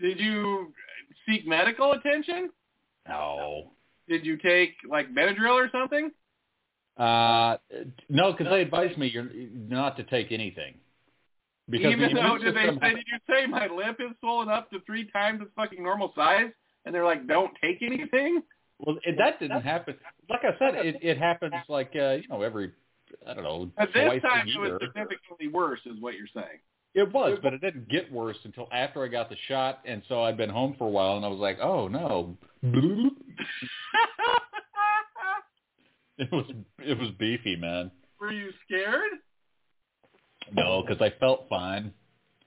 Did 0.00 0.20
you 0.20 0.72
seek 1.28 1.46
medical 1.46 1.92
attention? 1.92 2.50
No. 3.08 3.72
Did 4.08 4.24
you 4.26 4.36
take 4.36 4.74
like 4.88 5.14
Benadryl 5.14 5.54
or 5.54 5.70
something? 5.72 6.10
Uh, 6.96 7.56
no, 8.08 8.32
because 8.32 8.48
they 8.50 8.62
advised 8.62 8.98
me 8.98 9.08
you're 9.08 9.28
not 9.52 9.96
to 9.96 10.04
take 10.04 10.32
anything. 10.32 10.74
Because 11.70 11.92
Even 11.92 12.14
though 12.14 12.38
did 12.38 12.56
they 12.56 12.66
say, 12.80 12.94
did 12.94 13.04
you 13.06 13.18
say 13.28 13.46
my 13.46 13.66
lip 13.66 13.98
is 14.00 14.16
swollen 14.20 14.48
up 14.48 14.70
to 14.70 14.80
three 14.86 15.08
times 15.10 15.42
its 15.42 15.50
fucking 15.54 15.82
normal 15.82 16.12
size, 16.16 16.50
and 16.84 16.94
they're 16.94 17.04
like, 17.04 17.26
don't 17.28 17.52
take 17.62 17.82
anything? 17.82 18.42
Well, 18.78 18.96
it, 19.04 19.16
that 19.18 19.38
didn't 19.38 19.60
happen. 19.60 19.96
Like 20.30 20.40
I 20.44 20.58
said, 20.58 20.86
it, 20.86 20.96
it 21.02 21.18
happens 21.18 21.52
like 21.68 21.92
uh, 21.94 22.12
you 22.12 22.28
know 22.28 22.42
every 22.42 22.72
I 23.28 23.34
don't 23.34 23.44
know. 23.44 23.70
But 23.76 23.90
this 23.92 24.22
time 24.22 24.48
it 24.48 24.58
was 24.58 24.80
significantly 24.80 25.48
worse, 25.48 25.80
is 25.84 26.00
what 26.00 26.14
you're 26.14 26.26
saying. 26.34 26.60
It 26.94 27.12
was, 27.12 27.38
but 27.42 27.52
it 27.52 27.60
didn't 27.60 27.88
get 27.88 28.10
worse 28.10 28.38
until 28.44 28.66
after 28.72 29.04
I 29.04 29.08
got 29.08 29.28
the 29.28 29.36
shot, 29.46 29.80
and 29.84 30.02
so 30.08 30.22
I'd 30.22 30.38
been 30.38 30.48
home 30.48 30.74
for 30.78 30.86
a 30.86 30.90
while, 30.90 31.16
and 31.16 31.24
I 31.24 31.28
was 31.28 31.38
like, 31.38 31.58
oh 31.60 31.86
no. 31.86 32.36
it 36.18 36.32
was 36.32 36.46
it 36.78 36.98
was 36.98 37.10
beefy, 37.18 37.56
man. 37.56 37.90
Were 38.18 38.32
you 38.32 38.50
scared? 38.64 39.12
No, 40.52 40.82
because 40.82 41.00
I 41.02 41.12
felt 41.20 41.46
fine. 41.48 41.92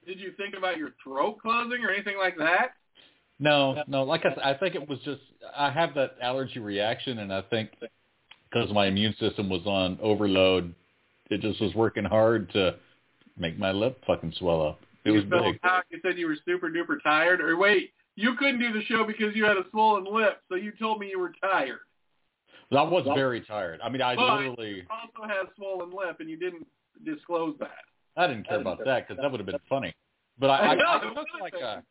Did 0.06 0.18
you 0.18 0.32
think 0.36 0.54
about 0.58 0.76
your 0.76 0.90
throat 1.02 1.38
closing 1.40 1.84
or 1.84 1.90
anything 1.90 2.18
like 2.18 2.36
that? 2.38 2.72
No, 3.38 3.82
no. 3.86 4.02
Like 4.02 4.24
I, 4.26 4.50
I 4.50 4.54
think 4.58 4.74
it 4.74 4.88
was 4.88 4.98
just 5.04 5.20
I 5.56 5.70
have 5.70 5.94
that 5.94 6.16
allergy 6.20 6.58
reaction, 6.58 7.20
and 7.20 7.32
I 7.32 7.42
think 7.42 7.70
because 8.52 8.72
my 8.72 8.86
immune 8.86 9.14
system 9.18 9.48
was 9.48 9.62
on 9.66 9.98
overload, 10.02 10.74
it 11.30 11.40
just 11.40 11.60
was 11.60 11.74
working 11.74 12.04
hard 12.04 12.50
to 12.52 12.76
make 13.38 13.58
my 13.58 13.72
lip 13.72 14.02
fucking 14.06 14.34
swell 14.38 14.66
up. 14.66 14.80
It 15.04 15.10
you 15.10 15.14
was 15.14 15.24
big. 15.24 15.60
You 15.90 15.98
said 16.02 16.18
you 16.18 16.26
were 16.26 16.36
super 16.44 16.70
duper 16.70 17.02
tired, 17.02 17.40
or 17.40 17.56
wait, 17.56 17.92
you 18.14 18.34
couldn't 18.36 18.60
do 18.60 18.72
the 18.72 18.84
show 18.84 19.04
because 19.04 19.34
you 19.34 19.44
had 19.44 19.56
a 19.56 19.64
swollen 19.70 20.04
lip, 20.04 20.40
so 20.48 20.54
you 20.54 20.72
told 20.78 21.00
me 21.00 21.08
you 21.08 21.18
were 21.18 21.32
tired. 21.40 21.80
I 22.70 22.82
was 22.82 23.06
very 23.14 23.42
tired. 23.42 23.80
I 23.82 23.90
mean, 23.90 24.00
I 24.00 24.16
but 24.16 24.36
literally 24.36 24.86
also 24.90 25.28
had 25.28 25.46
a 25.46 25.50
swollen 25.56 25.90
lip, 25.90 26.18
and 26.20 26.30
you 26.30 26.38
didn't 26.38 26.66
disclose 27.04 27.54
that. 27.60 27.84
I 28.16 28.26
didn't 28.26 28.46
care 28.46 28.60
about 28.60 28.78
that 28.84 29.08
because 29.08 29.20
that 29.20 29.30
would 29.30 29.40
have 29.40 29.46
been 29.46 29.58
funny. 29.68 29.94
But 30.38 30.50
I, 30.50 30.74
I, 30.74 30.96
I 30.96 31.00
took 31.14 31.26
like 31.40 31.54
a, 31.54 31.82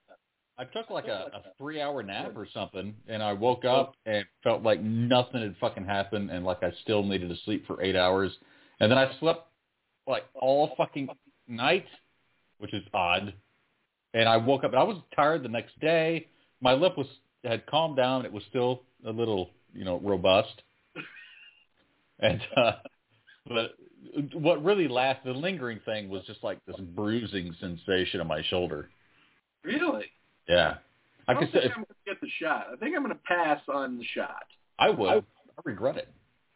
I 0.58 0.66
took 0.66 0.90
like 0.90 1.08
a, 1.08 1.32
a 1.34 1.42
three-hour 1.58 2.04
nap 2.04 2.34
or 2.36 2.48
something, 2.54 2.94
and 3.08 3.24
I 3.24 3.34
woke 3.34 3.66
up 3.66 3.96
and 4.06 4.26
felt 4.44 4.62
like 4.62 4.82
nothing 4.82 5.42
had 5.42 5.56
fucking 5.60 5.86
happened, 5.86 6.30
and 6.30 6.46
like 6.46 6.62
I 6.62 6.72
still 6.84 7.04
needed 7.04 7.30
to 7.30 7.36
sleep 7.46 7.66
for 7.66 7.82
eight 7.82 7.96
hours, 7.96 8.32
and 8.80 8.92
then 8.92 8.98
I 8.98 9.12
slept 9.20 9.48
like 10.08 10.24
all 10.36 10.74
fucking 10.78 11.10
night, 11.48 11.86
which 12.58 12.74
is 12.74 12.84
odd. 12.94 13.34
And 14.14 14.28
I 14.28 14.38
woke 14.38 14.64
up 14.64 14.72
and 14.72 14.80
I 14.80 14.84
was 14.84 14.98
tired 15.16 15.44
the 15.44 15.50
next 15.50 15.80
day. 15.80 16.28
My 16.60 16.74
lip 16.74 16.98
was 16.98 17.08
had 17.44 17.66
calmed 17.66 17.98
down. 17.98 18.26
It 18.26 18.34
was 18.34 18.44
still 18.50 18.84
a 19.06 19.12
little, 19.12 19.52
you 19.74 19.86
know, 19.86 20.00
robust. 20.00 20.62
and 22.20 22.42
uh 22.58 22.74
but 23.48 23.76
what 24.34 24.64
really 24.64 24.88
lasted, 24.88 25.34
the 25.34 25.40
lingering 25.40 25.80
thing 25.86 26.10
was 26.10 26.24
just 26.26 26.44
like 26.44 26.60
this 26.66 26.76
bruising 26.78 27.56
sensation 27.60 28.20
on 28.20 28.28
my 28.28 28.42
shoulder. 28.50 28.90
Really? 29.64 30.06
Yeah. 30.48 30.76
I, 31.28 31.32
I 31.32 31.34
don't 31.36 31.52
think 31.52 31.66
if, 31.66 31.72
I'm 31.72 31.84
going 31.84 31.86
to 31.86 32.12
get 32.12 32.22
the 32.22 32.30
shot. 32.40 32.68
I 32.72 32.76
think 32.78 32.96
I'm 32.96 33.04
going 33.04 33.16
to 33.16 33.22
pass 33.28 33.62
on 33.68 33.98
the 33.98 34.06
shot. 34.16 34.44
I 34.80 34.90
would. 34.90 35.10
I, 35.10 35.16
I 35.18 35.62
regret 35.64 35.98
it. 35.98 36.10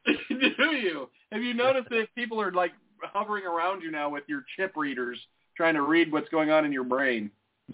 Do 0.29 0.75
you? 0.75 1.09
Have 1.31 1.41
you 1.41 1.53
noticed 1.53 1.89
that 1.89 2.07
people 2.15 2.41
are 2.41 2.51
like 2.51 2.71
hovering 3.01 3.45
around 3.45 3.81
you 3.81 3.91
now 3.91 4.09
with 4.09 4.23
your 4.27 4.43
chip 4.55 4.73
readers, 4.75 5.19
trying 5.55 5.75
to 5.75 5.81
read 5.81 6.11
what's 6.11 6.29
going 6.29 6.51
on 6.51 6.65
in 6.65 6.71
your 6.71 6.83
brain? 6.83 7.31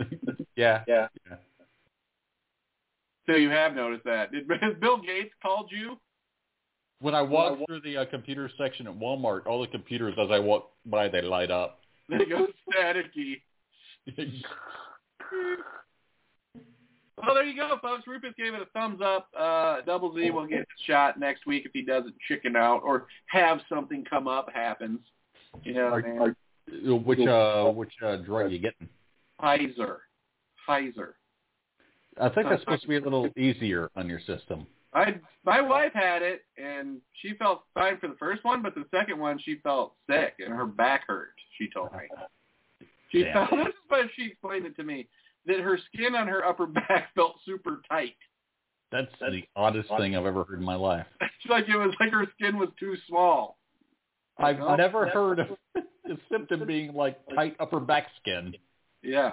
yeah. 0.55 0.83
Yeah. 0.87 1.07
yeah. 1.29 1.35
So 3.27 3.35
you 3.35 3.49
have 3.49 3.75
noticed 3.75 4.03
that. 4.05 4.31
Did 4.31 4.49
has 4.61 4.73
Bill 4.81 5.01
Gates 5.01 5.33
called 5.41 5.69
you? 5.71 5.97
When 6.99 7.15
I 7.15 7.21
walk 7.21 7.53
when 7.53 7.61
I 7.61 7.65
through 7.65 7.81
the 7.81 7.97
uh, 7.97 8.05
computer 8.05 8.49
section 8.57 8.87
at 8.87 8.93
Walmart, 8.97 9.47
all 9.47 9.61
the 9.61 9.67
computers 9.67 10.13
as 10.19 10.29
I 10.31 10.39
walk 10.39 10.69
by, 10.85 11.07
they 11.07 11.21
light 11.21 11.49
up. 11.49 11.79
They 12.09 12.25
go 12.25 12.47
staticky. 12.69 13.41
Well, 17.17 17.35
there 17.35 17.43
you 17.43 17.55
go, 17.55 17.77
folks. 17.81 18.07
Rufus 18.07 18.33
gave 18.37 18.53
it 18.53 18.61
a 18.61 18.65
thumbs 18.77 19.01
up. 19.03 19.27
Uh, 19.37 19.81
Double 19.81 20.15
Z 20.15 20.31
will 20.31 20.47
get 20.47 20.59
his 20.59 20.85
shot 20.85 21.19
next 21.19 21.45
week 21.45 21.65
if 21.65 21.71
he 21.73 21.83
doesn't 21.83 22.15
chicken 22.27 22.55
out 22.55 22.81
or 22.83 23.07
have 23.27 23.59
something 23.69 24.03
come 24.09 24.27
up 24.27 24.49
happens. 24.53 24.99
You 25.63 25.73
know, 25.73 25.87
are, 25.87 25.99
are, 26.19 26.35
which 26.95 27.19
uh, 27.19 27.65
which 27.71 27.91
uh, 28.03 28.17
drug 28.17 28.45
are 28.45 28.47
you 28.47 28.59
getting? 28.59 28.87
Pfizer. 29.41 29.97
Pfizer. 30.67 31.13
I 32.19 32.29
think 32.29 32.49
that's 32.49 32.61
supposed 32.61 32.83
to 32.83 32.87
be 32.87 32.97
a 32.97 33.01
little 33.01 33.29
easier 33.37 33.89
on 33.95 34.07
your 34.07 34.19
system. 34.21 34.65
I 34.93 35.15
my 35.45 35.61
wife 35.61 35.91
had 35.93 36.21
it 36.21 36.43
and 36.57 36.99
she 37.21 37.33
felt 37.35 37.63
fine 37.73 37.97
for 37.99 38.07
the 38.07 38.15
first 38.15 38.43
one, 38.43 38.61
but 38.61 38.75
the 38.75 38.85
second 38.91 39.19
one 39.19 39.39
she 39.39 39.55
felt 39.63 39.93
sick 40.09 40.35
and 40.39 40.53
her 40.53 40.65
back 40.65 41.07
hurt. 41.07 41.33
She 41.57 41.69
told 41.69 41.91
me. 41.93 41.99
She 43.11 43.23
Damn. 43.23 43.33
felt 43.33 43.49
this 43.51 43.67
is 43.67 43.73
what 43.89 44.05
she 44.15 44.27
explained 44.27 44.65
it 44.65 44.73
to 44.77 44.85
me 44.85 45.09
that 45.45 45.59
her 45.59 45.77
skin 45.91 46.15
on 46.15 46.27
her 46.27 46.45
upper 46.45 46.65
back 46.67 47.13
felt 47.15 47.35
super 47.45 47.81
tight. 47.89 48.15
That's, 48.91 49.07
That's 49.19 49.31
the 49.31 49.43
oddest 49.55 49.89
thing 49.97 50.15
I've 50.15 50.25
ever 50.25 50.43
heard 50.43 50.59
in 50.59 50.65
my 50.65 50.75
life. 50.75 51.05
It's 51.43 51.49
like 51.49 51.67
it 51.67 51.75
was 51.75 51.91
like 51.99 52.11
her 52.11 52.27
skin 52.35 52.59
was 52.59 52.69
too 52.79 52.95
small. 53.07 53.57
I've 54.37 54.59
oh, 54.59 54.75
never 54.75 55.07
heard 55.07 55.39
of 55.39 55.47
a 55.75 56.17
symptom 56.31 56.67
being 56.67 56.93
like 56.93 57.17
tight 57.33 57.55
upper 57.59 57.79
back 57.79 58.05
skin. 58.21 58.53
Yeah, 59.01 59.31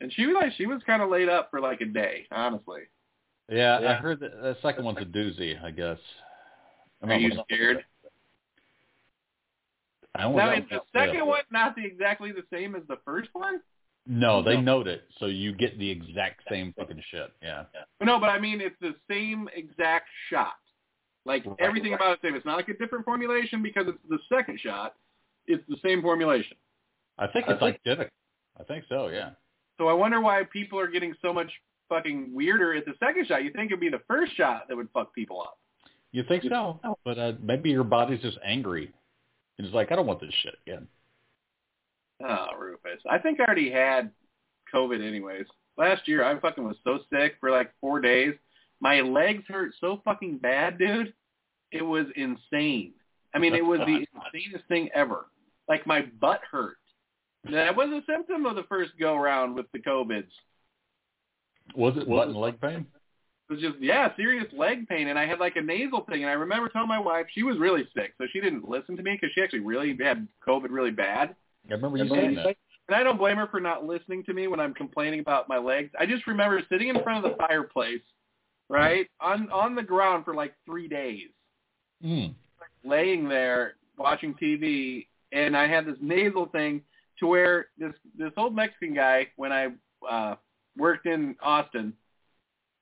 and 0.00 0.10
she 0.10 0.24
was 0.24 0.36
like 0.40 0.52
she 0.56 0.64
was 0.64 0.80
kind 0.86 1.02
of 1.02 1.10
laid 1.10 1.28
up 1.28 1.50
for 1.50 1.60
like 1.60 1.82
a 1.82 1.84
day, 1.84 2.26
honestly. 2.32 2.80
Yeah, 3.50 3.78
yeah. 3.78 3.90
I 3.90 3.94
heard 3.96 4.20
that 4.20 4.30
the 4.40 4.56
second 4.62 4.86
one's 4.86 5.00
a 5.02 5.04
doozy. 5.04 5.62
I 5.62 5.70
guess. 5.70 5.98
I'm 7.02 7.10
Are 7.10 7.18
you 7.18 7.32
scared? 7.44 7.84
I 10.14 10.22
don't 10.22 10.36
now, 10.36 10.52
is 10.52 10.64
the 10.70 10.80
second 10.92 11.26
one 11.26 11.42
not 11.52 11.76
the, 11.76 11.84
exactly 11.84 12.32
the 12.32 12.44
same 12.52 12.74
as 12.74 12.82
the 12.88 12.98
first 13.04 13.28
one? 13.32 13.60
No, 14.06 14.42
they 14.42 14.56
note 14.56 14.88
it, 14.88 15.02
so 15.18 15.26
you 15.26 15.52
get 15.52 15.78
the 15.78 15.88
exact 15.88 16.42
same 16.50 16.72
fucking 16.76 17.02
shit. 17.10 17.32
Yeah. 17.42 17.64
No, 18.02 18.18
but 18.18 18.30
I 18.30 18.40
mean 18.40 18.60
it's 18.60 18.76
the 18.80 18.94
same 19.08 19.48
exact 19.54 20.08
shot. 20.30 20.54
Like 21.24 21.44
right, 21.44 21.56
everything 21.60 21.92
right. 21.92 22.00
about 22.00 22.12
it's 22.14 22.22
the 22.22 22.28
same. 22.28 22.34
It's 22.34 22.46
not 22.46 22.56
like 22.56 22.68
a 22.68 22.76
different 22.76 23.04
formulation 23.04 23.62
because 23.62 23.84
it's 23.88 23.98
the 24.08 24.18
second 24.34 24.58
shot. 24.58 24.94
It's 25.46 25.62
the 25.68 25.76
same 25.84 26.02
formulation. 26.02 26.56
I 27.18 27.26
think 27.26 27.46
it's 27.48 27.62
I 27.62 27.66
think, 27.66 27.80
identical. 27.86 28.16
I 28.58 28.64
think 28.64 28.84
so. 28.88 29.08
Yeah. 29.08 29.30
So 29.78 29.88
I 29.88 29.92
wonder 29.92 30.20
why 30.20 30.42
people 30.50 30.78
are 30.80 30.88
getting 30.88 31.14
so 31.22 31.32
much 31.32 31.50
fucking 31.88 32.30
weirder 32.34 32.74
at 32.74 32.86
the 32.86 32.94
second 32.98 33.26
shot. 33.26 33.44
You 33.44 33.52
think 33.52 33.70
it'd 33.70 33.80
be 33.80 33.90
the 33.90 34.02
first 34.08 34.34
shot 34.36 34.68
that 34.68 34.76
would 34.76 34.88
fuck 34.94 35.14
people 35.14 35.40
up? 35.42 35.58
You 36.12 36.24
think 36.26 36.44
so? 36.48 36.80
But 37.04 37.18
uh, 37.18 37.32
maybe 37.42 37.70
your 37.70 37.84
body's 37.84 38.20
just 38.20 38.38
angry. 38.44 38.92
And 39.58 39.66
it's 39.66 39.74
like 39.74 39.92
I 39.92 39.96
don't 39.96 40.06
want 40.06 40.20
this 40.20 40.34
shit 40.42 40.54
again. 40.66 40.88
Oh, 42.22 42.46
Rufus. 42.58 43.02
I 43.08 43.18
think 43.18 43.40
I 43.40 43.44
already 43.44 43.70
had 43.70 44.10
COVID 44.74 45.06
anyways. 45.06 45.46
Last 45.76 46.06
year 46.06 46.24
I 46.24 46.38
fucking 46.38 46.64
was 46.64 46.76
so 46.84 46.98
sick 47.12 47.34
for 47.40 47.50
like 47.50 47.72
four 47.80 48.00
days. 48.00 48.34
My 48.80 49.00
legs 49.00 49.44
hurt 49.48 49.72
so 49.80 50.00
fucking 50.04 50.38
bad, 50.38 50.78
dude. 50.78 51.14
It 51.72 51.82
was 51.82 52.06
insane. 52.16 52.92
I 53.34 53.38
mean, 53.38 53.54
it 53.54 53.64
was 53.64 53.80
the 53.86 54.04
insanest 54.04 54.66
thing 54.68 54.90
ever. 54.94 55.26
Like 55.68 55.86
my 55.86 56.02
butt 56.20 56.40
hurt. 56.50 56.76
That 57.50 57.76
was 57.76 57.88
a 57.88 58.02
symptom 58.10 58.44
of 58.44 58.56
the 58.56 58.64
first 58.64 58.92
go 58.98 59.16
round 59.16 59.54
with 59.54 59.66
the 59.72 59.78
COVIDs. 59.78 60.28
Was 61.74 61.96
it 61.96 62.08
butt 62.08 62.28
and 62.28 62.36
leg 62.36 62.60
pain? 62.60 62.86
It 63.48 63.54
was 63.54 63.62
just 63.62 63.80
yeah, 63.80 64.14
serious 64.16 64.46
leg 64.52 64.86
pain, 64.88 65.08
and 65.08 65.18
I 65.18 65.26
had 65.26 65.40
like 65.40 65.56
a 65.56 65.62
nasal 65.62 66.02
thing. 66.02 66.22
And 66.22 66.30
I 66.30 66.34
remember 66.34 66.68
telling 66.68 66.88
my 66.88 66.98
wife 66.98 67.26
she 67.32 67.42
was 67.42 67.58
really 67.58 67.88
sick, 67.96 68.12
so 68.18 68.26
she 68.32 68.40
didn't 68.40 68.68
listen 68.68 68.96
to 68.96 69.02
me 69.02 69.12
because 69.12 69.32
she 69.34 69.42
actually 69.42 69.60
really 69.60 69.96
had 70.00 70.28
COVID 70.46 70.68
really 70.70 70.90
bad. 70.90 71.34
I 71.68 71.74
remember 71.74 71.98
you 71.98 72.08
saying 72.08 72.34
that. 72.36 72.56
And 72.88 72.96
I 72.96 73.04
don't 73.04 73.18
blame 73.18 73.36
her 73.36 73.46
for 73.46 73.60
not 73.60 73.84
listening 73.84 74.24
to 74.24 74.34
me 74.34 74.48
when 74.48 74.58
I'm 74.58 74.74
complaining 74.74 75.20
about 75.20 75.48
my 75.48 75.58
legs. 75.58 75.90
I 75.98 76.06
just 76.06 76.26
remember 76.26 76.60
sitting 76.68 76.88
in 76.88 77.00
front 77.04 77.24
of 77.24 77.30
the 77.30 77.36
fireplace, 77.36 78.02
right, 78.68 79.06
on 79.20 79.50
on 79.52 79.74
the 79.76 79.82
ground 79.82 80.24
for 80.24 80.34
like 80.34 80.54
three 80.66 80.88
days, 80.88 81.28
Mm. 82.02 82.34
laying 82.82 83.28
there 83.28 83.76
watching 83.96 84.34
TV, 84.34 85.06
and 85.32 85.56
I 85.56 85.68
had 85.68 85.86
this 85.86 85.98
nasal 86.00 86.46
thing 86.46 86.82
to 87.20 87.26
where 87.26 87.68
this 87.78 87.92
this 88.16 88.32
old 88.36 88.56
Mexican 88.56 88.94
guy 88.94 89.28
when 89.36 89.52
I 89.52 89.68
uh, 90.08 90.34
worked 90.76 91.06
in 91.06 91.36
Austin, 91.42 91.92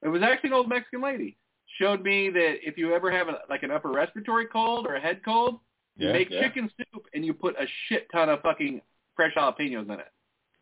it 0.03 0.09
was 0.09 0.23
actually 0.23 0.51
an 0.51 0.55
old 0.55 0.69
Mexican 0.69 1.03
lady, 1.03 1.37
showed 1.79 2.03
me 2.03 2.31
that 2.31 2.67
if 2.67 2.79
you 2.79 2.95
ever 2.95 3.11
have 3.11 3.29
a, 3.29 3.41
like 3.51 3.63
an 3.63 3.71
upper 3.71 3.91
respiratory 3.91 4.47
cold 4.47 4.87
or 4.87 4.95
a 4.95 5.01
head 5.01 5.21
cold, 5.25 5.59
you 5.99 6.07
Yeah, 6.07 6.13
make 6.13 6.31
yeah. 6.31 6.43
chicken 6.43 6.71
soup 6.79 7.05
and 7.15 7.25
you 7.25 7.35
put 7.35 7.55
a 7.57 7.67
shit 7.89 8.07
ton 8.13 8.29
of 8.31 8.41
fucking 8.41 8.81
fresh 9.15 9.35
jalapenos 9.35 9.85
in 9.85 10.01
it. 10.01 10.13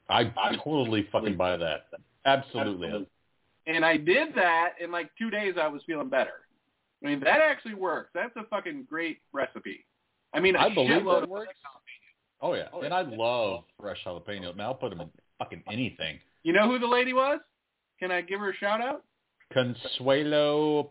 I 0.09 0.32
I 0.37 0.57
totally 0.62 1.09
fucking 1.12 1.37
buy 1.37 1.57
that. 1.57 1.87
Absolutely. 2.24 3.07
And 3.66 3.84
I 3.84 3.97
did 3.97 4.34
that 4.34 4.74
in 4.80 4.91
like 4.91 5.11
two 5.18 5.30
days. 5.30 5.55
I 5.61 5.68
was 5.68 5.82
feeling 5.87 6.09
better. 6.09 6.47
I 7.05 7.09
mean, 7.09 7.20
that 7.20 7.41
actually 7.41 7.74
works. 7.74 8.11
That's 8.14 8.34
a 8.37 8.45
fucking 8.45 8.87
great 8.89 9.18
recipe. 9.32 9.84
I 10.32 10.41
mean, 10.41 10.57
a 10.57 10.61
I 10.61 10.74
believe 10.74 11.05
that 11.05 11.28
works. 11.28 11.53
Oh 12.41 12.55
yeah, 12.55 12.68
and 12.82 12.93
I 12.93 13.03
love 13.03 13.64
fresh 13.80 13.99
jalapeno. 14.05 14.55
Man, 14.55 14.66
I'll 14.66 14.74
put 14.74 14.91
them 14.91 15.01
in 15.01 15.11
fucking 15.39 15.62
anything. 15.70 16.18
You 16.43 16.53
know 16.53 16.68
who 16.68 16.78
the 16.78 16.87
lady 16.87 17.12
was? 17.12 17.41
Can 17.99 18.11
I 18.11 18.20
give 18.20 18.41
her 18.41 18.51
a 18.51 18.55
shout 18.57 18.80
out? 18.80 19.05
Consuelo 19.53 20.91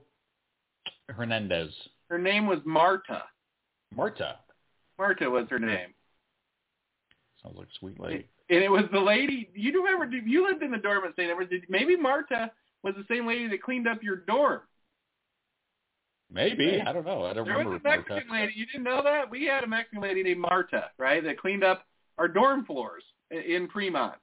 Hernandez. 1.09 1.71
Her 2.09 2.17
name 2.17 2.47
was 2.47 2.59
Marta. 2.65 3.23
Marta. 3.95 4.39
Marta 4.97 5.29
was 5.29 5.45
her 5.49 5.59
name. 5.59 5.93
Sounds 7.43 7.57
like 7.57 7.67
a 7.67 7.79
sweet 7.79 7.99
lady. 7.99 8.27
And 8.49 8.63
it 8.63 8.69
was 8.71 8.83
the 8.91 8.99
lady. 8.99 9.49
You 9.53 9.71
do 9.71 9.83
remember? 9.83 10.15
You 10.15 10.47
lived 10.47 10.63
in 10.63 10.71
the 10.71 10.77
dorm 10.77 11.03
at 11.05 11.15
St. 11.15 11.29
Edward's. 11.29 11.51
Maybe 11.69 11.95
Marta 11.95 12.51
was 12.83 12.93
the 12.95 13.05
same 13.13 13.27
lady 13.27 13.47
that 13.47 13.61
cleaned 13.63 13.87
up 13.87 14.03
your 14.03 14.17
dorm. 14.17 14.61
Maybe. 16.31 16.81
I 16.85 16.91
don't 16.91 17.05
know. 17.05 17.23
I 17.25 17.33
don't 17.33 17.45
There 17.45 17.57
was 17.57 17.65
remember 17.65 17.75
a 17.77 17.83
Marta. 17.83 18.03
Mexican 18.09 18.33
lady. 18.33 18.53
You 18.55 18.65
didn't 18.67 18.83
know 18.83 19.01
that? 19.03 19.29
We 19.29 19.45
had 19.45 19.63
a 19.63 19.67
Mexican 19.67 20.01
lady 20.01 20.23
named 20.23 20.41
Marta, 20.41 20.85
right? 20.97 21.23
That 21.23 21.39
cleaned 21.39 21.63
up 21.63 21.85
our 22.17 22.27
dorm 22.27 22.65
floors 22.65 23.03
in 23.31 23.67
Fremont 23.71 24.15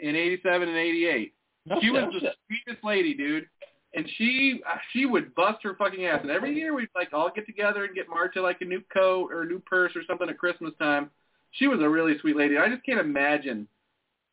in 0.00 0.16
'87 0.16 0.68
and 0.68 0.76
'88. 0.76 1.34
No 1.66 1.80
she 1.80 1.90
was 1.90 2.12
shit. 2.12 2.22
the 2.22 2.32
sweetest 2.46 2.84
lady, 2.84 3.14
dude. 3.14 3.46
And 3.94 4.06
she 4.16 4.60
uh, 4.68 4.76
she 4.92 5.04
would 5.06 5.34
bust 5.34 5.58
her 5.64 5.74
fucking 5.76 6.04
ass. 6.06 6.20
And 6.22 6.30
every 6.30 6.54
year 6.54 6.74
we'd 6.74 6.88
like 6.94 7.12
all 7.12 7.30
get 7.34 7.44
together 7.46 7.84
and 7.84 7.94
get 7.94 8.08
Marta 8.08 8.40
like 8.40 8.60
a 8.60 8.64
new 8.64 8.80
coat 8.92 9.30
or 9.32 9.42
a 9.42 9.46
new 9.46 9.58
purse 9.60 9.92
or 9.96 10.02
something 10.06 10.28
at 10.28 10.38
Christmas 10.38 10.72
time. 10.78 11.10
She 11.52 11.66
was 11.66 11.80
a 11.80 11.88
really 11.88 12.16
sweet 12.20 12.36
lady. 12.36 12.56
I 12.56 12.68
just 12.68 12.84
can't 12.86 13.00
imagine. 13.00 13.66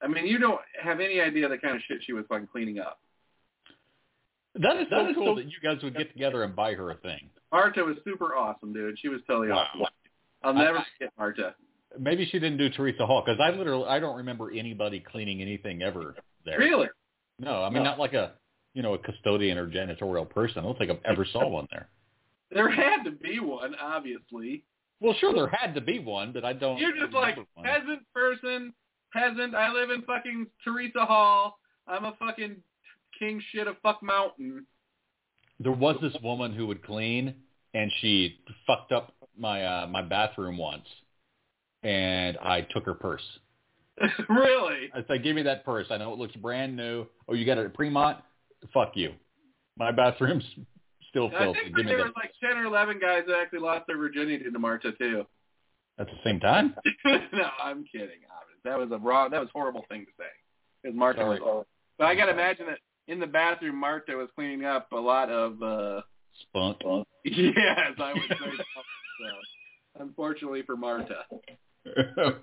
I 0.02 0.08
mean, 0.08 0.28
you 0.28 0.38
don't 0.38 0.62
have 0.80 1.00
any 1.00 1.20
idea 1.20 1.50
the 1.50 1.58
kind 1.58 1.76
of 1.76 1.82
shit 1.88 1.98
she 2.06 2.14
was 2.14 2.24
fucking 2.30 2.48
cleaning 2.52 2.78
up. 2.78 3.00
That 4.56 4.78
is 4.78 4.88
so 4.90 4.96
That 5.04 5.10
is 5.10 5.16
cool 5.16 5.36
so- 5.36 5.36
that 5.42 5.46
you 5.46 5.58
guys 5.64 5.82
would 5.84 5.96
get 5.96 6.12
together 6.12 6.44
and 6.44 6.56
buy 6.56 6.74
her 6.74 6.92
a 6.92 6.96
thing. 6.96 7.30
Marta 7.52 7.84
was 7.84 7.98
super 8.04 8.36
awesome, 8.36 8.74
dude. 8.74 9.00
She 9.00 9.08
was 9.08 9.22
totally 9.28 9.50
Wow. 9.50 9.68
awesome. 9.74 9.86
I'll 10.44 10.54
never 10.54 10.80
I- 10.80 10.86
forget 10.98 11.14
Marta. 11.18 11.56
Maybe 11.98 12.26
she 12.26 12.38
didn't 12.38 12.58
do 12.58 12.70
Teresa 12.70 13.06
Hall 13.08 13.24
because 13.26 13.40
I 13.40 13.50
literally 13.52 13.88
I 13.88 14.00
don't 14.00 14.18
remember 14.18 14.52
anybody 14.52 15.00
cleaning 15.00 15.42
anything 15.42 15.82
ever 15.82 16.16
there. 16.46 16.60
Really? 16.60 16.90
No, 17.40 17.64
I 17.64 17.70
mean 17.70 17.82
No. 17.84 17.90
not 17.92 18.00
like 18.00 18.14
a 18.14 18.34
you 18.78 18.84
know 18.84 18.94
a 18.94 18.98
custodian 19.00 19.58
or 19.58 19.68
janitorial 19.68 20.30
person. 20.30 20.60
I 20.60 20.62
don't 20.62 20.78
think 20.78 20.92
I've 20.92 21.04
ever 21.04 21.26
saw 21.34 21.48
one 21.50 21.68
there. 21.72 21.90
There 22.50 22.72
had 22.72 23.04
to 23.04 23.12
be 23.12 23.42
one, 23.42 23.76
obviously. 23.76 24.64
Well, 25.02 25.14
sure 25.20 25.34
there 25.34 25.50
had 25.50 25.76
to 25.76 25.82
be 25.82 26.00
one, 26.00 26.32
but 26.32 26.46
I 26.46 26.54
don't. 26.54 26.78
You're 26.78 26.98
just 26.98 27.12
like 27.12 27.36
one. 27.36 27.66
peasant 27.66 28.04
person, 28.14 28.74
peasant. 29.12 29.54
I 29.54 29.70
live 29.70 29.90
in 29.90 30.02
fucking 30.04 30.48
Teresa 30.64 31.04
Hall. 31.04 31.60
I'm 31.90 32.06
a 32.06 32.14
fucking 32.18 32.56
king 33.20 33.44
shit 33.52 33.68
of 33.68 33.76
fuck 33.84 34.02
mountain. 34.02 34.66
There 35.60 35.74
was 35.74 35.98
this 36.02 36.16
woman 36.24 36.54
who 36.54 36.68
would 36.68 36.86
clean, 36.86 37.36
and 37.74 37.92
she 38.00 38.40
fucked 38.66 38.94
up 38.94 39.14
my 39.38 39.66
uh, 39.66 39.88
my 39.88 40.02
bathroom 40.02 40.58
once, 40.58 40.88
and 41.84 42.38
I 42.38 42.62
took 42.62 42.86
her 42.86 42.94
purse. 42.94 43.28
really? 44.30 44.90
I 44.96 45.04
said, 45.06 45.22
"Give 45.22 45.36
me 45.36 45.42
that 45.42 45.66
purse. 45.66 45.88
I 45.90 45.98
know 45.98 46.14
it 46.14 46.18
looks 46.18 46.36
brand 46.38 46.78
new. 46.78 47.08
Oh, 47.28 47.34
you 47.34 47.46
got 47.46 47.58
it 47.58 47.66
at 47.66 47.76
Fremont? 47.76 48.20
Fuck 48.74 48.92
you. 48.96 49.14
My 49.78 49.92
bathroom's 49.92 50.44
still 51.10 51.30
filthy. 51.30 51.60
I 51.60 51.64
think 51.64 51.76
Give 51.76 51.86
me 51.86 51.92
there 51.92 52.04
was 52.04 52.14
like 52.16 52.32
ten 52.42 52.58
or 52.58 52.66
eleven 52.66 53.00
guys 53.00 53.24
that 53.28 53.38
actually 53.40 53.60
lost 53.60 53.88
their 53.88 53.98
virginity 53.98 54.44
to 54.44 54.60
Marta 54.60 54.92
too. 54.94 55.26
at 56.00 56.08
the 56.08 56.18
same 56.24 56.40
time." 56.40 56.76
no, 57.06 57.50
I'm 57.64 57.84
kidding. 57.86 58.20
That 58.64 58.78
was 58.78 58.90
a 58.92 58.98
wrong. 58.98 59.32
That 59.32 59.40
was 59.40 59.50
a 59.50 59.58
horrible 59.58 59.86
thing 59.90 60.06
to 60.06 60.12
say. 60.18 60.26
Because 60.84 60.98
Marta 60.98 61.20
Sorry. 61.20 61.40
was. 61.40 61.66
But 61.98 62.06
I 62.06 62.16
gotta 62.16 62.32
imagine 62.32 62.66
that 62.68 62.80
in 63.08 63.20
the 63.20 63.28
bathroom, 63.28 63.78
Marta 63.80 64.16
was 64.16 64.30
cleaning 64.36 64.66
up 64.66 64.92
a 64.92 64.98
lot 64.98 65.30
of. 65.30 65.62
uh 65.62 66.02
Spunk. 66.42 66.78
Yes, 67.24 67.94
I 68.00 68.14
would 68.14 68.22
say 68.30 68.36
so. 68.40 70.02
Unfortunately 70.02 70.62
for 70.62 70.78
Marta. 70.78 71.26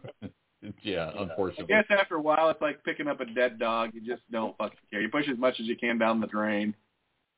yeah, 0.82 1.10
unfortunately. 1.16 1.74
I 1.74 1.82
guess 1.82 1.98
after 1.98 2.16
a 2.16 2.20
while, 2.20 2.50
it's 2.50 2.60
like 2.60 2.82
picking 2.84 3.08
up 3.08 3.20
a 3.20 3.26
dead 3.26 3.58
dog. 3.58 3.90
You 3.92 4.00
just 4.00 4.22
don't 4.30 4.56
fucking 4.56 4.78
care. 4.90 5.00
You 5.00 5.08
push 5.08 5.28
as 5.30 5.38
much 5.38 5.54
as 5.60 5.66
you 5.66 5.76
can 5.76 5.98
down 5.98 6.20
the 6.20 6.26
drain. 6.26 6.74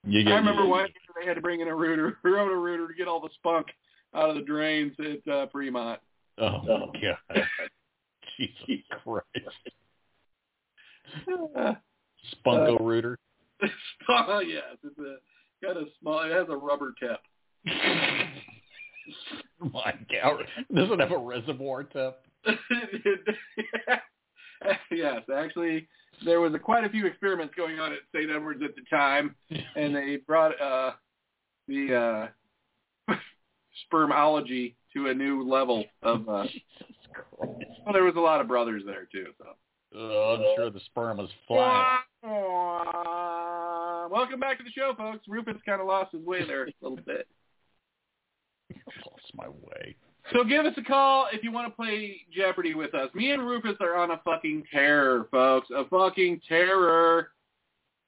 You 0.04 0.22
get, 0.22 0.34
I 0.34 0.36
remember 0.36 0.62
you, 0.62 0.68
one 0.68 0.80
year 0.86 0.90
they 1.20 1.26
had 1.26 1.34
to 1.34 1.40
bring 1.40 1.60
in 1.60 1.68
a 1.68 1.74
rooter, 1.74 2.18
roto 2.24 2.54
rooter 2.54 2.88
to 2.88 2.94
get 2.94 3.08
all 3.08 3.20
the 3.20 3.30
spunk 3.34 3.66
out 4.14 4.30
of 4.30 4.36
the 4.36 4.42
drains 4.42 4.92
at 5.00 5.32
uh, 5.32 5.46
Fremont. 5.50 6.00
Oh 6.38 6.60
my 6.62 7.00
god. 7.00 7.46
Jesus 8.36 8.84
Christ. 9.02 9.24
Uh, 11.56 11.74
Spunko 12.44 12.80
rooter. 12.80 13.18
oh 14.08 14.40
yes, 14.40 14.76
it's 14.84 14.98
a 14.98 15.16
got 15.64 15.76
a 15.76 15.84
small. 16.00 16.22
It 16.22 16.32
has 16.32 16.46
a 16.50 16.56
rubber 16.56 16.92
tip. 17.00 17.20
my 19.72 19.94
god. 20.10 20.44
Does 20.74 20.90
it 20.90 21.00
have 21.00 21.12
a 21.12 21.18
reservoir 21.18 21.84
tip? 21.84 22.20
yes, 24.90 25.20
actually, 25.34 25.88
there 26.24 26.40
was 26.40 26.54
a, 26.54 26.58
quite 26.58 26.84
a 26.84 26.88
few 26.88 27.06
experiments 27.06 27.54
going 27.56 27.78
on 27.78 27.92
at 27.92 27.98
St. 28.14 28.30
Edwards 28.30 28.62
at 28.64 28.74
the 28.74 28.82
time, 28.90 29.34
and 29.76 29.94
they 29.94 30.16
brought 30.26 30.60
uh, 30.60 30.92
the 31.68 32.30
uh, 33.08 33.14
spermology 33.84 34.74
to 34.94 35.08
a 35.08 35.14
new 35.14 35.48
level 35.48 35.84
of. 36.02 36.28
Uh, 36.28 36.44
Jesus 36.44 36.62
well, 37.38 37.92
there 37.92 38.04
was 38.04 38.16
a 38.16 38.20
lot 38.20 38.40
of 38.40 38.48
brothers 38.48 38.82
there 38.86 39.06
too. 39.10 39.26
So. 39.38 39.46
Oh, 39.94 40.36
I'm 40.36 40.56
sure 40.56 40.70
the 40.70 40.80
sperm 40.86 41.18
was 41.18 41.30
flying. 41.46 41.98
Welcome 44.10 44.40
back 44.40 44.58
to 44.58 44.64
the 44.64 44.70
show, 44.70 44.94
folks. 44.96 45.26
Rufus 45.28 45.56
kind 45.64 45.80
of 45.80 45.86
lost 45.86 46.12
his 46.12 46.24
way 46.24 46.44
there 46.46 46.64
a 46.64 46.72
little 46.80 46.98
bit. 47.04 47.26
Lost 49.06 49.32
my 49.34 49.48
way. 49.48 49.96
So 50.32 50.42
give 50.44 50.66
us 50.66 50.74
a 50.76 50.82
call 50.82 51.28
if 51.32 51.44
you 51.44 51.52
want 51.52 51.68
to 51.70 51.74
play 51.76 52.22
Jeopardy 52.34 52.74
with 52.74 52.94
us. 52.94 53.08
Me 53.14 53.30
and 53.30 53.46
Rufus 53.46 53.76
are 53.80 53.96
on 53.96 54.10
a 54.10 54.20
fucking 54.24 54.64
terror, 54.72 55.28
folks. 55.30 55.68
A 55.74 55.84
fucking 55.88 56.40
terror. 56.48 57.30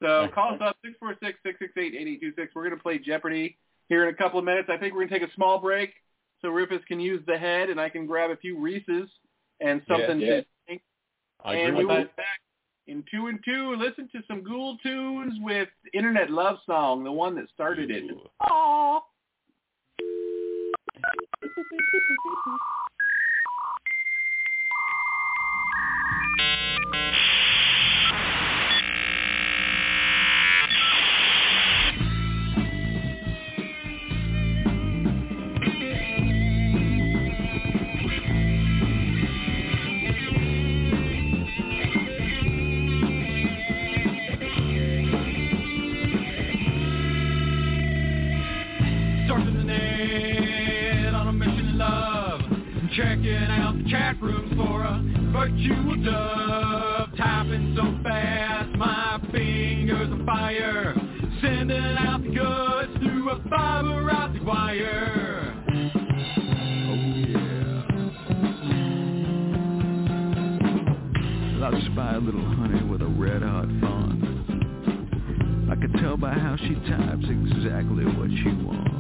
So 0.03 0.29
call 0.35 0.55
us 0.55 0.61
up, 0.63 0.77
646-668-8826. 1.03 2.49
We're 2.55 2.65
going 2.65 2.77
to 2.77 2.83
play 2.83 2.99
Jeopardy 2.99 3.57
here 3.89 4.07
in 4.09 4.15
a 4.15 4.17
couple 4.17 4.39
of 4.39 4.45
minutes. 4.45 4.69
I 4.73 4.77
think 4.77 4.95
we're 4.95 5.01
going 5.07 5.09
to 5.11 5.19
take 5.21 5.29
a 5.29 5.35
small 5.35 5.59
break 5.59 5.93
so 6.41 6.49
Rufus 6.49 6.81
can 6.87 7.01
use 7.01 7.21
the 7.27 7.37
head 7.39 7.69
and 7.71 7.81
I 7.81 7.89
can 7.89 8.07
grab 8.07 8.31
a 8.31 8.37
few 8.37 8.59
Reese's 8.61 9.09
and 9.61 9.83
something 9.89 10.21
Yeah, 10.21 10.27
yeah. 10.27 10.41
to 10.41 10.47
drink. 10.67 10.83
I 11.45 11.55
and 11.55 11.69
agree 11.71 11.79
we 11.79 11.85
with 11.85 11.89
will 11.89 12.03
that. 12.05 12.17
be 12.17 12.23
back 12.23 12.41
in 12.87 13.05
two 13.11 13.27
and 13.27 13.41
two. 13.45 13.75
Listen 13.77 14.09
to 14.13 14.23
some 14.29 14.43
Ghoul 14.45 14.77
tunes 14.83 15.35
with 15.41 15.69
Internet 15.95 16.31
Love 16.31 16.59
Song, 16.67 17.03
the 17.05 17.13
one 17.13 17.35
that 17.37 17.47
started 17.53 17.91
it. 17.91 18.05
Ooh. 18.05 18.21
Aww. 18.43 19.01
Starts 20.99 21.29
with 21.57 21.67
an 21.73 21.79
A. 26.95 27.38
chat 53.89 54.21
rooms 54.21 54.53
for 54.57 54.83
a 54.83 55.01
virtual 55.33 55.97
dove. 56.05 57.09
Typing 57.17 57.75
so 57.77 57.97
fast, 58.03 58.71
my 58.77 59.21
fingers 59.31 60.11
on 60.11 60.27
fire. 60.27 60.95
Sending 61.41 61.77
out 61.77 62.23
the 62.23 62.31
goods 62.31 62.93
through 63.05 63.31
a 63.31 63.41
fiber 63.49 64.11
optic 64.11 64.45
wire. 64.45 65.55
Oh 66.89 66.95
yeah. 67.25 67.85
A 71.99 72.21
little 72.21 72.41
honey 72.41 72.83
with 72.91 73.03
a 73.03 73.07
red 73.07 73.43
hot 73.43 73.69
font. 73.81 74.25
I 75.71 75.77
could 75.77 75.93
tell 76.01 76.17
by 76.17 76.33
how 76.33 76.57
she 76.57 76.75
types 76.91 77.27
exactly 77.29 78.05
what 78.07 78.29
she 78.31 78.49
wants. 78.65 78.98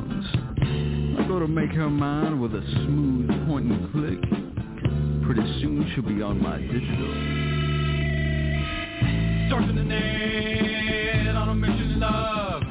I'm 1.19 1.27
gonna 1.27 1.49
make 1.49 1.73
her 1.73 1.91
mine 1.91 2.41
with 2.41 2.55
a 2.55 2.62
smooth 2.62 3.29
point 3.49 3.66
and 3.66 3.91
click. 3.91 4.21
Pretty 5.27 5.61
soon 5.61 5.91
she'll 5.93 6.05
be 6.05 6.23
on 6.23 6.41
my 6.41 6.59
digital. 6.59 7.12
Surfing 9.51 9.75
the 9.75 9.83
net 9.83 11.35
on 11.35 11.49
a 11.49 11.55
mission 11.57 11.95
of 11.95 11.99
love. 11.99 12.62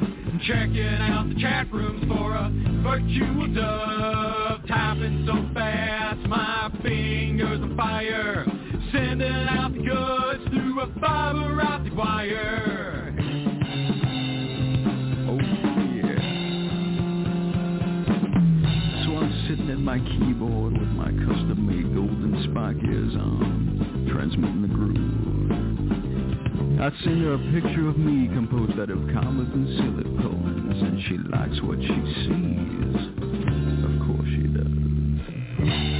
Checking 0.47 0.87
out 0.87 1.27
the 1.27 1.35
chat 1.41 1.71
rooms 1.73 2.05
for 2.07 2.35
a 2.35 2.49
virtual 2.83 3.53
dove. 3.53 4.65
Typing 4.65 5.25
so 5.27 5.53
fast, 5.53 6.19
my 6.27 6.71
fingers 6.81 7.59
on 7.61 7.75
fire. 7.75 8.45
Sending 8.93 9.29
out 9.29 9.73
the 9.73 9.79
goods 9.79 10.49
through 10.51 10.79
a 10.79 10.87
fiber 11.01 11.61
optic 11.61 11.93
wire. 11.95 12.96
My 19.87 19.99
keyboard 19.99 20.73
with 20.73 20.89
my 20.89 21.07
custom-made 21.11 21.95
golden 21.95 22.43
spike 22.51 22.75
ears 22.83 23.15
on, 23.15 24.05
transmitting 24.11 24.61
the 24.61 24.67
groove. 24.67 25.51
I 26.81 26.91
send 27.05 27.21
her 27.21 27.35
a 27.35 27.37
picture 27.53 27.87
of 27.87 27.97
me 27.97 28.27
composed 28.27 28.77
out 28.77 28.89
of 28.89 28.99
commas 29.13 29.47
and 29.53 29.65
silly 29.77 30.03
poems, 30.21 30.83
and 30.83 31.01
she 31.07 31.17
likes 31.29 31.61
what 31.61 31.79
she 31.79 32.01
sees. 32.27 32.99
Of 33.85 33.93
course 34.05 34.27
she 34.27 34.43
does. 34.51 35.96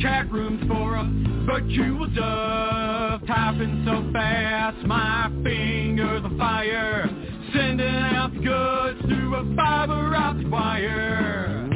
Chat 0.00 0.30
rooms 0.30 0.62
for 0.68 0.96
us, 0.96 1.06
a 1.06 1.44
virtual 1.44 2.06
dove. 2.14 3.26
Typing 3.26 3.82
so 3.84 4.10
fast, 4.12 4.76
my 4.86 5.30
fingers 5.42 6.22
on 6.24 6.38
fire. 6.38 7.10
Sending 7.52 7.86
out 7.86 8.32
goods 8.34 9.00
through 9.06 9.34
a 9.34 9.56
fiber 9.56 10.14
optic 10.14 10.50
wire. 10.50 11.68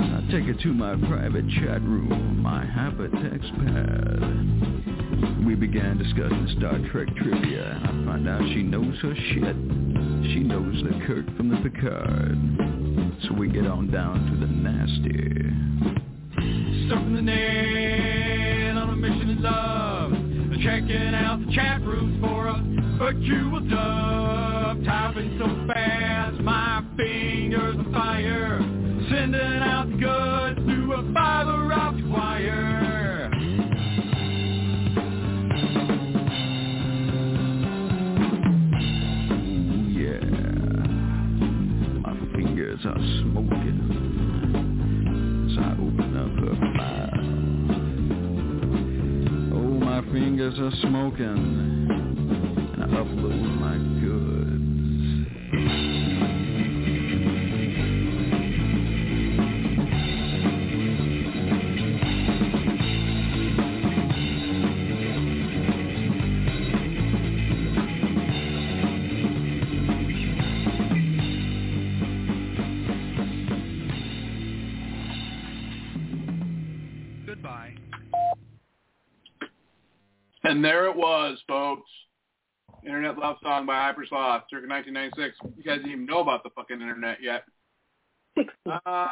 I 0.00 0.30
take 0.30 0.46
it 0.48 0.60
to 0.62 0.72
my 0.72 0.96
private 1.08 1.48
chat 1.60 1.82
room, 1.82 2.40
my 2.42 2.64
hypertext 2.64 3.52
pad. 3.64 5.46
We 5.46 5.54
began 5.54 5.98
discussing 5.98 6.48
Star 6.58 6.78
Trek 6.90 7.08
trivia, 7.16 7.80
and 7.84 8.08
I 8.08 8.12
find 8.12 8.28
out 8.28 8.40
she 8.54 8.62
knows 8.62 8.96
her 9.02 9.14
shit. 9.14 9.81
She 10.22 10.40
knows 10.40 10.82
the 10.84 11.04
Kirk 11.06 11.26
from 11.36 11.48
the 11.48 11.56
Picard. 11.68 12.38
So 13.24 13.34
we 13.34 13.48
get 13.48 13.66
on 13.66 13.90
down 13.90 14.30
to 14.30 14.36
the 14.36 14.46
nasty. 14.46 15.12
Surfing 16.88 17.16
the 17.16 17.22
net 17.22 18.76
on 18.76 18.90
a 18.90 18.96
mission 18.96 19.30
of 19.30 19.38
love. 19.40 20.12
Checking 20.62 21.14
out 21.14 21.44
the 21.44 21.52
chat 21.52 21.80
rooms 21.82 22.20
for 22.20 22.46
a 22.46 22.62
virtual 22.98 23.60
dove. 23.68 24.84
Typing 24.84 25.38
so 25.38 25.66
fast, 25.66 26.40
my 26.40 26.84
fingers 26.96 27.76
on 27.78 27.92
fire. 27.92 28.58
Sending 29.10 29.40
out 29.40 29.90
the 29.90 29.96
goods 29.96 30.60
through 30.64 30.92
a 30.94 31.12
fiber 31.12 31.61
fingers 50.22 50.56
are 50.60 50.70
smoking 50.80 51.71
And 80.52 80.62
there 80.62 80.84
it 80.84 80.94
was, 80.94 81.38
folks. 81.48 81.88
Internet 82.84 83.16
Love 83.16 83.36
Song 83.42 83.64
by 83.64 83.72
Hypersloth, 83.72 84.42
circa 84.50 84.68
1996. 84.68 85.34
You 85.56 85.64
guys 85.64 85.78
didn't 85.78 85.92
even 85.92 86.04
know 86.04 86.20
about 86.20 86.42
the 86.42 86.50
fucking 86.50 86.78
internet 86.78 87.22
yet. 87.22 87.44
Uh, 88.36 89.08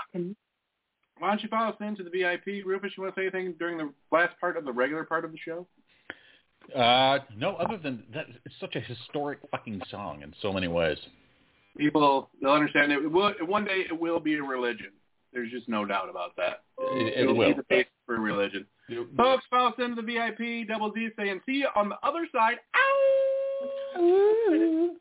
why 1.18 1.28
don't 1.28 1.42
you 1.42 1.48
follow 1.48 1.70
us 1.70 1.76
into 1.80 2.02
the 2.02 2.10
VIP? 2.10 2.66
Rufus, 2.66 2.92
you 2.94 3.02
want 3.02 3.14
to 3.14 3.18
say 3.18 3.22
anything 3.22 3.54
during 3.58 3.78
the 3.78 3.90
last 4.12 4.38
part 4.38 4.58
of 4.58 4.66
the 4.66 4.72
regular 4.72 5.04
part 5.04 5.24
of 5.24 5.32
the 5.32 5.38
show? 5.38 5.66
Uh, 6.76 7.20
no, 7.34 7.56
other 7.56 7.78
than 7.78 8.02
that, 8.12 8.26
it's 8.44 8.54
such 8.60 8.76
a 8.76 8.80
historic 8.80 9.38
fucking 9.50 9.80
song 9.90 10.20
in 10.20 10.34
so 10.42 10.52
many 10.52 10.68
ways. 10.68 10.98
People, 11.78 12.28
they'll 12.42 12.52
understand 12.52 12.92
it. 12.92 13.02
it 13.02 13.10
will, 13.10 13.32
one 13.46 13.64
day 13.64 13.86
it 13.90 13.98
will 13.98 14.20
be 14.20 14.34
a 14.34 14.42
religion. 14.42 14.92
There's 15.32 15.50
just 15.50 15.70
no 15.70 15.86
doubt 15.86 16.10
about 16.10 16.36
that. 16.36 16.64
It, 16.78 17.14
it 17.14 17.20
It'll 17.20 17.34
will. 17.34 17.48
be 17.48 17.54
the 17.54 17.64
basis 17.70 17.92
for 18.04 18.20
religion. 18.20 18.66
Folks, 19.16 19.44
follow 19.50 19.70
us 19.70 19.74
into 19.78 20.02
the 20.02 20.02
VIP, 20.02 20.68
Double 20.68 20.92
Z 20.92 21.08
saying, 21.18 21.40
see 21.46 21.58
you 21.58 21.68
on 21.76 21.88
the 21.88 21.96
other 22.02 22.26
side. 22.34 22.56
Ow! 23.96 24.96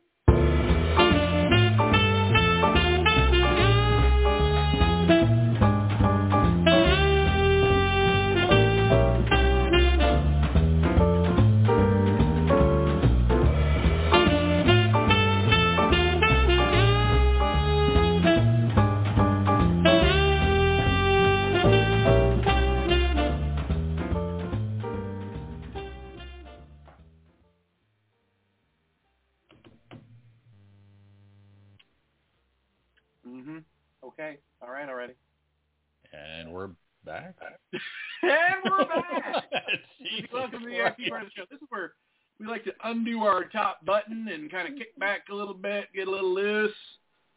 Mm-hmm. 33.26 33.58
Okay. 34.04 34.38
All 34.62 34.70
right 34.70 34.88
already. 34.88 35.14
And 36.12 36.52
we're 36.52 36.70
back. 37.04 37.34
and 38.22 38.32
we're 38.64 38.84
back. 38.84 39.44
Jesus 39.98 40.30
Welcome 40.32 40.60
to 40.60 40.66
the 40.66 40.76
Christ. 40.76 40.98
RP 40.98 41.08
part 41.08 41.22
of 41.22 41.28
the 41.28 41.32
show. 41.36 41.44
This 41.50 41.60
is 41.60 41.68
where 41.68 41.92
we 42.38 42.46
like 42.46 42.64
to 42.64 42.72
undo 42.84 43.20
our 43.22 43.44
top 43.44 43.84
button 43.84 44.28
and 44.32 44.50
kind 44.50 44.72
of 44.72 44.78
kick 44.78 44.98
back 44.98 45.26
a 45.30 45.34
little 45.34 45.54
bit, 45.54 45.88
get 45.94 46.08
a 46.08 46.10
little 46.10 46.34
loose, 46.34 46.74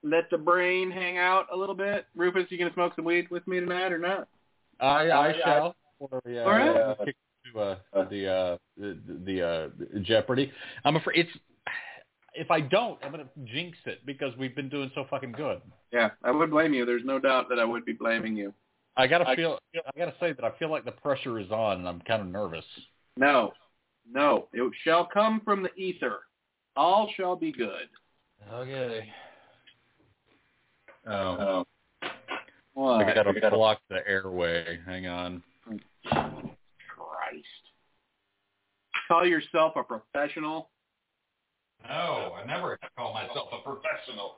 let 0.02 0.30
the 0.30 0.38
brain 0.38 0.90
hang 0.90 1.18
out 1.18 1.48
a 1.54 1.58
little 1.58 1.76
bit. 1.76 2.06
Rufus, 2.16 2.46
you 2.50 2.58
gonna 2.58 2.74
smoke 2.74 2.94
some 2.96 3.06
weed 3.06 3.30
with 3.30 3.46
me 3.48 3.60
tonight 3.60 3.92
or 3.92 3.98
not? 3.98 4.28
I 4.80 5.12
I 5.12 5.34
shall. 5.44 5.76
For, 6.00 6.22
uh, 6.26 6.40
All 6.40 6.52
right. 6.52 6.70
uh, 6.70 6.96
to 7.54 7.60
uh, 7.60 7.76
the 8.10 8.28
uh, 8.28 8.58
the, 8.78 8.98
the 9.26 9.42
uh, 9.48 10.00
Jeopardy. 10.02 10.52
I'm 10.86 10.96
afraid 10.96 11.20
it's. 11.20 11.32
If 12.36 12.50
I 12.50 12.62
don't, 12.62 12.98
I'm 13.04 13.12
gonna 13.12 13.28
jinx 13.46 13.78
it 13.86 14.06
because 14.06 14.36
we've 14.38 14.56
been 14.56 14.70
doing 14.70 14.92
so 14.96 15.06
fucking 15.10 15.34
good. 15.34 15.62
Yeah, 15.92 16.10
I 16.24 16.32
would 16.32 16.50
blame 16.50 16.74
you. 16.74 16.86
There's 16.86 17.06
no 17.06 17.20
doubt 17.20 17.48
that 17.50 17.60
I 17.60 17.66
would 17.66 17.86
be 17.86 17.94
blaming 17.94 18.36
you. 18.36 18.54
I 18.98 19.08
gotta 19.08 19.36
feel. 19.36 19.60
I 19.76 19.98
gotta 19.98 20.14
say 20.20 20.34
that 20.34 20.44
I 20.44 20.52
feel 20.58 20.70
like 20.70 20.86
the 20.86 20.92
pressure 20.92 21.40
is 21.40 21.52
on, 21.52 21.80
and 21.80 21.88
I'm 21.88 22.02
kind 22.02 22.22
of 22.22 22.28
nervous. 22.28 22.66
No, 23.18 23.54
no, 24.12 24.48
it 24.54 24.72
shall 24.84 25.06
come 25.06 25.42
from 25.44 25.64
the 25.64 25.74
ether. 25.76 26.22
All 26.76 27.10
shall 27.16 27.36
be 27.36 27.52
good. 27.52 27.88
Okay. 28.52 29.10
Oh, 31.08 31.66
What? 32.74 33.06
I 33.06 33.14
gotta 33.14 33.34
block 33.50 33.80
the 33.90 34.08
airway. 34.08 34.80
Hang 34.86 35.08
on. 35.08 35.44
Christ. 36.04 37.46
Call 39.08 39.26
yourself 39.26 39.74
a 39.76 39.84
professional. 39.84 40.70
No, 41.88 42.34
I 42.42 42.46
never 42.46 42.80
call 42.98 43.14
myself 43.14 43.50
a 43.52 43.62
professional. 43.62 44.36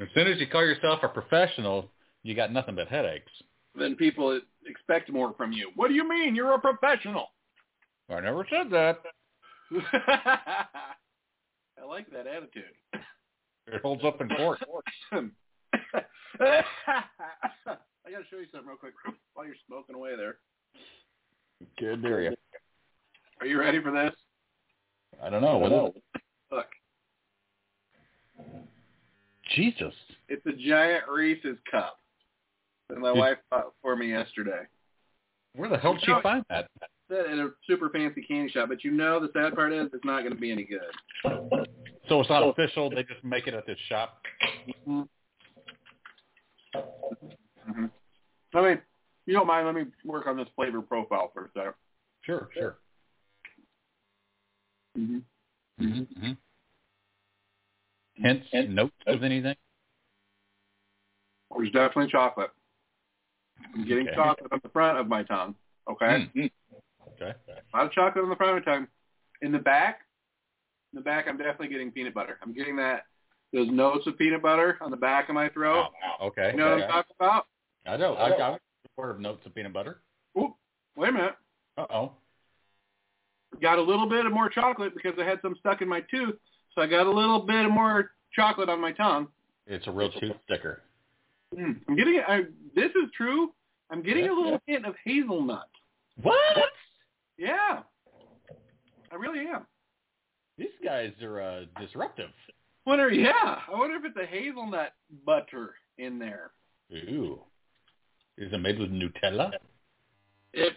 As 0.00 0.08
soon 0.14 0.28
as 0.28 0.38
you 0.38 0.46
call 0.46 0.64
yourself 0.64 1.00
a 1.02 1.08
professional, 1.08 1.90
you 2.22 2.34
got 2.34 2.52
nothing 2.52 2.74
but 2.74 2.88
headaches. 2.88 3.32
Then 3.74 3.96
people 3.96 4.40
expect 4.66 5.10
more 5.10 5.34
from 5.36 5.52
you. 5.52 5.70
What 5.76 5.88
do 5.88 5.94
you 5.94 6.08
mean? 6.08 6.34
You're 6.34 6.54
a 6.54 6.58
professional. 6.58 7.28
I 8.10 8.20
never 8.20 8.46
said 8.50 8.70
that. 8.70 8.98
I 11.80 11.84
like 11.86 12.10
that 12.10 12.26
attitude. 12.26 12.64
It 13.66 13.82
holds 13.82 14.04
up 14.04 14.20
in 14.20 14.28
court. 14.28 14.58
I 15.12 15.22
gotta 18.10 18.24
show 18.30 18.38
you 18.38 18.46
something 18.50 18.68
real 18.68 18.78
quick 18.78 18.94
while 19.34 19.46
you're 19.46 19.54
smoking 19.66 19.94
away 19.94 20.16
there. 20.16 20.38
Good 21.78 22.02
to 22.02 22.08
you. 22.22 22.36
Are 23.40 23.46
you 23.46 23.58
ready 23.58 23.80
for 23.80 23.90
this? 23.90 24.12
I 25.22 25.30
don't 25.30 25.42
know. 25.42 25.58
What 25.58 25.72
is 25.72 25.94
it? 25.94 26.22
Look, 26.50 26.66
Jesus. 29.54 29.94
it's 30.28 30.44
a 30.46 30.52
giant 30.52 31.04
Reese's 31.08 31.58
cup 31.70 31.98
that 32.88 32.98
my 32.98 33.12
wife 33.12 33.38
bought 33.50 33.72
for 33.82 33.96
me 33.96 34.10
yesterday. 34.10 34.62
Where 35.54 35.68
the 35.68 35.78
hell 35.78 35.94
did 35.94 36.02
she 36.04 36.12
find 36.22 36.44
that? 36.50 36.68
At 37.10 37.16
a 37.16 37.50
super 37.66 37.88
fancy 37.88 38.22
candy 38.22 38.50
shop, 38.52 38.68
but 38.68 38.84
you 38.84 38.90
know 38.90 39.18
the 39.18 39.30
sad 39.32 39.54
part 39.54 39.72
is 39.72 39.88
it's 39.94 40.04
not 40.04 40.20
going 40.20 40.34
to 40.34 40.38
be 40.38 40.52
any 40.52 40.64
good. 40.64 40.80
So 42.08 42.20
it's 42.20 42.28
not 42.28 42.46
official. 42.46 42.90
They 42.90 43.02
just 43.02 43.24
make 43.24 43.46
it 43.46 43.54
at 43.54 43.66
this 43.66 43.78
shop. 43.88 44.20
hmm 44.84 45.02
Let 48.52 48.64
me, 48.64 48.74
you 49.26 49.34
don't 49.34 49.46
mind, 49.46 49.66
let 49.66 49.74
me 49.74 49.84
work 50.04 50.26
on 50.26 50.36
this 50.36 50.48
flavor 50.54 50.82
profile 50.82 51.30
for 51.32 51.46
a 51.46 51.48
second. 51.54 51.74
Sure, 52.22 52.48
sure. 52.54 52.76
Mm-hmm. 54.98 55.18
Mm-hmm. 55.84 56.32
Hints, 58.16 58.46
notes 58.68 58.94
of 59.06 59.22
anything? 59.22 59.54
There's 61.56 61.70
definitely 61.72 62.10
chocolate. 62.10 62.50
I'm 63.74 63.86
getting 63.86 64.06
Okay. 64.08 64.16
chocolate 64.16 64.52
on 64.52 64.60
the 64.62 64.68
front 64.70 64.98
of 64.98 65.08
my 65.08 65.22
tongue. 65.22 65.54
Okay, 65.90 66.28
Mm. 66.36 66.50
Okay. 67.14 67.32
a 67.48 67.76
lot 67.76 67.86
of 67.86 67.92
chocolate 67.92 68.22
on 68.22 68.30
the 68.30 68.36
front 68.36 68.58
of 68.58 68.64
my 68.66 68.72
tongue. 68.72 68.88
In 69.40 69.52
the 69.52 69.58
back, 69.58 70.00
in 70.92 70.96
the 70.98 71.02
back, 71.02 71.26
I'm 71.28 71.36
definitely 71.38 71.68
getting 71.68 71.90
peanut 71.90 72.14
butter. 72.14 72.38
I'm 72.42 72.52
getting 72.52 72.76
that 72.76 73.06
those 73.52 73.68
notes 73.70 74.06
of 74.06 74.18
peanut 74.18 74.42
butter 74.42 74.76
on 74.82 74.90
the 74.90 74.96
back 74.96 75.28
of 75.30 75.34
my 75.34 75.48
throat. 75.48 75.86
Oh, 76.20 76.26
okay. 76.26 76.50
You 76.52 76.58
know 76.58 76.70
what 76.72 76.82
I'm 76.82 76.88
talking 76.90 77.16
about? 77.18 77.46
I 77.86 77.96
know. 77.96 78.14
I 78.16 78.36
got 78.36 78.60
aware 78.98 79.10
of 79.10 79.20
notes 79.20 79.46
of 79.46 79.54
peanut 79.54 79.72
butter. 79.72 80.02
Oop, 80.38 80.54
wait 80.96 81.08
a 81.08 81.12
minute. 81.12 81.34
Uh 81.78 81.86
oh. 81.90 82.12
Got 83.60 83.78
a 83.78 83.82
little 83.82 84.08
bit 84.08 84.26
of 84.26 84.32
more 84.32 84.48
chocolate 84.48 84.94
because 84.94 85.14
I 85.18 85.24
had 85.24 85.38
some 85.42 85.56
stuck 85.58 85.82
in 85.82 85.88
my 85.88 86.00
tooth, 86.10 86.36
so 86.74 86.82
I 86.82 86.86
got 86.86 87.06
a 87.06 87.10
little 87.10 87.40
bit 87.40 87.64
of 87.64 87.72
more 87.72 88.12
chocolate 88.34 88.68
on 88.68 88.80
my 88.80 88.92
tongue. 88.92 89.28
It's 89.66 89.86
a 89.86 89.90
real 89.90 90.10
tooth 90.10 90.36
sticker. 90.44 90.82
Mm, 91.56 91.80
I'm 91.88 91.96
getting. 91.96 92.20
I, 92.26 92.42
this 92.74 92.90
is 92.90 93.10
true. 93.16 93.52
I'm 93.90 94.02
getting 94.02 94.24
Yeah, 94.24 94.32
a 94.32 94.36
little 94.36 94.60
hint 94.66 94.86
of 94.86 94.94
hazelnut. 95.04 95.68
What? 96.22 96.36
Yeah, 97.38 97.82
I 99.10 99.14
really 99.14 99.40
am. 99.40 99.66
These 100.58 100.68
guys 100.84 101.12
are 101.22 101.40
uh, 101.40 101.60
disruptive. 101.80 102.30
Wonder, 102.84 103.10
yeah. 103.10 103.58
I 103.68 103.78
wonder 103.78 103.96
if 103.96 104.04
it's 104.04 104.16
a 104.16 104.26
hazelnut 104.26 104.92
butter 105.24 105.74
in 105.98 106.18
there. 106.18 106.50
Ooh. 106.92 107.40
Is 108.36 108.52
it 108.52 108.58
made 108.58 108.78
with 108.78 108.90
Nutella? 108.90 109.52
It. 110.52 110.72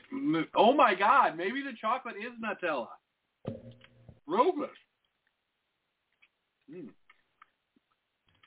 Oh 0.55 0.73
my 0.73 0.95
God! 0.95 1.37
Maybe 1.37 1.61
the 1.61 1.71
chocolate 1.79 2.15
is 2.17 2.33
Nutella. 2.43 2.87
Rufus. 4.27 4.69
Mm. 6.73 6.89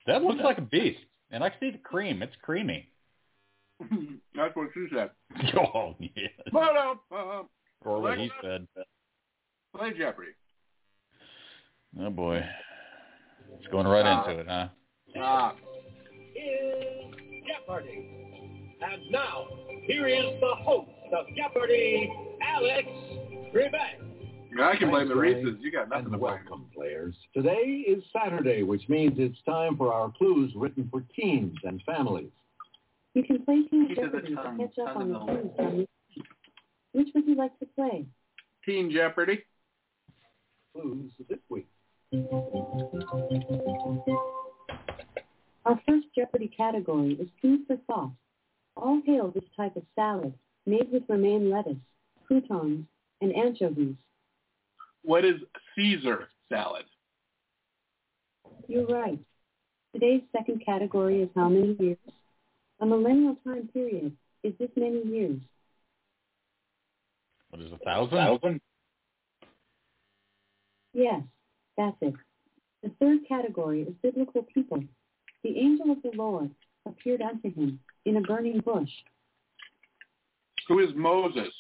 That 0.07 0.23
looks 0.23 0.41
like 0.43 0.59
a 0.59 0.63
beast. 0.63 1.01
And 1.31 1.43
I 1.43 1.53
see 1.61 1.71
the 1.71 1.79
cream. 1.79 2.23
It's 2.23 2.35
creamy. 2.43 2.89
That's 4.35 4.55
what 4.55 4.69
she 4.75 4.87
said. 4.95 5.11
Oh, 5.57 5.95
yeah. 5.99 6.29
But 6.53 6.77
uh, 6.77 7.43
Or 7.83 8.01
what 8.01 8.19
he 8.19 8.31
said. 8.43 8.67
play 9.77 9.93
Jeopardy. 9.99 10.31
Oh, 12.01 12.11
boy. 12.11 12.45
It's 13.59 13.67
going 13.69 13.87
right 13.87 14.07
into 14.07 14.41
it, 14.41 14.47
huh? 14.49 14.69
Ah, 15.19 15.55
is 16.37 17.15
Jeopardy. 17.47 18.11
And 18.83 19.11
now, 19.11 19.47
here 19.83 20.07
is 20.09 20.41
the 20.41 20.55
host 20.57 20.91
of 21.13 21.27
Jeopardy, 21.37 22.11
Alex 22.43 22.89
Trebek. 23.55 24.01
I 24.61 24.77
can 24.77 24.91
blame 24.91 25.09
the 25.09 25.15
Thanks, 25.15 25.45
Reese's. 25.45 25.61
You 25.61 25.73
got 25.73 25.89
nothing 25.89 26.13
to 26.13 26.19
blame. 26.19 26.21
welcome, 26.21 26.67
players. 26.75 27.15
Today 27.35 27.85
is 27.87 28.03
Saturday, 28.13 28.63
which 28.63 28.89
means 28.89 29.15
it's 29.17 29.39
time 29.45 29.77
for 29.77 29.93
our 29.93 30.13
clues 30.17 30.53
written 30.55 30.89
for 30.91 31.05
teens 31.15 31.57
and 31.65 31.83
families. 31.85 32.31
You 33.15 33.25
can 33.25 33.45
play 33.45 33.63
Team 33.63 33.89
Keep 33.89 33.97
to 33.97 34.03
the 34.03 34.29
Jeopardy 34.29 34.35
to 34.37 34.67
catch 34.67 34.79
up 34.79 34.97
on 34.97 35.13
the 35.13 35.19
the 35.19 35.25
clues 35.25 35.51
from 35.57 35.79
this 35.79 35.87
week. 36.17 36.27
Which 36.93 37.09
would 37.15 37.27
you 37.27 37.35
like 37.35 37.59
to 37.59 37.67
play? 37.75 38.07
Teen 38.65 38.93
Jeopardy. 38.93 39.45
Clues 40.73 41.11
this 41.29 41.39
week. 41.49 41.67
Our 45.65 45.81
first 45.89 46.07
Jeopardy 46.17 46.49
category 46.57 47.15
is 47.15 47.29
food 47.43 47.61
for 47.67 47.77
thought. 47.89 48.13
All 48.77 49.01
hail 49.05 49.33
this 49.33 49.45
type 49.57 49.77
of 49.77 49.83
salad 49.97 50.35
made 50.67 50.91
with 50.93 51.03
romaine 51.09 51.51
lettuce, 51.51 51.77
croutons, 52.27 52.87
and 53.21 53.35
anchovies. 53.35 53.95
What 55.03 55.25
is 55.25 55.37
Caesar 55.75 56.29
salad? 56.49 56.85
You're 58.67 58.87
right. 58.87 59.19
Today's 59.93 60.23
second 60.37 60.65
category 60.65 61.23
is 61.23 61.29
how 61.35 61.49
many 61.49 61.77
years? 61.79 61.99
A 62.81 62.87
millennial 62.87 63.37
time 63.47 63.69
period 63.73 64.17
is 64.43 64.53
this 64.59 64.71
many 64.77 65.03
years. 65.05 65.41
What 67.51 67.63
is 67.63 67.73
a 67.73 67.79
thousand? 67.79 68.61
Yes, 70.93 71.23
that's 71.77 71.97
it. 72.01 72.15
The 72.83 72.91
third 73.01 73.21
category 73.29 73.83
is 73.83 73.95
biblical 74.03 74.43
people. 74.55 74.83
The 75.43 75.59
angel 75.59 75.93
of 75.93 76.03
the 76.03 76.13
Lord 76.17 76.51
appeared 76.87 77.23
unto 77.23 77.53
him 77.55 77.79
in 78.05 78.17
a 78.17 78.21
burning 78.21 78.61
bush. 78.61 78.91
Who 80.69 80.79
is 80.81 80.91
Moses? 80.95 81.53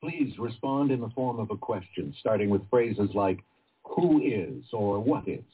Please 0.00 0.38
respond 0.38 0.90
in 0.90 1.00
the 1.00 1.10
form 1.10 1.40
of 1.40 1.50
a 1.50 1.56
question, 1.56 2.14
starting 2.20 2.50
with 2.50 2.62
phrases 2.70 3.10
like 3.14 3.40
who 3.84 4.20
is 4.22 4.64
or 4.72 5.00
what 5.00 5.26
is. 5.26 5.44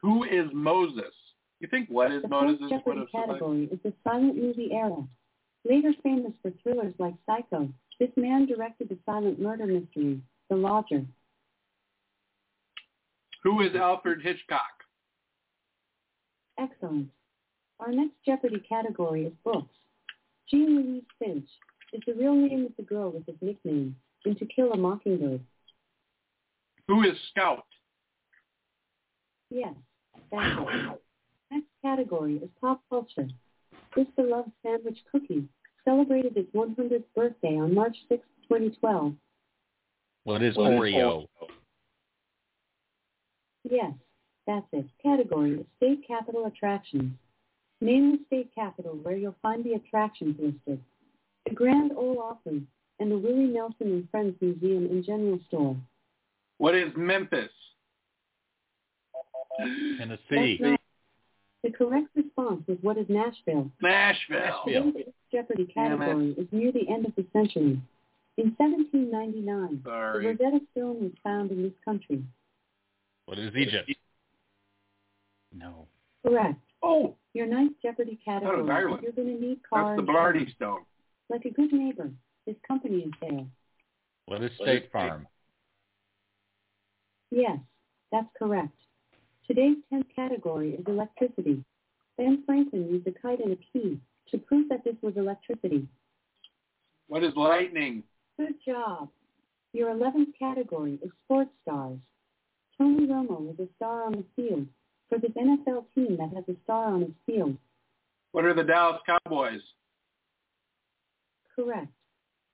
Who 0.00 0.24
is 0.24 0.46
Moses? 0.52 1.12
You 1.60 1.68
think 1.68 1.88
what 1.90 2.12
is 2.12 2.22
The 2.22 2.28
Moses 2.28 2.58
fourth 2.58 2.70
would 2.70 2.70
Jeopardy 2.70 3.06
category 3.12 3.68
is 3.70 3.78
the 3.82 3.92
silent 4.04 4.36
movie 4.36 4.70
era. 4.72 5.04
Later 5.68 5.92
famous 6.02 6.32
for 6.40 6.52
thrillers 6.62 6.94
like 6.98 7.14
Psycho, 7.26 7.68
this 7.98 8.10
man 8.16 8.46
directed 8.46 8.88
the 8.88 8.98
silent 9.04 9.40
murder 9.40 9.66
mystery, 9.66 10.20
The 10.48 10.56
Lodger. 10.56 11.04
Who 13.42 13.60
is 13.60 13.74
Alfred 13.74 14.22
Hitchcock? 14.22 14.60
Excellent. 16.58 17.08
Our 17.80 17.92
next 17.92 18.14
Jeopardy 18.24 18.62
category 18.68 19.26
is 19.26 19.32
books. 19.44 19.74
Jean 20.50 20.76
Louise 20.76 21.02
Finch 21.18 21.48
is 21.92 22.00
the 22.06 22.14
real 22.14 22.34
name 22.34 22.66
of 22.66 22.72
the 22.76 22.82
girl 22.82 23.10
with 23.10 23.26
his 23.26 23.36
nickname 23.40 23.96
in 24.24 24.34
To 24.36 24.46
Kill 24.46 24.72
a 24.72 24.76
Mockingbird. 24.76 25.40
Who 26.88 27.02
is 27.02 27.16
Scout? 27.30 27.64
Yes, 29.50 29.74
That's 30.30 30.58
it. 30.58 31.02
Next 31.50 31.66
category 31.82 32.36
is 32.36 32.50
pop 32.60 32.82
culture. 32.90 33.28
This 33.96 34.06
beloved 34.16 34.50
sandwich 34.62 34.98
cookie 35.10 35.48
celebrated 35.84 36.36
its 36.36 36.54
100th 36.54 37.04
birthday 37.14 37.56
on 37.56 37.74
March 37.74 37.96
6, 38.10 38.22
2012. 38.48 39.14
What 40.24 40.42
is 40.42 40.56
What 40.56 40.72
is 40.72 40.78
Oreo? 40.78 41.26
Yes, 43.64 43.92
that's 44.46 44.66
it. 44.72 44.86
Category 45.02 45.60
is 45.60 45.66
state 45.78 46.06
capital 46.06 46.46
attractions. 46.46 47.12
Name 47.80 48.12
the 48.12 48.18
state 48.26 48.50
capital 48.54 48.98
where 49.02 49.16
you'll 49.16 49.36
find 49.40 49.64
the 49.64 49.74
attractions 49.74 50.36
listed. 50.38 50.82
The 51.48 51.54
Grand 51.54 51.92
Ole 51.96 52.20
Opry 52.20 52.62
and 53.00 53.10
the 53.10 53.18
Willie 53.18 53.46
Nelson 53.46 53.86
and 53.88 54.10
Friends 54.10 54.34
Museum 54.40 54.86
and 54.86 55.04
General 55.04 55.38
Store. 55.48 55.76
What 56.58 56.74
is 56.74 56.92
Memphis? 56.96 57.50
Tennessee. 59.98 60.60
The 61.64 61.70
correct 61.70 62.08
response 62.14 62.62
was 62.68 62.78
what 62.82 62.96
is 62.98 63.06
Nashville. 63.08 63.70
Nashville. 63.82 64.38
Nashville. 64.38 64.92
Today's 64.92 65.12
Jeopardy 65.32 65.68
Damn 65.74 65.94
it. 65.94 65.98
category 65.98 66.30
is 66.38 66.46
near 66.52 66.70
the 66.70 66.88
end 66.88 67.06
of 67.06 67.14
the 67.16 67.24
century. 67.32 67.80
In 68.36 68.54
1799, 68.56 69.80
the 69.82 69.88
Sorry. 69.90 70.26
Rosetta 70.26 70.60
Stone 70.72 71.00
was 71.02 71.12
found 71.24 71.50
in 71.50 71.62
this 71.64 71.72
country. 71.84 72.22
What 73.26 73.38
is 73.38 73.54
Egypt? 73.56 73.90
No. 75.52 75.86
Correct. 76.24 76.60
Oh, 76.82 77.16
Your 77.34 77.46
ninth 77.46 77.72
Jeopardy 77.82 78.18
thought 78.24 78.36
it 78.36 78.42
category 78.42 78.62
was 78.62 78.70
Ireland. 78.70 79.02
you're 79.02 79.12
going 79.12 79.34
to 79.36 79.40
need 79.44 79.58
that's 79.58 79.68
car 79.68 79.96
the 79.96 80.02
insurance. 80.02 80.06
Blarney 80.10 80.52
Stone. 80.54 80.80
Like 81.30 81.44
a 81.44 81.50
good 81.50 81.72
neighbor, 81.72 82.10
his 82.46 82.56
company 82.66 82.98
is 82.98 83.12
there. 83.20 83.44
What 84.26 84.42
is 84.42 84.50
State 84.60 84.90
Farm? 84.92 85.26
Yes, 87.30 87.58
that's 88.10 88.28
correct. 88.38 88.72
Today's 89.46 89.76
10th 89.92 90.06
category 90.14 90.74
is 90.74 90.84
electricity. 90.86 91.62
Ben 92.16 92.42
Franklin 92.46 92.88
used 92.90 93.06
a 93.06 93.12
kite 93.12 93.40
and 93.40 93.52
a 93.52 93.56
key 93.72 93.98
to 94.30 94.38
prove 94.38 94.68
that 94.68 94.84
this 94.84 94.96
was 95.02 95.16
electricity. 95.16 95.86
What 97.06 97.24
is 97.24 97.32
lightning? 97.36 98.02
Good 98.38 98.54
job. 98.66 99.08
Your 99.72 99.94
11th 99.94 100.32
category 100.38 100.98
is 101.02 101.10
sports 101.24 101.50
stars. 101.62 101.98
Tony 102.76 103.06
Romo 103.06 103.40
was 103.40 103.56
a 103.58 103.68
star 103.76 104.04
on 104.04 104.12
the 104.12 104.24
field 104.36 104.66
for 105.08 105.18
this 105.18 105.32
NFL 105.32 105.84
team 105.94 106.16
that 106.18 106.34
has 106.34 106.44
a 106.48 106.56
star 106.64 106.94
on 106.94 107.02
its 107.02 107.14
field. 107.26 107.56
What 108.32 108.44
are 108.44 108.54
the 108.54 108.62
Dallas 108.62 109.00
Cowboys? 109.06 109.60
Correct. 111.58 111.88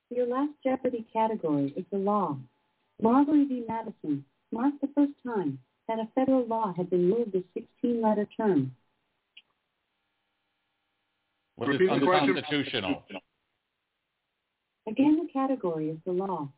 Your 0.09 0.25
last 0.25 0.53
Jeopardy 0.63 1.05
category 1.13 1.73
is 1.77 1.85
the 1.91 1.99
law. 1.99 2.37
Marbury 2.99 3.45
v. 3.45 3.63
Madison 3.67 4.25
marked 4.51 4.81
the 4.81 4.89
first 4.95 5.11
time 5.23 5.59
that 5.87 5.99
a 5.99 6.07
federal 6.15 6.47
law 6.47 6.73
had 6.75 6.89
been 6.89 7.07
moved 7.07 7.35
a 7.35 7.43
16-letter 7.85 8.27
term. 8.35 8.71
What 11.55 11.69
is 11.69 11.79
Repeat 11.79 11.91
unconstitutional? 11.91 13.03
Again, 14.87 15.19
the 15.21 15.31
category 15.31 15.89
is 15.89 15.97
the 16.05 16.11
law. 16.11 16.49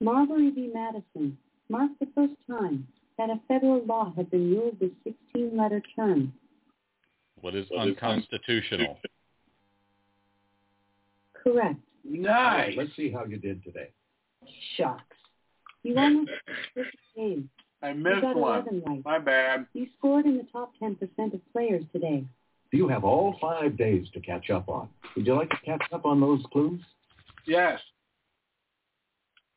Marbury 0.00 0.50
v. 0.50 0.70
Madison 0.72 1.36
marked 1.68 2.00
the 2.00 2.08
first 2.14 2.34
time 2.46 2.86
that 3.18 3.28
a 3.28 3.38
federal 3.46 3.84
law 3.84 4.10
had 4.16 4.30
been 4.30 4.54
ruled 4.54 4.76
a 4.80 5.36
16-letter 5.36 5.82
term. 5.94 6.32
What 7.42 7.54
is 7.54 7.66
unconstitutional? 7.78 8.98
Correct. 11.34 11.76
Nice. 12.04 12.74
Let's 12.76 12.94
see 12.96 13.10
how 13.10 13.24
you 13.24 13.36
did 13.36 13.62
today. 13.64 13.90
Shucks. 14.76 15.02
You 15.82 15.96
almost 15.98 16.30
finished 16.74 16.96
the 17.16 17.20
game. 17.20 17.50
I 17.82 17.92
missed 17.92 18.22
one. 18.34 18.82
right. 18.86 19.04
My 19.04 19.18
bad. 19.18 19.66
You 19.72 19.86
scored 19.98 20.26
in 20.26 20.36
the 20.36 20.46
top 20.52 20.72
10% 20.82 20.98
of 21.34 21.40
players 21.52 21.84
today. 21.92 22.24
You 22.72 22.88
have 22.88 23.04
all 23.04 23.36
five 23.40 23.76
days 23.76 24.06
to 24.14 24.20
catch 24.20 24.50
up 24.50 24.68
on. 24.68 24.88
Would 25.16 25.26
you 25.26 25.34
like 25.34 25.50
to 25.50 25.56
catch 25.64 25.82
up 25.92 26.04
on 26.06 26.20
those 26.20 26.42
clues? 26.52 26.80
Yes. 27.46 27.80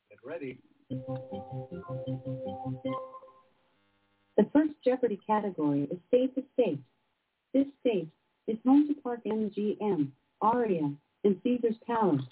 Get 0.08 0.18
ready. 0.24 0.58
The 4.36 4.46
first 4.52 4.72
Jeopardy 4.84 5.20
category 5.26 5.84
is 5.90 5.98
state 6.08 6.34
to 6.34 6.42
state. 6.54 6.80
This 7.52 7.66
state 7.80 8.08
is 8.48 8.58
home 8.66 8.88
to 8.88 8.94
Park 9.00 9.20
MGM, 9.24 10.08
Aria, 10.40 10.92
and 11.24 11.40
Caesar's 11.42 11.76
Palace. 11.86 12.22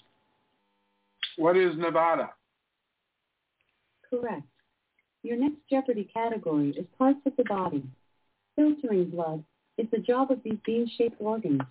What 1.37 1.57
is 1.57 1.75
Nevada? 1.77 2.29
Correct. 4.09 4.43
Your 5.23 5.37
next 5.37 5.57
Jeopardy 5.69 6.09
category 6.13 6.69
is 6.71 6.85
parts 6.97 7.19
of 7.25 7.35
the 7.37 7.43
body. 7.45 7.83
Filtering 8.55 9.09
blood 9.09 9.43
is 9.77 9.87
the 9.91 9.97
job 9.97 10.31
of 10.31 10.39
these 10.43 10.57
bean-shaped 10.65 11.15
organs. 11.19 11.61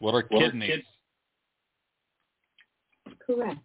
What 0.00 0.14
are 0.14 0.22
kidneys? 0.22 0.82
Correct. 3.24 3.60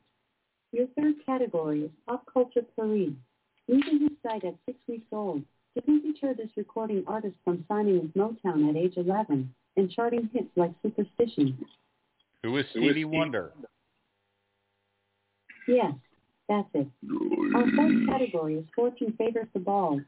Your 0.72 0.88
third 1.00 1.16
category 1.26 1.84
is 1.84 1.92
pop 2.06 2.26
culture 2.32 2.62
Paris. 2.76 3.14
Losing 3.68 4.02
his 4.02 4.12
sight 4.22 4.44
at 4.44 4.56
six 4.66 4.78
weeks 4.88 5.08
old, 5.12 5.42
didn't 5.74 6.04
deter 6.04 6.34
this 6.34 6.52
recording 6.56 7.04
artist 7.08 7.36
from 7.44 7.66
signing 7.68 8.02
with 8.02 8.14
Motown 8.14 8.70
at 8.70 8.76
age 8.76 8.98
11 8.98 9.54
and 9.78 9.92
charting 9.92 10.30
hits 10.34 10.50
like 10.56 10.72
Superstition. 10.84 11.58
Who 12.46 12.58
is 12.58 12.66
Stevie 12.70 13.06
Wonder? 13.06 13.54
Yes, 15.68 15.94
that's 16.48 16.70
it. 16.76 16.88
Our 17.56 17.66
fourth 17.76 18.08
category 18.08 18.58
is 18.58 18.66
Fortune 18.76 19.16
Favors 19.18 19.48
the 19.54 19.60
Bald. 19.60 20.02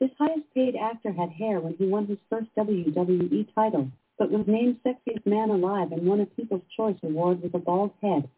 This 0.00 0.10
highest 0.18 0.52
paid 0.52 0.74
actor 0.74 1.12
had 1.12 1.30
hair 1.30 1.60
when 1.60 1.76
he 1.78 1.86
won 1.86 2.06
his 2.06 2.18
first 2.28 2.48
WWE 2.58 3.46
title, 3.54 3.88
but 4.18 4.32
was 4.32 4.44
named 4.48 4.80
Sexiest 4.84 5.24
Man 5.24 5.50
Alive 5.50 5.92
and 5.92 6.04
won 6.04 6.18
a 6.18 6.26
People's 6.26 6.62
Choice 6.76 6.96
Award 7.04 7.42
with 7.42 7.54
a 7.54 7.58
bald 7.60 7.92
head. 8.02 8.28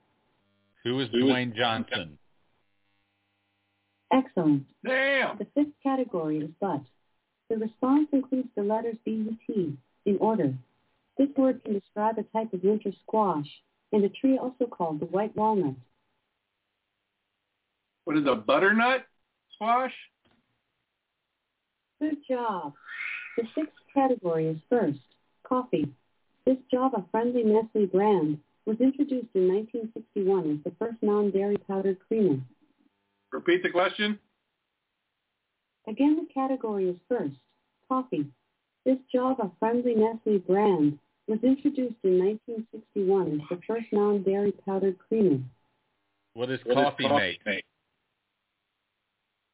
Who 0.84 1.00
is 1.00 1.08
Dwayne 1.08 1.56
Johnson? 1.56 2.18
Excellent. 4.12 4.66
Damn. 4.84 5.38
The 5.38 5.46
fifth 5.54 5.72
category 5.82 6.40
is 6.40 6.50
but. 6.60 6.82
The 7.48 7.56
response 7.56 8.08
includes 8.12 8.48
the 8.54 8.62
letters 8.62 8.96
B 9.06 9.12
and 9.14 9.38
T 9.46 9.78
in 10.04 10.18
order. 10.18 10.52
This 11.20 11.28
word 11.36 11.62
can 11.62 11.74
describe 11.74 12.16
a 12.16 12.22
type 12.22 12.50
of 12.54 12.64
winter 12.64 12.92
squash 13.02 13.44
and 13.92 14.02
a 14.02 14.08
tree 14.08 14.38
also 14.38 14.64
called 14.64 15.00
the 15.00 15.04
white 15.04 15.36
walnut. 15.36 15.74
What 18.04 18.16
is 18.16 18.24
a 18.26 18.36
butternut 18.36 19.04
squash? 19.54 19.92
Good 22.00 22.16
job. 22.26 22.72
The 23.36 23.42
sixth 23.54 23.74
category 23.92 24.46
is 24.46 24.56
first, 24.70 25.00
coffee. 25.46 25.92
This 26.46 26.56
Java-friendly 26.70 27.42
Nestle 27.44 27.84
brand 27.84 28.38
was 28.64 28.80
introduced 28.80 29.28
in 29.34 29.46
1961 29.46 30.52
as 30.52 30.64
the 30.64 30.72
first 30.78 31.02
non-dairy 31.02 31.58
powdered 31.68 31.98
creamer. 32.08 32.38
Repeat 33.30 33.62
the 33.62 33.68
question. 33.68 34.18
Again, 35.86 36.16
the 36.16 36.32
category 36.32 36.88
is 36.88 36.96
first, 37.10 37.36
coffee. 37.90 38.24
This 38.86 38.96
Java-friendly 39.12 39.96
Nestle 39.96 40.38
brand 40.38 40.98
was 41.30 41.38
introduced 41.44 41.94
in 42.02 42.18
1961 42.18 43.40
as 43.40 43.48
the 43.48 43.60
first 43.64 43.86
non-dairy 43.92 44.52
powdered 44.66 44.98
creamer. 44.98 45.38
What 46.34 46.50
is 46.50 46.58
coffee 46.72 47.08
mate? 47.08 47.64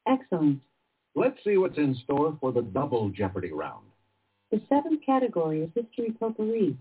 Excellent. 0.07 0.59
Let's 1.13 1.37
see 1.43 1.57
what's 1.57 1.77
in 1.77 1.95
store 2.03 2.35
for 2.41 2.51
the 2.51 2.63
double 2.63 3.09
Jeopardy 3.09 3.51
round. 3.51 3.85
The 4.49 4.59
seventh 4.67 5.05
category 5.05 5.61
is 5.61 5.69
history 5.75 6.15
potpourri. 6.19 6.75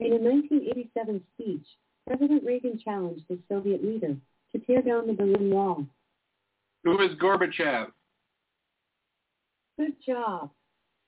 In 0.00 0.12
a 0.12 0.18
1987 0.18 1.22
speech, 1.34 1.66
President 2.06 2.44
Reagan 2.44 2.78
challenged 2.84 3.24
the 3.30 3.38
Soviet 3.50 3.82
leader 3.82 4.14
to 4.52 4.58
tear 4.58 4.82
down 4.82 5.06
the 5.06 5.14
Berlin 5.14 5.50
Wall. 5.50 5.86
Who 6.82 7.00
is 7.00 7.14
Gorbachev? 7.16 7.86
Good 9.78 9.94
job. 10.06 10.50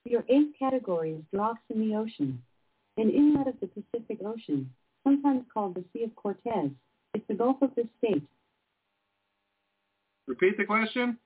Your 0.04 0.24
eighth 0.30 0.58
category 0.58 1.12
is 1.12 1.22
drops 1.34 1.60
in 1.68 1.86
the 1.86 1.96
ocean. 1.96 2.42
An 2.98 3.10
inlet 3.10 3.48
of 3.48 3.60
the 3.60 3.66
Pacific 3.66 4.18
Ocean, 4.24 4.70
sometimes 5.04 5.44
called 5.52 5.74
the 5.74 5.84
Sea 5.92 6.04
of 6.04 6.16
Cortez, 6.16 6.70
is 7.14 7.22
the 7.28 7.34
Gulf 7.34 7.60
of 7.60 7.74
this 7.74 7.86
state. 7.98 8.22
Repeat 10.26 10.56
the 10.56 10.64
question. 10.64 11.18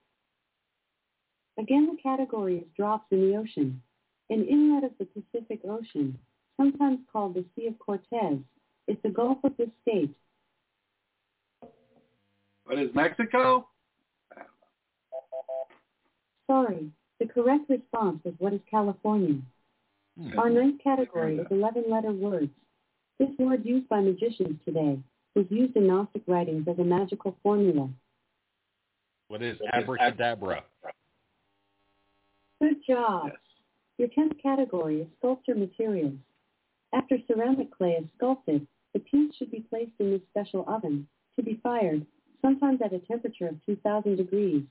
Again, 1.59 1.87
the 1.87 2.03
category 2.03 2.59
is 2.59 2.65
drops 2.77 3.07
in 3.11 3.21
the 3.21 3.37
ocean. 3.37 3.83
An 4.31 4.47
inlet 4.47 4.85
of 4.85 4.93
the 4.99 5.07
Pacific 5.07 5.61
Ocean, 5.65 6.19
sometimes 6.57 6.99
called 7.13 7.35
the 7.35 7.45
Sea 7.55 7.69
of 7.69 7.79
Cortez, 7.79 8.39
is 8.87 8.97
the 9.03 9.09
Gulf 9.09 9.39
of 9.45 9.57
this 9.57 9.69
state. 9.83 10.15
What 12.65 12.79
is 12.79 12.95
Mexico? 12.95 13.69
Sorry, 16.47 16.91
the 17.19 17.27
correct 17.27 17.69
response 17.69 18.21
is 18.25 18.35
what 18.39 18.53
is 18.53 18.61
California. 18.71 19.41
Our 20.21 20.47
mm-hmm. 20.47 20.55
ninth 20.55 20.81
category 20.85 21.39
is 21.39 21.47
11-letter 21.47 22.13
words. 22.13 22.51
This 23.19 23.31
word 23.39 23.65
used 23.65 23.89
by 23.89 24.01
magicians 24.01 24.59
today 24.67 24.99
was 25.35 25.47
used 25.49 25.77
in 25.77 25.87
Gnostic 25.87 26.23
writings 26.27 26.67
as 26.69 26.79
a 26.79 26.85
magical 26.85 27.37
formula. 27.43 27.89
What 29.29 29.43
is 29.43 29.57
abracadabra? 29.73 30.63
Good 32.61 32.77
job. 32.87 33.29
Yes. 33.29 33.37
Your 33.97 34.09
10th 34.09 34.43
category 34.43 35.03
is 35.03 35.07
sculpture 35.19 35.55
materials. 35.55 36.15
After 36.93 37.17
ceramic 37.27 37.71
clay 37.77 37.93
is 37.93 38.05
sculpted, 38.17 38.67
the 38.93 39.01
piece 39.01 39.35
should 39.37 39.51
be 39.51 39.65
placed 39.71 39.93
in 40.01 40.11
this 40.11 40.21
special 40.31 40.65
oven 40.69 41.07
to 41.37 41.43
be 41.43 41.61
fired, 41.63 42.05
sometimes 42.43 42.81
at 42.85 42.93
a 42.93 42.99
temperature 42.99 43.49
of 43.49 43.65
2,000 43.65 44.17
degrees. 44.17 44.65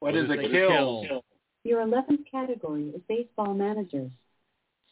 What 0.00 0.16
is 0.16 0.28
a 0.28 0.36
kill? 0.36 1.22
Your 1.64 1.86
11th 1.86 2.30
category 2.30 2.88
is 2.90 3.00
baseball 3.08 3.54
managers. 3.54 4.10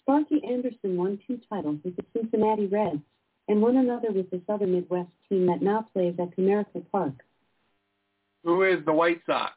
Sparky 0.07 0.41
Anderson 0.49 0.97
won 0.97 1.19
two 1.27 1.41
titles 1.51 1.81
with 1.85 1.97
the 1.97 2.05
Cincinnati 2.17 2.67
Reds 2.67 3.01
and 3.49 3.61
won 3.61 3.77
another 3.77 4.13
with 4.13 4.31
this 4.31 4.41
other 4.49 4.67
Midwest 4.67 5.09
team 5.29 5.47
that 5.47 5.63
now 5.63 5.85
plays 5.93 6.15
at 6.21 6.37
Comerica 6.37 6.89
Park. 6.93 7.25
Who 8.45 8.63
is 8.63 8.85
the 8.87 8.93
White 8.93 9.21
Sox? 9.27 9.55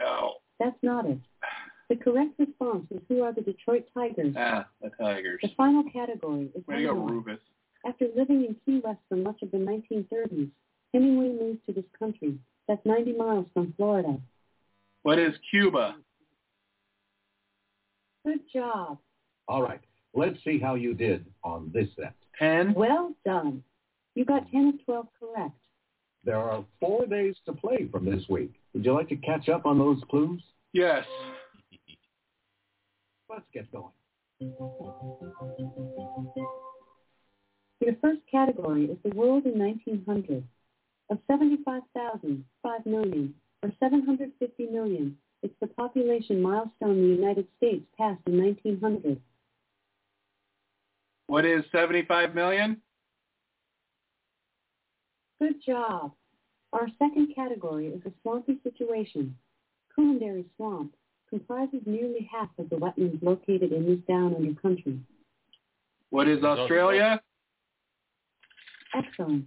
No. 0.00 0.34
That's 0.58 0.76
not 0.82 1.06
it. 1.06 1.18
The 1.88 1.94
correct 1.94 2.32
response 2.40 2.86
is 2.90 3.00
who 3.08 3.22
are 3.22 3.32
the 3.32 3.42
Detroit 3.42 3.86
Tigers. 3.94 4.34
ah, 4.36 4.66
the 4.82 4.90
Tigers. 5.00 5.38
The 5.42 5.50
final 5.56 5.84
category 5.92 6.50
is 6.56 6.66
Way 6.66 6.78
to 6.80 6.86
go. 6.86 6.94
Rufus. 6.94 7.38
After 7.86 8.06
living 8.16 8.44
in 8.44 8.56
Key 8.66 8.80
West 8.84 8.98
for 9.08 9.14
much 9.14 9.42
of 9.42 9.52
the 9.52 9.58
1930s, 9.58 10.50
Hemingway 10.92 11.28
moved 11.40 11.60
to 11.66 11.72
this 11.72 11.84
country. 11.96 12.36
That's 12.66 12.84
90 12.84 13.12
miles 13.12 13.46
from 13.54 13.74
Florida. 13.76 14.18
What 15.04 15.20
is 15.20 15.34
Cuba? 15.50 15.94
Good 18.26 18.40
job. 18.52 18.98
All 19.46 19.62
right. 19.62 19.80
Let's 20.12 20.36
see 20.42 20.58
how 20.58 20.74
you 20.74 20.94
did 20.94 21.24
on 21.44 21.70
this 21.72 21.86
set. 21.96 22.12
Ten. 22.36 22.74
Well 22.74 23.14
done. 23.24 23.62
You 24.16 24.24
got 24.24 24.50
10 24.50 24.68
of 24.68 24.84
12 24.84 25.06
correct. 25.20 25.52
There 26.24 26.38
are 26.38 26.64
four 26.80 27.06
days 27.06 27.36
to 27.46 27.52
play 27.52 27.86
from 27.92 28.04
this 28.04 28.24
week. 28.28 28.52
Would 28.74 28.84
you 28.84 28.92
like 28.94 29.08
to 29.10 29.16
catch 29.16 29.48
up 29.48 29.64
on 29.64 29.78
those 29.78 29.98
clues? 30.10 30.42
Yes. 30.72 31.04
Let's 33.30 33.44
get 33.54 33.70
going. 33.70 33.92
Your 37.80 37.94
first 38.00 38.22
category 38.28 38.86
is 38.86 38.98
the 39.04 39.14
world 39.14 39.46
in 39.46 39.56
1900. 39.56 40.42
Of 41.10 41.18
75,000, 41.30 42.44
5 42.60 42.86
million, 42.86 43.32
or 43.62 43.70
750 43.78 44.66
million, 44.66 45.16
it's 45.46 45.54
the 45.60 45.68
population 45.68 46.42
milestone 46.42 47.00
the 47.00 47.22
United 47.22 47.46
States 47.56 47.84
passed 47.96 48.20
in 48.26 48.36
1900. 48.42 49.20
What 51.28 51.44
is 51.44 51.62
75 51.70 52.34
million? 52.34 52.78
Good 55.40 55.62
job. 55.64 56.12
Our 56.72 56.88
second 56.98 57.32
category 57.34 57.86
is 57.86 58.02
a 58.06 58.12
swampy 58.22 58.58
situation. 58.64 59.36
Coolanderry 59.96 60.46
Swamp 60.56 60.92
comprises 61.30 61.80
nearly 61.86 62.28
half 62.30 62.48
of 62.58 62.68
the 62.68 62.76
wetlands 62.76 63.22
located 63.22 63.70
in 63.70 63.86
this 63.86 64.00
down 64.08 64.34
under 64.34 64.60
country. 64.60 64.98
What 66.10 66.26
is 66.26 66.42
Australia? 66.42 67.20
Excellent. 68.94 69.46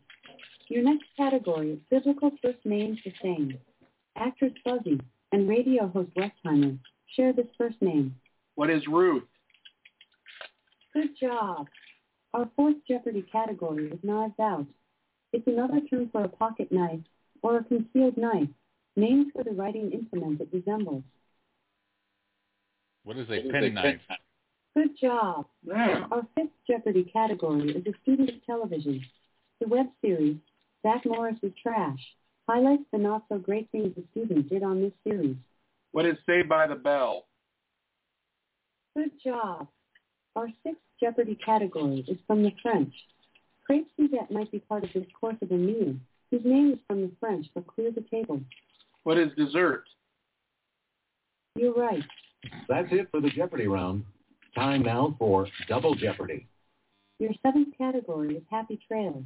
Your 0.69 0.83
next 0.83 1.07
category 1.17 1.71
is 1.71 1.79
biblical 1.89 2.31
first 2.41 2.59
names 2.63 2.99
the 3.03 3.11
same. 3.21 3.57
Actress 4.15 4.53
Buzzi 4.65 5.01
and 5.31 5.47
radio 5.49 5.87
host 5.87 6.09
Westheimer 6.15 6.77
share 7.15 7.33
this 7.33 7.47
first 7.57 7.81
name. 7.81 8.15
What 8.55 8.69
is 8.69 8.87
Ruth? 8.87 9.23
Good 10.93 11.17
job. 11.19 11.67
Our 12.33 12.49
fourth 12.55 12.75
Jeopardy 12.87 13.23
category 13.31 13.89
is 13.91 13.99
knives 14.03 14.39
out. 14.39 14.65
It's 15.33 15.47
another 15.47 15.81
term 15.89 16.09
for 16.11 16.23
a 16.23 16.27
pocket 16.27 16.71
knife 16.71 16.99
or 17.41 17.57
a 17.57 17.63
concealed 17.63 18.17
knife, 18.17 18.49
named 18.95 19.31
for 19.33 19.43
the 19.43 19.51
writing 19.51 19.91
implement 19.91 20.41
it 20.41 20.49
resembles. 20.51 21.03
What 23.03 23.17
is 23.17 23.27
a 23.29 23.49
pen 23.49 23.73
knife? 23.73 24.01
Good 24.75 24.99
job. 24.99 25.47
Yeah. 25.63 26.05
Our 26.11 26.27
fifth 26.35 26.51
Jeopardy 26.67 27.03
category 27.11 27.71
is 27.71 27.85
a 27.85 27.97
student 28.03 28.29
of 28.29 28.45
television. 28.45 29.01
The 29.59 29.67
web 29.67 29.87
series, 30.01 30.37
Zach 30.83 31.05
Morris's 31.05 31.51
Trash, 31.61 31.99
highlights 32.49 32.83
the 32.91 32.97
not-so-great 32.97 33.69
things 33.71 33.93
the 33.95 34.03
student 34.11 34.49
did 34.49 34.63
on 34.63 34.81
this 34.81 34.93
series. 35.03 35.35
What 35.91 36.05
is 36.05 36.15
Saved 36.25 36.49
by 36.49 36.65
the 36.65 36.75
Bell? 36.75 37.25
Good 38.97 39.11
job. 39.23 39.67
Our 40.35 40.47
sixth 40.63 40.81
Jeopardy 40.99 41.37
category 41.45 42.03
is 42.07 42.17
from 42.25 42.41
the 42.41 42.51
French. 42.61 42.93
Crepe 43.65 43.87
Suzette 43.95 44.31
might 44.31 44.51
be 44.51 44.59
part 44.59 44.83
of 44.83 44.89
this 44.93 45.05
course 45.19 45.35
of 45.43 45.51
a 45.51 45.55
meal, 45.55 45.95
whose 46.31 46.41
name 46.43 46.73
is 46.73 46.79
from 46.87 47.01
the 47.01 47.11
French 47.19 47.45
for 47.53 47.61
clear 47.61 47.91
the 47.91 48.03
table. 48.09 48.41
What 49.03 49.19
is 49.19 49.29
dessert? 49.37 49.83
You're 51.55 51.73
right. 51.73 52.03
That's 52.67 52.87
it 52.91 53.09
for 53.11 53.21
the 53.21 53.29
Jeopardy 53.29 53.67
round. 53.67 54.05
Time 54.55 54.81
now 54.81 55.15
for 55.19 55.47
Double 55.67 55.93
Jeopardy. 55.93 56.47
Your 57.19 57.31
seventh 57.43 57.77
category 57.77 58.37
is 58.37 58.43
Happy 58.49 58.79
Trails. 58.87 59.23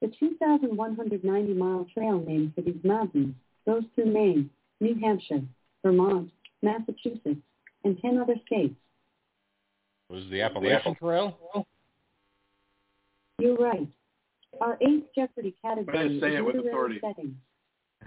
The 0.00 0.08
2,190-mile 0.08 1.86
trail 1.94 2.22
named 2.26 2.54
for 2.54 2.60
these 2.60 2.82
mountains 2.84 3.34
goes 3.66 3.82
through 3.94 4.12
Maine, 4.12 4.50
New 4.80 4.94
Hampshire, 5.00 5.42
Vermont, 5.82 6.30
Massachusetts, 6.62 7.40
and 7.84 8.00
10 8.00 8.18
other 8.18 8.34
states. 8.46 8.74
Was 10.10 10.24
the 10.30 10.42
Appalachian 10.42 10.94
Trail? 10.96 11.36
You're 13.38 13.56
right. 13.56 13.88
Our 14.60 14.78
eighth 14.80 15.06
Jeopardy 15.14 15.54
category 15.62 16.20
say 16.20 16.28
is 16.28 16.36
it 16.36 16.44
with 16.44 16.56
literary 16.56 16.70
authority. 16.70 17.00
settings. 17.00 17.34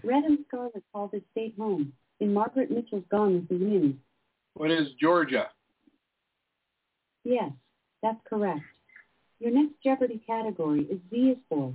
Red 0.04 0.24
and 0.24 0.40
Scarlet 0.48 0.84
called 0.94 1.12
this 1.12 1.22
state 1.32 1.54
home 1.58 1.94
in 2.20 2.34
Margaret 2.34 2.72
Mitchell's 2.72 3.04
Gone 3.12 3.36
with 3.36 3.50
the 3.50 3.56
Wind. 3.56 4.00
What 4.54 4.72
is 4.72 4.88
Georgia? 5.00 5.48
Yes, 7.24 7.52
that's 8.02 8.20
correct. 8.28 8.62
Your 9.40 9.52
next 9.52 9.82
Jeopardy 9.84 10.22
category 10.28 10.82
is 10.82 11.00
Z 11.10 11.16
is 11.16 11.38
for. 11.48 11.74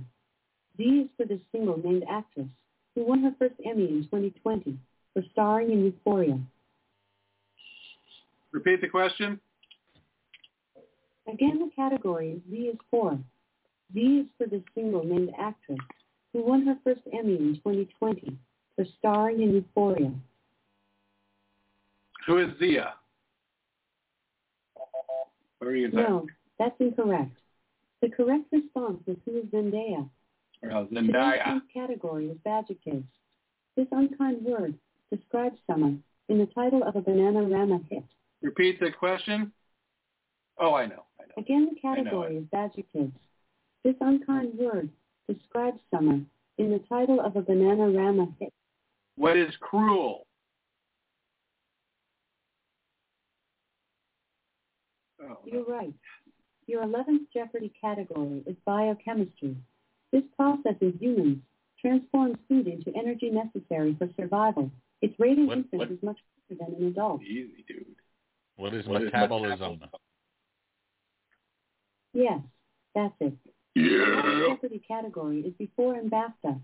Z 0.77 0.83
is 0.83 1.09
for 1.17 1.25
the 1.25 1.39
single 1.51 1.77
named 1.83 2.03
actress 2.09 2.47
who 2.93 3.05
won 3.05 3.23
her 3.23 3.33
first 3.39 3.55
Emmy 3.65 3.85
in 3.85 4.03
2020 4.03 4.77
for 5.13 5.23
starring 5.31 5.71
in 5.71 5.85
Euphoria. 5.85 6.39
Repeat 8.51 8.81
the 8.81 8.87
question. 8.87 9.39
Again, 11.27 11.59
the 11.59 11.71
category 11.75 12.33
is 12.33 12.41
Z 12.51 12.55
is 12.55 12.77
for. 12.91 13.17
Z 13.93 13.99
is 13.99 14.27
for 14.37 14.47
the 14.47 14.63
single 14.75 15.03
named 15.03 15.31
actress 15.39 15.79
who 16.33 16.43
won 16.43 16.65
her 16.67 16.77
first 16.83 17.01
Emmy 17.13 17.35
in 17.35 17.55
2020 17.55 18.37
for 18.75 18.85
starring 18.99 19.41
in 19.41 19.53
Euphoria. 19.55 20.11
Who 22.27 22.37
is 22.39 22.49
Zia? 22.59 22.93
What 25.59 25.67
are 25.67 25.75
you 25.75 25.89
No, 25.91 26.27
that's 26.59 26.75
incorrect. 26.79 27.31
The 28.05 28.11
correct 28.11 28.43
response 28.51 28.99
is 29.07 29.17
who 29.25 29.39
is 29.39 29.45
Zendaya. 29.45 30.07
Today's 30.61 30.87
Zendaya. 30.93 31.43
tenth 31.43 31.63
category 31.73 32.27
is 32.27 32.37
adjectives. 32.45 33.03
This 33.75 33.87
unkind 33.91 34.45
word 34.45 34.75
describes 35.11 35.57
someone 35.65 36.03
in 36.29 36.37
the 36.37 36.45
title 36.45 36.83
of 36.83 36.95
a 36.95 37.01
Banana 37.01 37.39
Bananarama 37.39 37.83
hit. 37.89 38.03
Repeat 38.43 38.79
the 38.79 38.91
question. 38.91 39.51
Oh, 40.59 40.75
I 40.75 40.85
know. 40.85 41.05
I 41.19 41.23
know. 41.23 41.33
Again, 41.39 41.67
the 41.73 41.79
category 41.79 42.37
is 42.37 42.45
adjectives. 42.53 43.11
This 43.83 43.95
unkind 43.99 44.51
word 44.53 44.91
describes 45.27 45.79
someone 45.89 46.27
in 46.59 46.69
the 46.69 46.81
title 46.87 47.19
of 47.19 47.35
a 47.35 47.41
Banana 47.41 47.87
Bananarama 47.87 48.35
hit. 48.39 48.53
What 49.15 49.35
is 49.35 49.51
cruel? 49.61 50.27
Oh. 55.23 55.39
You're 55.43 55.65
right. 55.65 55.93
Your 56.67 56.83
11th 56.83 57.27
Jeopardy 57.33 57.71
category 57.79 58.43
is 58.45 58.55
biochemistry. 58.65 59.55
This 60.11 60.23
process 60.35 60.75
in 60.81 60.97
humans 60.99 61.39
transforms 61.79 62.37
food 62.47 62.67
into 62.67 62.91
energy 62.95 63.29
necessary 63.29 63.95
for 63.99 64.09
survival. 64.19 64.71
Its 65.01 65.13
rate 65.19 65.37
in 65.37 65.45
What- 65.47 65.57
infants 65.57 65.77
what- 65.77 65.91
is 65.91 66.01
much 66.03 66.19
quicker 66.47 66.65
than 66.65 66.75
in 66.75 66.87
adults. 66.87 67.23
Easy, 67.23 67.63
dude. 67.67 67.95
What 68.55 68.73
is 68.73 68.87
What 68.87 69.01
is 69.01 69.05
metabolism? 69.05 69.79
Yes, 72.13 72.41
that's 72.93 73.13
it. 73.19 73.33
The 73.75 73.81
last 73.81 74.25
Yeah. 74.25 74.47
Jeopardy 74.47 74.79
category 74.79 75.41
is 75.45 75.53
before 75.55 75.95
and 75.95 76.09
BAFTA. 76.09 76.61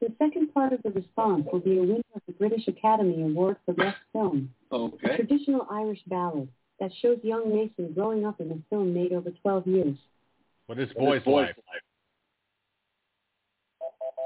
The 0.00 0.12
second 0.18 0.52
part 0.52 0.72
of 0.72 0.82
the 0.82 0.90
response 0.90 1.46
will 1.52 1.60
be 1.60 1.78
a 1.78 1.82
winner 1.82 2.02
of 2.14 2.22
the 2.26 2.32
British 2.32 2.66
Academy 2.68 3.22
Award 3.22 3.58
for 3.64 3.74
Best 3.74 3.98
Film, 4.12 4.54
a 4.70 4.76
Okay. 4.76 5.16
traditional 5.16 5.66
Irish 5.70 6.02
ballad 6.04 6.48
that 6.80 6.90
shows 7.00 7.18
young 7.22 7.54
Mason 7.54 7.92
growing 7.94 8.24
up 8.24 8.40
in 8.40 8.50
a 8.50 8.58
film 8.70 8.92
made 8.94 9.12
over 9.12 9.30
12 9.42 9.66
years. 9.66 9.96
What 10.66 10.78
is 10.78 10.88
boy's 10.94 11.22
life? 11.26 11.54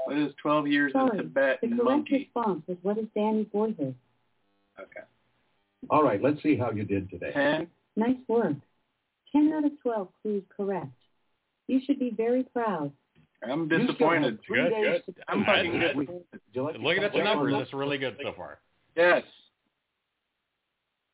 What 0.05 0.17
is 0.17 0.33
12 0.41 0.67
years 0.67 0.91
in 0.95 0.99
Sorry, 1.07 1.17
Tibet 1.17 1.59
the 1.61 1.67
and 1.67 1.79
correct 1.79 1.83
monkey? 1.89 2.31
response 2.35 2.63
was 2.67 2.77
what 2.81 2.97
is 2.97 3.05
Danny 3.15 3.43
Boyhood? 3.43 3.93
Okay. 4.79 5.05
All 5.89 6.03
right, 6.03 6.21
let's 6.21 6.41
see 6.41 6.55
how 6.57 6.71
you 6.71 6.83
did 6.83 7.09
today. 7.09 7.31
10. 7.31 7.67
Nice 7.95 8.15
work. 8.27 8.55
10 9.31 9.53
out 9.53 9.65
of 9.65 9.71
12 9.83 10.07
clues 10.21 10.43
correct. 10.55 10.87
You 11.67 11.79
should 11.85 11.99
be 11.99 12.09
very 12.09 12.43
proud. 12.43 12.91
I'm 13.43 13.61
You 13.61 13.65
still 13.67 13.77
have 13.79 13.87
disappointed. 13.87 14.39
three 14.45 14.61
Good, 14.61 15.03
good. 15.05 15.15
I'm 15.27 15.45
fucking 15.45 15.79
good. 15.79 15.95
Like 15.97 16.79
Looking 16.79 17.03
at 17.03 17.13
the 17.13 17.19
catch 17.19 17.27
up 17.27 17.27
on 17.27 17.37
numbers, 17.37 17.53
that? 17.53 17.61
it's 17.61 17.73
really 17.73 17.97
good 17.97 18.17
so 18.23 18.33
far. 18.35 18.59
Yes. 18.95 19.23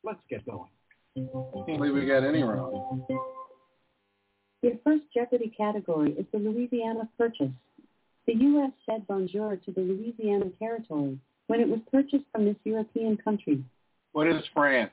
Let's 0.03 0.19
get 0.29 0.45
going. 0.45 0.69
Can't 1.15 1.65
believe 1.65 1.93
we 1.93 2.05
got 2.05 2.23
any 2.23 2.43
wrong. 2.43 3.05
Your 4.61 4.73
first 4.83 5.03
Jeopardy 5.13 5.53
category 5.55 6.11
is 6.13 6.25
the 6.33 6.39
Louisiana 6.39 7.07
Purchase. 7.17 7.51
The 8.27 8.33
U.S. 8.33 8.71
said 8.89 9.07
bonjour 9.07 9.55
to 9.55 9.71
the 9.71 9.81
Louisiana 9.81 10.45
Territory 10.59 11.17
when 11.47 11.61
it 11.61 11.69
was 11.69 11.79
purchased 11.91 12.25
from 12.31 12.45
this 12.45 12.55
European 12.63 13.15
country. 13.17 13.63
What 14.11 14.27
is 14.27 14.43
France? 14.53 14.91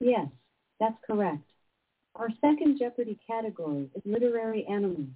Yes, 0.00 0.26
that's 0.78 0.96
correct. 1.06 1.42
Our 2.14 2.28
second 2.40 2.78
Jeopardy 2.78 3.18
category 3.26 3.88
is 3.96 4.02
literary 4.04 4.64
animals. 4.66 5.08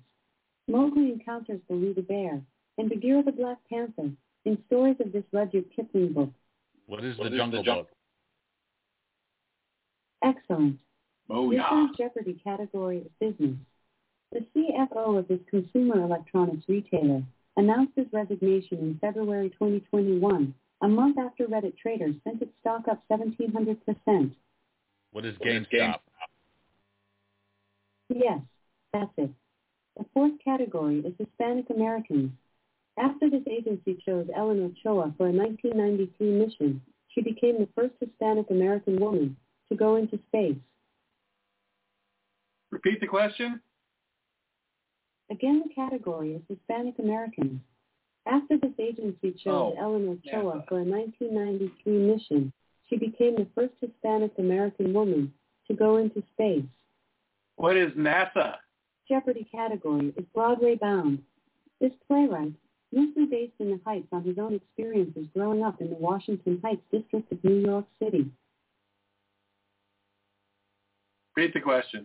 Mowgli 0.66 1.12
encounters 1.12 1.60
Baloo 1.68 1.94
the 1.94 2.02
bear 2.02 2.40
and 2.78 2.88
Bagheera 2.88 3.22
the 3.22 3.32
Black 3.32 3.58
Panther 3.70 4.10
in 4.44 4.58
stories 4.66 4.96
of 5.00 5.12
this 5.12 5.24
Rudyard 5.32 5.66
Kipling 5.76 6.12
book. 6.14 6.30
What 6.86 7.04
is 7.04 7.16
What 7.18 7.24
the 7.30 7.36
is 7.36 7.38
Jungle 7.38 7.60
the 7.60 7.64
jun- 7.64 7.76
Book? 7.78 7.88
Excellent. 10.22 10.78
Oh 11.30 11.50
Your 11.50 11.60
yeah. 11.60 11.70
third 11.70 11.96
Jeopardy 11.96 12.40
category 12.42 12.98
is 12.98 13.10
business. 13.20 13.56
The 14.32 14.44
CFO 14.54 15.18
of 15.18 15.28
this 15.28 15.40
consumer 15.48 16.02
electronics 16.02 16.64
retailer 16.68 17.22
announced 17.56 17.92
his 17.96 18.06
resignation 18.12 18.78
in 18.78 18.98
February 19.00 19.50
2021, 19.50 20.54
a 20.82 20.88
month 20.88 21.18
after 21.18 21.46
Reddit 21.46 21.76
traders 21.78 22.14
sent 22.24 22.42
its 22.42 22.52
stock 22.60 22.88
up 22.88 23.02
1,700%. 23.10 24.30
What 25.12 25.24
is 25.24 25.38
What 25.38 25.48
is 25.48 25.66
GameStop? 25.72 26.00
Yes, 28.10 28.40
that's 28.92 29.10
it. 29.16 29.30
The 29.96 30.04
fourth 30.14 30.32
category 30.44 31.00
is 31.00 31.14
Hispanic 31.18 31.70
Americans. 31.70 32.30
After 32.98 33.28
this 33.30 33.42
agency 33.50 33.98
chose 34.04 34.28
Ellen 34.34 34.64
Ochoa 34.64 35.14
for 35.16 35.28
a 35.28 35.32
1993 35.32 36.30
mission, 36.30 36.82
she 37.08 37.22
became 37.22 37.58
the 37.58 37.68
first 37.74 37.94
Hispanic 38.00 38.50
American 38.50 38.98
woman 38.98 39.36
to 39.70 39.76
go 39.76 39.96
into 39.96 40.18
space. 40.28 40.56
Repeat 42.70 43.00
the 43.00 43.06
question. 43.06 43.60
Again, 45.30 45.62
the 45.66 45.74
category 45.74 46.32
is 46.34 46.42
Hispanic 46.48 46.98
Americans. 46.98 47.60
After 48.26 48.58
this 48.58 48.72
agency 48.78 49.32
chose 49.32 49.74
Oh, 49.76 49.76
Ellen 49.78 50.08
Ochoa 50.26 50.60
NASA. 50.60 50.68
for 50.68 50.80
a 50.80 50.84
1993 50.84 51.92
mission, 51.92 52.52
she 52.88 52.96
became 52.96 53.36
the 53.36 53.46
first 53.54 53.72
Hispanic 53.80 54.32
American 54.38 54.92
woman 54.92 55.32
to 55.66 55.74
go 55.74 55.96
into 55.96 56.22
space. 56.34 56.64
What 57.56 57.76
is 57.76 57.92
NASA? 57.92 58.56
Jeopardy 59.08 59.46
category 59.50 60.12
is 60.16 60.24
Broadway 60.34 60.76
bound. 60.76 61.22
This 61.80 61.92
playwright, 62.06 62.52
loosely 62.92 63.26
based 63.26 63.54
in 63.60 63.70
the 63.70 63.80
Heights 63.84 64.08
on 64.12 64.24
his 64.24 64.38
own 64.38 64.54
experiences 64.54 65.26
growing 65.34 65.62
up 65.62 65.80
in 65.80 65.88
the 65.88 65.96
Washington 65.96 66.60
Heights 66.62 66.82
district 66.92 67.30
of 67.32 67.42
New 67.44 67.60
York 67.60 67.86
City. 68.02 68.26
Repeat 71.38 71.54
the 71.54 71.60
question. 71.60 72.04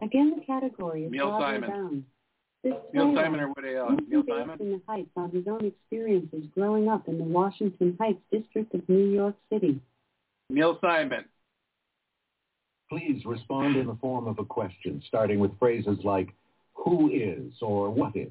Again, 0.00 0.34
the 0.38 0.44
category 0.44 1.06
is 1.06 1.10
Neil 1.10 1.30
Broadway 1.30 1.54
Simon. 1.54 1.70
bound. 1.70 2.04
This 2.62 2.72
Neil 2.92 3.06
playwright, 3.06 3.24
Simon 3.26 3.40
or 3.40 3.48
Woody 3.48 3.74
Allen? 3.74 3.96
loosely 3.96 4.06
Neil 4.10 4.22
based 4.22 4.38
Simon. 4.38 4.60
in 4.60 4.70
the 4.70 4.80
Heights 4.86 5.10
on 5.16 5.30
his 5.30 5.48
own 5.48 5.64
experiences 5.64 6.44
growing 6.54 6.88
up 6.88 7.08
in 7.08 7.18
the 7.18 7.24
Washington 7.24 7.96
Heights 8.00 8.20
district 8.30 8.74
of 8.74 8.88
New 8.88 9.08
York 9.10 9.34
City. 9.52 9.80
Neil 10.50 10.78
Simon. 10.80 11.24
Please 12.88 13.24
respond 13.24 13.74
in 13.74 13.88
the 13.88 13.96
form 13.96 14.28
of 14.28 14.38
a 14.38 14.44
question, 14.44 15.02
starting 15.08 15.40
with 15.40 15.50
phrases 15.58 15.98
like 16.04 16.28
who 16.74 17.10
is 17.10 17.52
or 17.60 17.90
what 17.90 18.14
is. 18.14 18.30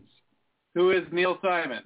Who 0.73 0.91
is 0.91 1.03
Neil 1.11 1.37
Simon? 1.41 1.83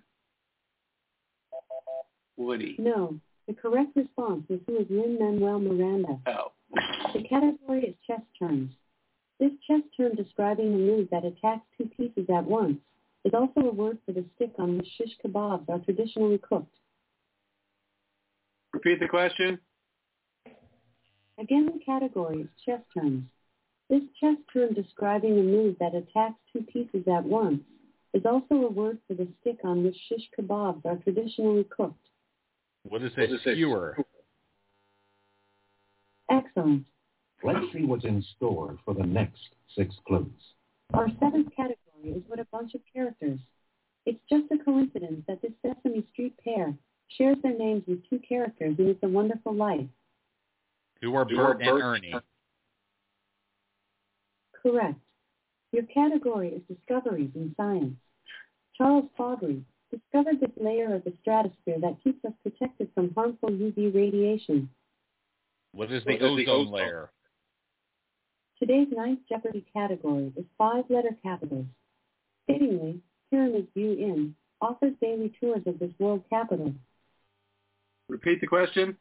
Woody. 2.37 2.75
No, 2.77 3.19
the 3.47 3.55
correct 3.55 3.95
response 3.95 4.43
is 4.47 4.59
who 4.67 4.77
is 4.77 4.85
Lin-Manuel 4.91 5.59
Miranda. 5.59 6.19
Oh. 6.27 6.51
The 6.73 7.23
category 7.29 7.85
is 7.85 7.95
chess 8.05 8.21
terms. 8.37 8.71
This 9.39 9.51
chess 9.67 9.81
term 9.95 10.15
describing 10.15 10.73
a 10.73 10.77
move 10.77 11.07
that 11.11 11.25
attacks 11.25 11.65
two 11.77 11.89
pieces 11.95 12.29
at 12.35 12.43
once 12.43 12.77
is 13.23 13.33
also 13.33 13.61
a 13.61 13.71
word 13.73 13.97
for 14.05 14.11
the 14.13 14.25
stick 14.35 14.51
on 14.57 14.77
which 14.77 14.87
shish 14.97 15.11
kebabs 15.23 15.69
are 15.69 15.79
traditionally 15.79 16.37
cooked. 16.39 16.73
Repeat 18.73 18.99
the 18.99 19.07
question. 19.07 19.59
Again, 21.39 21.67
the 21.73 21.79
category 21.85 22.41
is 22.41 22.47
chess 22.65 22.81
terms. 22.93 23.23
This 23.89 24.01
chess 24.19 24.35
term 24.51 24.73
describing 24.73 25.37
a 25.39 25.43
move 25.43 25.75
that 25.79 25.95
attacks 25.95 26.35
two 26.51 26.61
pieces 26.63 27.07
at 27.07 27.23
once 27.23 27.61
is 28.13 28.23
also 28.25 28.55
a 28.55 28.69
word 28.71 28.97
for 29.07 29.13
the 29.13 29.27
stick 29.41 29.59
on 29.63 29.83
which 29.83 29.95
shish 30.09 30.27
kebabs 30.37 30.83
are 30.85 30.97
traditionally 30.97 31.65
cooked. 31.65 31.95
What 32.83 33.03
is 33.03 33.11
What 33.15 33.29
a 33.29 33.35
is 33.35 33.41
a- 33.45 33.51
skewer? 33.53 33.97
Excellent. 36.29 36.85
Let's 37.43 37.65
see 37.71 37.85
what's 37.85 38.05
in 38.05 38.23
store 38.35 38.77
for 38.83 38.93
the 38.93 39.05
next 39.05 39.39
six 39.75 39.95
clues. 40.07 40.25
Our 40.93 41.07
seventh 41.19 41.49
category 41.55 41.77
is 42.05 42.23
what 42.27 42.39
a 42.39 42.45
bunch 42.51 42.73
of 42.73 42.81
characters. 42.91 43.39
It's 44.05 44.19
just 44.29 44.45
a 44.51 44.63
coincidence 44.63 45.23
that 45.27 45.41
this 45.41 45.51
Sesame 45.61 46.05
Street 46.13 46.33
pair 46.43 46.73
shares 47.09 47.37
their 47.43 47.57
names 47.57 47.83
with 47.87 47.99
two 48.09 48.19
characters 48.27 48.75
in 48.79 48.87
It's 48.87 49.03
a 49.03 49.07
Wonderful 49.07 49.53
Life. 49.53 49.87
Who 51.01 51.15
are 51.15 51.25
Who 51.25 51.35
Bert 51.35 51.61
and 51.61 51.81
Ernie? 51.81 52.15
Correct. 54.63 54.99
Your 55.71 55.83
category 55.83 56.49
is 56.49 56.61
discoveries 56.75 57.31
in 57.35 57.53
science. 57.55 57.95
Charles 58.77 59.05
Fabry 59.17 59.63
discovered 59.91 60.39
this 60.39 60.51
layer 60.57 60.93
of 60.95 61.03
the 61.03 61.13
stratosphere 61.21 61.79
that 61.81 61.97
keeps 62.03 62.23
us 62.25 62.33
protected 62.43 62.89
from 62.93 63.13
harmful 63.13 63.49
UV 63.49 63.93
radiation. 63.93 64.69
What 65.77 65.91
is 65.91 66.03
What 66.05 66.19
the 66.19 66.25
is 66.25 66.35
the 66.37 66.47
ozone 66.47 66.49
ozone? 66.49 66.71
layer? 66.73 67.11
Today's 68.57 68.87
ninth 68.91 69.19
Jeopardy 69.29 69.63
category 69.71 70.33
is 70.35 70.43
five-letter 70.57 71.15
capitals. 71.21 71.67
Fittingly, 72.47 72.99
Pyramid 73.29 73.67
View 73.75 73.91
Inn 73.91 74.35
offers 74.59 74.93
daily 74.99 75.31
tours 75.39 75.61
of 75.67 75.77
this 75.77 75.91
world 75.99 76.23
capital. 76.31 76.73
Repeat 78.09 78.41
the 78.41 78.47
question. 78.47 78.97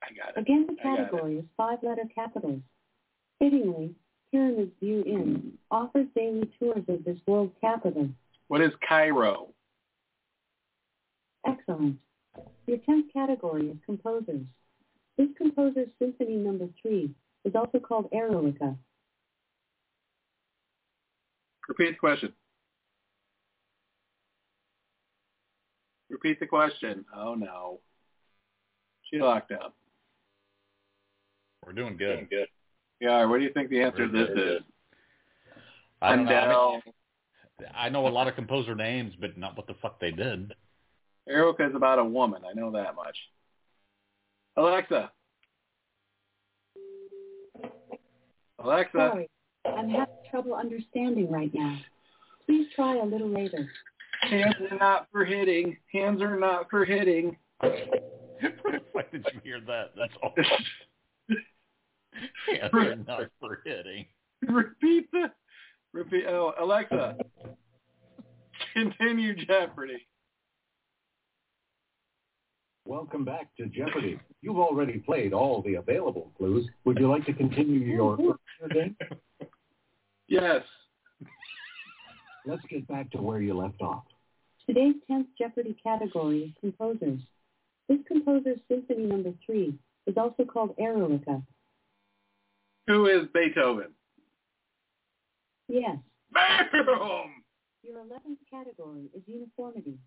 I 0.00 0.14
got 0.14 0.36
it. 0.36 0.40
Again, 0.40 0.68
the 0.68 0.76
I 0.80 0.84
got 0.84 0.92
it. 1.00 1.10
category 1.10 1.38
is 1.38 1.44
five-letter 1.56 2.04
capitals. 2.14 2.60
Fittingly, 3.40 3.96
Pyramid 4.30 4.70
View 4.78 5.02
Inn 5.04 5.54
offers 5.72 6.06
daily 6.14 6.48
tours 6.60 6.84
of 6.86 7.04
this 7.04 7.18
world 7.26 7.50
capital. 7.60 8.08
What 8.46 8.60
is 8.60 8.70
Cairo? 8.88 9.48
Excellent. 11.44 11.98
Your 12.68 12.78
tenth 12.78 13.12
category 13.12 13.70
is 13.70 13.76
composers. 13.84 14.46
This 15.18 15.28
composer's 15.36 15.88
symphony 15.98 16.36
number 16.36 16.68
three 16.80 17.10
is 17.44 17.54
also 17.56 17.80
called 17.80 18.08
Eroica. 18.12 18.76
Repeat 21.68 21.90
the 21.90 21.98
question. 21.98 22.32
Repeat 26.08 26.38
the 26.38 26.46
question. 26.46 27.04
Oh 27.14 27.34
no. 27.34 27.80
She 29.10 29.18
locked 29.18 29.50
up. 29.50 29.74
We're 31.66 31.72
doing 31.72 31.96
good. 31.96 32.30
good. 32.30 32.46
Yeah, 33.00 33.24
what 33.26 33.38
do 33.38 33.44
you 33.44 33.52
think 33.52 33.70
the 33.70 33.82
answer 33.82 34.06
to 34.06 34.12
this 34.12 34.30
is? 34.30 34.62
I 36.00 36.14
don't 36.14 36.26
know. 36.26 36.30
I, 36.30 36.72
mean, 36.74 37.70
I 37.74 37.88
know 37.88 38.06
a 38.06 38.08
lot 38.08 38.28
of 38.28 38.36
composer 38.36 38.74
names, 38.74 39.14
but 39.20 39.36
not 39.36 39.56
what 39.56 39.66
the 39.66 39.74
fuck 39.82 40.00
they 40.00 40.12
did. 40.12 40.54
Erica 41.28 41.66
is 41.66 41.74
about 41.74 41.98
a 41.98 42.04
woman. 42.04 42.42
I 42.48 42.54
know 42.54 42.70
that 42.72 42.94
much. 42.94 43.16
Alexa. 44.58 45.12
Alexa. 48.58 48.98
Sorry, 48.98 49.30
I'm 49.64 49.88
having 49.88 50.14
trouble 50.28 50.54
understanding 50.54 51.30
right 51.30 51.50
now. 51.54 51.78
Please 52.44 52.66
try 52.74 52.96
a 52.96 53.04
little 53.04 53.28
later. 53.28 53.70
Hands 54.22 54.56
are 54.68 54.76
not 54.76 55.06
for 55.12 55.24
hitting. 55.24 55.76
Hands 55.92 56.20
are 56.20 56.36
not 56.36 56.68
for 56.70 56.84
hitting. 56.84 57.36
Why 57.60 59.04
did 59.12 59.24
you 59.32 59.40
hear 59.44 59.60
that? 59.60 59.92
That's 59.96 60.12
all. 60.24 60.34
yeah, 62.52 62.68
they're 62.72 62.96
not 62.96 63.30
for 63.38 63.62
hitting. 63.64 64.06
repeat 64.42 65.08
the 65.12 65.30
repeat. 65.92 66.24
Oh, 66.28 66.52
Alexa. 66.60 67.16
Continue 68.74 69.36
Jeopardy. 69.46 70.04
Welcome 72.88 73.22
back 73.22 73.54
to 73.58 73.66
Jeopardy. 73.66 74.18
You've 74.40 74.56
already 74.56 74.96
played 74.96 75.34
all 75.34 75.60
the 75.60 75.74
available 75.74 76.32
clues. 76.38 76.66
Would 76.86 76.96
you 76.96 77.06
like 77.06 77.26
to 77.26 77.34
continue 77.34 77.80
your 77.80 78.14
earlier 78.14 78.72
game? 78.72 78.96
Yes. 80.26 80.62
Let's 82.46 82.62
get 82.70 82.88
back 82.88 83.10
to 83.10 83.18
where 83.18 83.42
you 83.42 83.52
left 83.52 83.82
off. 83.82 84.04
Today's 84.66 84.94
10th 85.10 85.26
Jeopardy 85.38 85.76
category 85.82 86.44
is 86.44 86.50
composers. 86.62 87.20
This 87.90 87.98
composer's 88.08 88.58
symphony 88.70 89.04
number 89.04 89.34
three 89.44 89.74
is 90.06 90.14
also 90.16 90.46
called 90.46 90.74
Eroica. 90.78 91.42
Who 92.86 93.04
is 93.04 93.26
Beethoven? 93.34 93.88
Yes, 95.68 95.98
Boom! 96.72 97.42
your 97.82 97.98
11th 97.98 98.38
category 98.50 99.10
is 99.14 99.22
uniformity. 99.26 99.98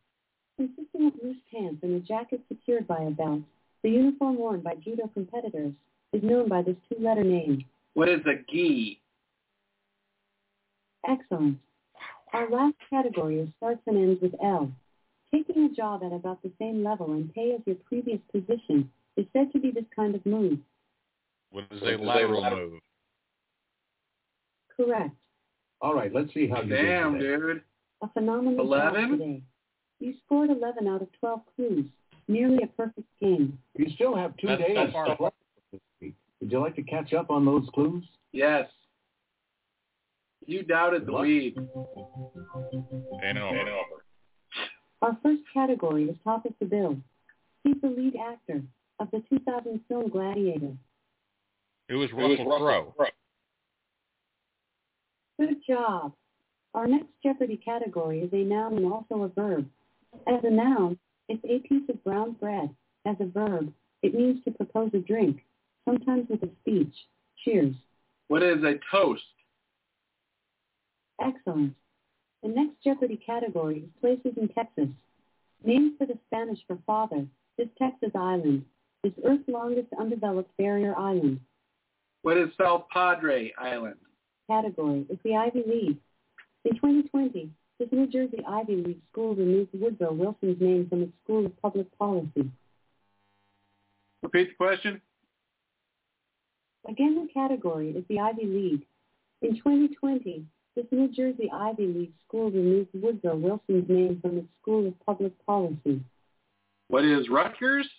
Consisting 0.62 1.08
of 1.08 1.14
loose 1.24 1.38
pants 1.52 1.80
and 1.82 1.96
a 1.96 2.00
jacket 2.02 2.40
secured 2.48 2.88
by 2.88 3.00
a 3.02 3.10
belt, 3.10 3.42
The 3.82 3.90
uniform 3.90 4.38
worn 4.38 4.62
by 4.62 4.76
judo 4.76 5.10
competitors 5.12 5.74
is 6.14 6.22
known 6.22 6.48
by 6.50 6.62
this 6.62 6.76
two-letter 6.88 7.24
name. 7.24 7.66
What 7.96 8.10
is 8.10 8.20
a 8.28 8.36
gi? 8.52 9.02
Excellent. 11.10 11.58
Our 12.34 12.48
last 12.52 12.76
category 12.92 13.40
is 13.40 13.50
starts 13.58 13.82
and 13.88 13.98
ends 13.98 14.22
with 14.22 14.36
L. 14.44 14.72
Taking 15.34 15.64
a 15.64 15.70
job 15.74 16.04
at 16.04 16.14
about 16.14 16.44
the 16.44 16.52
same 16.60 16.84
level 16.84 17.12
and 17.14 17.34
pay 17.34 17.54
as 17.56 17.62
your 17.66 17.78
previous 17.88 18.20
position 18.32 18.88
is 19.18 19.26
said 19.34 19.52
to 19.54 19.60
be 19.60 19.72
this 19.72 19.86
kind 19.96 20.14
of 20.14 20.24
move. 20.28 20.60
What 21.50 21.64
is 21.72 21.82
a 21.82 21.98
lateral 21.98 22.44
move? 22.52 22.80
Correct. 24.78 25.16
All 25.82 25.96
right, 25.96 26.14
let's 26.14 26.32
see 26.36 26.48
how 26.48 26.62
you 26.62 26.70
Damn, 26.70 27.14
did 27.14 27.22
today. 27.24 27.42
dude. 27.54 27.62
A 28.04 28.10
phenomenal 28.10 28.58
job 28.70 28.94
11? 28.96 29.10
today. 29.18 29.42
You 30.02 30.16
scored 30.26 30.50
11 30.50 30.88
out 30.88 31.04
of 31.04 31.08
12 31.20 31.42
clues. 31.56 31.86
Nearly 32.28 32.64
a 32.64 32.68
perfect 32.68 33.08
game. 33.22 33.58
You 33.78 33.86
still 33.96 34.16
have 34.16 34.36
two 34.38 34.48
That's 34.48 34.62
days 34.62 34.78
so 34.78 34.92
far. 34.92 35.08
left. 35.20 35.36
Would 36.02 36.52
you 36.52 36.60
like 36.60 36.76
to 36.76 36.82
catch 36.82 37.14
up 37.14 37.30
on 37.30 37.46
those 37.46 37.68
clues? 37.74 38.04
Yes. 38.32 38.68
You 40.48 40.64
doubted 40.64 41.06
the 41.06 41.12
Luck. 41.12 41.22
weed. 41.22 41.56
And 43.24 43.38
over. 43.38 44.02
Our 45.04 45.18
first 45.22 45.44
category 45.54 46.06
is 46.06 46.16
top 46.24 46.46
of 46.46 46.54
the 46.60 46.66
bill. 46.66 46.98
He's 47.64 47.76
the 47.82 47.90
lead 47.90 48.16
actor 48.16 48.64
of 49.00 49.10
the 49.12 49.24
2000 49.30 49.82
film 49.88 50.10
Gladiator. 50.10 50.74
It 51.90 51.94
was 51.96 52.12
Russell 52.12 52.58
Crowe. 52.58 52.96
Good 55.40 55.58
job. 55.68 56.14
Our 56.74 56.88
next 56.88 57.10
Jeopardy 57.22 57.58
category 57.58 58.22
is 58.22 58.34
a 58.34 58.44
noun 58.44 58.78
and 58.78 58.92
also 58.92 59.24
a 59.24 59.28
verb. 59.28 59.68
As 60.28 60.44
a 60.44 60.50
noun, 60.50 60.98
it's 61.28 61.44
a 61.46 61.68
piece 61.68 61.88
of 61.90 62.04
brown 62.04 62.34
bread. 62.34 62.70
As 63.06 63.16
a 63.20 63.26
verb, 63.26 63.74
it 64.04 64.14
means 64.14 64.44
to 64.44 64.52
propose 64.52 64.92
a 64.94 65.00
drink, 65.00 65.44
sometimes 65.86 66.28
with 66.30 66.44
a 66.44 66.50
speech. 66.62 66.94
Cheers. 67.44 67.76
What 68.28 68.44
is 68.44 68.64
a 68.64 68.80
toast? 68.92 69.24
Excellent. 71.22 71.76
The 72.44 72.50
next 72.50 72.84
Jeopardy 72.84 73.18
category 73.18 73.80
is 73.80 73.90
places 74.00 74.38
in 74.38 74.48
Texas. 74.50 74.90
Named 75.64 75.98
for 75.98 76.08
the 76.08 76.18
Spanish 76.28 76.60
for 76.66 76.78
father, 76.88 77.26
this 77.58 77.68
Texas 77.78 78.12
island 78.16 78.66
is 79.04 79.14
Earth's 79.24 79.48
longest 79.48 79.88
undeveloped 80.00 80.56
barrier 80.58 80.96
island. 80.98 81.40
What 82.24 82.38
is 82.38 82.50
South 82.60 82.86
Padre 82.92 83.52
Island? 83.58 83.98
Category 84.50 85.06
is 85.10 85.18
the 85.24 85.36
Ivy 85.36 85.64
League. 85.68 85.98
In 86.66 86.76
2020, 86.76 87.50
this 87.82 87.92
New 87.92 88.06
Jersey 88.06 88.44
Ivy 88.48 88.76
League 88.76 89.02
school 89.12 89.34
removed 89.34 89.70
Woodrow 89.74 90.14
Wilson's 90.14 90.62
name 90.62 90.88
from 90.88 91.02
its 91.02 91.14
School 91.24 91.48
of 91.48 91.62
Public 91.64 91.88
Policy. 91.98 92.52
Repeat 94.22 94.50
the 94.50 94.56
question. 94.56 95.02
Again, 96.88 97.16
the 97.16 97.34
category 97.34 97.90
is 97.90 98.04
the 98.08 98.20
Ivy 98.20 98.46
League. 98.46 98.86
In 99.42 99.56
2020, 99.56 100.46
this 100.76 100.86
New 100.92 101.08
Jersey 101.08 101.50
Ivy 101.52 101.88
League 101.88 102.14
school 102.28 102.52
removed 102.52 102.90
Woodrow 102.94 103.36
Wilson's 103.36 103.90
name 103.90 104.20
from 104.22 104.38
its 104.38 104.48
School 104.62 104.88
of 104.88 104.94
Public 105.04 105.34
Policy. 105.48 106.04
What 106.88 107.04
is 107.04 107.30
Rutgers? 107.30 107.90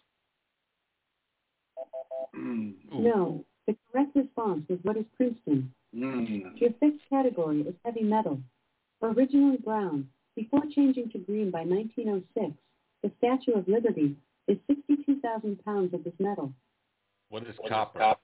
Mm. 2.37 2.75
No, 2.93 3.45
the 3.67 3.75
correct 3.91 4.15
response 4.15 4.63
was 4.69 4.79
what 4.85 4.97
is 4.97 5.07
Princeton. 5.17 5.73
Mm. 5.93 6.61
Your 6.61 6.71
fifth 6.79 7.01
category 7.11 7.63
is 7.63 7.75
heavy 7.85 8.05
metal. 8.05 8.41
Originally 9.03 9.57
brown, 9.57 10.09
before 10.37 10.63
changing 10.75 11.11
to 11.11 11.19
green 11.19 11.51
by 11.51 11.65
1906, 11.65 12.53
the 13.03 13.11
Statue 13.19 13.59
of 13.59 13.67
Liberty 13.67 14.17
is 14.47 14.59
62,000 14.69 15.63
pounds 15.65 15.93
of 15.93 16.05
this 16.05 16.15
metal. 16.21 16.53
What 17.29 17.47
is 17.47 17.57
copper? 17.69 18.15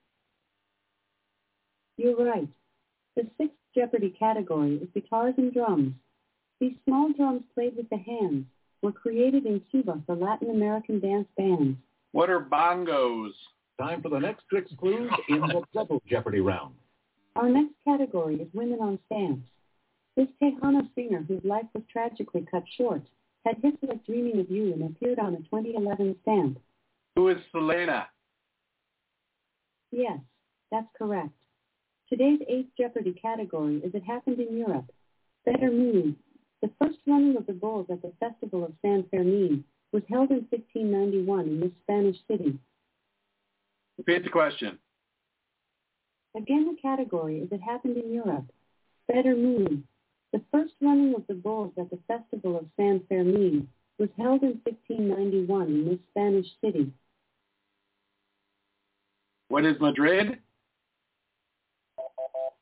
You're 1.97 2.25
right. 2.25 2.49
The 3.17 3.27
sixth 3.37 3.57
Jeopardy 3.75 4.15
category 4.17 4.77
is 4.77 4.89
guitars 4.95 5.35
and 5.37 5.53
drums. 5.53 5.95
These 6.61 6.75
small 6.85 7.13
drums 7.13 7.43
played 7.55 7.77
with 7.77 7.89
the 7.91 7.99
hands 7.99 8.45
were 8.81 8.93
created 8.93 9.47
in 9.47 9.61
Cuba 9.71 10.01
for 10.07 10.15
Latin 10.15 10.51
American 10.51 11.01
dance 11.01 11.27
bands. 11.37 11.77
What 12.13 12.31
are 12.31 12.41
bongos? 12.41 13.33
Time 13.81 14.01
for 14.01 14.09
the 14.09 14.19
next 14.19 14.45
six 14.53 14.71
clues 14.79 15.11
in 15.29 15.41
the 15.41 15.63
double 15.75 16.03
Jeopardy 16.09 16.41
round. 16.41 16.75
Our 17.35 17.49
next 17.49 17.75
category 17.85 18.37
is 18.37 18.49
women 18.53 18.79
on 18.81 18.99
stamps. 19.07 19.47
This 20.19 20.27
Tejano 20.43 20.83
singer, 20.97 21.25
whose 21.29 21.45
life 21.45 21.67
was 21.75 21.85
tragically 21.93 22.45
cut 22.51 22.65
short, 22.77 23.03
had 23.47 23.59
hits 23.63 23.77
like 23.83 24.05
Dreaming 24.05 24.41
of 24.41 24.51
You 24.51 24.73
and 24.73 24.83
appeared 24.83 25.21
on 25.21 25.35
a 25.35 25.37
2011 25.37 26.17
stamp. 26.23 26.59
Who 27.15 27.29
is 27.29 27.37
Selena? 27.53 28.09
Yes, 29.93 30.19
that's 30.73 30.89
correct. 30.99 31.31
Today's 32.09 32.41
eighth 32.49 32.71
Jeopardy 32.77 33.13
category 33.13 33.77
is 33.77 33.95
It 33.95 34.03
Happened 34.03 34.41
in 34.41 34.57
Europe. 34.57 34.91
Better 35.47 35.71
Mood. 35.71 36.17
The 36.63 36.71
first 36.83 36.99
running 37.07 37.37
of 37.37 37.47
the 37.47 37.53
bulls 37.53 37.87
at 37.89 38.03
the 38.03 38.13
Festival 38.19 38.65
of 38.65 38.73
San 38.83 39.05
Fermin 39.13 39.63
was 39.93 40.03
held 40.11 40.33
in 40.33 40.49
1591 40.51 41.47
in 41.47 41.61
this 41.61 41.71
Spanish 41.85 42.17
city. 42.29 42.59
Repeat 43.99 44.25
the 44.25 44.31
question. 44.31 44.81
Again, 46.37 46.75
the 46.75 46.83
category 46.83 47.39
is 47.39 47.53
It 47.53 47.61
Happened 47.61 47.99
in 47.99 48.13
Europe. 48.13 48.47
Better 49.07 49.37
Mood. 49.37 49.85
The 50.33 50.43
first 50.53 50.75
running 50.81 51.15
of 51.15 51.27
the 51.27 51.35
bulls 51.35 51.73
at 51.79 51.91
the 51.91 51.99
Festival 52.07 52.59
of 52.59 52.67
San 52.77 53.01
Fermin 53.09 53.69
was 53.99 54.09
held 54.17 54.43
in 54.43 54.61
1591 54.65 55.67
in 55.69 55.85
this 55.89 55.99
Spanish 56.11 56.47
city. 56.63 56.93
What 59.49 59.65
is 59.65 59.77
Madrid? 59.81 60.39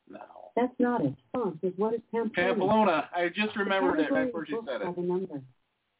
No. 0.09 0.19
That's 0.55 0.73
not 0.79 1.01
it. 1.03 1.13
Response 1.33 1.57
is 1.61 1.73
what 1.75 1.93
is 1.93 2.01
Pamplona? 2.11 2.53
Pamplona. 2.55 3.09
I 3.13 3.27
just 3.27 3.55
remembered 3.57 3.99
it 3.99 4.07
The 4.09 4.15
right 4.15 4.31
category 4.31 4.45
before 4.45 4.45
she 4.45 4.53
said 4.65 4.81
it. 4.81 4.95
the 4.95 5.01
number. 5.01 5.41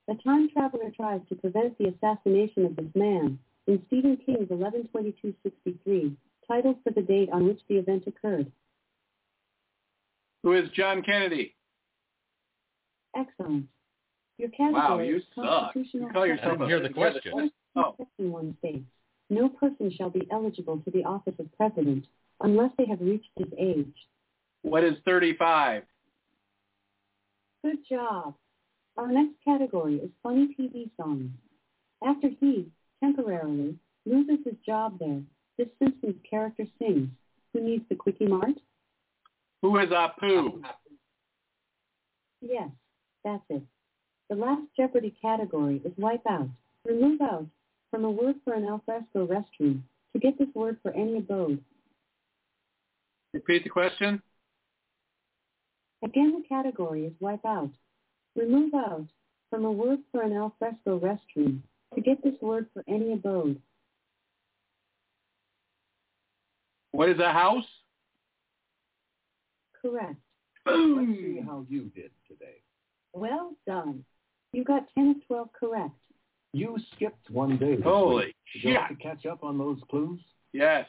The 0.07 0.15
time 0.23 0.49
traveler 0.49 0.89
tries 0.95 1.19
to 1.27 1.35
prevent 1.35 1.77
the 1.77 1.89
assassination 1.89 2.65
of 2.65 2.75
this 2.77 2.85
man 2.95 3.37
in 3.67 3.83
Stephen 3.87 4.15
King's 4.25 4.49
112263, 4.49 6.15
titled 6.47 6.77
for 6.83 6.91
the 6.91 7.01
date 7.01 7.29
on 7.33 7.45
which 7.45 7.59
the 7.67 7.75
event 7.75 8.05
occurred. 8.07 8.49
Who 10.43 10.53
is 10.53 10.69
John 10.69 11.01
Kennedy? 11.01 11.55
Excellent. 13.17 13.65
Your 14.37 14.49
category 14.49 14.73
Wow, 14.73 14.99
you 14.99 15.15
is 15.17 15.23
suck. 15.33 15.73
constitutional 15.73 16.07
You 16.07 16.13
call 16.13 16.23
I 16.23 16.25
yourself 16.27 16.51
didn't 16.59 16.67
hear 16.67 16.79
the 16.81 16.89
question. 16.89 17.51
Oh. 17.75 17.95
Section 17.97 18.31
1 18.31 18.55
states, 18.59 18.85
no 19.29 19.49
person 19.49 19.91
shall 19.95 20.09
be 20.09 20.27
eligible 20.31 20.79
to 20.79 20.91
the 20.91 21.03
office 21.03 21.33
of 21.39 21.51
president 21.57 22.05
unless 22.41 22.71
they 22.77 22.85
have 22.85 23.01
reached 23.01 23.29
his 23.35 23.47
age. 23.57 23.93
What 24.61 24.83
is 24.83 24.93
35? 25.05 25.83
Good 27.63 27.77
job. 27.89 28.35
Our 28.97 29.07
next 29.07 29.33
category 29.43 29.95
is 29.95 30.09
funny 30.23 30.55
TV 30.59 30.89
songs. 30.99 31.29
After 32.05 32.29
he, 32.39 32.67
temporarily, 33.03 33.75
loses 34.05 34.37
his 34.45 34.55
job 34.65 34.97
there, 34.99 35.21
this 35.57 35.67
Simpsons 35.79 36.15
character 36.29 36.65
sings, 36.79 37.09
Who 37.53 37.61
needs 37.61 37.83
the 37.89 37.95
Quickie 37.95 38.27
Mart? 38.27 38.59
Who 39.61 39.77
is 39.79 39.89
Apu? 39.89 40.61
Yes, 42.41 42.69
that's 43.27 43.43
it. 43.49 43.63
The 44.29 44.35
last 44.35 44.61
Jeopardy 44.77 45.13
category 45.21 45.81
is 45.83 45.91
wipe 45.97 46.25
out. 46.29 46.49
Remove 46.85 47.21
out 47.21 47.45
from 47.91 48.05
a 48.05 48.11
word 48.11 48.35
for 48.43 48.53
an 48.53 48.65
alfresco 48.65 49.27
restroom 49.27 49.81
to 50.13 50.19
get 50.19 50.37
this 50.37 50.47
word 50.53 50.77
for 50.81 50.91
any 50.91 51.17
abode. 51.17 51.61
Repeat 53.33 53.63
the 53.63 53.69
question. 53.69 54.21
Again, 56.03 56.41
the 56.41 56.47
category 56.47 57.05
is 57.05 57.13
wipe 57.19 57.45
out. 57.45 57.71
Remove 58.35 58.73
out 58.73 59.07
from 59.49 59.65
a 59.65 59.71
word 59.71 59.99
for 60.11 60.21
an 60.21 60.33
alfresco 60.33 60.99
restroom 60.99 61.59
to 61.95 62.01
get 62.01 62.23
this 62.23 62.35
word 62.41 62.67
for 62.73 62.83
any 62.87 63.13
abode. 63.13 63.59
What 66.91 67.09
is 67.09 67.19
a 67.19 67.31
house? 67.31 67.65
Correct. 69.81 70.15
Let's 70.65 70.77
see 70.77 71.41
how 71.45 71.65
you 71.69 71.83
did 71.95 72.11
today. 72.11 72.16
Well 73.17 73.53
done. 73.65 74.05
You 74.53 74.63
got 74.63 74.85
10 74.93 75.09
of 75.09 75.27
12 75.27 75.49
correct. 75.59 75.95
You 76.53 76.77
skipped 76.95 77.31
one 77.31 77.57
day. 77.57 77.75
This 77.75 77.83
Holy 77.83 78.27
week. 78.27 78.35
Would 78.53 78.63
you 78.63 78.75
like 78.75 78.89
shit. 78.89 78.97
to 78.97 79.03
catch 79.03 79.25
up 79.25 79.43
on 79.43 79.57
those 79.57 79.79
clues? 79.89 80.19
Yes. 80.53 80.87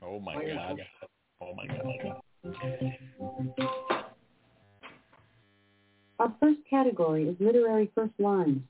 Oh 0.00 0.20
my 0.20 0.34
god. 0.34 0.78
Oh 1.40 1.52
my 1.54 1.66
god. 1.66 2.22
Our 6.20 6.32
first 6.40 6.60
category 6.70 7.28
is 7.28 7.34
literary 7.40 7.90
first 7.96 8.14
lines. 8.20 8.62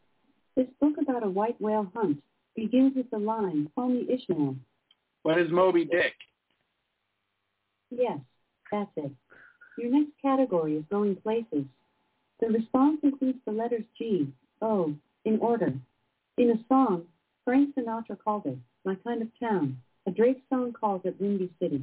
This 0.57 0.67
book 0.81 0.95
about 0.99 1.25
a 1.25 1.29
white 1.29 1.61
whale 1.61 1.93
hunt 1.95 2.23
begins 2.57 2.95
with 2.97 3.11
the 3.11 3.19
line, 3.19 3.71
Call 3.75 3.91
me 3.91 4.09
Ishmael. 4.11 4.57
What 5.25 5.39
is 5.39 5.51
Moby 5.51 5.85
Dick? 5.85 6.15
Yes, 7.91 8.19
that's 8.73 8.91
it. 8.97 9.13
Your 9.79 9.91
next 9.91 10.13
category 10.23 10.77
is 10.77 10.85
going 10.91 11.17
places. 11.17 11.65
The 12.41 12.49
response 12.49 12.99
includes 13.03 13.39
the 13.45 13.53
letters 13.53 13.85
G, 13.99 14.33
O, 14.63 14.95
in 15.25 15.39
order. 15.41 15.73
In 16.39 16.51
a 16.51 16.65
song, 16.69 17.05
Frank 17.45 17.75
Sinatra 17.75 18.19
called 18.23 18.47
it 18.47 18.59
My 18.85 18.95
Kind 18.97 19.23
of 19.23 19.29
Town. 19.39 19.79
A 20.07 20.11
Drake 20.11 20.43
song 20.51 20.73
calls 20.73 21.03
it 21.05 21.21
Windy 21.21 21.51
City. 21.61 21.83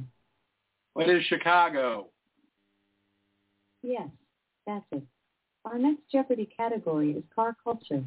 What 0.94 1.10
is 1.10 1.24
Chicago? 1.24 2.06
Yes, 3.82 4.08
that's 4.66 4.84
it. 4.92 5.02
Our 5.64 5.78
next 5.78 6.02
Jeopardy 6.10 6.48
category 6.56 7.12
is 7.12 7.22
car 7.34 7.56
culture. 7.62 8.02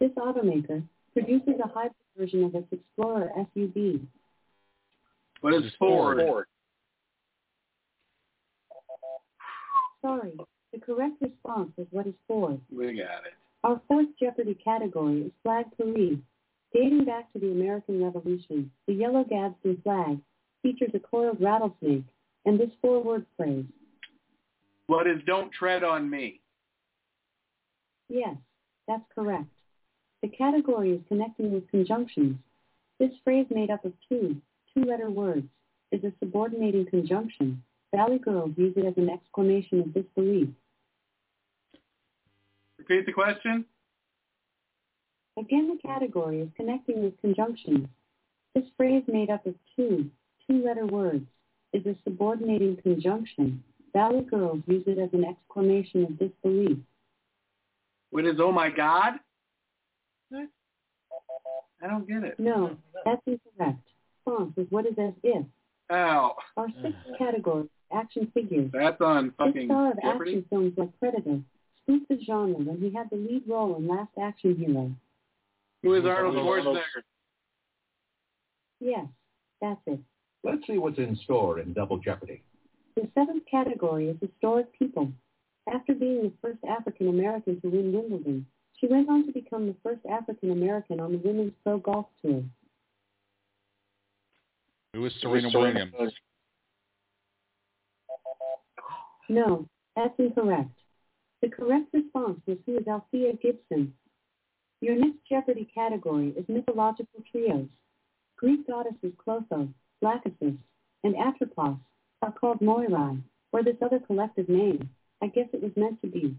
This 0.00 0.10
automaker 0.12 0.82
produces 1.12 1.54
a 1.62 1.68
hybrid 1.68 1.94
version 2.16 2.44
of 2.44 2.54
its 2.54 2.66
Explorer 2.72 3.30
SUV. 3.56 4.00
What 5.40 5.54
is 5.54 5.72
Ford? 5.78 6.18
Sorry, 10.02 10.38
the 10.72 10.78
correct 10.78 11.20
response 11.20 11.70
is 11.76 11.86
what 11.90 12.06
is 12.06 12.14
for. 12.26 12.58
We 12.70 12.86
got 12.96 13.26
it. 13.26 13.34
Our 13.64 13.80
fourth 13.88 14.08
Jeopardy 14.20 14.54
category 14.54 15.22
is 15.22 15.32
Flag 15.42 15.66
Parade. 15.76 16.22
Dating 16.72 17.04
back 17.04 17.32
to 17.32 17.38
the 17.38 17.50
American 17.50 18.02
Revolution, 18.04 18.70
the 18.86 18.92
yellow 18.92 19.24
Gadsden 19.24 19.80
flag 19.82 20.18
features 20.62 20.90
a 20.94 20.98
coiled 20.98 21.40
rattlesnake 21.40 22.04
and 22.44 22.60
this 22.60 22.70
four-word 22.80 23.24
phrase. 23.36 23.64
What 24.86 25.06
is 25.06 25.18
don't 25.26 25.50
tread 25.50 25.82
on 25.82 26.08
me? 26.08 26.40
Yes, 28.08 28.36
that's 28.86 29.04
correct. 29.14 29.46
The 30.22 30.28
category 30.28 30.92
is 30.92 31.00
connecting 31.08 31.52
with 31.52 31.70
conjunctions. 31.70 32.36
This 32.98 33.12
phrase 33.24 33.46
made 33.50 33.70
up 33.70 33.84
of 33.84 33.92
two, 34.08 34.36
two-letter 34.74 35.10
words, 35.10 35.46
is 35.92 36.04
a 36.04 36.12
subordinating 36.18 36.86
conjunction. 36.86 37.62
Valley 37.94 38.18
girls 38.18 38.50
use 38.56 38.74
it 38.76 38.84
as 38.84 38.94
an 38.96 39.08
exclamation 39.08 39.80
of 39.80 39.94
disbelief. 39.94 40.48
Repeat 42.78 43.06
the 43.06 43.12
question. 43.12 43.64
Again, 45.38 45.68
the 45.68 45.88
category 45.88 46.40
is 46.40 46.48
connecting 46.56 47.02
with 47.02 47.20
conjunctions. 47.20 47.86
This 48.54 48.64
phrase 48.76 49.04
made 49.06 49.30
up 49.30 49.46
of 49.46 49.54
two, 49.76 50.10
two-letter 50.46 50.86
words, 50.86 51.24
is 51.72 51.86
a 51.86 51.94
subordinating 52.04 52.76
conjunction. 52.82 53.62
Valley 53.92 54.22
girls 54.22 54.62
use 54.66 54.84
it 54.86 54.98
as 54.98 55.10
an 55.12 55.24
exclamation 55.24 56.04
of 56.04 56.18
disbelief. 56.18 56.78
What 58.10 58.26
is 58.26 58.36
oh 58.38 58.52
my 58.52 58.70
God? 58.70 59.14
What? 60.30 60.48
I 61.82 61.86
don't 61.86 62.08
get 62.08 62.24
it. 62.24 62.40
No, 62.40 62.76
that's 63.04 63.22
incorrect. 63.26 63.78
Response 64.26 64.52
is 64.56 64.66
what 64.70 64.86
is 64.86 64.94
as 64.98 65.12
if. 65.22 65.44
Ow. 65.90 66.36
Our 66.56 66.68
sixth 66.82 66.98
category, 67.18 67.68
action 67.92 68.30
figures. 68.34 68.70
That's 68.72 69.00
on 69.00 69.26
The 69.38 69.44
fucking 69.44 69.66
star 69.66 69.90
of 69.92 69.96
Jeopardy. 70.02 70.30
action 70.30 70.44
films 70.50 70.72
like 70.76 70.98
Predator 70.98 71.40
spoofed 71.82 72.08
the 72.08 72.18
genre 72.24 72.56
when 72.56 72.80
he 72.80 72.90
had 72.94 73.08
the 73.10 73.16
lead 73.16 73.42
role 73.46 73.76
in 73.76 73.88
Last 73.88 74.10
Action 74.20 74.56
Hero. 74.56 74.90
Who 75.82 75.94
is 75.94 76.04
Arnold 76.04 76.34
Schwarzenegger? 76.36 77.02
Yes, 78.80 79.06
that's 79.60 79.80
it. 79.86 80.00
Let's 80.44 80.66
see 80.66 80.78
what's 80.78 80.98
in 80.98 81.16
store 81.24 81.58
in 81.60 81.72
Double 81.72 81.98
Jeopardy. 81.98 82.42
The 82.94 83.08
seventh 83.14 83.44
category 83.50 84.08
is 84.08 84.16
historic 84.20 84.76
people. 84.78 85.10
After 85.72 85.94
being 85.94 86.22
the 86.22 86.32
first 86.40 86.58
African 86.68 87.08
American 87.08 87.60
to 87.60 87.68
win 87.68 87.92
Wimbledon, 87.92 88.46
she 88.80 88.86
went 88.86 89.08
on 89.08 89.26
to 89.26 89.32
become 89.32 89.66
the 89.66 89.74
first 89.82 90.00
African 90.10 90.52
American 90.52 91.00
on 91.00 91.12
the 91.12 91.18
Women's 91.18 91.52
Pro 91.64 91.78
Golf 91.78 92.06
Tour. 92.22 92.42
Who 94.94 95.04
is 95.04 95.12
Serena 95.20 95.50
Williams? 95.52 95.92
No, 99.28 99.68
that's 99.94 100.18
incorrect. 100.18 100.70
The 101.42 101.48
correct 101.48 101.88
response 101.92 102.40
was 102.46 102.58
who 102.66 102.78
is 102.78 102.86
Althea 102.88 103.34
Gibson. 103.34 103.94
Your 104.80 104.96
next 104.96 105.18
Jeopardy 105.28 105.68
category 105.74 106.34
is 106.36 106.44
mythological 106.48 107.22
trios. 107.30 107.68
Greek 108.36 108.66
goddesses 108.66 109.12
Clotho, 109.24 109.68
Lachesis, 110.02 110.56
and 111.04 111.14
Atropos 111.16 111.78
are 112.22 112.32
called 112.32 112.60
Moirai, 112.60 113.20
or 113.52 113.62
this 113.62 113.76
other 113.82 113.98
collective 113.98 114.48
name. 114.48 114.88
I 115.22 115.26
guess 115.26 115.48
it 115.52 115.62
was 115.62 115.72
meant 115.76 116.00
to 116.02 116.08
be. 116.08 116.36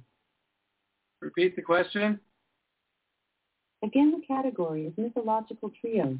Repeat 1.22 1.56
the 1.56 1.62
question. 1.62 2.20
Again, 3.84 4.12
the 4.12 4.26
category 4.26 4.86
is 4.86 4.94
mythological 4.98 5.72
trios. 5.82 6.18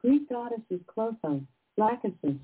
Greek 0.00 0.28
goddesses 0.28 0.80
Clotho, 0.86 1.42
Lachesis, 1.78 2.38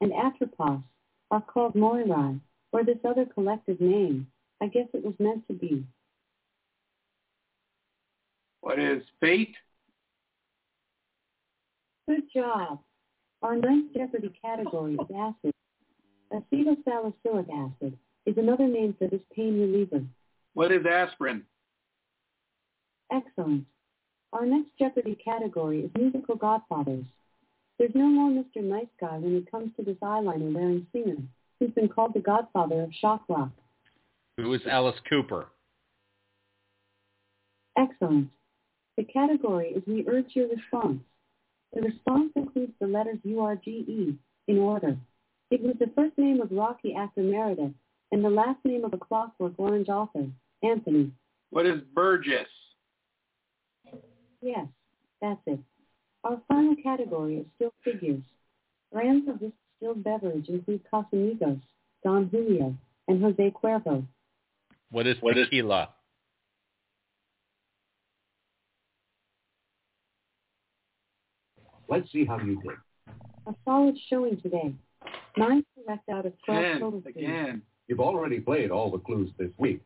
and 0.00 0.12
Atropos 0.12 0.82
are 1.30 1.42
called 1.42 1.74
Moirai, 1.74 2.40
or 2.72 2.84
this 2.84 2.98
other 3.04 3.26
collective 3.26 3.80
name. 3.80 4.26
I 4.60 4.66
guess 4.66 4.86
it 4.94 5.04
was 5.04 5.14
meant 5.18 5.46
to 5.48 5.54
be. 5.54 5.84
What 8.60 8.78
is 8.78 9.02
fate? 9.20 9.54
Good 12.08 12.22
job. 12.34 12.80
Our 13.42 13.56
ninth 13.56 13.92
Jeopardy 13.94 14.32
category 14.40 14.94
is 14.94 15.10
acid. 15.16 15.52
Acetylsalicylic 16.32 17.48
acid 17.50 17.98
is 18.24 18.38
another 18.38 18.68
name 18.68 18.94
for 18.98 19.08
this 19.08 19.20
pain 19.34 19.60
reliever. 19.60 20.04
What 20.54 20.70
is 20.72 20.86
aspirin? 20.86 21.42
Excellent. 23.12 23.66
Our 24.32 24.46
next 24.46 24.70
Jeopardy 24.78 25.16
category 25.22 25.80
is 25.80 25.90
musical 25.96 26.36
godfathers. 26.36 27.04
There's 27.78 27.94
no 27.94 28.06
more 28.06 28.30
Mr. 28.30 28.62
Nice 28.62 28.86
Guy 29.00 29.18
when 29.18 29.36
it 29.36 29.50
comes 29.50 29.72
to 29.76 29.82
this 29.84 29.96
eyeliner 30.02 30.52
wearing 30.52 30.86
singer, 30.92 31.16
who's 31.62 31.70
been 31.74 31.88
called 31.88 32.12
the 32.12 32.20
godfather 32.20 32.82
of 32.82 32.90
shock 33.00 33.22
rock. 33.28 33.50
Who 34.36 34.52
is 34.52 34.62
Alice 34.68 34.98
Cooper? 35.08 35.46
Excellent. 37.78 38.28
The 38.96 39.04
category 39.04 39.68
is 39.68 39.82
we 39.86 40.04
urge 40.08 40.34
your 40.34 40.48
response. 40.48 41.00
The 41.72 41.82
response 41.82 42.32
includes 42.34 42.72
the 42.80 42.88
letters 42.88 43.18
U-R-G-E 43.22 44.16
in 44.48 44.58
order. 44.58 44.96
It 45.52 45.62
was 45.62 45.76
the 45.78 45.90
first 45.94 46.18
name 46.18 46.40
of 46.40 46.50
Rocky 46.50 46.96
actor 46.96 47.22
Meredith 47.22 47.72
and 48.10 48.24
the 48.24 48.30
last 48.30 48.58
name 48.64 48.84
of 48.84 48.92
a 48.92 48.98
Clockwork 48.98 49.52
Orange 49.56 49.88
author, 49.88 50.26
Anthony. 50.64 51.12
What 51.50 51.66
is 51.66 51.80
Burgess? 51.94 52.48
Yes, 54.40 54.66
that's 55.20 55.40
it. 55.46 55.60
Our 56.24 56.40
final 56.48 56.74
category 56.82 57.36
is 57.36 57.46
still 57.54 57.72
figures. 57.84 58.22
Brands 58.92 59.28
of 59.28 59.38
this 59.38 59.52
Bill 59.82 59.94
Beveridge 59.96 60.48
include 60.48 60.80
Casamigos, 60.90 61.60
Don 62.04 62.28
Julio, 62.28 62.74
and 63.08 63.20
Jose 63.20 63.52
Cuervo. 63.62 64.06
What 64.92 65.08
is 65.08 65.16
what 65.20 65.34
tequila? 65.34 65.82
Is- 65.82 65.88
Let's 71.88 72.10
see 72.12 72.24
how 72.24 72.38
you 72.38 72.60
did. 72.62 72.72
A 73.46 73.54
solid 73.64 73.96
showing 74.08 74.40
today. 74.40 74.72
Nine 75.36 75.64
correct 75.74 76.08
out 76.08 76.24
of 76.26 76.32
12 76.46 76.62
Ten, 76.62 76.80
total 76.80 77.02
again. 77.06 77.62
You've 77.88 78.00
already 78.00 78.38
played 78.40 78.70
all 78.70 78.90
the 78.90 78.98
clues 78.98 79.30
this 79.38 79.50
week. 79.58 79.82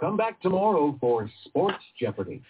Come 0.00 0.16
back 0.16 0.40
tomorrow 0.40 0.96
for 1.00 1.28
Sports 1.44 1.82
Jeopardy. 2.00 2.42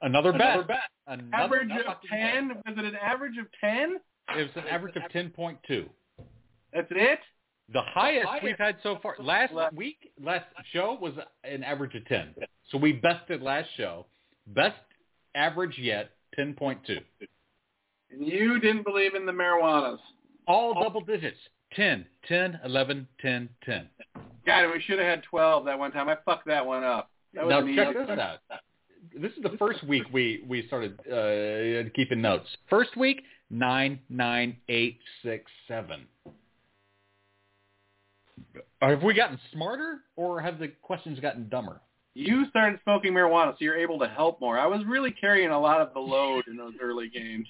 Another, 0.00 0.32
bet. 0.32 0.40
Another 0.40 0.62
bet. 0.62 0.78
Another 1.08 1.34
average 1.34 1.70
of 1.86 1.96
10? 2.08 2.48
Was 2.48 2.74
it 2.78 2.84
an 2.84 2.94
average 2.94 3.36
of 3.38 3.46
10? 3.60 3.96
It 4.30 4.42
was 4.42 4.50
an 4.56 4.68
average 4.68 4.96
of 4.96 5.02
10.2. 5.12 5.88
That's 6.72 6.88
it. 6.90 7.20
The 7.72 7.82
highest 7.82 8.28
highest 8.28 8.44
we've 8.44 8.58
had 8.58 8.76
so 8.82 8.98
far. 9.02 9.16
Last 9.18 9.52
week, 9.74 10.12
last 10.22 10.46
show 10.72 10.98
was 11.00 11.14
an 11.44 11.64
average 11.64 11.94
of 11.94 12.04
10. 12.06 12.34
So 12.70 12.78
we 12.78 12.92
bested 12.92 13.42
last 13.42 13.68
show. 13.76 14.06
Best 14.48 14.76
average 15.34 15.76
yet, 15.78 16.10
10.2. 16.38 16.76
And 18.10 18.26
you 18.26 18.60
didn't 18.60 18.84
believe 18.84 19.14
in 19.14 19.26
the 19.26 19.32
marijuanas. 19.32 19.98
All 20.46 20.74
double 20.74 21.00
digits. 21.00 21.38
10, 21.74 22.06
10, 22.28 22.60
11, 22.64 23.08
10, 23.20 23.48
10. 23.64 23.88
God, 24.46 24.72
we 24.72 24.80
should 24.82 24.98
have 24.98 25.08
had 25.08 25.22
twelve 25.24 25.64
that 25.64 25.78
one 25.78 25.90
time. 25.90 26.08
I 26.08 26.16
fucked 26.24 26.46
that 26.46 26.64
one 26.64 26.84
up. 26.84 27.10
That 27.34 27.48
Now 27.48 27.60
check 27.74 27.94
this 27.94 28.18
out. 28.18 28.38
This 29.20 29.32
is 29.32 29.42
the 29.42 29.56
first 29.58 29.82
week 29.84 30.04
we 30.12 30.44
we 30.46 30.66
started 30.68 30.98
uh, 31.10 31.90
keeping 31.94 32.22
notes. 32.22 32.46
First 32.70 32.96
week 32.96 33.22
nine 33.50 34.00
nine 34.08 34.56
eight 34.68 34.98
six 35.22 35.50
seven. 35.68 36.06
Have 38.80 39.02
we 39.02 39.14
gotten 39.14 39.38
smarter, 39.52 40.00
or 40.16 40.40
have 40.40 40.58
the 40.58 40.68
questions 40.82 41.18
gotten 41.20 41.48
dumber? 41.48 41.80
You 42.14 42.46
started 42.48 42.80
smoking 42.84 43.12
marijuana, 43.12 43.52
so 43.52 43.56
you're 43.60 43.76
able 43.76 43.98
to 43.98 44.08
help 44.08 44.40
more. 44.40 44.58
I 44.58 44.66
was 44.66 44.80
really 44.86 45.10
carrying 45.10 45.50
a 45.50 45.60
lot 45.60 45.80
of 45.80 45.92
the 45.92 46.00
load 46.00 46.44
in 46.48 46.56
those 46.56 46.72
early 46.80 47.08
games. 47.08 47.46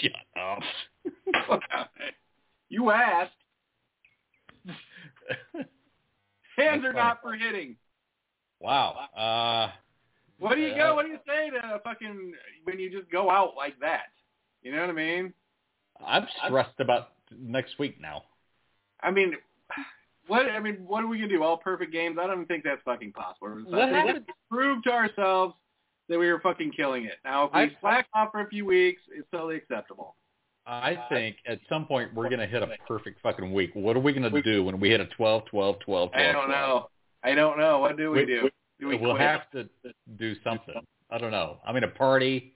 Shut 0.00 0.12
up. 0.38 1.60
you 2.68 2.90
asked. 2.90 3.32
Hands 6.56 6.84
are 6.84 6.92
not 6.92 7.20
for 7.22 7.34
hitting. 7.34 7.76
wow. 8.60 8.96
Uh, 9.16 9.70
What 10.38 10.54
do 10.56 10.60
you 10.62 10.74
go? 10.74 10.94
What 10.94 11.04
do 11.06 11.12
you 11.12 11.18
say 11.26 11.50
to 11.50 11.80
fucking 11.84 12.32
when 12.64 12.78
you 12.78 12.90
just 12.90 13.10
go 13.10 13.30
out 13.30 13.52
like 13.56 13.78
that? 13.80 14.04
You 14.66 14.72
know 14.72 14.80
what 14.80 14.90
I 14.90 14.94
mean? 14.94 15.32
I'm 16.04 16.26
stressed 16.44 16.80
about 16.80 17.10
next 17.38 17.78
week 17.78 18.00
now. 18.00 18.24
I 19.00 19.12
mean, 19.12 19.34
what? 20.26 20.46
I 20.46 20.58
mean, 20.58 20.78
what 20.84 21.04
are 21.04 21.06
we 21.06 21.18
gonna 21.18 21.28
do? 21.28 21.44
All 21.44 21.56
perfect 21.56 21.92
games? 21.92 22.18
I 22.20 22.26
don't 22.26 22.38
even 22.38 22.46
think 22.46 22.64
that's 22.64 22.82
fucking 22.84 23.12
possible. 23.12 23.62
What 23.64 23.80
I 23.80 23.92
think 23.92 24.06
happened? 24.08 24.26
prove 24.50 24.82
to 24.82 24.90
ourselves 24.90 25.54
that 26.08 26.18
we 26.18 26.26
were 26.32 26.40
fucking 26.40 26.72
killing 26.72 27.04
it. 27.04 27.14
Now, 27.24 27.44
if 27.44 27.52
we 27.54 27.60
I- 27.60 27.76
slack 27.80 28.08
off 28.12 28.32
for 28.32 28.40
a 28.40 28.48
few 28.48 28.64
weeks, 28.64 29.00
it's 29.16 29.28
totally 29.30 29.54
acceptable. 29.54 30.16
I 30.66 30.94
uh, 30.94 31.08
think 31.10 31.36
at 31.46 31.60
some 31.68 31.86
point 31.86 32.12
we're 32.12 32.28
going 32.28 32.40
to 32.40 32.46
hit 32.46 32.60
a 32.60 32.68
perfect 32.88 33.20
fucking 33.22 33.52
week. 33.52 33.70
What 33.74 33.94
are 33.96 34.00
we 34.00 34.12
going 34.12 34.28
to 34.28 34.42
do 34.42 34.64
when 34.64 34.80
we 34.80 34.90
hit 34.90 35.00
a 35.00 35.06
12, 35.06 35.44
12, 35.46 35.78
12, 35.78 36.10
12? 36.10 36.28
I 36.28 36.32
don't 36.32 36.50
know. 36.50 36.88
I 37.22 37.36
don't 37.36 37.56
know. 37.56 37.78
What 37.78 37.96
do 37.96 38.10
we, 38.10 38.18
We- 38.18 38.26
do? 38.26 38.50
Do 38.80 38.88
we 38.88 38.96
we'll 38.96 39.14
quit? 39.14 39.22
have 39.22 39.48
to 39.52 39.68
do 40.18 40.34
something. 40.42 40.74
I 41.08 41.18
don't 41.18 41.30
know. 41.30 41.58
I 41.64 41.72
mean, 41.72 41.84
a 41.84 41.88
party, 41.88 42.55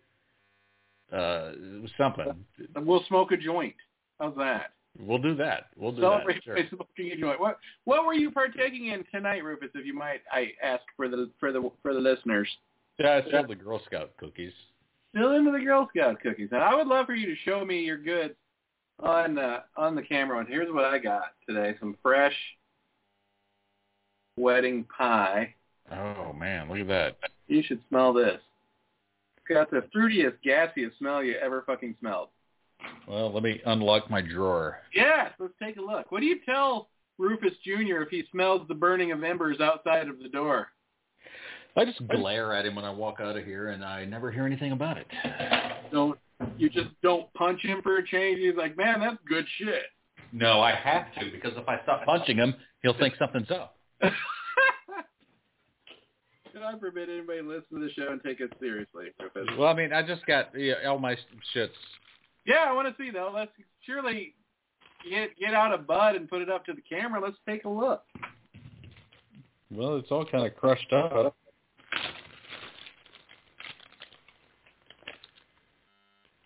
uh, 1.13 1.53
something. 1.97 2.45
We'll 2.77 3.05
smoke 3.09 3.33
a 3.33 3.37
joint. 3.37 3.75
How's 4.19 4.37
that? 4.37 4.73
We'll 4.99 5.19
do 5.19 5.35
that. 5.37 5.67
We'll 5.77 5.93
do 5.93 6.03
Celebrate 6.03 6.35
that. 6.35 6.45
Sure. 6.45 6.57
by 6.57 6.69
smoking 6.69 7.13
a 7.13 7.17
joint. 7.17 7.41
What 7.41 7.59
What 7.85 8.05
were 8.05 8.15
you 8.15 8.31
partaking 8.31 8.89
in 8.89 9.05
tonight, 9.13 9.45
Rufus? 9.45 9.71
If 9.75 9.87
you 9.87 9.95
might, 9.95 10.21
I 10.33 10.53
ask 10.63 10.83
for 10.97 11.09
the 11.09 11.31
for 11.39 11.53
the 11.53 11.71
for 11.83 11.95
the 11.95 12.01
listeners. 12.01 12.49
Yeah, 12.99 13.21
I 13.25 13.29
still 13.29 13.47
the 13.47 13.55
Girl 13.55 13.81
Scout 13.87 14.11
cookies. 14.19 14.53
Still 15.15 15.33
into 15.33 15.53
the 15.53 15.61
Girl 15.61 15.89
Scout 15.95 16.21
cookies, 16.21 16.49
and 16.53 16.63
I 16.63 16.75
would 16.75 16.87
love 16.87 17.07
for 17.07 17.15
you 17.15 17.27
to 17.27 17.37
show 17.45 17.65
me 17.65 17.81
your 17.81 17.99
goods 17.99 18.35
on 18.99 19.39
uh, 19.39 19.61
on 19.77 19.95
the 19.95 20.03
camera. 20.03 20.39
And 20.41 20.49
here's 20.49 20.73
what 20.73 20.85
I 20.85 20.99
got 20.99 21.35
today: 21.49 21.77
some 21.81 21.97
fresh 22.03 22.37
wedding 24.37 24.85
pie. 24.97 25.55
Oh 25.91 26.33
man, 26.33 26.69
look 26.69 26.79
at 26.79 26.89
that. 26.89 27.17
You 27.47 27.63
should 27.63 27.81
smell 27.89 28.13
this. 28.13 28.41
It's 29.51 29.57
got 29.57 29.71
the 29.71 29.83
fruitiest, 29.97 30.35
gassiest 30.47 30.97
smell 30.99 31.25
you 31.25 31.35
ever 31.43 31.65
fucking 31.67 31.97
smelled. 31.99 32.29
Well, 33.09 33.33
let 33.33 33.43
me 33.43 33.61
unlock 33.67 34.09
my 34.09 34.21
drawer. 34.21 34.79
Yes, 34.95 35.33
let's 35.41 35.53
take 35.61 35.77
a 35.77 35.81
look. 35.81 36.13
What 36.13 36.21
do 36.21 36.27
you 36.27 36.39
tell 36.47 36.89
Rufus 37.19 37.53
Jr. 37.65 38.03
if 38.03 38.11
he 38.11 38.23
smells 38.31 38.63
the 38.69 38.75
burning 38.75 39.11
of 39.11 39.25
embers 39.25 39.61
outside 39.61 40.09
of 40.09 40.21
the 40.21 40.29
door? 40.29 40.69
I 41.77 41.85
just 41.85 42.07
glare 42.07 42.55
at 42.55 42.65
him 42.65 42.77
when 42.77 42.85
I 42.85 42.91
walk 42.91 43.17
out 43.21 43.37
of 43.37 43.45
here, 43.45 43.71
and 43.71 43.85
I 43.85 44.05
never 44.05 44.31
hear 44.31 44.47
anything 44.47 44.71
about 44.71 44.99
it. 44.99 45.07
Don't 45.93 46.19
you 46.57 46.71
just 46.71 46.91
don't 47.03 47.33
punch 47.35 47.61
him 47.63 47.83
for 47.83 47.97
a 47.97 48.07
change? 48.07 48.39
He's 48.39 48.57
like, 48.57 48.77
man, 48.77 49.01
that's 49.01 49.19
good 49.29 49.47
shit. 49.59 49.83
No, 50.33 50.61
I 50.61 50.75
have 50.77 51.13
to 51.19 51.31
because 51.33 51.53
if 51.57 51.69
I 51.69 51.83
stop 51.83 52.05
punching 52.05 52.37
him, 52.37 52.55
he'll 52.83 52.97
think 52.97 53.15
something's 53.19 53.51
up. 53.51 53.77
God 56.61 56.79
forbid 56.79 57.09
anybody 57.09 57.41
to 57.41 57.49
listen 57.49 57.81
to 57.81 57.87
the 57.87 57.91
show 57.93 58.13
and 58.13 58.23
take 58.23 58.41
it 58.41 58.53
seriously. 58.61 59.07
Well, 59.59 59.69
I 59.69 59.75
mean, 59.75 59.95
I 59.95 60.07
just 60.07 60.27
got 60.27 60.51
yeah, 60.55 60.75
all 60.87 60.99
my 60.99 61.17
shits. 61.57 61.69
Yeah, 62.45 62.67
I 62.69 62.73
want 62.73 62.87
to 62.87 63.03
see 63.03 63.11
though. 63.11 63.33
Let's 63.35 63.51
surely 63.87 64.35
get 65.09 65.31
get 65.39 65.55
out 65.55 65.73
a 65.73 65.79
bud 65.79 66.17
and 66.17 66.29
put 66.29 66.43
it 66.43 66.51
up 66.51 66.67
to 66.67 66.75
the 66.75 66.83
camera. 66.83 67.19
Let's 67.19 67.39
take 67.49 67.65
a 67.65 67.69
look. 67.69 68.03
Well, 69.71 69.97
it's 69.97 70.11
all 70.11 70.27
kind 70.27 70.47
of 70.47 70.55
crushed 70.55 70.93
up. 70.93 71.35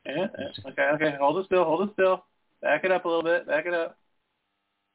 Yeah. 0.07 0.27
Okay. 0.69 0.91
Okay. 0.95 1.15
Hold 1.19 1.39
it 1.39 1.47
still. 1.47 1.65
Hold 1.65 1.89
it 1.89 1.93
still. 1.95 2.25
Back 2.63 2.85
it 2.85 2.93
up 2.93 3.05
a 3.05 3.09
little 3.09 3.25
bit. 3.25 3.49
Back 3.49 3.67
it 3.67 3.75
up. 3.75 3.99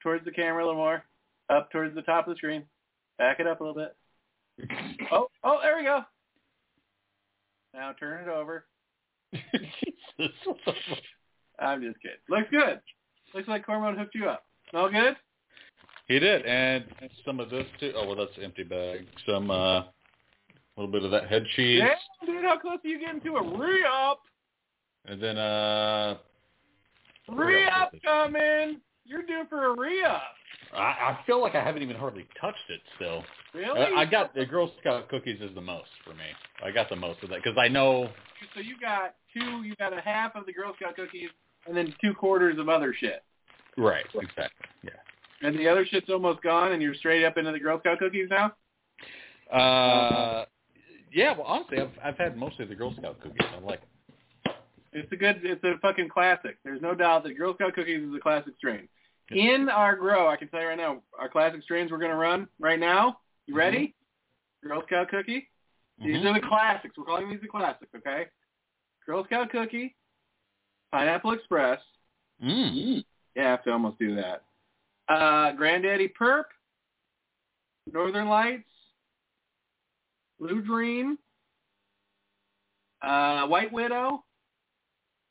Towards 0.01 0.23
the 0.23 0.31
camera 0.31 0.63
a 0.63 0.65
little 0.65 0.79
more. 0.79 1.03
Up 1.49 1.69
towards 1.71 1.93
the 1.93 2.03
top 2.03 2.25
of 2.25 2.33
the 2.33 2.37
screen. 2.37 2.63
Back 3.17 3.41
it 3.41 3.47
up 3.47 3.59
a 3.59 3.63
little 3.63 3.75
bit. 3.75 3.97
Oh, 5.11 5.27
oh, 5.43 5.57
there 5.61 5.77
we 5.77 5.83
go. 5.83 6.01
Now 7.73 7.93
turn 7.99 8.27
it 8.27 8.29
over. 8.31 8.65
Jesus. 9.33 9.39
I'm 11.59 11.81
just 11.81 12.01
kidding. 12.01 12.17
Looks 12.29 12.49
good. 12.51 12.79
Looks 13.33 13.47
like 13.47 13.65
Cormode 13.65 13.97
hooked 13.97 14.15
you 14.15 14.27
up. 14.29 14.43
Smell 14.69 14.89
good? 14.89 15.15
He 16.07 16.17
did, 16.19 16.43
and 16.45 16.85
some 17.25 17.39
of 17.39 17.49
this 17.49 17.65
too. 17.79 17.93
Oh 17.95 18.07
well, 18.07 18.15
that's 18.15 18.35
an 18.37 18.43
empty 18.43 18.63
bag. 18.63 19.05
Some 19.27 19.51
uh, 19.51 19.79
a 19.81 19.85
little 20.75 20.91
bit 20.91 21.03
of 21.03 21.11
that 21.11 21.27
head 21.29 21.43
cheese, 21.55 21.81
Yeah, 21.83 22.25
dude. 22.25 22.43
How 22.43 22.57
close 22.57 22.79
are 22.83 22.87
you 22.87 22.99
getting 22.99 23.21
to 23.21 23.35
a 23.37 23.57
re-up? 23.57 24.19
and 25.05 25.21
then 25.21 25.37
uh, 25.37 26.17
Re-up 27.29 27.91
coming. 28.03 28.79
You're 29.05 29.23
due 29.23 29.43
for 29.49 29.67
a 29.73 29.79
re-up. 29.79 30.21
I, 30.73 30.77
I 30.79 31.19
feel 31.25 31.41
like 31.41 31.55
I 31.55 31.63
haven't 31.63 31.83
even 31.83 31.95
hardly 31.95 32.27
touched 32.39 32.57
it 32.69 32.81
still. 32.95 33.23
Really? 33.53 33.79
I, 33.79 34.01
I 34.01 34.05
got 34.05 34.35
the 34.35 34.45
Girl 34.45 34.71
Scout 34.79 35.09
cookies 35.09 35.41
is 35.41 35.53
the 35.55 35.61
most 35.61 35.89
for 36.03 36.11
me. 36.11 36.25
I 36.63 36.71
got 36.71 36.89
the 36.89 36.95
most 36.95 37.23
of 37.23 37.29
that 37.29 37.43
because 37.43 37.57
I 37.57 37.67
know. 37.67 38.09
So 38.53 38.61
you 38.61 38.75
got 38.79 39.15
two. 39.33 39.63
You 39.63 39.75
got 39.75 39.97
a 39.97 40.01
half 40.01 40.35
of 40.35 40.45
the 40.45 40.53
Girl 40.53 40.73
Scout 40.79 40.95
cookies, 40.95 41.29
and 41.67 41.75
then 41.75 41.93
two 42.01 42.13
quarters 42.13 42.59
of 42.59 42.69
other 42.69 42.93
shit. 42.97 43.23
Right. 43.77 44.05
Exactly. 44.13 44.67
Yeah. 44.83 44.91
And 45.41 45.57
the 45.57 45.67
other 45.67 45.85
shit's 45.85 46.09
almost 46.09 46.41
gone, 46.41 46.73
and 46.73 46.81
you're 46.81 46.93
straight 46.93 47.25
up 47.25 47.37
into 47.37 47.51
the 47.51 47.59
Girl 47.59 47.79
Scout 47.79 47.97
cookies 47.97 48.29
now. 48.29 48.53
Uh, 49.51 50.45
yeah. 51.11 51.35
Well, 51.35 51.47
honestly, 51.47 51.79
I've 51.79 51.91
I've 52.03 52.17
had 52.17 52.37
mostly 52.37 52.65
the 52.65 52.75
Girl 52.75 52.93
Scout 52.97 53.19
cookies. 53.21 53.47
I 53.55 53.59
like. 53.65 53.81
It. 54.45 54.51
It's 54.91 55.11
a 55.11 55.15
good. 55.15 55.41
It's 55.43 55.63
a 55.63 55.79
fucking 55.81 56.09
classic. 56.09 56.57
There's 56.63 56.81
no 56.81 56.93
doubt 56.93 57.23
that 57.23 57.35
Girl 57.37 57.55
Scout 57.55 57.73
cookies 57.73 58.03
is 58.03 58.15
a 58.15 58.19
classic 58.19 58.53
strain. 58.57 58.87
In 59.31 59.69
our 59.69 59.95
grow, 59.95 60.27
I 60.27 60.37
can 60.37 60.47
tell 60.47 60.61
you 60.61 60.67
right 60.67 60.77
now, 60.77 61.01
our 61.19 61.29
classic 61.29 61.61
strains 61.63 61.91
we're 61.91 61.99
going 61.99 62.11
to 62.11 62.17
run 62.17 62.47
right 62.59 62.79
now. 62.79 63.19
You 63.49 63.55
ready? 63.55 63.95
Girl 64.63 64.83
Scout 64.85 65.09
cookie. 65.09 65.49
These 65.97 66.17
Mhm. 66.17 66.25
are 66.29 66.39
the 66.39 66.47
classics. 66.47 66.95
We're 66.95 67.03
calling 67.05 67.29
these 67.29 67.41
the 67.41 67.47
classics, 67.47 67.91
okay? 67.95 68.29
Girl 69.07 69.25
Scout 69.25 69.49
cookie, 69.49 69.97
Pineapple 70.91 71.31
Express. 71.31 71.83
Mm. 72.39 73.03
Yeah, 73.33 73.47
I 73.47 73.49
have 73.49 73.63
to 73.63 73.71
almost 73.71 73.97
do 73.97 74.13
that. 74.17 74.45
Uh, 75.07 75.53
Granddaddy 75.53 76.09
Purp, 76.09 76.53
Northern 77.91 78.29
Lights, 78.29 78.69
Blue 80.39 80.61
Dream, 80.61 81.17
uh, 83.01 83.47
White 83.47 83.71
Widow, 83.71 84.25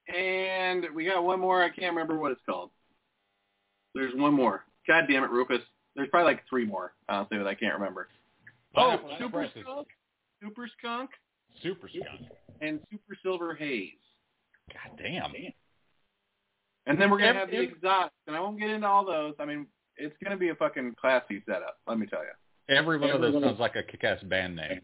and 0.09 0.93
we 0.93 1.05
got 1.05 1.23
one 1.23 1.39
more. 1.39 1.63
I 1.63 1.69
can't 1.69 1.95
remember 1.95 2.19
what 2.19 2.33
it's 2.33 2.43
called. 2.45 2.73
There's 3.95 4.15
one 4.17 4.35
more. 4.35 4.65
God 4.89 5.07
damn 5.07 5.23
it, 5.23 5.31
Rufus. 5.31 5.63
There's 5.99 6.09
probably 6.11 6.33
like 6.33 6.45
three 6.49 6.65
more. 6.65 6.93
Honestly, 7.09 7.39
that 7.39 7.47
I 7.49 7.57
can't 7.57 7.75
remember. 7.75 8.07
Pineapple 8.73 9.11
oh, 9.11 9.17
Super 9.19 9.43
Express 9.43 9.57
is 9.57 9.69
Skunk, 9.69 9.89
Super 10.41 10.71
Skunk, 10.79 11.11
Super 11.61 11.89
skunk. 11.89 12.31
and 12.61 12.79
Super 12.89 13.17
Silver 13.21 13.57
Haze. 13.57 13.91
God 14.73 14.97
damn. 14.97 15.33
And 16.87 17.01
then 17.01 17.11
we're 17.11 17.19
gonna 17.19 17.35
have 17.35 17.51
the 17.51 17.57
ev- 17.57 17.71
exotics, 17.73 18.15
and 18.29 18.37
I 18.37 18.41
won't 18.41 18.61
get 18.61 18.71
into 18.71 18.87
all 18.87 19.05
those. 19.05 19.35
I 19.41 19.45
mean, 19.45 19.67
it's 19.97 20.15
gonna 20.23 20.37
be 20.37 20.51
a 20.51 20.55
fucking 20.55 20.95
classy 21.01 21.43
setup. 21.47 21.79
Let 21.89 21.99
me 21.99 22.07
tell 22.07 22.21
you. 22.21 22.77
Every 22.77 22.97
one 23.01 23.11
of 23.11 23.21
those 23.21 23.43
sounds 23.43 23.59
like 23.59 23.75
a 23.75 23.83
kick-ass 23.83 24.23
band 24.23 24.55
name. 24.55 24.83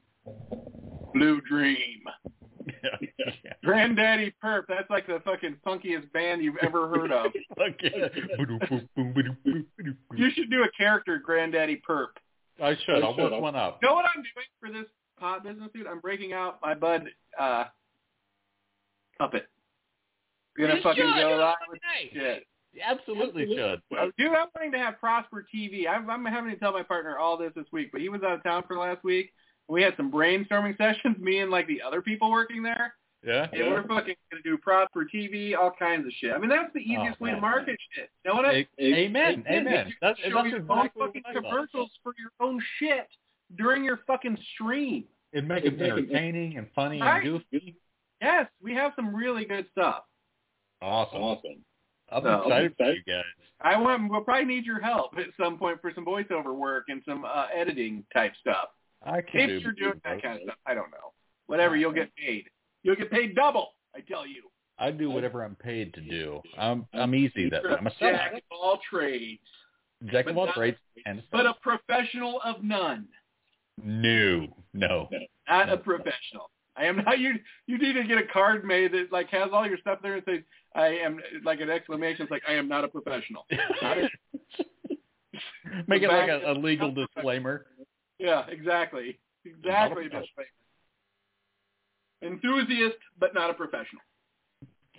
Blue 1.15 1.41
Dream, 1.43 2.03
yeah. 2.24 2.34
Granddaddy 3.65 4.35
Purp. 4.41 4.66
That's 4.69 4.89
like 4.91 5.07
the 5.07 5.20
fucking 5.24 5.57
funkiest 5.66 6.11
band 6.12 6.43
you've 6.43 6.57
ever 6.62 6.89
heard 6.89 7.12
of. 7.12 7.32
Fuck. 7.57 7.74
You 10.16 10.31
should 10.35 10.51
do 10.51 10.62
a 10.62 10.70
character, 10.77 11.19
Granddaddy 11.19 11.77
Purp. 11.77 12.19
I 12.62 12.77
should. 12.85 13.03
I'll 13.03 13.16
work 13.16 13.41
one 13.41 13.57
up. 13.57 13.78
You 13.82 13.89
know 13.89 13.95
what 13.95 14.05
I'm 14.07 14.23
doing 14.23 14.47
for 14.61 14.70
this 14.70 14.89
pot 15.19 15.43
business, 15.45 15.70
dude? 15.74 15.86
I'm 15.86 16.01
breaking 16.01 16.32
out 16.32 16.59
my 16.62 16.74
Bud 16.74 17.09
uh, 17.39 17.65
puppet. 19.19 19.47
You're 20.57 20.69
gonna 20.69 20.78
You 20.78 20.82
fucking 20.85 21.03
should. 21.03 21.15
go 21.20 21.28
You're 21.31 21.39
live 21.39 21.57
with 21.69 21.81
nice. 21.82 22.12
shit. 22.12 22.47
You 22.73 22.82
absolutely 22.85 23.47
should. 23.47 23.81
Dude, 24.19 24.28
I'm 24.32 24.51
planning 24.51 24.73
to 24.73 24.78
have 24.78 24.99
Prosper 25.01 25.45
TV. 25.53 25.89
I'm, 25.89 26.09
I'm 26.11 26.24
having 26.24 26.51
to 26.53 26.57
tell 26.57 26.73
my 26.73 26.82
partner 26.82 27.19
all 27.19 27.36
this 27.36 27.53
this 27.55 27.66
week, 27.73 27.91
but 27.93 28.01
he 28.01 28.09
was 28.09 28.23
out 28.23 28.32
of 28.35 28.43
town 28.43 28.65
for 28.66 28.77
last 28.77 29.03
week. 29.05 29.32
We 29.69 29.82
had 29.82 29.95
some 29.97 30.11
brainstorming 30.12 30.77
sessions, 30.78 31.16
me 31.19 31.39
and 31.41 31.51
like 31.51 31.66
the 31.66 31.81
other 31.82 32.03
people 32.03 32.31
working 32.31 32.62
there, 32.62 32.95
Yeah. 33.24 33.49
and 33.53 33.70
we're 33.70 33.82
fucking 33.86 34.15
gonna 34.31 34.43
do 34.45 34.59
props 34.59 34.91
for 34.93 35.05
TV, 35.07 35.57
all 35.57 35.70
kinds 35.78 36.07
of 36.07 36.12
shit. 36.20 36.32
I 36.32 36.39
mean, 36.39 36.51
that's 36.51 36.73
the 36.74 36.81
easiest 36.81 37.20
way 37.20 37.31
to 37.31 37.41
market 37.41 37.77
shit. 37.95 38.11
You 38.24 38.31
know 38.31 38.36
what 38.36 38.45
I? 38.47 38.66
A- 38.78 38.95
Amen. 39.07 39.45
Amen. 39.49 39.95
That's, 40.03 40.19
show 40.20 40.24
that's 40.35 40.49
your 40.49 40.59
exactly 40.59 40.69
own 40.70 40.91
what 40.95 41.07
fucking 41.09 41.23
I 41.27 41.32
thought. 41.32 41.43
commercials 41.45 41.91
for 42.03 42.12
your 42.19 42.31
own 42.47 42.61
shit 42.78 43.09
during 43.57 43.85
your 43.85 44.01
fucking 44.07 44.36
stream. 44.55 45.05
It'd 45.32 45.49
make 45.49 45.65
it 45.65 45.81
entertaining 45.81 46.59
and 46.59 46.66
funny 46.74 47.01
Right. 47.01 47.24
and 47.24 47.43
goofy. 47.51 47.77
Yes, 48.20 48.47
we 48.62 48.74
have 48.74 48.93
some 48.97 49.15
really 49.15 49.45
good 49.45 49.66
stuff. 49.73 50.05
Awesome. 50.82 51.23
Awesome. 51.23 51.65
I'm 52.12 52.23
So- 52.23 52.43
excited 52.43 52.74
for 52.77 52.93
you 52.93 53.03
guys. 53.07 53.24
I 53.61 53.81
want. 53.81 54.11
We'll 54.11 54.20
probably 54.20 54.45
need 54.45 54.66
your 54.66 54.81
help 54.81 55.16
at 55.16 55.27
some 55.41 55.57
point 55.59 55.81
for 55.81 55.91
some 55.95 56.05
voiceover 56.05 56.55
work 56.55 56.85
and 56.89 57.03
some 57.09 57.24
uh, 57.24 57.47
editing 57.55 58.05
type 58.12 58.35
stuff. 58.39 58.69
I 59.05 59.21
can 59.21 59.49
do 59.49 59.57
If 59.57 59.63
you're 59.63 59.73
doing 59.73 60.01
that 60.05 60.23
kind 60.23 60.37
of 60.37 60.43
stuff, 60.45 60.57
I 60.67 60.75
don't 60.75 60.91
know. 60.91 61.13
Whatever, 61.47 61.77
you'll 61.77 61.93
get 61.93 62.11
paid. 62.17 62.45
You'll 62.83 62.97
get 62.97 63.11
paid 63.11 63.35
double. 63.35 63.71
I 63.95 64.01
tell 64.01 64.27
you. 64.27 64.45
I 64.79 64.91
do 64.91 65.11
whatever 65.11 65.45
I'm 65.45 65.55
paid 65.55 65.95
to 65.95 66.01
do. 66.01 66.41
I'm 66.59 66.87
I'm 66.93 67.15
easy 67.15 67.49
that 67.51 67.63
way. 67.63 67.77
I'm 67.79 67.87
a 67.87 67.93
jack 68.01 68.33
of 68.35 68.41
all 68.51 68.81
trades, 68.91 69.41
Jack 70.07 70.27
of 70.27 70.37
all 70.37 70.53
trades 70.53 70.79
and 71.07 71.23
but 71.31 71.47
a 71.47 71.55
professional 71.63 72.41
of 72.45 72.65
none. 72.65 73.07
No, 73.83 74.49
no. 74.73 75.09
Not 75.49 75.69
a 75.69 75.77
professional. 75.77 76.51
I 76.77 76.87
am 76.87 76.97
not. 76.97 77.21
You 77.21 77.35
you 77.67 77.79
need 77.79 77.93
to 77.93 78.03
get 78.05 78.19
a 78.19 78.27
card 78.27 78.65
made 78.65 78.93
that 78.93 79.13
like 79.13 79.29
has 79.31 79.51
all 79.53 79.67
your 79.67 79.79
stuff 79.79 80.01
there 80.03 80.15
and 80.15 80.23
says 80.27 80.41
I 80.75 80.87
am 80.89 81.21
like 81.45 81.61
an 81.61 81.71
exclamation. 81.71 82.23
It's 82.23 82.31
like 82.33 82.43
I 82.49 82.55
am 82.55 82.67
not 82.69 82.83
a 82.85 82.89
professional. 82.89 83.47
Not 83.81 83.99
a- 83.99 84.09
Make 85.89 86.03
it 86.03 86.09
like 86.09 86.29
a, 86.29 86.51
a 86.51 86.55
legal 86.55 86.91
disclaimer. 87.17 87.67
Yeah, 88.19 88.45
exactly. 88.49 89.19
Exactly. 89.45 90.09
Enthusiast, 92.23 92.97
but 93.19 93.35
not 93.35 93.51
a 93.51 93.55
professional. 93.55 94.01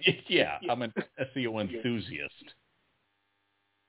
yeah, 0.27 0.57
I'm 0.69 0.81
an 0.81 0.93
SEO 1.35 1.61
enthusiast. 1.75 2.33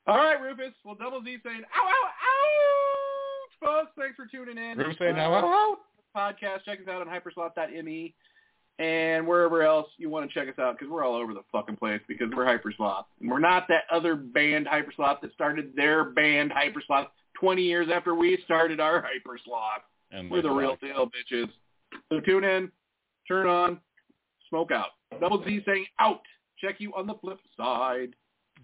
All 0.06 0.16
right, 0.16 0.40
Rufus. 0.40 0.72
Well, 0.84 0.94
Double 0.94 1.22
Z 1.22 1.38
saying, 1.44 1.62
ow, 1.76 1.88
ow, 1.88 2.08
ow, 2.24 3.82
folks. 3.82 3.92
Thanks 3.98 4.16
for 4.16 4.26
tuning 4.26 4.56
in. 4.56 4.78
Rufus 4.78 4.96
saying, 4.98 5.16
ow, 5.16 5.34
Uh, 5.34 5.42
ow, 5.44 5.76
Podcast. 6.16 6.64
Check 6.64 6.80
us 6.80 6.88
out 6.88 7.06
on 7.06 7.08
hypersloth.me 7.08 8.14
and 8.78 9.26
wherever 9.26 9.62
else 9.62 9.88
you 9.96 10.10
want 10.10 10.30
to 10.30 10.34
check 10.34 10.48
us 10.48 10.58
out 10.60 10.78
because 10.78 10.90
we're 10.90 11.04
all 11.04 11.14
over 11.14 11.32
the 11.32 11.42
fucking 11.50 11.76
place 11.76 12.00
because 12.08 12.28
we're 12.36 12.44
Hypersloth. 12.44 13.04
And 13.20 13.30
we're 13.30 13.38
not 13.38 13.66
that 13.68 13.84
other 13.90 14.14
band 14.14 14.66
Hypersloth 14.66 15.20
that 15.22 15.32
started 15.32 15.72
their 15.74 16.04
band 16.04 16.52
Hypersloth 16.52 17.06
20 17.40 17.62
years 17.62 17.88
after 17.92 18.14
we 18.14 18.38
started 18.44 18.80
our 18.80 19.00
hyper 19.00 19.38
Hypersloth. 19.38 19.82
And 20.12 20.30
We're 20.30 20.42
the 20.42 20.50
real 20.50 20.76
deal, 20.80 21.06
bitches. 21.06 21.48
So 22.10 22.20
tune 22.20 22.44
in, 22.44 22.70
turn 23.26 23.46
on, 23.46 23.80
smoke 24.48 24.70
out. 24.70 24.90
Double 25.20 25.44
Z 25.44 25.62
saying 25.66 25.86
out. 25.98 26.22
Check 26.58 26.76
you 26.78 26.92
on 26.94 27.06
the 27.06 27.14
flip 27.20 27.38
side. 27.56 28.14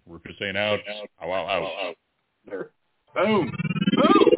Rufus 0.06 0.32
saying 0.38 0.56
out. 0.56 0.78
Ow, 1.22 1.30
ow, 1.30 1.32
ow, 1.32 1.64
ow. 1.64 1.94
There. 2.48 2.70
Boom. 3.14 3.52
Boom. 3.96 4.32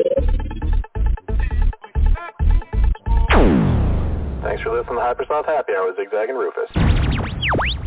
Thanks 4.43 4.62
for 4.62 4.77
listening 4.77 4.97
to 4.97 5.01
Hypersloth 5.01 5.47
Happy 5.47 5.73
Hour 5.73 5.86
with 5.86 5.97
Zigzag 5.97 6.28
and 6.28 6.39
Rufus. 6.39 7.84